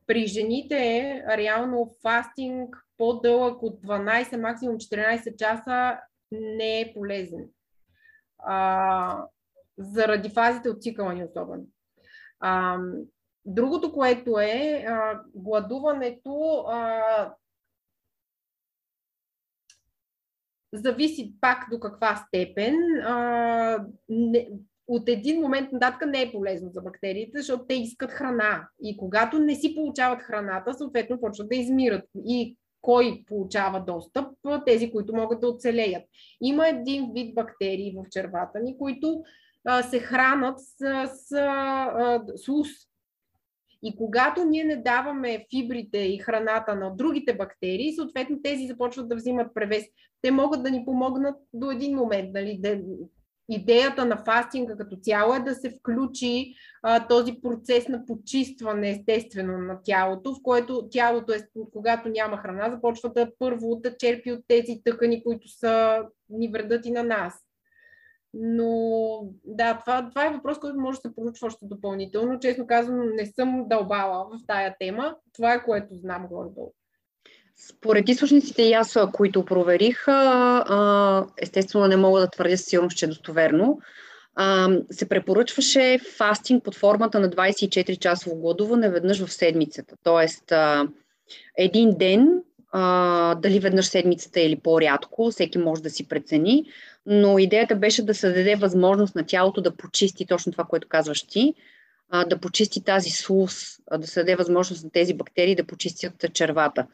при 0.06 0.26
жените 0.26 1.24
реално 1.28 1.90
фастинг 2.02 2.76
по-дълъг 2.98 3.62
от 3.62 3.82
12, 3.82 4.36
максимум 4.36 4.76
14 4.76 5.36
часа 5.36 5.98
не 6.32 6.80
е 6.80 6.92
полезен. 6.94 7.48
А, 8.38 9.24
заради 9.78 10.28
фазите 10.30 10.70
от 10.70 10.82
цикъла 10.82 11.14
ни 11.14 11.24
особено. 11.24 11.64
А, 12.40 12.78
Другото, 13.50 13.92
което 13.92 14.38
е 14.38 14.84
а, 14.88 15.20
гладуването, 15.34 16.64
а, 16.68 17.02
зависи 20.72 21.34
пак 21.40 21.66
до 21.70 21.80
каква 21.80 22.16
степен. 22.16 22.74
А, 23.04 23.86
не, 24.08 24.48
от 24.88 25.08
един 25.08 25.40
момент 25.40 25.72
нататък 25.72 26.08
не 26.08 26.22
е 26.22 26.32
полезно 26.32 26.70
за 26.70 26.80
бактериите, 26.80 27.38
защото 27.38 27.64
те 27.64 27.74
искат 27.74 28.10
храна. 28.10 28.68
И 28.82 28.96
когато 28.96 29.38
не 29.38 29.54
си 29.54 29.74
получават 29.74 30.22
храната, 30.22 30.74
съответно 30.74 31.20
почват 31.20 31.48
да 31.48 31.56
измират. 31.56 32.04
И 32.26 32.56
кой 32.80 33.24
получава 33.26 33.80
достъп? 33.80 34.26
Тези, 34.66 34.90
които 34.90 35.16
могат 35.16 35.40
да 35.40 35.48
оцелеят. 35.48 36.02
Има 36.40 36.68
един 36.68 37.12
вид 37.12 37.34
бактерии 37.34 37.96
в 37.96 38.08
червата 38.10 38.60
ни, 38.60 38.78
които 38.78 39.22
а, 39.64 39.82
се 39.82 39.98
хранат 39.98 40.60
с, 40.60 40.66
с, 41.06 41.26
с, 41.28 42.20
с 42.36 42.48
ус 42.48 42.68
И 43.82 43.96
когато 43.96 44.44
ние 44.44 44.64
не 44.64 44.76
даваме 44.76 45.46
фибрите 45.50 45.98
и 45.98 46.18
храната 46.18 46.74
на 46.74 46.96
другите 46.96 47.34
бактерии, 47.34 47.94
съответно 47.94 48.42
тези 48.42 48.66
започват 48.66 49.08
да 49.08 49.16
взимат 49.16 49.54
превес. 49.54 49.84
Те 50.22 50.30
могат 50.30 50.62
да 50.62 50.70
ни 50.70 50.84
помогнат 50.84 51.36
до 51.52 51.70
един 51.70 51.96
момент. 51.96 52.30
Нали, 52.34 52.60
идеята 53.48 54.04
на 54.04 54.16
фастинга 54.24 54.76
като 54.76 54.96
цяло 54.96 55.34
е 55.34 55.40
да 55.40 55.54
се 55.54 55.70
включи 55.70 56.54
а, 56.82 57.08
този 57.08 57.34
процес 57.42 57.88
на 57.88 58.06
почистване 58.06 58.90
естествено 58.90 59.58
на 59.58 59.78
тялото, 59.84 60.34
в 60.34 60.42
което 60.42 60.88
тялото, 60.90 61.32
е, 61.32 61.48
когато 61.72 62.08
няма 62.08 62.36
храна, 62.36 62.70
започва 62.70 63.12
да 63.12 63.30
първо 63.38 63.76
да 63.76 63.96
черпи 63.96 64.32
от 64.32 64.40
тези 64.48 64.80
тъкани, 64.84 65.22
които 65.22 65.48
са, 65.48 66.02
ни 66.30 66.48
вредат 66.48 66.86
и 66.86 66.90
на 66.90 67.02
нас. 67.02 67.47
Но 68.34 69.20
да, 69.44 69.78
това, 69.80 70.08
това 70.08 70.26
е 70.26 70.30
въпрос, 70.30 70.58
който 70.58 70.80
може 70.80 70.96
да 70.96 71.08
се 71.08 71.14
проучва 71.14 71.46
още 71.46 71.58
допълнително. 71.62 72.40
Честно 72.40 72.66
казвам, 72.66 73.00
не 73.14 73.26
съм 73.26 73.64
дълбала 73.68 74.24
в 74.24 74.46
тая 74.46 74.76
тема. 74.80 75.16
Това 75.32 75.54
е 75.54 75.64
което 75.64 75.94
знам 75.94 76.26
горе-долу. 76.30 76.72
Според 77.56 78.08
източниците 78.08 78.62
и 78.62 78.72
аз, 78.72 78.98
които 79.12 79.44
проверих, 79.44 80.06
естествено 81.42 81.86
не 81.86 81.96
мога 81.96 82.20
да 82.20 82.30
твърдя 82.30 82.56
сигурно, 82.56 82.90
че 82.90 83.04
е 83.04 83.08
достоверно, 83.08 83.80
се 84.90 85.08
препоръчваше 85.08 85.98
фастинг 86.16 86.64
под 86.64 86.74
формата 86.74 87.20
на 87.20 87.30
24-часово 87.30 88.40
гладуване 88.40 88.90
веднъж 88.90 89.24
в 89.24 89.32
седмицата. 89.32 89.96
Тоест, 90.02 90.52
един 91.56 91.90
ден, 91.98 92.42
дали 93.42 93.60
веднъж 93.60 93.86
седмицата 93.86 94.40
или 94.40 94.56
по-рядко, 94.56 95.30
всеки 95.30 95.58
може 95.58 95.82
да 95.82 95.90
си 95.90 96.08
прецени, 96.08 96.64
но 97.06 97.38
идеята 97.38 97.76
беше 97.76 98.04
да 98.04 98.14
се 98.14 98.28
даде 98.28 98.56
възможност 98.56 99.14
на 99.14 99.26
тялото 99.26 99.60
да 99.60 99.76
почисти 99.76 100.26
точно 100.26 100.52
това, 100.52 100.64
което 100.64 100.88
казваш 100.88 101.22
ти, 101.22 101.54
да 102.26 102.38
почисти 102.38 102.84
тази 102.84 103.10
слуз, 103.10 103.78
да 103.98 104.06
се 104.06 104.20
даде 104.20 104.36
възможност 104.36 104.84
на 104.84 104.90
тези 104.90 105.14
бактерии 105.14 105.54
да 105.54 105.66
почистят 105.66 106.32
червата. 106.32 106.86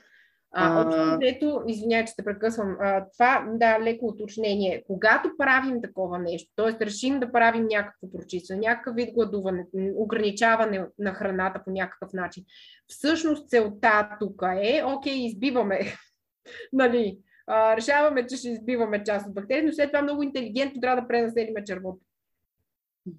А, 0.56 1.16
общо 1.16 1.62
извинявай, 1.68 2.04
че 2.04 2.16
те 2.16 2.24
прекъсвам, 2.24 2.76
а, 2.80 3.06
това, 3.12 3.46
да, 3.52 3.80
леко 3.80 4.06
уточнение. 4.06 4.84
Когато 4.86 5.30
правим 5.38 5.82
такова 5.82 6.18
нещо, 6.18 6.52
т.е. 6.56 6.86
решим 6.86 7.20
да 7.20 7.32
правим 7.32 7.66
някакво 7.66 8.10
прочистване, 8.12 8.60
някакъв 8.60 8.94
вид 8.94 9.14
гладуване, 9.14 9.66
ограничаване 9.94 10.86
на 10.98 11.14
храната 11.14 11.62
по 11.64 11.70
някакъв 11.70 12.12
начин, 12.12 12.44
всъщност 12.86 13.48
целта 13.48 14.08
тук 14.20 14.42
е, 14.62 14.82
окей, 14.84 15.26
избиваме, 15.26 15.80
нали, 16.72 17.18
а, 17.46 17.76
решаваме, 17.76 18.26
че 18.26 18.36
ще 18.36 18.48
избиваме 18.48 19.04
част 19.04 19.26
от 19.26 19.34
бактерии, 19.34 19.66
но 19.66 19.72
след 19.72 19.90
това 19.90 20.02
много 20.02 20.22
интелигентно 20.22 20.80
трябва 20.80 21.02
да 21.02 21.08
пренаселиме 21.08 21.64
червото. 21.64 22.00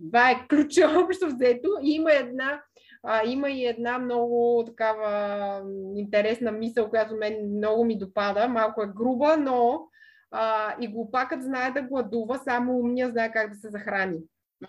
Това 0.08 0.32
е 0.32 0.48
ключа 0.50 0.90
общо 1.06 1.28
взето. 1.28 1.70
И 1.84 1.92
има 1.92 2.14
една 2.14 2.62
а, 3.06 3.22
има 3.26 3.50
и 3.50 3.66
една 3.66 3.98
много 3.98 4.64
такава 4.66 5.62
интересна 5.96 6.52
мисъл, 6.52 6.90
която 6.90 7.16
мен 7.16 7.58
много 7.58 7.86
ми 7.86 7.98
допада. 7.98 8.48
Малко 8.48 8.82
е 8.82 8.92
груба, 8.96 9.38
но 9.38 9.88
а, 10.32 10.76
и 10.82 10.88
глупакът 10.88 11.44
знае 11.44 11.72
да 11.72 11.82
гладува, 11.82 12.40
само 12.44 12.78
умния 12.78 13.10
знае 13.10 13.32
как 13.32 13.50
да 13.50 13.56
се 13.56 13.70
захрани. 13.70 14.20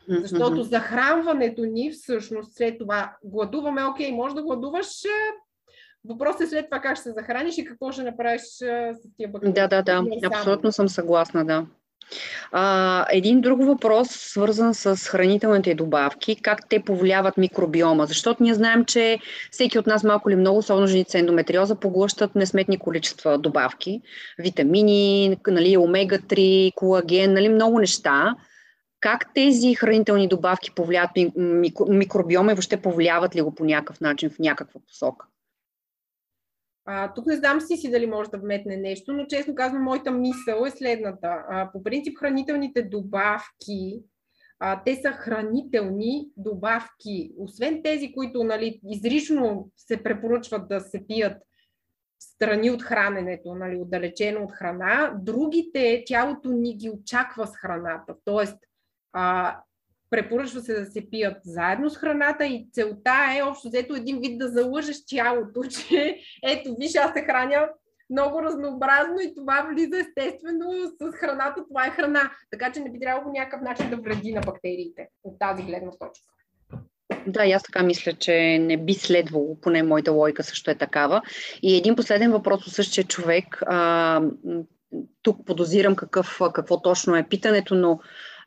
Защото 0.08 0.62
захранването 0.62 1.64
ни 1.64 1.90
всъщност 1.90 2.56
след 2.56 2.78
това 2.78 3.16
гладуваме, 3.24 3.84
окей, 3.84 4.12
може 4.12 4.34
да 4.34 4.42
гладуваш, 4.42 4.86
въпросът 6.04 6.40
е 6.40 6.46
след 6.46 6.64
това 6.64 6.80
как 6.80 6.96
ще 6.96 7.02
се 7.02 7.12
захраниш 7.12 7.58
и 7.58 7.64
какво 7.64 7.92
ще 7.92 8.02
направиш 8.02 8.42
с 8.42 8.98
тия 9.16 9.28
бактерии. 9.28 9.52
Да, 9.52 9.68
да, 9.68 9.82
да, 9.82 10.04
абсолютно 10.26 10.72
съм 10.72 10.88
съгласна, 10.88 11.44
да. 11.44 11.66
А, 12.52 13.06
един 13.10 13.40
друг 13.40 13.64
въпрос, 13.64 14.08
свързан 14.10 14.74
с 14.74 14.96
хранителните 14.96 15.74
добавки, 15.74 16.42
как 16.42 16.68
те 16.68 16.82
повлияват 16.82 17.36
микробиома, 17.36 18.06
защото 18.06 18.42
ние 18.42 18.54
знаем, 18.54 18.84
че 18.84 19.18
всеки 19.50 19.78
от 19.78 19.86
нас 19.86 20.04
малко 20.04 20.30
или 20.30 20.36
много, 20.36 20.58
особено 20.58 20.86
женица 20.86 21.18
ендометриоза, 21.18 21.74
поглъщат 21.74 22.34
несметни 22.34 22.78
количества 22.78 23.38
добавки, 23.38 24.00
витамини, 24.38 25.36
нали, 25.46 25.76
омега-3, 25.76 26.74
колаген, 26.74 27.32
нали, 27.32 27.48
много 27.48 27.78
неща. 27.78 28.34
Как 29.00 29.34
тези 29.34 29.74
хранителни 29.74 30.28
добавки 30.28 30.70
повлияват 30.70 31.10
микробиома 31.88 32.52
и 32.52 32.54
въобще 32.54 32.76
повлияват 32.76 33.36
ли 33.36 33.40
го 33.40 33.54
по 33.54 33.64
някакъв 33.64 34.00
начин, 34.00 34.30
в 34.30 34.38
някаква 34.38 34.80
посока? 34.88 35.26
А, 36.86 37.14
тук 37.14 37.26
не 37.26 37.36
знам 37.36 37.60
си 37.60 37.76
си 37.76 37.90
дали 37.90 38.06
може 38.06 38.30
да 38.30 38.38
вметне 38.38 38.76
нещо, 38.76 39.12
но 39.12 39.26
честно 39.26 39.54
казвам, 39.54 39.82
моята 39.82 40.10
мисъл 40.10 40.64
е 40.66 40.70
следната. 40.70 41.44
А, 41.48 41.72
по 41.72 41.82
принцип, 41.82 42.18
хранителните 42.18 42.82
добавки, 42.82 44.02
а, 44.58 44.82
те 44.84 44.96
са 44.96 45.12
хранителни 45.12 46.28
добавки. 46.36 47.32
Освен 47.38 47.82
тези, 47.82 48.12
които 48.12 48.44
нали, 48.44 48.80
изрично 48.84 49.70
се 49.76 50.02
препоръчват 50.02 50.68
да 50.68 50.80
се 50.80 51.06
пият 51.06 51.42
страни 52.20 52.70
от 52.70 52.82
храненето, 52.82 53.54
нали, 53.54 53.76
отдалечено 53.76 54.44
от 54.44 54.52
храна, 54.52 55.14
другите 55.22 56.04
тялото 56.06 56.48
ни 56.48 56.76
ги 56.76 56.90
очаква 56.90 57.46
с 57.46 57.56
храната. 57.56 58.14
Тоест, 58.24 58.58
а, 59.12 59.56
Препоръчва 60.16 60.60
се 60.60 60.80
да 60.80 60.86
се 60.86 61.10
пият 61.10 61.36
заедно 61.44 61.90
с 61.90 61.96
храната 61.96 62.46
и 62.46 62.68
целта 62.72 63.14
е 63.38 63.42
общо 63.42 63.68
взето 63.68 63.94
един 63.94 64.18
вид 64.20 64.38
да 64.38 64.48
залъжеш 64.48 64.96
тялото, 65.06 65.62
че 65.70 66.18
ето 66.44 66.76
виж, 66.80 66.94
аз 66.94 67.12
се 67.12 67.22
храня 67.22 67.68
много 68.10 68.42
разнообразно 68.42 69.16
и 69.20 69.34
това 69.34 69.68
влиза 69.72 69.98
естествено 69.98 70.70
с 71.00 71.12
храната, 71.12 71.64
това 71.68 71.86
е 71.86 71.90
храна. 71.90 72.30
Така 72.50 72.72
че 72.72 72.80
не 72.80 72.90
би 72.90 73.00
трябвало 73.00 73.24
по 73.24 73.38
някакъв 73.38 73.60
начин 73.60 73.90
да 73.90 73.96
вреди 73.96 74.32
на 74.32 74.40
бактериите 74.40 75.08
от 75.24 75.38
тази 75.38 75.62
гледна 75.62 75.90
точка. 75.90 76.32
Да, 77.26 77.46
аз 77.46 77.62
така 77.62 77.82
мисля, 77.82 78.12
че 78.12 78.58
не 78.58 78.76
би 78.76 78.94
следвало, 78.94 79.60
поне 79.60 79.82
моята 79.82 80.12
логика 80.12 80.42
също 80.42 80.70
е 80.70 80.74
такава. 80.74 81.22
И 81.62 81.76
един 81.76 81.96
последен 81.96 82.32
въпрос 82.32 82.66
от 82.66 82.72
същия 82.72 83.04
човек. 83.04 83.62
А, 83.66 84.22
тук 85.22 85.46
подозирам 85.46 85.96
какъв, 85.96 86.40
какво 86.54 86.82
точно 86.82 87.16
е 87.16 87.28
питането, 87.28 87.74
но 87.74 88.00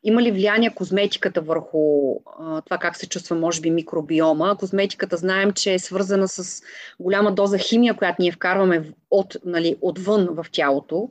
има 0.04 0.22
ли 0.22 0.32
влияние 0.32 0.76
козметиката 0.76 1.42
върху 1.42 2.14
а, 2.40 2.62
това 2.62 2.78
как 2.78 2.96
се 2.96 3.10
чувства, 3.10 3.36
може 3.36 3.62
би, 3.62 3.72
микробиома? 3.72 4.58
Козметиката 4.58 5.18
знаем, 5.18 5.52
че 5.52 5.74
е 5.74 5.80
свързана 5.80 6.28
с 6.28 6.62
голяма 7.00 7.32
доза 7.32 7.58
химия, 7.58 7.94
която 7.94 8.22
ние 8.22 8.32
вкарваме 8.32 8.92
от, 9.12 9.38
нали, 9.46 9.76
отвън 9.82 10.28
в 10.32 10.46
тялото. 10.52 11.10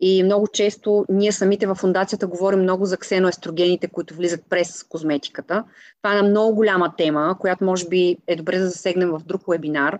И 0.00 0.22
много 0.22 0.46
често 0.48 1.04
ние 1.08 1.32
самите 1.32 1.66
в 1.66 1.74
фундацията 1.74 2.26
говорим 2.26 2.60
много 2.60 2.84
за 2.84 2.96
ксеноестрогените, 2.96 3.88
които 3.88 4.14
влизат 4.14 4.40
през 4.50 4.82
козметиката. 4.82 5.64
Това 6.02 6.14
е 6.14 6.18
една 6.18 6.28
много 6.28 6.54
голяма 6.54 6.94
тема, 6.96 7.36
която 7.40 7.64
може 7.64 7.88
би 7.88 8.16
е 8.26 8.36
добре 8.36 8.58
да 8.58 8.66
засегнем 8.66 9.10
в 9.10 9.20
друг 9.26 9.42
вебинар, 9.48 9.98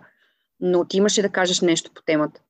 но 0.59 0.85
ти 0.85 0.97
имаше 0.97 1.21
да 1.21 1.29
кажеш 1.29 1.61
нещо 1.61 1.91
по 1.95 2.01
темата. 2.01 2.41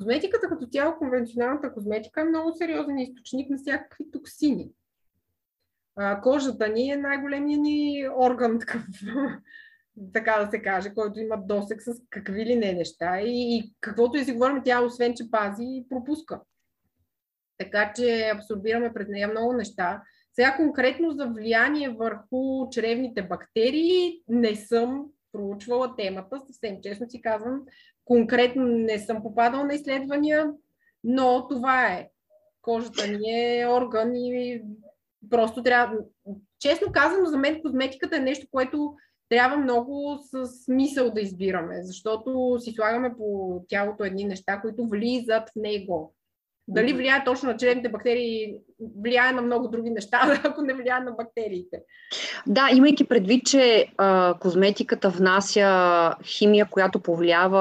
Козметиката 0.00 0.48
като 0.48 0.66
цяло, 0.66 0.98
конвенционалната 0.98 1.72
козметика 1.72 2.20
е 2.20 2.24
много 2.24 2.52
сериозен 2.52 2.98
източник 2.98 3.50
на 3.50 3.58
всякакви 3.58 4.10
токсини. 4.10 4.70
А, 5.96 6.20
кожата 6.20 6.68
ни 6.68 6.90
е 6.90 6.96
най-големият 6.96 7.62
ни 7.62 8.08
орган, 8.16 8.58
такъв, 8.60 8.82
така 10.12 10.44
да 10.44 10.50
се 10.50 10.62
каже, 10.62 10.94
който 10.94 11.20
има 11.20 11.36
досек 11.36 11.82
с 11.82 11.92
какви 12.10 12.46
ли 12.46 12.56
не 12.56 12.72
неща. 12.72 13.20
И, 13.20 13.56
и 13.56 13.74
каквото 13.80 14.18
и 14.18 14.24
си 14.24 14.32
говорим, 14.32 14.62
тя 14.64 14.82
освен, 14.82 15.14
че 15.14 15.30
пази, 15.30 15.84
пропуска. 15.90 16.40
Така 17.58 17.92
че 17.96 18.30
абсорбираме 18.34 18.92
пред 18.92 19.08
нея 19.08 19.28
много 19.28 19.52
неща. 19.52 20.02
Сега 20.32 20.56
конкретно 20.56 21.10
за 21.10 21.26
влияние 21.26 21.88
върху 21.88 22.70
чревните 22.70 23.22
бактерии 23.22 24.22
не 24.28 24.56
съм 24.56 25.06
проучвала 25.32 25.96
темата, 25.96 26.40
съвсем 26.46 26.78
честно 26.82 27.10
си 27.10 27.20
казвам, 27.20 27.62
конкретно 28.10 28.66
не 28.66 28.98
съм 28.98 29.22
попадала 29.22 29.64
на 29.64 29.74
изследвания, 29.74 30.50
но 31.04 31.48
това 31.48 31.86
е. 31.86 32.08
Кожата 32.62 33.06
ни 33.06 33.60
е 33.60 33.68
орган 33.68 34.14
и 34.14 34.62
просто 35.30 35.62
трябва... 35.62 35.96
Честно 36.58 36.92
казано, 36.92 37.26
за 37.26 37.38
мен 37.38 37.62
козметиката 37.62 38.16
е 38.16 38.20
нещо, 38.20 38.46
което 38.50 38.94
трябва 39.28 39.56
много 39.56 40.18
с 40.22 40.46
смисъл 40.46 41.10
да 41.10 41.20
избираме, 41.20 41.82
защото 41.82 42.56
си 42.60 42.72
слагаме 42.72 43.16
по 43.16 43.60
тялото 43.68 44.04
едни 44.04 44.24
неща, 44.24 44.60
които 44.60 44.86
влизат 44.86 45.48
в 45.48 45.56
него. 45.56 46.14
Дали 46.70 46.92
влияе 46.92 47.24
точно 47.24 47.48
на 47.48 47.56
чревните 47.56 47.88
бактерии, 47.88 48.54
влияе 49.02 49.32
на 49.32 49.42
много 49.42 49.68
други 49.68 49.90
неща, 49.90 50.40
ако 50.44 50.62
не 50.62 50.74
влияе 50.74 51.00
на 51.00 51.12
бактериите. 51.12 51.82
Да, 52.46 52.68
имайки 52.74 53.04
предвид, 53.04 53.46
че 53.46 53.86
а, 53.96 54.34
козметиката 54.40 55.08
внася 55.08 56.14
химия, 56.24 56.66
която 56.70 56.98
повлиява 56.98 57.60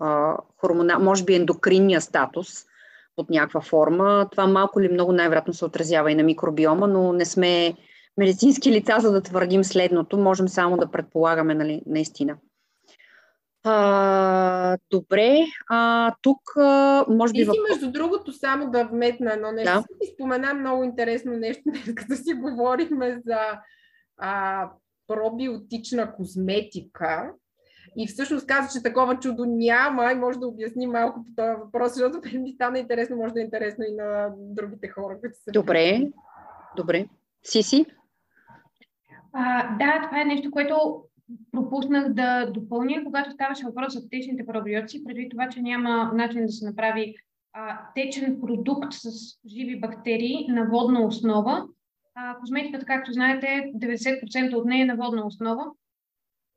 а, 0.00 0.36
хормона, 0.56 0.98
може 0.98 1.24
би 1.24 1.34
ендокринния 1.34 2.00
статус 2.00 2.48
под 3.16 3.30
някаква 3.30 3.60
форма, 3.60 4.28
това 4.30 4.46
малко 4.46 4.80
или 4.80 4.92
много 4.92 5.12
най-вероятно 5.12 5.54
се 5.54 5.64
отразява 5.64 6.12
и 6.12 6.14
на 6.14 6.22
микробиома, 6.22 6.86
но 6.86 7.12
не 7.12 7.24
сме 7.24 7.74
медицински 8.18 8.72
лица, 8.72 8.96
за 8.98 9.12
да 9.12 9.20
твърдим 9.20 9.64
следното. 9.64 10.18
Можем 10.18 10.48
само 10.48 10.76
да 10.76 10.90
предполагаме, 10.90 11.54
нали, 11.54 11.82
наистина. 11.86 12.36
А, 13.64 14.76
добре, 14.90 15.44
а, 15.68 16.14
тук 16.22 16.40
а, 16.56 17.04
може 17.08 17.32
би... 17.32 17.38
Ти 17.38 17.44
си, 17.44 17.58
между 17.70 17.92
другото, 17.92 18.32
само 18.32 18.70
да 18.70 18.84
вметна 18.84 19.32
едно 19.32 19.52
нещо. 19.52 19.74
Да. 19.74 19.84
Си 20.04 20.12
спомена 20.14 20.54
много 20.54 20.84
интересно 20.84 21.32
нещо, 21.32 21.62
като 21.94 22.16
си 22.16 22.32
говорихме 22.32 23.20
за 23.26 23.38
а, 24.16 24.68
пробиотична 25.06 26.12
козметика. 26.12 27.32
И 27.96 28.06
всъщност 28.06 28.46
каза, 28.46 28.78
че 28.78 28.82
такова 28.82 29.18
чудо 29.18 29.44
няма 29.44 30.12
и 30.12 30.14
може 30.14 30.38
да 30.38 30.48
обясни 30.48 30.86
малко 30.86 31.24
по 31.24 31.30
този 31.36 31.60
въпрос, 31.64 31.94
защото 31.94 32.20
ми 32.38 32.52
стана 32.52 32.78
интересно, 32.78 33.16
може 33.16 33.34
да 33.34 33.40
е 33.40 33.44
интересно 33.44 33.84
и 33.84 33.94
на 33.94 34.28
другите 34.36 34.88
хора, 34.88 35.20
които 35.20 35.36
са. 35.44 35.50
Добре, 35.52 36.10
добре. 36.76 37.06
Сиси? 37.42 37.86
А, 39.32 39.76
да, 39.76 40.06
това 40.06 40.20
е 40.20 40.24
нещо, 40.24 40.50
което 40.50 41.04
пропуснах 41.52 42.12
да 42.12 42.50
допълня, 42.50 43.04
когато 43.04 43.30
ставаше 43.30 43.64
въпрос 43.64 43.92
за 43.92 44.08
течните 44.08 44.46
пробиотици, 44.46 45.04
преди 45.04 45.28
това, 45.28 45.48
че 45.48 45.62
няма 45.62 46.12
начин 46.14 46.46
да 46.46 46.52
се 46.52 46.64
направи 46.64 47.14
а, 47.52 47.80
течен 47.94 48.40
продукт 48.40 48.92
с 48.92 49.10
живи 49.46 49.80
бактерии 49.80 50.46
на 50.48 50.66
водна 50.66 51.06
основа. 51.06 51.66
А, 52.14 52.36
козметиката, 52.38 52.86
както 52.86 53.12
знаете, 53.12 53.46
90% 53.46 54.54
от 54.54 54.64
нея 54.64 54.82
е 54.82 54.86
на 54.86 54.96
водна 54.96 55.26
основа. 55.26 55.64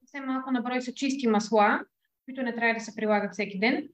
Все 0.06 0.20
малко 0.20 0.52
на 0.52 0.62
брой 0.62 0.82
са 0.82 0.94
чисти 0.94 1.28
масла, 1.28 1.80
които 2.26 2.44
не 2.44 2.56
трябва 2.56 2.74
да 2.74 2.80
се 2.80 2.96
прилагат 2.96 3.34
всеки 3.34 3.60
ден. 3.60 3.88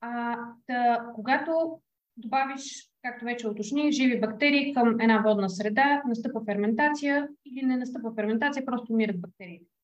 А, 0.00 0.36
да, 0.68 1.10
когато 1.14 1.80
добавиш, 2.16 2.90
както 3.02 3.24
вече 3.24 3.48
уточни, 3.48 3.92
живи 3.92 4.20
бактерии 4.20 4.74
към 4.74 5.00
една 5.00 5.22
водна 5.26 5.50
среда, 5.50 6.02
настъпва 6.08 6.44
ферментация 6.44 7.28
или 7.46 7.66
не 7.66 7.76
настъпва 7.76 8.14
ферментация, 8.14 8.64
просто 8.64 8.92
умират 8.92 9.20
бактериите. 9.20 9.77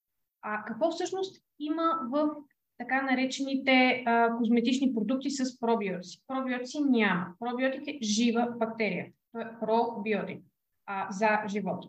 А 0.47 0.65
какво 0.65 0.91
всъщност 0.91 1.43
има 1.59 2.01
в 2.11 2.29
така 2.79 3.03
наречените 3.03 4.03
а, 4.07 4.37
козметични 4.37 4.95
продукти 4.95 5.31
с 5.31 5.61
пробиотици? 5.61 6.19
Пробиотици 6.27 6.81
няма. 6.81 7.27
Пробиотик 7.39 7.83
е 7.87 7.99
жива 8.03 8.55
бактерия. 8.59 9.07
Това 9.33 9.45
е 9.45 9.61
пробиотик 9.61 10.43
а, 10.87 11.13
за 11.13 11.29
живот. 11.49 11.85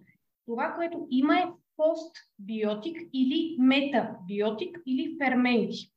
Това, 0.45 0.73
което 0.73 1.07
има 1.09 1.39
е 1.39 1.47
постбиотик 1.77 3.01
или 3.13 3.55
метабиотик 3.59 4.79
или 4.85 5.17
ферменти. 5.23 5.91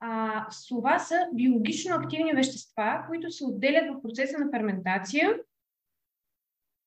А, 0.00 0.46
това 0.68 0.98
са 0.98 1.16
биологично 1.32 1.96
активни 1.96 2.32
вещества, 2.32 3.04
които 3.08 3.30
се 3.30 3.44
отделят 3.44 3.84
в 3.94 4.02
процеса 4.02 4.38
на 4.38 4.50
ферментация 4.50 5.34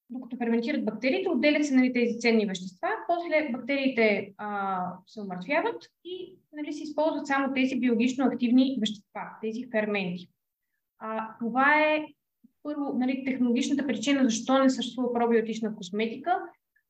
докато 0.09 0.37
ферментират 0.37 0.85
бактериите, 0.85 1.29
отделят 1.29 1.65
се 1.65 1.75
нали, 1.75 1.93
тези 1.93 2.19
ценни 2.19 2.45
вещества, 2.45 2.87
после 3.07 3.49
бактериите 3.51 4.33
а, 4.37 4.81
се 5.07 5.21
умъртвяват 5.21 5.83
и 6.03 6.37
нали, 6.53 6.73
се 6.73 6.83
използват 6.83 7.27
само 7.27 7.53
тези 7.53 7.79
биологично 7.79 8.25
активни 8.25 8.77
вещества, 8.79 9.21
тези 9.41 9.67
ферменти. 9.71 10.29
А, 10.99 11.35
това 11.39 11.83
е 11.83 12.05
първо 12.63 12.93
нали, 12.97 13.23
технологичната 13.25 13.87
причина 13.87 14.23
защо 14.23 14.59
не 14.59 14.69
съществува 14.69 15.13
пробиотична 15.13 15.75
косметика. 15.75 16.39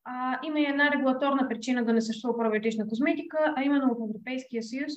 А, 0.04 0.40
има 0.48 0.60
и 0.60 0.66
една 0.66 0.92
регулаторна 0.92 1.50
причина 1.50 1.86
да 1.86 1.94
не 1.94 2.02
съществува 2.02 2.38
пробиотична 2.38 2.88
косметика, 2.88 3.54
а 3.56 3.64
именно 3.64 3.96
в 3.96 4.10
Европейския 4.10 4.64
съюз 4.64 4.94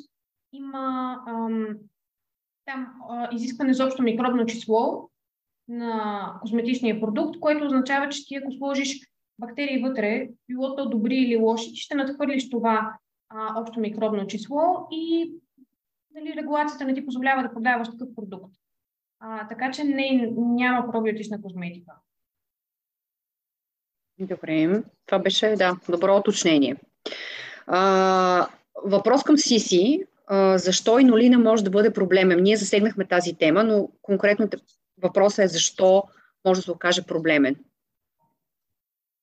има 0.53 1.17
ам, 1.29 1.67
там 2.65 2.87
а, 3.11 3.29
изискване 3.35 3.73
за 3.73 3.85
общо 3.85 4.03
микробно 4.03 4.47
число, 4.47 5.11
на 5.69 6.33
козметичния 6.41 7.01
продукт, 7.01 7.41
което 7.41 7.67
означава, 7.67 8.09
че 8.09 8.27
ти 8.27 8.37
ако 8.37 8.53
сложиш 8.53 9.01
бактерии 9.39 9.83
вътре, 9.83 10.29
било 10.49 10.77
то 10.77 10.89
добри 10.89 11.17
или 11.17 11.37
лоши, 11.37 11.77
ще 11.77 11.95
надхвърлиш 11.95 12.51
това 12.51 12.97
а, 13.29 13.61
общо 13.61 13.81
микробно 13.81 14.27
число 14.27 14.87
и 14.91 15.33
нали, 16.15 16.37
регулацията 16.37 16.85
не 16.85 16.95
ти 16.95 17.07
позволява 17.07 17.43
да 17.43 17.53
продаваш 17.53 17.89
такъв 17.89 18.09
продукт. 18.17 18.55
А, 19.21 19.49
така 19.49 19.71
че 19.71 19.85
не, 19.85 20.33
няма 20.37 20.93
пробиотична 20.93 21.43
козметика. 21.43 21.93
Добре, 24.19 24.83
това 25.07 25.19
беше 25.19 25.55
да, 25.57 25.77
добро 25.89 26.17
уточнение. 26.17 26.77
А, 27.67 28.49
въпрос 28.85 29.23
към 29.23 29.39
Сиси. 29.39 30.05
А, 30.27 30.59
защо 30.59 30.99
инолина 30.99 31.39
може 31.39 31.65
да 31.65 31.71
бъде 31.71 31.93
проблемен? 31.93 32.43
Ние 32.43 32.57
засегнахме 32.57 33.05
тази 33.05 33.35
тема, 33.35 33.65
но 33.65 33.89
конкретно 34.03 34.49
Въпросът 35.03 35.45
е 35.45 35.49
защо 35.49 36.03
може 36.45 36.59
да 36.59 36.65
се 36.65 36.73
окаже 36.73 37.07
проблемен. 37.07 37.57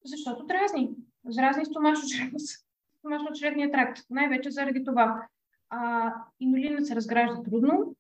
Защото 0.06 0.45
дразни. 0.45 0.89
Дразни 1.26 1.65
стомашно-чревния 1.65 3.72
тракт. 3.72 3.99
Най-вече 4.10 4.52
заради 4.52 4.84
това. 4.84 5.27
А, 5.69 6.14
инулина 6.39 6.85
се 6.85 6.95
разгражда 6.95 7.43
трудно. 7.43 7.95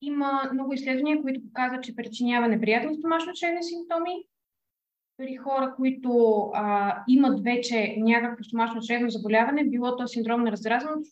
Има 0.00 0.50
много 0.52 0.72
изследвания, 0.72 1.22
които 1.22 1.42
показват, 1.42 1.84
че 1.84 1.96
причинява 1.96 2.48
неприятни 2.48 2.96
стомашно-чревни 2.96 3.62
симптоми. 3.62 4.24
При 5.16 5.36
хора, 5.36 5.74
които 5.76 6.40
а, 6.54 6.96
имат 7.08 7.44
вече 7.44 7.94
някакво 7.98 8.44
стомашно-чревно 8.44 9.08
заболяване, 9.08 9.64
било 9.64 9.96
то 9.96 10.08
синдром 10.08 10.44
на 10.44 10.52
раздразненото 10.52 11.08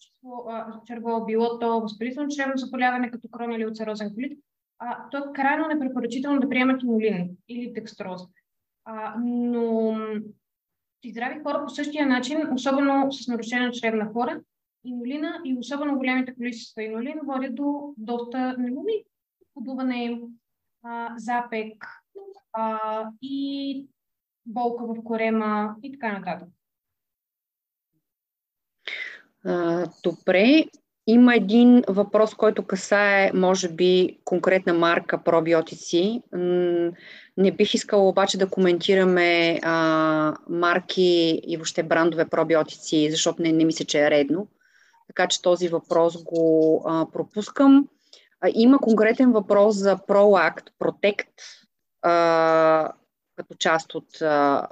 черво, 0.87 1.25
било 1.25 1.59
то 1.59 1.81
възпалително 1.81 2.29
чревно 2.29 2.57
заболяване, 2.57 3.11
като 3.11 3.29
крон 3.29 3.53
или 3.53 3.67
улцерозен 3.67 4.15
колит, 4.15 4.39
а, 4.79 5.09
то 5.11 5.19
е 5.19 5.33
крайно 5.35 5.69
непрепоръчително 5.69 6.41
да 6.41 6.49
приемат 6.49 6.83
инолин 6.83 7.37
или 7.49 7.73
декстроза. 7.73 8.27
А, 8.85 9.15
но 9.19 9.99
при 11.03 11.11
здрави 11.11 11.41
хора 11.43 11.65
по 11.65 11.71
същия 11.71 12.07
начин, 12.07 12.53
особено 12.53 13.13
с 13.13 13.29
нарушена 13.29 13.73
чревна 13.73 14.07
хора, 14.13 14.41
инолина 14.85 15.41
и 15.45 15.59
особено 15.59 15.99
големите 15.99 16.35
количества 16.35 16.83
инолин 16.83 17.21
водят 17.25 17.55
до 17.55 17.95
доста 17.97 18.57
нелюби, 18.59 19.05
подуване, 19.55 20.21
а, 20.83 21.15
запек 21.17 21.87
а, 22.53 23.05
и 23.23 23.89
болка 24.47 24.85
в 24.85 25.05
корема 25.05 25.77
и 25.83 25.93
така 25.93 26.19
нататък. 26.19 26.49
А, 29.45 29.87
добре, 30.05 30.65
има 31.11 31.35
един 31.35 31.83
въпрос, 31.89 32.35
който 32.35 32.67
касае, 32.67 33.31
може 33.35 33.69
би, 33.69 34.19
конкретна 34.25 34.75
марка 34.75 35.19
пробиотици. 35.25 36.23
Не 37.37 37.51
бих 37.53 37.75
искала 37.75 38.09
обаче 38.09 38.39
да 38.39 38.51
коментираме 38.51 39.61
а, 39.63 40.35
марки 40.49 41.41
и 41.47 41.57
въобще 41.57 41.83
брандове 41.83 42.25
пробиотици, 42.29 43.11
защото 43.11 43.43
не, 43.43 43.53
не 43.53 43.65
мисля, 43.65 43.85
че 43.85 44.01
е 44.01 44.11
редно. 44.11 44.47
Така 45.07 45.27
че 45.27 45.43
този 45.43 45.69
въпрос 45.69 46.23
го 46.23 46.83
а, 46.87 47.07
пропускам. 47.13 47.89
А, 48.41 48.51
има 48.55 48.79
конкретен 48.79 49.33
въпрос 49.33 49.77
за 49.77 49.97
ProAct 49.97 50.65
Protect, 50.81 51.29
а, 52.03 52.93
като 53.37 53.55
част 53.55 53.95
от, 53.95 54.23
а, 54.23 54.69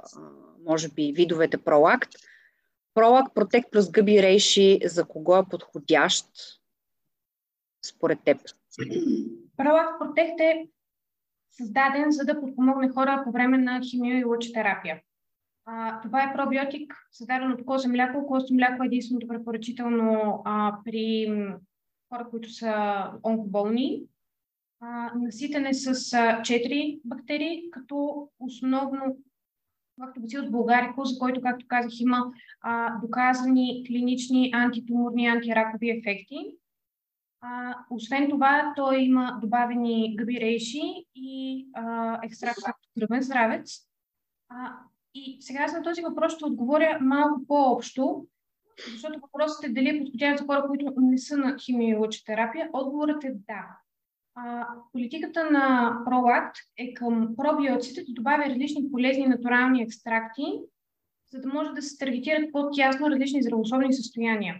може 0.67 0.89
би, 0.89 1.13
видовете 1.15 1.57
ProAct. 1.57 2.09
Пролак 2.97 3.33
Протект 3.33 3.71
плюс 3.71 3.91
гъби 3.91 4.21
рейши 4.21 4.79
за 4.85 5.05
кого 5.05 5.37
е 5.37 5.45
подходящ 5.49 6.25
според 7.85 8.19
теб? 8.25 8.37
Пролак 9.57 9.99
Протект 9.99 10.39
е 10.39 10.67
създаден 11.51 12.11
за 12.11 12.25
да 12.25 12.41
подпомогне 12.41 12.89
хора 12.89 13.21
по 13.25 13.31
време 13.31 13.57
на 13.57 13.81
химио 13.89 14.17
и 14.17 14.23
лъчетерапия. 14.23 15.01
А, 15.65 16.01
това 16.01 16.23
е 16.23 16.33
пробиотик, 16.33 16.93
създаден 17.11 17.51
от 17.51 17.65
козе 17.65 17.87
мляко. 17.87 18.27
Козе 18.27 18.53
мляко 18.53 18.83
е 18.83 18.85
единственото 18.85 19.27
препоръчително 19.27 20.41
а, 20.45 20.77
при 20.85 21.27
хора, 22.09 22.27
които 22.29 22.53
са 22.53 23.03
онкоболни. 23.23 24.03
А, 24.79 25.11
наситен 25.15 25.65
е 25.65 25.73
с 25.73 25.87
а, 26.13 26.41
4 26.41 27.01
бактерии, 27.05 27.71
като 27.71 28.29
основно 28.39 29.17
лактобацилус 30.01 30.49
булгарико, 30.49 31.05
за 31.05 31.19
който, 31.19 31.41
както 31.41 31.65
казах, 31.67 31.99
има 31.99 32.31
а, 32.61 32.99
доказани 32.99 33.83
клинични 33.87 34.51
антитуморни, 34.53 35.27
антиракови 35.27 35.89
ефекти. 35.89 36.55
А, 37.41 37.75
освен 37.89 38.29
това, 38.29 38.73
той 38.75 38.97
има 38.97 39.37
добавени 39.41 40.15
габирейши 40.15 41.05
и 41.15 41.65
екстракт 42.23 42.57
от 42.57 43.01
кръвен 43.01 43.21
здравец. 43.21 43.87
А, 44.49 44.73
и 45.13 45.37
сега 45.41 45.65
на 45.71 45.83
този 45.83 46.01
въпрос 46.01 46.33
ще 46.33 46.45
отговоря 46.45 46.97
малко 47.01 47.47
по-общо, 47.47 48.27
защото 48.91 49.19
въпросът 49.19 49.63
е 49.63 49.69
дали 49.69 49.89
е 49.89 49.99
подходящ 49.99 50.39
за 50.39 50.45
хора, 50.45 50.63
които 50.67 50.93
не 50.97 51.17
са 51.17 51.37
на 51.37 51.57
химиолъчетерапия. 51.57 52.69
Отговорът 52.73 53.23
е 53.23 53.31
да. 53.47 53.77
А, 54.39 54.67
политиката 54.91 55.51
на 55.51 55.97
ProAct 56.07 56.53
е 56.77 56.93
към 56.93 57.35
пробиотиците 57.37 58.03
да 58.03 58.13
добавя 58.13 58.45
различни 58.45 58.91
полезни 58.91 59.27
натурални 59.27 59.81
екстракти, 59.81 60.61
за 61.31 61.41
да 61.41 61.53
може 61.53 61.71
да 61.71 61.81
се 61.81 61.97
таргетират 61.97 62.51
по-тясно 62.51 63.09
различни 63.09 63.43
здравословни 63.43 63.93
състояния. 63.93 64.55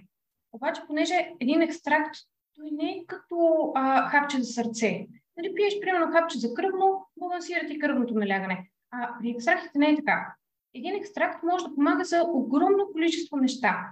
Обаче, 0.52 0.82
понеже 0.88 1.32
един 1.40 1.62
екстракт 1.62 2.16
той 2.56 2.72
не 2.72 2.91
е 2.91 3.06
като 3.08 3.72
а, 3.76 4.10
хапче 4.10 4.38
за 4.38 4.54
сърце. 4.54 5.08
Нали, 5.38 5.54
пиеш, 5.56 5.80
примерно, 5.82 6.12
хапче 6.12 6.40
за 6.40 6.54
кръвно, 6.54 7.08
балансира 7.18 7.68
ти 7.68 7.80
кръвното 7.80 8.14
налягане. 8.14 8.70
А 8.91 9.10
при 9.20 9.30
екстрактите 9.30 9.80
не 9.80 9.90
е 9.90 9.95
така. 9.95 10.36
Един 10.74 10.95
екстракт 10.95 11.44
може 11.44 11.66
да 11.66 11.76
помага 11.76 12.04
за 12.04 12.24
огромно 12.28 12.88
количество 12.94 13.38
неща. 13.38 13.88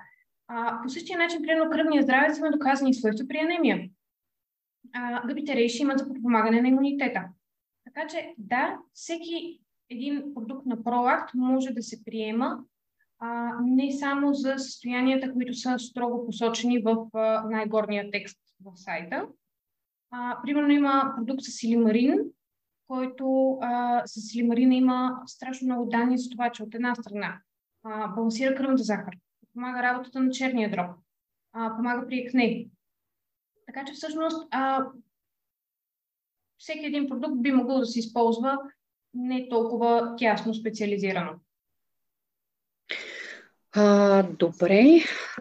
А, 0.48 0.82
по 0.84 0.90
същия 0.90 1.20
начин, 1.20 1.42
примерно, 1.42 1.72
кръвния 1.72 2.04
здравец 2.04 2.38
има 2.38 2.52
доказани 2.52 2.94
свойства 2.94 3.28
при 3.28 3.38
анемия 3.38 3.90
гъбите 5.28 5.56
рейши 5.56 5.82
имат 5.82 6.00
за 6.00 6.08
подпомагане 6.08 6.62
на 6.62 6.68
имунитета. 6.68 7.24
Така 7.86 8.08
че 8.08 8.34
да, 8.38 8.78
всеки 8.94 9.60
един 9.90 10.34
продукт 10.34 10.66
на 10.66 10.78
ProAct 10.78 11.30
може 11.36 11.70
да 11.70 11.84
се 11.84 12.04
приема 12.04 12.60
а, 13.20 13.52
не 13.62 13.92
само 13.92 14.34
за 14.34 14.54
състоянията, 14.58 15.34
които 15.34 15.54
са 15.54 15.80
строго 15.80 16.26
посочени 16.26 16.80
в 16.80 17.08
а, 17.14 17.44
най-горния 17.50 18.12
текст 18.12 18.40
в 18.66 18.78
сайта. 18.78 19.28
А, 20.12 20.38
примерно 20.44 20.70
има 20.70 21.14
продукт 21.18 21.42
с 21.42 21.52
силимарин, 21.52 22.20
който 22.88 23.58
а, 23.62 24.02
с 24.06 24.22
силимарина 24.22 24.76
има 24.76 25.22
страшно 25.26 25.66
много 25.66 25.90
данни 25.90 26.18
за 26.18 26.30
това, 26.30 26.52
че 26.52 26.64
от 26.64 26.76
една 26.76 26.96
страна 26.96 27.40
а, 27.84 28.08
балансира 28.08 28.56
кръвната 28.56 28.84
захар, 28.84 29.14
помага 29.54 29.84
работата 29.84 30.20
на 30.20 30.32
черния 30.32 30.72
дроб, 30.72 30.92
а, 31.54 31.76
помага 31.76 32.08
при 32.08 32.20
екне. 32.20 32.68
Така 33.66 33.86
че 33.86 33.94
всъщност 33.94 34.48
а, 34.52 34.86
всеки 36.58 36.86
един 36.86 37.10
продукт 37.10 37.42
би 37.42 37.52
могъл 37.52 37.80
да 37.80 37.86
се 37.86 38.00
използва 38.00 38.58
не 39.14 39.50
толкова 39.50 40.16
тясно 40.18 40.54
специализирано. 40.54 41.32
А, 43.72 44.24
добре. 44.24 45.00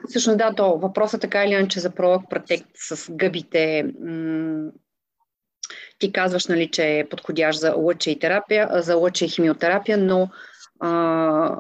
Всъщност 0.08 0.38
да, 0.38 0.54
то 0.54 0.78
въпросът 0.78 1.20
така 1.20 1.44
или 1.44 1.52
иначе 1.52 1.80
за 1.80 1.90
Prolog 1.90 2.28
Protect 2.30 2.66
с 2.74 3.12
гъбите. 3.12 3.92
М- 4.00 4.70
ти 5.98 6.12
казваш, 6.12 6.46
нали, 6.46 6.70
че 6.70 6.98
е 6.98 7.08
подходящ 7.08 7.60
за 7.60 7.74
лъче 7.74 8.10
и 8.10 8.18
терапия, 8.18 8.82
за 8.82 8.96
лъче 8.96 9.24
и 9.24 9.28
химиотерапия, 9.28 9.98
но 9.98 10.28
а, 10.80 10.90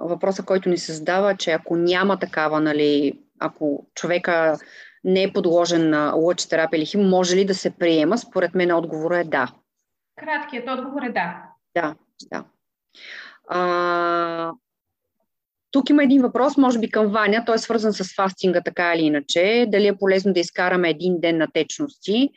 въпросът, 0.02 0.46
който 0.46 0.68
ни 0.68 0.78
се 0.78 0.92
задава, 0.92 1.36
че 1.36 1.50
ако 1.50 1.76
няма 1.76 2.18
такава, 2.18 2.60
нали, 2.60 3.20
ако 3.38 3.86
човека 3.94 4.58
не 5.04 5.22
е 5.22 5.32
подложен 5.32 5.90
на 5.90 6.12
лъче 6.12 6.48
терапия 6.48 6.78
или 6.78 6.86
хим, 6.86 7.08
може 7.08 7.36
ли 7.36 7.44
да 7.44 7.54
се 7.54 7.70
приема? 7.70 8.18
Според 8.18 8.54
мен 8.54 8.72
отговорът 8.72 9.26
е 9.26 9.28
да. 9.30 9.48
Краткият 10.16 10.68
отговор 10.68 11.02
е 11.02 11.12
да. 11.12 11.42
Да, 11.74 11.94
да. 12.32 12.44
А, 13.48 14.52
тук 15.70 15.90
има 15.90 16.02
един 16.04 16.22
въпрос, 16.22 16.56
може 16.56 16.78
би 16.78 16.90
към 16.90 17.06
Ваня, 17.06 17.42
той 17.46 17.54
е 17.54 17.58
свързан 17.58 17.92
с 17.92 18.14
фастинга 18.14 18.60
така 18.60 18.94
или 18.94 19.02
иначе. 19.02 19.66
Дали 19.68 19.86
е 19.86 19.96
полезно 19.96 20.32
да 20.32 20.40
изкараме 20.40 20.90
един 20.90 21.20
ден 21.20 21.38
на 21.38 21.48
течности, 21.54 22.30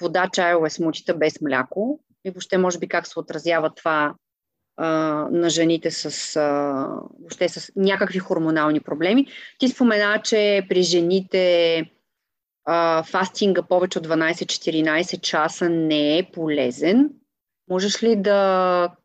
вода, 0.00 0.28
чайове, 0.32 0.70
смутита 0.70 1.14
без 1.14 1.40
мляко 1.40 2.00
и 2.24 2.30
въобще 2.30 2.58
може 2.58 2.78
би 2.78 2.88
как 2.88 3.06
се 3.06 3.18
отразява 3.18 3.74
това 3.74 4.14
а, 4.76 4.88
на 5.30 5.50
жените 5.50 5.90
с, 5.90 6.36
а, 6.36 6.42
въобще 7.20 7.48
с 7.48 7.72
някакви 7.76 8.18
хормонални 8.18 8.80
проблеми. 8.80 9.26
Ти 9.58 9.68
спомена, 9.68 10.20
че 10.24 10.66
при 10.68 10.82
жените 10.82 11.84
а, 12.72 13.02
фастинга 13.02 13.62
повече 13.62 13.98
от 13.98 14.06
12-14 14.06 15.20
часа 15.20 15.68
не 15.68 16.18
е 16.18 16.30
полезен. 16.32 17.10
Можеш 17.68 18.02
ли 18.02 18.16
да 18.16 18.96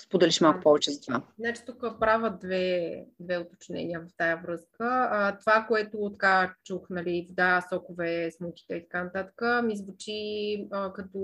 споделиш 0.00 0.40
малко 0.40 0.60
повече 0.60 0.90
за 0.90 1.00
това. 1.00 1.22
Значи 1.38 1.62
тук 1.66 1.80
правя 2.00 2.30
две, 2.30 3.04
две 3.20 3.38
уточнения 3.38 4.00
в 4.00 4.06
тая 4.16 4.36
връзка. 4.36 5.08
А, 5.10 5.38
това, 5.38 5.64
което 5.68 6.10
така 6.12 6.54
чух, 6.64 6.86
нали, 6.90 7.26
вода, 7.28 7.66
сокове, 7.72 8.30
смутите 8.30 8.74
и 8.74 8.82
така 8.82 9.04
нататък, 9.04 9.64
ми 9.64 9.76
звучи 9.76 10.68
а, 10.70 10.92
като 10.92 11.18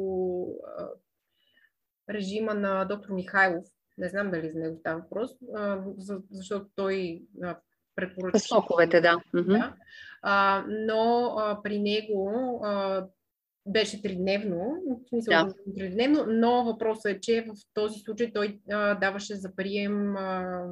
а, 0.79 0.89
режима 2.11 2.55
на 2.55 2.85
доктор 2.85 3.11
Михайлов. 3.11 3.65
Не 3.99 4.09
знам 4.09 4.31
дали 4.31 4.51
за 4.53 4.59
него 4.59 4.77
става 4.77 5.01
въпрос, 5.01 5.31
а, 5.55 5.79
за, 5.99 6.19
защото 6.31 6.67
той 6.75 7.23
а, 7.43 7.57
препоръчва. 7.97 8.41
Соковете, 8.41 9.01
да. 9.01 9.21
да. 9.35 9.75
А, 10.23 10.65
но 10.69 11.35
а, 11.39 11.63
при 11.63 11.79
него 11.79 12.61
а, 12.65 13.07
беше 13.67 14.03
тридневно, 14.03 14.83
в 14.87 15.09
смисъл 15.09 15.47
да. 15.47 15.55
тридневно, 15.77 16.25
но 16.29 16.65
въпросът 16.65 17.07
е, 17.07 17.21
че 17.21 17.43
в 17.49 17.55
този 17.75 18.01
случай 18.01 18.33
той 18.33 18.61
а, 18.71 18.95
даваше 18.95 19.35
за 19.35 19.57
прием 19.57 20.17
а, 20.17 20.65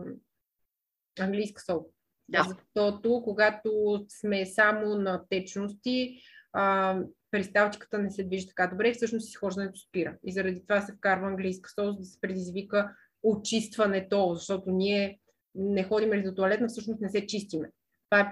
английска 1.20 1.62
сол. 1.62 1.86
Да. 2.28 2.46
Защото 2.48 3.22
когато 3.24 3.70
сме 4.08 4.46
само 4.46 4.94
на 4.94 5.22
течности, 5.30 6.20
а, 6.52 6.98
перисталчиката 7.30 7.98
не 7.98 8.10
се 8.10 8.24
движи 8.24 8.46
така 8.46 8.66
добре 8.66 8.88
и 8.88 8.94
всъщност 8.94 9.28
изхождането 9.28 9.80
спира. 9.80 10.16
И 10.24 10.32
заради 10.32 10.62
това 10.62 10.80
се 10.80 10.92
вкарва 10.92 11.26
английска 11.26 11.70
сол, 11.70 11.92
за 11.92 11.98
да 11.98 12.04
се 12.04 12.20
предизвика 12.20 12.94
очистването, 13.22 14.34
защото 14.34 14.70
ние 14.70 15.18
не 15.60 15.84
ходим 15.84 16.12
ли 16.12 16.22
до 16.22 16.34
туалетна, 16.34 16.68
всъщност 16.68 17.00
не 17.00 17.08
се 17.08 17.26
чистиме. 17.26 17.70
Това 18.10 18.20
е 18.20 18.26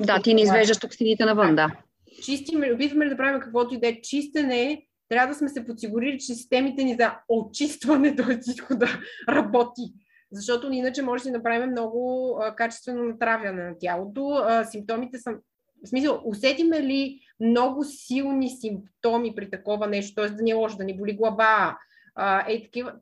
да, 0.00 0.22
ти 0.22 0.34
не 0.34 0.42
извеждаш 0.42 0.78
токсините 0.78 1.24
навън, 1.24 1.56
да 1.56 1.70
чистим, 2.22 2.74
опитваме 2.74 3.08
да 3.08 3.16
правим 3.16 3.40
каквото 3.40 3.74
и 3.74 3.80
да 3.80 3.88
е 3.88 4.00
чистене, 4.00 4.82
трябва 5.08 5.32
да 5.32 5.38
сме 5.38 5.48
се 5.48 5.64
подсигурили, 5.64 6.18
че 6.18 6.26
системите 6.26 6.84
ни 6.84 6.96
за 7.00 7.14
очистване, 7.28 8.16
т.е. 8.16 8.38
всичко 8.38 8.76
да 8.76 8.86
работи. 9.28 9.92
Защото 10.32 10.72
иначе 10.72 11.02
може 11.02 11.24
да 11.24 11.30
направим 11.30 11.70
много 11.70 12.32
а, 12.42 12.54
качествено 12.54 13.04
натравяне 13.04 13.64
на 13.64 13.78
тялото. 13.78 14.28
А, 14.28 14.64
симптомите 14.64 15.18
са. 15.18 15.30
В 15.84 15.88
смисъл, 15.88 16.22
усетиме 16.24 16.82
ли 16.82 17.20
много 17.40 17.84
силни 17.84 18.50
симптоми 18.50 19.34
при 19.34 19.50
такова 19.50 19.86
нещо, 19.86 20.14
т.е. 20.14 20.28
да 20.28 20.42
ни 20.42 20.50
е 20.50 20.54
лошо, 20.54 20.76
да 20.76 20.84
ни 20.84 20.96
боли 20.96 21.12
глава, 21.12 21.78
а, 22.14 22.44
е 22.48 22.62
такива, 22.62 22.92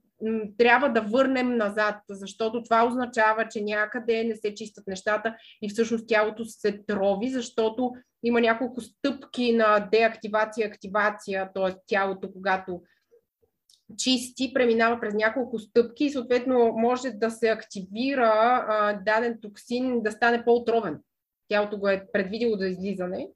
трябва 0.59 0.89
да 0.89 1.01
върнем 1.01 1.57
назад, 1.57 1.97
защото 2.11 2.63
това 2.63 2.87
означава, 2.87 3.49
че 3.49 3.61
някъде 3.61 4.25
не 4.25 4.37
се 4.37 4.55
чистят 4.55 4.87
нещата 4.87 5.37
и 5.63 5.69
всъщност 5.69 6.09
тялото 6.09 6.45
се 6.45 6.83
трови, 6.87 7.29
защото 7.29 7.93
има 8.23 8.41
няколко 8.41 8.81
стъпки 8.81 9.53
на 9.53 9.89
деактивация, 9.93 10.69
активация, 10.69 11.51
т.е. 11.55 11.75
тялото, 11.87 12.33
когато 12.33 12.83
чисти, 13.99 14.55
преминава 14.55 15.01
през 15.01 15.15
няколко 15.15 15.59
стъпки 15.59 16.05
и 16.05 16.11
съответно 16.11 16.73
може 16.77 17.11
да 17.11 17.31
се 17.31 17.49
активира 17.49 18.65
а, 18.69 18.93
даден 18.93 19.39
токсин 19.43 20.03
да 20.03 20.13
стане 20.13 20.45
по-отровен. 20.45 20.99
Тялото 21.49 21.79
го 21.79 21.89
е 21.89 22.07
предвидило 22.13 22.57
за 22.57 22.67
излизане. 22.67 23.29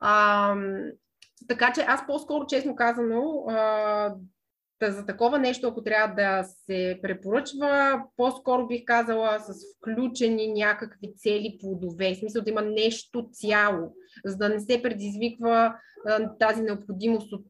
А, 0.00 0.54
така 1.48 1.72
че 1.72 1.80
аз 1.80 2.06
по-скоро, 2.06 2.46
честно 2.46 2.76
казано, 2.76 3.44
а, 3.48 4.14
Та 4.78 4.90
за 4.90 5.06
такова 5.06 5.38
нещо, 5.38 5.68
ако 5.68 5.82
трябва 5.82 6.14
да 6.14 6.44
се 6.44 6.98
препоръчва, 7.02 8.02
по-скоро 8.16 8.66
бих 8.66 8.84
казала 8.84 9.40
с 9.40 9.54
включени 9.76 10.52
някакви 10.52 11.14
цели 11.16 11.58
плодове, 11.60 12.14
в 12.14 12.18
смисъл 12.18 12.42
да 12.42 12.50
има 12.50 12.62
нещо 12.62 13.28
цяло, 13.32 13.94
за 14.24 14.36
да 14.36 14.48
не 14.48 14.60
се 14.60 14.82
предизвиква 14.82 15.74
тази 16.38 16.62
необходимост 16.62 17.32
от 17.32 17.46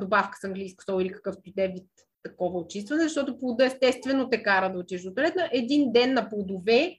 добавка 0.00 0.38
с 0.40 0.44
английска 0.44 0.84
сол 0.84 1.00
или 1.00 1.12
какъвто 1.12 1.42
и 1.44 1.52
да 1.52 1.64
е 1.64 1.68
вид 1.68 1.88
такова 2.22 2.58
очистване, 2.58 3.02
защото 3.02 3.38
плода 3.38 3.64
естествено 3.64 4.30
те 4.30 4.42
кара 4.42 4.72
да 4.72 4.78
отидеш 4.78 5.02
до 5.02 5.14
туалетна. 5.14 5.48
Един 5.52 5.92
ден 5.92 6.14
на 6.14 6.28
плодове 6.28 6.98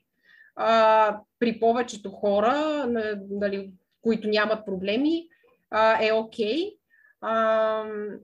а, 0.56 1.20
при 1.38 1.60
повечето 1.60 2.10
хора, 2.10 2.86
нали, 3.30 3.72
които 4.02 4.28
нямат 4.28 4.66
проблеми, 4.66 5.28
а, 5.70 6.06
е 6.06 6.12
окей. 6.12 6.70
Okay 7.22 8.18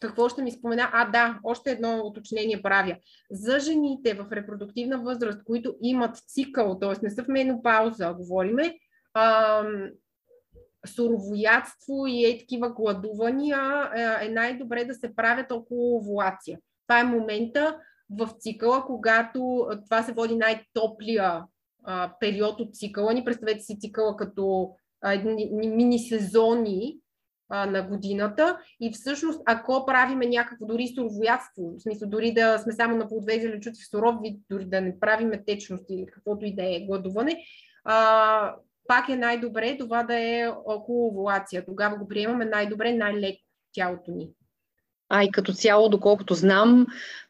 какво 0.00 0.28
ще 0.28 0.42
ми 0.42 0.50
спомена? 0.50 0.90
А, 0.92 1.10
да, 1.10 1.38
още 1.44 1.70
едно 1.70 2.00
уточнение 2.04 2.62
правя. 2.62 2.96
За 3.30 3.58
жените 3.58 4.14
в 4.14 4.32
репродуктивна 4.32 4.98
възраст, 4.98 5.44
които 5.44 5.74
имат 5.82 6.16
цикъл, 6.16 6.78
т.е. 6.78 6.92
не 7.02 7.10
са 7.10 7.24
в 7.24 7.28
менопауза, 7.28 8.14
говориме, 8.18 8.74
ам, 9.14 9.90
суровоядство 10.86 12.06
и 12.06 12.24
е 12.24 12.38
такива 12.38 12.72
гладувания, 12.72 13.90
е 14.22 14.28
най-добре 14.28 14.84
да 14.84 14.94
се 14.94 15.16
правят 15.16 15.52
около 15.52 15.96
овулация. 15.96 16.58
Това 16.86 17.00
е 17.00 17.04
момента 17.04 17.78
в 18.10 18.30
цикъла, 18.38 18.84
когато 18.86 19.68
това 19.84 20.02
се 20.02 20.12
води 20.12 20.36
най-топлия 20.36 21.44
а, 21.84 22.12
период 22.20 22.60
от 22.60 22.74
цикъла 22.74 23.14
ни. 23.14 23.24
Представете 23.24 23.60
си 23.60 23.78
цикъла 23.78 24.16
като 24.16 24.70
а, 25.00 25.22
мини 25.52 25.98
сезони, 25.98 26.98
а, 27.48 27.66
на 27.66 27.82
годината 27.82 28.58
и 28.80 28.92
всъщност 28.92 29.42
ако 29.46 29.86
правиме 29.86 30.26
някакво 30.26 30.66
дори 30.66 30.88
суровоядство, 30.88 31.74
в 31.78 31.82
смисъл 31.82 32.08
дори 32.08 32.32
да 32.32 32.58
сме 32.58 32.72
само 32.72 32.96
на 32.96 33.08
плодове 33.08 33.34
и 33.34 33.40
зеленчуци 33.40 33.82
в 33.82 33.88
суров 33.88 34.14
вид, 34.22 34.40
дори 34.50 34.64
да 34.64 34.80
не 34.80 35.00
правиме 35.00 35.44
течност 35.44 35.84
или 35.90 36.06
каквото 36.06 36.44
и 36.44 36.54
да 36.54 36.62
е 36.62 36.84
гладуване, 36.86 37.36
а, 37.84 38.54
пак 38.88 39.08
е 39.08 39.16
най-добре 39.16 39.76
това 39.78 40.02
да 40.02 40.14
е 40.14 40.48
около 40.66 41.08
овулация. 41.08 41.64
Тогава 41.64 41.96
го 41.96 42.08
приемаме 42.08 42.44
най-добре, 42.44 42.92
най-леко 42.92 43.42
тялото 43.72 44.10
ни. 44.10 44.30
А 45.08 45.24
и 45.24 45.30
като 45.30 45.52
цяло, 45.52 45.88
доколкото 45.88 46.34
знам, 46.34 46.86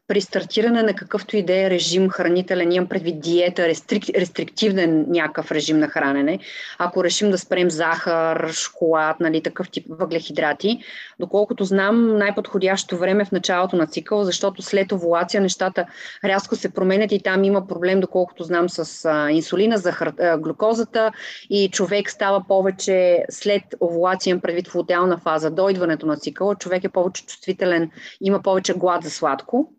при 0.08 0.20
стартиране 0.20 0.82
на 0.82 0.94
какъвто 0.94 1.36
и 1.36 1.42
да 1.42 1.60
е 1.60 1.70
режим 1.70 2.08
хранителен, 2.08 2.72
имам 2.72 2.88
предвид 2.88 3.20
диета, 3.20 3.68
рестрик, 3.68 4.04
рестриктивен 4.08 5.06
някакъв 5.08 5.52
режим 5.52 5.78
на 5.78 5.88
хранене, 5.88 6.38
ако 6.78 7.04
решим 7.04 7.30
да 7.30 7.38
спрем 7.38 7.70
захар, 7.70 8.52
шоколад, 8.52 9.20
нали, 9.20 9.42
такъв 9.42 9.70
тип 9.70 9.86
въглехидрати, 9.88 10.78
доколкото 11.20 11.64
знам, 11.64 12.18
най-подходящо 12.18 12.98
време 12.98 13.22
е 13.22 13.24
в 13.24 13.32
началото 13.32 13.76
на 13.76 13.86
цикъл, 13.86 14.24
защото 14.24 14.62
след 14.62 14.92
овулация 14.92 15.40
нещата 15.40 15.86
рязко 16.24 16.56
се 16.56 16.72
променят 16.72 17.12
и 17.12 17.22
там 17.22 17.44
има 17.44 17.66
проблем, 17.66 18.00
доколкото 18.00 18.44
знам, 18.44 18.68
с 18.68 19.04
а, 19.04 19.30
инсулина, 19.30 19.78
захар, 19.78 20.12
а, 20.20 20.38
глюкозата 20.38 21.12
и 21.50 21.70
човек 21.70 22.10
става 22.10 22.44
повече 22.48 23.24
след 23.30 23.62
овулация, 23.80 24.40
предвид 24.40 24.68
в 24.68 24.74
лутеална 24.74 25.18
фаза, 25.18 25.50
до 25.50 25.68
идването 25.68 26.06
на 26.06 26.16
цикъла, 26.16 26.54
човек 26.54 26.84
е 26.84 26.88
повече 26.88 27.26
чувствителен, 27.26 27.90
има 28.20 28.42
повече 28.42 28.74
глад 28.74 29.02
за 29.02 29.10
сладко 29.10 29.74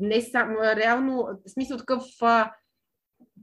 не 0.00 0.20
само, 0.20 0.56
реално, 0.62 1.28
в 1.46 1.50
смисъл 1.50 1.78
такъв, 1.78 2.02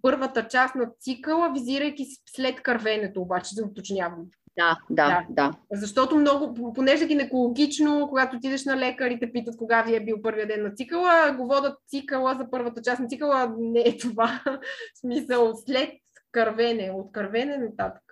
първата 0.02 0.48
част 0.48 0.76
на 0.76 0.91
цикъла, 1.00 1.52
визирайки 1.54 2.06
след 2.36 2.62
кървенето, 2.62 3.22
обаче, 3.22 3.56
да 3.56 3.66
уточнявам. 3.66 4.26
Да, 4.58 4.78
да, 4.90 5.08
да, 5.08 5.26
да. 5.30 5.58
Защото 5.72 6.16
много, 6.16 6.74
понеже 6.74 7.08
гинекологично, 7.08 8.08
когато 8.10 8.38
отидеш 8.38 8.66
на 8.66 8.78
лекар 8.78 9.12
и 9.12 9.20
те 9.20 9.32
питат 9.32 9.58
кога 9.58 9.82
ви 9.82 9.96
е 9.96 10.04
бил 10.06 10.22
първия 10.22 10.48
ден 10.48 10.64
на 10.64 10.74
цикъла, 10.74 11.36
го 11.38 11.48
водят 11.48 11.78
цикъла 11.88 12.36
за 12.36 12.50
първата 12.52 12.82
част 12.82 13.00
на 13.00 13.08
цикъла, 13.08 13.56
не 13.60 13.80
е 13.80 13.98
това. 13.98 14.44
смисъл, 14.96 15.54
след 15.56 15.90
кървене, 16.32 16.91
от 16.91 17.12
кървене 17.12 17.58
нататък. 17.58 18.04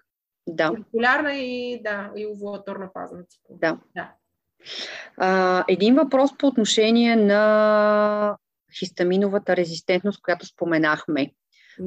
Да. 0.47 0.73
Популярна 0.75 1.33
и, 1.33 1.81
да, 1.83 2.11
и 2.15 2.27
овулаторна 2.27 2.89
фаза 2.93 3.15
на 3.15 3.23
цикъла. 3.23 3.59
Да. 3.61 3.77
да. 3.95 4.13
А, 5.17 5.63
един 5.67 5.95
въпрос 5.95 6.37
по 6.37 6.47
отношение 6.47 7.15
на 7.15 8.37
хистаминовата 8.79 9.55
резистентност, 9.55 10.21
която 10.21 10.45
споменахме. 10.45 11.31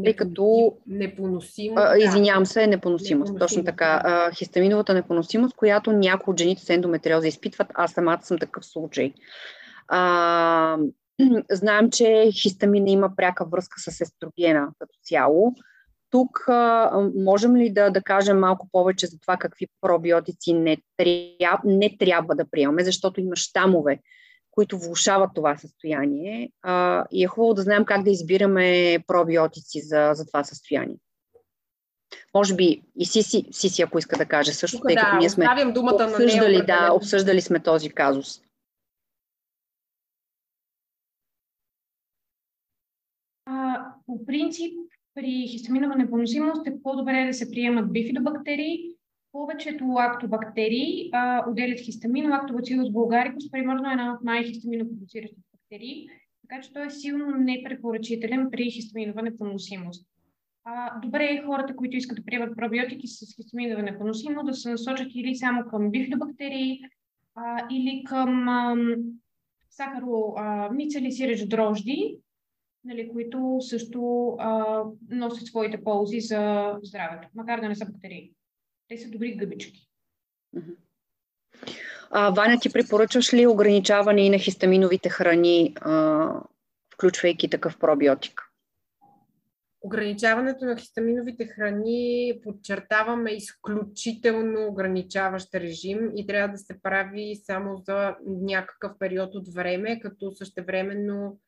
Тъй 0.05 0.17
като... 0.17 0.73
Непоносимо. 0.87 1.75
А, 1.79 1.99
извинявам 1.99 2.47
се, 2.47 2.67
непоносимост. 2.67 3.39
Точно 3.39 3.65
така. 3.65 4.01
А, 4.05 4.31
хистаминовата 4.33 4.95
непоносимост, 4.95 5.57
която 5.57 5.93
някои 5.93 6.33
от 6.33 6.39
жените 6.39 6.63
с 6.63 6.71
ендометриоза 6.71 7.29
изпитват. 7.29 7.69
Аз 7.75 7.93
самата 7.93 8.23
съм 8.23 8.39
такъв 8.39 8.67
случай. 8.67 9.13
А, 9.89 10.79
знаем, 11.51 11.91
че 11.91 12.31
хистамина 12.33 12.91
има 12.91 13.11
пряка 13.17 13.45
връзка 13.45 13.81
с 13.81 14.01
естрогена 14.01 14.69
като 14.79 14.99
цяло. 15.03 15.55
Тук 16.11 16.45
а, 16.49 16.91
можем 17.17 17.57
ли 17.57 17.73
да, 17.73 17.91
да 17.91 18.03
кажем 18.03 18.39
малко 18.39 18.69
повече 18.73 19.07
за 19.07 19.19
това 19.21 19.37
какви 19.37 19.67
пробиотици 19.81 20.53
не, 20.53 20.77
тряб, 20.97 21.61
не 21.65 21.97
трябва 21.99 22.35
да 22.35 22.51
приемаме, 22.51 22.85
защото 22.85 23.21
има 23.21 23.37
щамове, 23.37 23.99
които 24.51 24.79
влушават 24.79 25.31
това 25.35 25.57
състояние 25.57 26.51
а, 26.63 27.05
и 27.11 27.25
е 27.25 27.27
хубаво 27.27 27.55
да 27.55 27.63
знаем 27.63 27.85
как 27.85 28.03
да 28.03 28.11
избираме 28.11 28.99
пробиотици 29.07 29.81
за, 29.81 30.11
за 30.15 30.27
това 30.27 30.45
състояние. 30.45 30.97
Може 32.35 32.55
би 32.55 32.83
и 32.99 33.07
Сиси, 33.07 33.47
Сиси 33.51 33.83
ако 33.83 33.99
иска 33.99 34.17
да 34.17 34.27
каже 34.27 34.53
също, 34.53 34.77
Тук, 34.77 34.87
тъй 34.87 34.97
като 34.97 35.13
да, 35.13 35.19
ние 35.19 35.31
сме 35.31 35.73
думата 35.75 36.09
обсъждали, 36.11 36.57
на 36.57 36.65
да, 36.65 36.93
обсъждали 36.93 37.41
сме 37.41 37.61
този 37.61 37.91
казус. 37.91 38.41
А, 43.47 43.85
по 44.07 44.27
принцип, 44.27 44.75
при 45.15 45.47
хистаминова 45.49 45.97
непоносимост 45.97 46.67
е 46.67 46.83
по-добре 46.83 47.27
да 47.27 47.35
се 47.35 47.51
приемат 47.51 47.93
бифидобактерии, 47.93 48.91
повечето 49.33 49.85
лактобактерии 49.85 51.11
а, 51.13 51.51
отделят 51.51 51.81
хистамин. 51.81 52.31
Лактобацилус 52.31 52.91
булгарикус, 52.91 53.51
примерно, 53.51 53.89
е 53.89 53.93
една 53.93 54.13
от 54.13 54.25
най-хистаминопродуциращите 54.25 55.41
бактерии, 55.53 56.09
така 56.49 56.63
че 56.63 56.73
той 56.73 56.87
е 56.87 56.91
силно 56.91 57.31
непрепоръчителен 57.31 58.49
при 58.51 58.71
хистаминова 58.71 59.23
непоносимост. 59.23 60.07
А, 60.65 61.01
добре 61.01 61.25
е 61.25 61.43
хората, 61.47 61.77
които 61.77 61.97
искат 61.97 62.17
да 62.17 62.25
приемат 62.25 62.57
пробиотики 62.57 63.07
с 63.07 63.37
хистаминова 63.37 63.83
непоносимост, 63.83 64.47
да 64.47 64.55
се 64.55 64.71
насочат 64.71 65.09
или 65.15 65.37
само 65.37 65.65
към 65.71 65.91
бифидобактерии, 65.91 66.81
а, 67.35 67.67
или 67.71 68.05
към 68.07 68.47
сахаро, 69.71 70.35
мицели, 70.73 71.13
сиреч 71.13 71.47
дрожди, 71.47 72.19
нали, 72.85 73.09
които 73.13 73.59
също 73.61 74.29
а, 74.39 74.83
носят 75.11 75.47
своите 75.47 75.85
ползи 75.85 76.21
за 76.21 76.75
здравето, 76.83 77.29
макар 77.35 77.61
да 77.61 77.69
не 77.69 77.75
са 77.75 77.87
бактерии. 77.87 78.33
Те 78.89 78.99
са 78.99 79.11
добри 79.11 79.37
гъбички. 79.37 79.89
А, 82.11 82.31
Ваня, 82.31 82.59
ти 82.61 82.73
препоръчваш 82.73 83.35
ли 83.35 83.47
ограничаване 83.47 84.27
и 84.27 84.31
на 84.31 84.39
хистаминовите 84.39 85.09
храни, 85.09 85.75
а, 85.81 86.35
включвайки 86.95 87.51
такъв 87.51 87.79
пробиотик? 87.79 88.43
Ограничаването 89.83 90.65
на 90.65 90.77
хистаминовите 90.77 91.47
храни 91.47 92.41
подчертаваме 92.43 93.31
изключително 93.31 94.67
ограничаващ 94.67 95.55
режим 95.55 96.13
и 96.17 96.27
трябва 96.27 96.53
да 96.53 96.59
се 96.59 96.83
прави 96.83 97.41
само 97.45 97.77
за 97.77 98.17
някакъв 98.27 98.93
период 98.99 99.35
от 99.35 99.55
време, 99.55 100.01
като 100.01 100.33
същевременно 100.33 101.39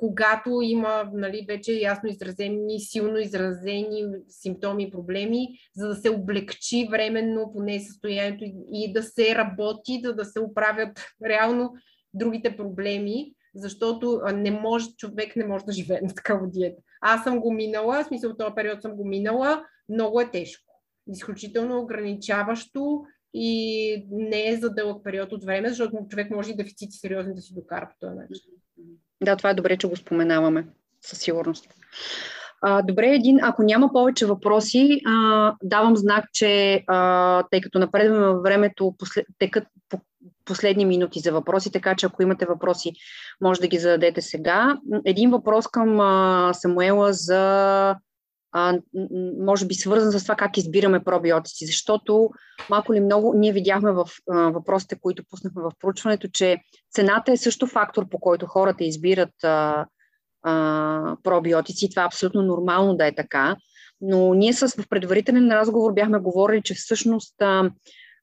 когато 0.00 0.60
има 0.62 1.10
нали, 1.14 1.46
вече 1.48 1.72
ясно 1.72 2.08
изразени, 2.08 2.80
силно 2.80 3.18
изразени 3.18 4.04
симптоми 4.28 4.82
и 4.82 4.90
проблеми, 4.90 5.48
за 5.76 5.88
да 5.88 5.94
се 5.94 6.10
облегчи 6.10 6.88
временно 6.90 7.52
поне 7.52 7.80
състоянието 7.80 8.44
и 8.72 8.92
да 8.92 9.02
се 9.02 9.34
работи, 9.34 10.00
за 10.04 10.14
да 10.14 10.24
се 10.24 10.40
оправят 10.40 11.00
реално 11.24 11.72
другите 12.14 12.56
проблеми, 12.56 13.34
защото 13.54 14.20
не 14.34 14.50
може, 14.50 14.86
човек 14.96 15.36
не 15.36 15.46
може 15.46 15.64
да 15.64 15.72
живее 15.72 16.00
на 16.02 16.14
такава 16.14 16.48
диета. 16.50 16.82
Аз 17.00 17.24
съм 17.24 17.40
го 17.40 17.52
минала, 17.52 18.04
в 18.04 18.06
смисъл 18.06 18.36
този 18.36 18.54
период 18.54 18.82
съм 18.82 18.92
го 18.92 19.04
минала, 19.04 19.64
много 19.88 20.20
е 20.20 20.30
тежко. 20.30 20.74
Изключително 21.12 21.80
ограничаващо 21.80 23.02
и 23.34 24.06
не 24.10 24.48
е 24.48 24.56
за 24.56 24.70
дълъг 24.70 25.04
период 25.04 25.32
от 25.32 25.44
време, 25.44 25.68
защото 25.68 26.06
човек 26.08 26.30
може 26.30 26.50
и 26.50 26.56
дефицити 26.56 26.96
сериозни 26.96 27.34
да 27.34 27.40
си 27.40 27.54
докара 27.54 27.88
по 27.88 28.06
този 28.06 28.16
начин. 28.16 28.52
Да, 29.22 29.36
това 29.36 29.50
е 29.50 29.54
добре, 29.54 29.76
че 29.76 29.86
го 29.86 29.96
споменаваме, 29.96 30.66
със 31.00 31.18
сигурност. 31.18 31.68
А, 32.62 32.82
добре, 32.82 33.06
един, 33.06 33.38
ако 33.42 33.62
няма 33.62 33.92
повече 33.92 34.26
въпроси, 34.26 35.00
а, 35.06 35.54
давам 35.62 35.96
знак, 35.96 36.24
че 36.32 36.84
а, 36.86 37.42
тъй 37.50 37.60
като 37.60 37.78
напредваме 37.78 38.26
във 38.26 38.42
времето, 38.42 38.94
послед, 38.98 39.26
текат 39.38 39.64
по, 39.88 40.00
последни 40.44 40.84
минути 40.84 41.20
за 41.20 41.32
въпроси, 41.32 41.72
така 41.72 41.94
че 41.94 42.06
ако 42.06 42.22
имате 42.22 42.46
въпроси, 42.46 42.92
може 43.40 43.60
да 43.60 43.68
ги 43.68 43.78
зададете 43.78 44.22
сега. 44.22 44.78
Един 45.04 45.30
въпрос 45.30 45.66
към 45.66 46.00
а, 46.00 46.50
Самуела 46.54 47.12
за 47.12 47.96
а, 48.52 48.78
може 49.38 49.66
би 49.66 49.74
свързан 49.74 50.12
с 50.12 50.22
това 50.22 50.34
как 50.34 50.56
избираме 50.56 51.04
пробиотици, 51.04 51.66
защото 51.66 52.30
малко 52.70 52.94
ли 52.94 53.00
много 53.00 53.34
ние 53.36 53.52
видяхме 53.52 53.92
в 53.92 54.08
а, 54.30 54.36
въпросите, 54.50 54.98
които 55.00 55.24
пуснахме 55.30 55.62
в 55.62 55.72
проучването, 55.80 56.28
че 56.28 56.58
цената 56.92 57.32
е 57.32 57.36
също 57.36 57.66
фактор, 57.66 58.08
по 58.08 58.18
който 58.18 58.46
хората 58.46 58.84
избират 58.84 59.44
а, 59.44 59.86
а, 60.42 61.16
пробиотици. 61.22 61.90
Това 61.90 62.02
е 62.02 62.06
абсолютно 62.06 62.42
нормално 62.42 62.96
да 62.96 63.06
е 63.06 63.14
така. 63.14 63.56
Но 64.00 64.34
ние 64.34 64.52
с 64.52 64.68
в 64.68 64.88
предварителен 64.88 65.52
разговор 65.52 65.92
бяхме 65.92 66.18
говорили, 66.18 66.62
че 66.62 66.74
всъщност 66.74 67.42
а, 67.42 67.70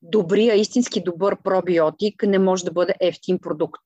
добрия, 0.02 0.56
истински 0.56 1.04
добър 1.04 1.38
пробиотик 1.44 2.24
не 2.24 2.40
може 2.40 2.66
да 2.66 2.72
бъде 2.72 2.94
ефтин 3.00 3.40
продукт. 3.40 3.82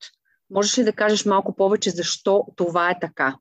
Можеш 0.49 0.77
ли 0.77 0.83
да 0.83 0.93
кажеш 0.93 1.25
малко 1.25 1.55
повече 1.55 1.89
защо 1.89 2.45
това 2.55 2.91
е 2.91 2.99
така? 2.99 3.35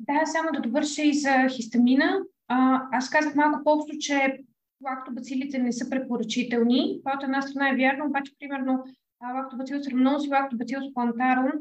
Да, 0.00 0.26
само 0.26 0.48
да 0.52 0.60
довърша 0.60 1.02
и 1.02 1.14
за 1.14 1.48
хистамина. 1.48 2.18
А, 2.48 2.82
аз 2.92 3.10
казах 3.10 3.34
малко 3.34 3.64
по-общо, 3.64 3.98
че 3.98 4.38
лактобацилите 4.84 5.58
не 5.58 5.72
са 5.72 5.90
препоръчителни. 5.90 7.00
Това 7.00 7.14
от 7.16 7.22
една 7.22 7.42
страна 7.42 7.68
е 7.68 7.76
вярно, 7.76 8.06
обаче, 8.06 8.32
примерно, 8.38 8.84
лактобацилус 9.34 9.86
ремнос 9.86 10.26
и 10.26 10.28
лактобацилус 10.28 10.94
плантарум, 10.94 11.52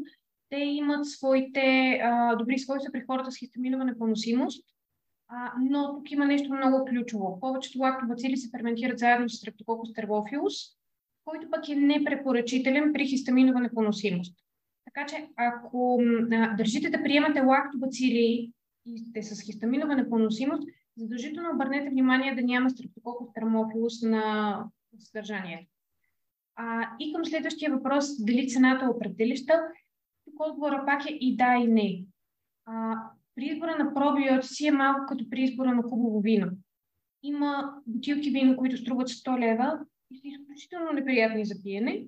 те 0.50 0.58
имат 0.58 1.06
своите 1.06 2.00
а, 2.04 2.36
добри 2.36 2.60
свойства 2.60 2.92
при 2.92 3.02
хората 3.02 3.32
с 3.32 3.38
хистаминова 3.38 3.86
непоносимост, 3.86 4.66
а, 5.28 5.54
но 5.70 5.96
тук 5.96 6.12
има 6.12 6.26
нещо 6.26 6.54
много 6.54 6.86
ключово. 6.86 7.40
Повечето 7.40 7.80
лактобацили 7.80 8.38
се 8.38 8.50
ферментират 8.58 9.00
заедно 9.00 9.30
с 9.30 9.34
Streptococcus 9.34 10.06
terbophilus, 10.06 10.78
който 11.26 11.50
пък 11.50 11.70
е 11.70 11.76
непрепоръчителен 11.76 12.94
при 12.94 13.06
хистаминова 13.06 13.60
непоносимост. 13.60 14.47
Така 14.88 15.06
че 15.06 15.28
ако 15.36 16.02
а, 16.32 16.56
държите 16.56 16.90
да 16.90 17.04
приемате 17.04 17.42
лактобацили 17.42 18.52
и 18.86 18.98
сте 18.98 19.24
с 19.24 19.42
хистаминова 19.42 19.96
непоносимост, 19.96 20.64
задължително 20.98 21.50
обърнете 21.54 21.90
внимание 21.90 22.36
да 22.36 22.42
няма 22.42 22.70
стрептококус 22.70 23.34
термофилус 23.34 24.02
на 24.02 24.64
съдържанието. 25.00 25.68
А, 26.56 26.90
и 27.00 27.14
към 27.14 27.26
следващия 27.26 27.72
въпрос, 27.72 28.26
дали 28.26 28.48
цената 28.48 28.86
е 28.86 28.90
определища, 28.90 29.54
тук 30.26 30.40
отговора 30.40 30.84
пак 30.86 31.06
е 31.06 31.14
и 31.14 31.36
да, 31.36 31.56
и 31.56 31.68
не. 31.68 32.04
А, 32.66 32.96
при 33.36 33.46
избора 33.46 33.76
на 33.78 33.94
пробиотици 33.94 34.68
е 34.68 34.72
малко 34.72 35.06
като 35.08 35.30
при 35.30 35.42
избора 35.42 35.76
на 35.76 35.84
хубаво 35.84 36.22
вино. 36.22 36.52
Има 37.24 37.74
бутилки 37.88 38.30
вино, 38.30 38.58
които 38.58 38.78
струват 38.78 39.08
100 39.08 39.40
лева 39.40 39.80
и 40.12 40.18
са 40.18 40.28
изключително 40.28 40.92
неприятни 40.92 41.46
за 41.46 41.64
пиене. 41.64 42.06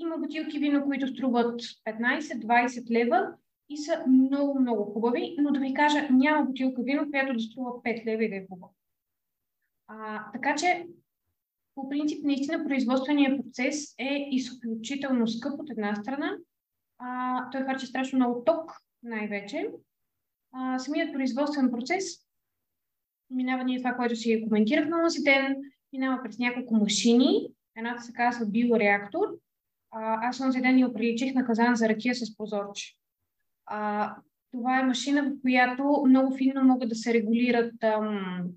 Има 0.00 0.18
бутилки 0.18 0.58
вино, 0.58 0.84
които 0.84 1.06
струват 1.06 1.60
15-20 1.60 2.90
лева 2.90 3.32
и 3.68 3.76
са 3.76 4.04
много, 4.08 4.60
много 4.60 4.84
хубави, 4.84 5.36
но 5.38 5.52
да 5.52 5.60
ви 5.60 5.74
кажа, 5.74 6.08
няма 6.10 6.44
бутилка 6.44 6.82
вино, 6.82 7.10
която 7.10 7.32
да 7.32 7.40
струва 7.40 7.70
5 7.70 8.06
лева 8.06 8.24
и 8.24 8.30
да 8.30 8.36
е 8.36 8.46
хубава. 8.50 8.72
Така 10.32 10.54
че, 10.54 10.86
по 11.74 11.88
принцип, 11.88 12.24
наистина 12.24 12.64
производственият 12.64 13.44
процес 13.44 13.94
е 13.98 14.28
изключително 14.30 15.28
скъп 15.28 15.60
от 15.60 15.70
една 15.70 15.94
страна. 15.94 16.36
А, 16.98 17.50
той 17.50 17.62
харчи 17.62 17.86
страшно 17.86 18.18
много 18.18 18.44
ток, 18.44 18.72
най-вече. 19.02 19.70
А, 20.52 20.78
самият 20.78 21.12
производствен 21.12 21.70
процес 21.70 22.30
минава 23.30 23.64
ние 23.64 23.78
това, 23.78 23.92
което 23.92 24.16
си 24.16 24.44
коментирахме 24.48 24.96
на 24.96 25.02
този 25.02 25.22
ден, 25.22 25.56
минава 25.92 26.22
през 26.22 26.38
няколко 26.38 26.74
машини. 26.74 27.48
Едната 27.76 28.02
се 28.02 28.12
казва 28.12 28.46
биореактор, 28.46 29.28
а, 29.90 30.28
аз 30.28 30.38
този 30.38 30.60
ден 30.60 30.74
ни 30.74 30.84
оприличих 30.84 31.34
на 31.34 31.44
казан 31.44 31.76
за 31.76 31.88
ракия 31.88 32.14
с 32.14 32.36
позорче. 32.36 32.94
А, 33.66 34.14
Това 34.52 34.80
е 34.80 34.84
машина, 34.84 35.22
в 35.22 35.40
която 35.42 36.04
много 36.08 36.36
финно 36.36 36.64
могат 36.64 36.88
да 36.88 36.94
се 36.94 37.14
регулират 37.14 37.74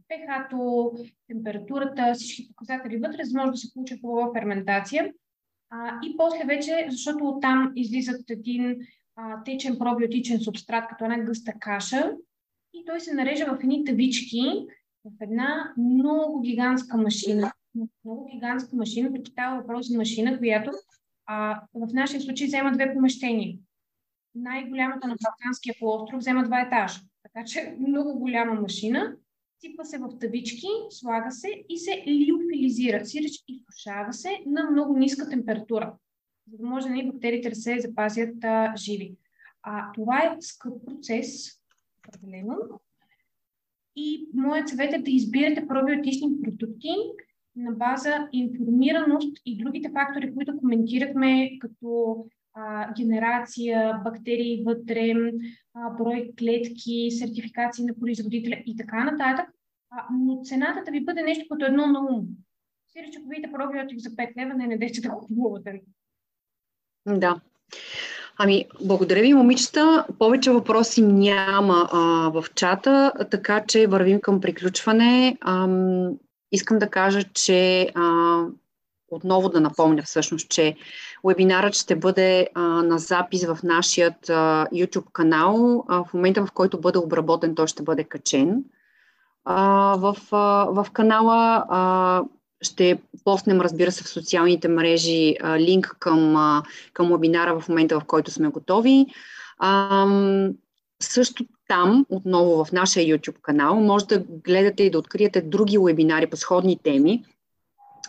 pH-то, 0.10 0.92
температурата, 1.28 2.14
всички 2.14 2.48
показатели 2.48 2.98
вътре, 2.98 3.24
за 3.24 3.38
може 3.40 3.52
да 3.52 3.58
се 3.58 3.74
получи 3.74 4.02
хубава 4.02 4.34
ферментация. 4.34 5.14
А, 5.70 6.00
и 6.04 6.18
после 6.18 6.46
вече, 6.46 6.88
защото 6.90 7.28
оттам 7.28 7.72
излизат 7.76 8.30
един 8.30 8.78
а, 9.16 9.44
течен 9.44 9.80
пробиотичен 9.80 10.40
субстрат, 10.40 10.90
като 10.90 11.04
една 11.04 11.20
гъста 11.20 11.54
каша, 11.60 12.12
и 12.74 12.86
той 12.86 13.00
се 13.00 13.14
нарежа 13.14 13.46
в 13.46 13.60
едни 13.64 13.86
тавички, 13.86 14.66
в 15.06 15.12
една 15.22 15.74
много 15.78 16.42
гигантска 16.42 16.98
машина. 16.98 17.52
Много 18.06 18.30
гигантска 18.34 18.76
машина, 18.76 19.14
тук 19.14 19.28
става 19.28 19.62
въпрос 19.62 19.88
за 19.88 19.98
машина, 19.98 20.38
която 20.38 20.72
а, 21.26 21.62
в 21.74 21.94
нашия 21.94 22.22
случай 22.22 22.48
взема 22.48 22.72
две 22.72 22.94
помещения. 22.94 23.58
Най-голямата 24.36 25.08
на 25.08 25.16
Балканския 25.24 25.76
полуостров 25.80 26.20
взема 26.20 26.44
два 26.44 26.62
етажа. 26.62 27.00
Така 27.24 27.45
че 27.45 27.76
много 27.80 28.20
голяма 28.20 28.62
машина. 28.62 29.16
Сипва 29.60 29.86
се 29.86 29.98
в 29.98 30.20
тавички, 30.20 30.68
слага 30.90 31.32
се 31.32 31.64
и 31.70 31.78
се 31.78 32.04
лиофилизира, 32.08 33.06
сиреч 33.06 33.44
изсушава 33.48 34.14
се 34.14 34.30
на 34.45 34.72
много 34.72 34.98
ниска 34.98 35.30
температура, 35.30 35.94
за 36.52 36.58
да 36.58 36.66
може 36.66 36.90
нали, 36.90 37.12
бактериите 37.12 37.50
да 37.50 37.56
се 37.56 37.80
запазят 37.80 38.44
а, 38.44 38.74
живи. 38.78 39.16
А, 39.62 39.91
това 39.91 40.18
е 40.18 40.38
скъп 40.40 40.86
процес, 40.86 41.62
определено. 41.98 42.56
И 43.95 44.30
моят 44.34 44.70
съвет 44.70 44.94
е 44.94 44.98
да 44.98 45.12
избирате 45.12 45.68
пробиотични 45.68 46.41
продукти 46.41 46.95
на 47.56 47.72
база 47.72 48.28
информираност 48.32 49.38
и 49.46 49.58
другите 49.58 49.92
фактори, 49.94 50.34
които 50.36 50.58
коментирахме, 50.58 51.60
като 51.60 52.16
а, 52.54 52.94
генерация, 52.94 54.02
бактерии 54.04 54.64
вътре, 54.66 55.14
а, 55.74 55.90
брой 55.90 56.32
клетки, 56.40 57.12
сертификации 57.12 57.86
на 57.86 57.94
производителя 58.00 58.58
и 58.66 58.78
така 58.78 59.04
нататък. 59.04 59.46
А, 59.92 60.06
но 60.20 60.42
цената 60.44 60.82
да 60.86 60.92
ви 60.92 61.06
бъде 61.06 61.24
нещо 61.24 61.46
като 61.50 61.66
едно 61.66 61.88
на 61.88 62.00
ум. 62.00 62.28
Видите 63.30 63.52
пробиотик 63.52 64.00
за 64.00 64.10
5 64.10 64.38
лева, 64.38 64.54
не 64.54 64.68
надежте 64.68 65.02
да 65.02 65.10
купувате. 65.10 65.82
Да. 67.06 67.42
Ами, 68.38 68.66
благодаря 68.84 69.22
ви, 69.22 69.34
момичета. 69.34 70.06
Повече 70.20 70.52
въпроси 70.52 71.02
няма 71.02 71.90
а, 71.92 72.30
в 72.30 72.46
чата, 72.56 73.14
така 73.32 73.64
че 73.68 73.88
вървим 73.88 74.22
към 74.22 74.42
приключване. 74.42 75.38
Ам, 75.42 76.18
искам 76.54 76.80
да 76.80 76.90
кажа, 76.90 77.24
че 77.34 77.90
а, 77.96 78.42
отново 79.12 79.50
да 79.50 79.62
напомня 79.62 80.04
всъщност, 80.04 80.50
че 80.50 80.76
вебинарът 81.24 81.74
ще 81.74 81.96
бъде 81.96 82.48
а, 82.54 82.62
на 82.62 82.98
запис 82.98 83.46
в 83.46 83.58
нашия 83.64 84.16
YouTube 84.74 85.12
канал. 85.14 85.86
А, 85.88 86.04
в 86.04 86.14
момента, 86.14 86.46
в 86.46 86.52
който 86.52 86.82
бъде 86.82 87.00
обработен, 87.00 87.56
той 87.56 87.68
ще 87.68 87.84
бъде 87.84 88.04
качен. 88.04 88.64
А, 89.46 89.96
в, 89.98 90.18
а, 90.32 90.66
в 90.66 90.88
канала 90.94 91.66
а, 91.70 92.24
ще 92.62 93.02
постнем, 93.24 93.62
разбира 93.62 93.92
се, 93.92 94.04
в 94.04 94.10
социалните 94.10 94.68
мрежи 94.68 95.36
а, 95.42 95.60
линк 95.60 95.96
към, 96.00 96.36
а, 96.36 96.64
към 96.94 97.12
вебинара 97.12 97.60
в 97.60 97.70
момента, 97.70 98.00
в 98.00 98.06
който 98.06 98.32
сме 98.32 98.48
готови. 98.48 99.06
А, 99.60 100.08
също 101.02 101.46
там, 101.74 102.06
отново 102.10 102.66
в 102.66 102.72
нашия 102.72 103.06
YouTube 103.06 103.41
канал, 103.41 103.76
може 103.76 104.06
да 104.06 104.24
гледате 104.45 104.84
и 104.84 104.90
да 104.90 105.00
откриете 105.00 105.41
други 105.41 105.78
вебинари 105.78 106.28
по 106.28 106.38
сходни 106.38 106.80
теми, 106.84 107.24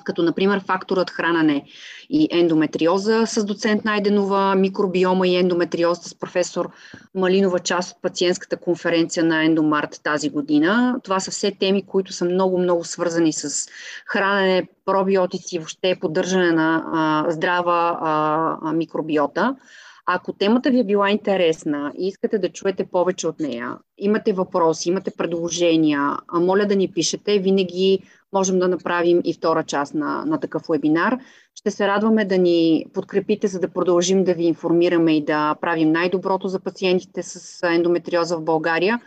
като 0.04 0.22
например 0.22 0.64
факторът 0.66 1.10
хранане 1.10 1.64
и 2.10 2.28
ендометриоза 2.30 3.26
с 3.26 3.44
доцент 3.44 3.84
Найденова, 3.84 4.54
микробиома 4.54 5.28
и 5.28 5.36
ендометриоза 5.36 6.02
с 6.02 6.14
професор 6.14 6.70
Малинова, 7.14 7.58
част 7.58 7.96
от 7.96 8.02
пациентската 8.02 8.56
конференция 8.56 9.24
на 9.24 9.44
Ендомарт 9.44 10.00
тази 10.02 10.30
година. 10.30 11.00
Това 11.04 11.20
са 11.20 11.30
все 11.30 11.52
теми, 11.60 11.86
които 11.86 12.12
са 12.12 12.24
много-много 12.24 12.84
свързани 12.84 13.32
с 13.32 13.68
хранене, 14.06 14.68
пробиотици, 14.84 15.58
въобще 15.58 15.96
поддържане 16.00 16.52
на 16.52 16.84
а, 16.92 17.30
здрава 17.30 17.98
а, 18.00 18.72
микробиота. 18.72 19.56
Ако 20.06 20.32
темата 20.32 20.70
ви 20.70 20.80
е 20.80 20.84
била 20.84 21.10
интересна 21.10 21.92
и 21.98 22.08
искате 22.08 22.38
да 22.38 22.48
чуете 22.48 22.84
повече 22.84 23.26
от 23.26 23.40
нея, 23.40 23.78
имате 23.98 24.32
въпроси, 24.32 24.88
имате 24.88 25.10
предложения, 25.16 26.16
моля 26.32 26.66
да 26.66 26.76
ни 26.76 26.92
пишете. 26.92 27.38
Винаги 27.38 27.98
можем 28.32 28.58
да 28.58 28.68
направим 28.68 29.20
и 29.24 29.34
втора 29.34 29.62
част 29.62 29.94
на, 29.94 30.24
на 30.24 30.40
такъв 30.40 30.62
вебинар. 30.70 31.18
Ще 31.54 31.70
се 31.70 31.88
радваме 31.88 32.24
да 32.24 32.38
ни 32.38 32.86
подкрепите, 32.94 33.46
за 33.46 33.60
да 33.60 33.72
продължим 33.72 34.24
да 34.24 34.34
ви 34.34 34.44
информираме 34.44 35.16
и 35.16 35.24
да 35.24 35.54
правим 35.60 35.92
най-доброто 35.92 36.48
за 36.48 36.60
пациентите 36.60 37.22
с 37.22 37.62
ендометриоза 37.68 38.36
в 38.36 38.44
България. 38.44 39.00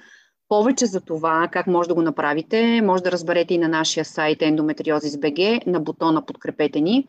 Повече 0.49 0.85
за 0.85 1.01
това, 1.01 1.49
как 1.51 1.67
може 1.67 1.89
да 1.89 1.95
го 1.95 2.01
направите, 2.01 2.81
може 2.81 3.03
да 3.03 3.11
разберете 3.11 3.53
и 3.53 3.57
на 3.57 3.67
нашия 3.67 4.05
сайт 4.05 4.39
endometriosis.bg 4.39 5.67
на 5.67 5.79
бутона 5.79 6.25
Подкрепете 6.25 6.81
ни. 6.81 7.07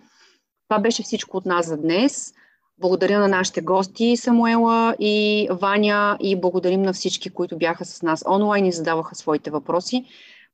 Това 0.68 0.82
беше 0.82 1.02
всичко 1.02 1.36
от 1.36 1.46
нас 1.46 1.66
за 1.66 1.76
днес. 1.76 2.32
Благодаря 2.80 3.18
на 3.18 3.28
нашите 3.28 3.60
гости 3.60 4.16
Самуела 4.16 4.96
и 4.98 5.48
Ваня 5.50 6.16
и 6.20 6.40
благодарим 6.40 6.82
на 6.82 6.92
всички, 6.92 7.30
които 7.30 7.58
бяха 7.58 7.84
с 7.84 8.02
нас 8.02 8.24
онлайн 8.28 8.66
и 8.66 8.72
задаваха 8.72 9.14
своите 9.14 9.50
въпроси. 9.50 10.04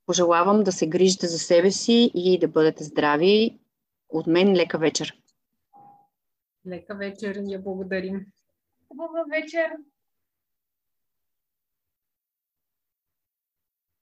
Пожелавам 0.07 0.63
да 0.63 0.73
се 0.73 0.87
грижите 0.87 1.27
за 1.27 1.39
себе 1.39 1.71
си 1.71 2.11
и 2.15 2.39
да 2.39 2.49
бъдете 2.49 2.85
здрави. 2.85 3.59
От 4.09 4.27
мен 4.27 4.57
лека 4.57 4.79
вечер. 4.79 5.17
Лека 6.67 6.95
вечер, 6.95 7.37
ние 7.37 7.59
благодарим. 7.59 8.27
Хубава 8.89 9.25
вечер. 9.31 9.71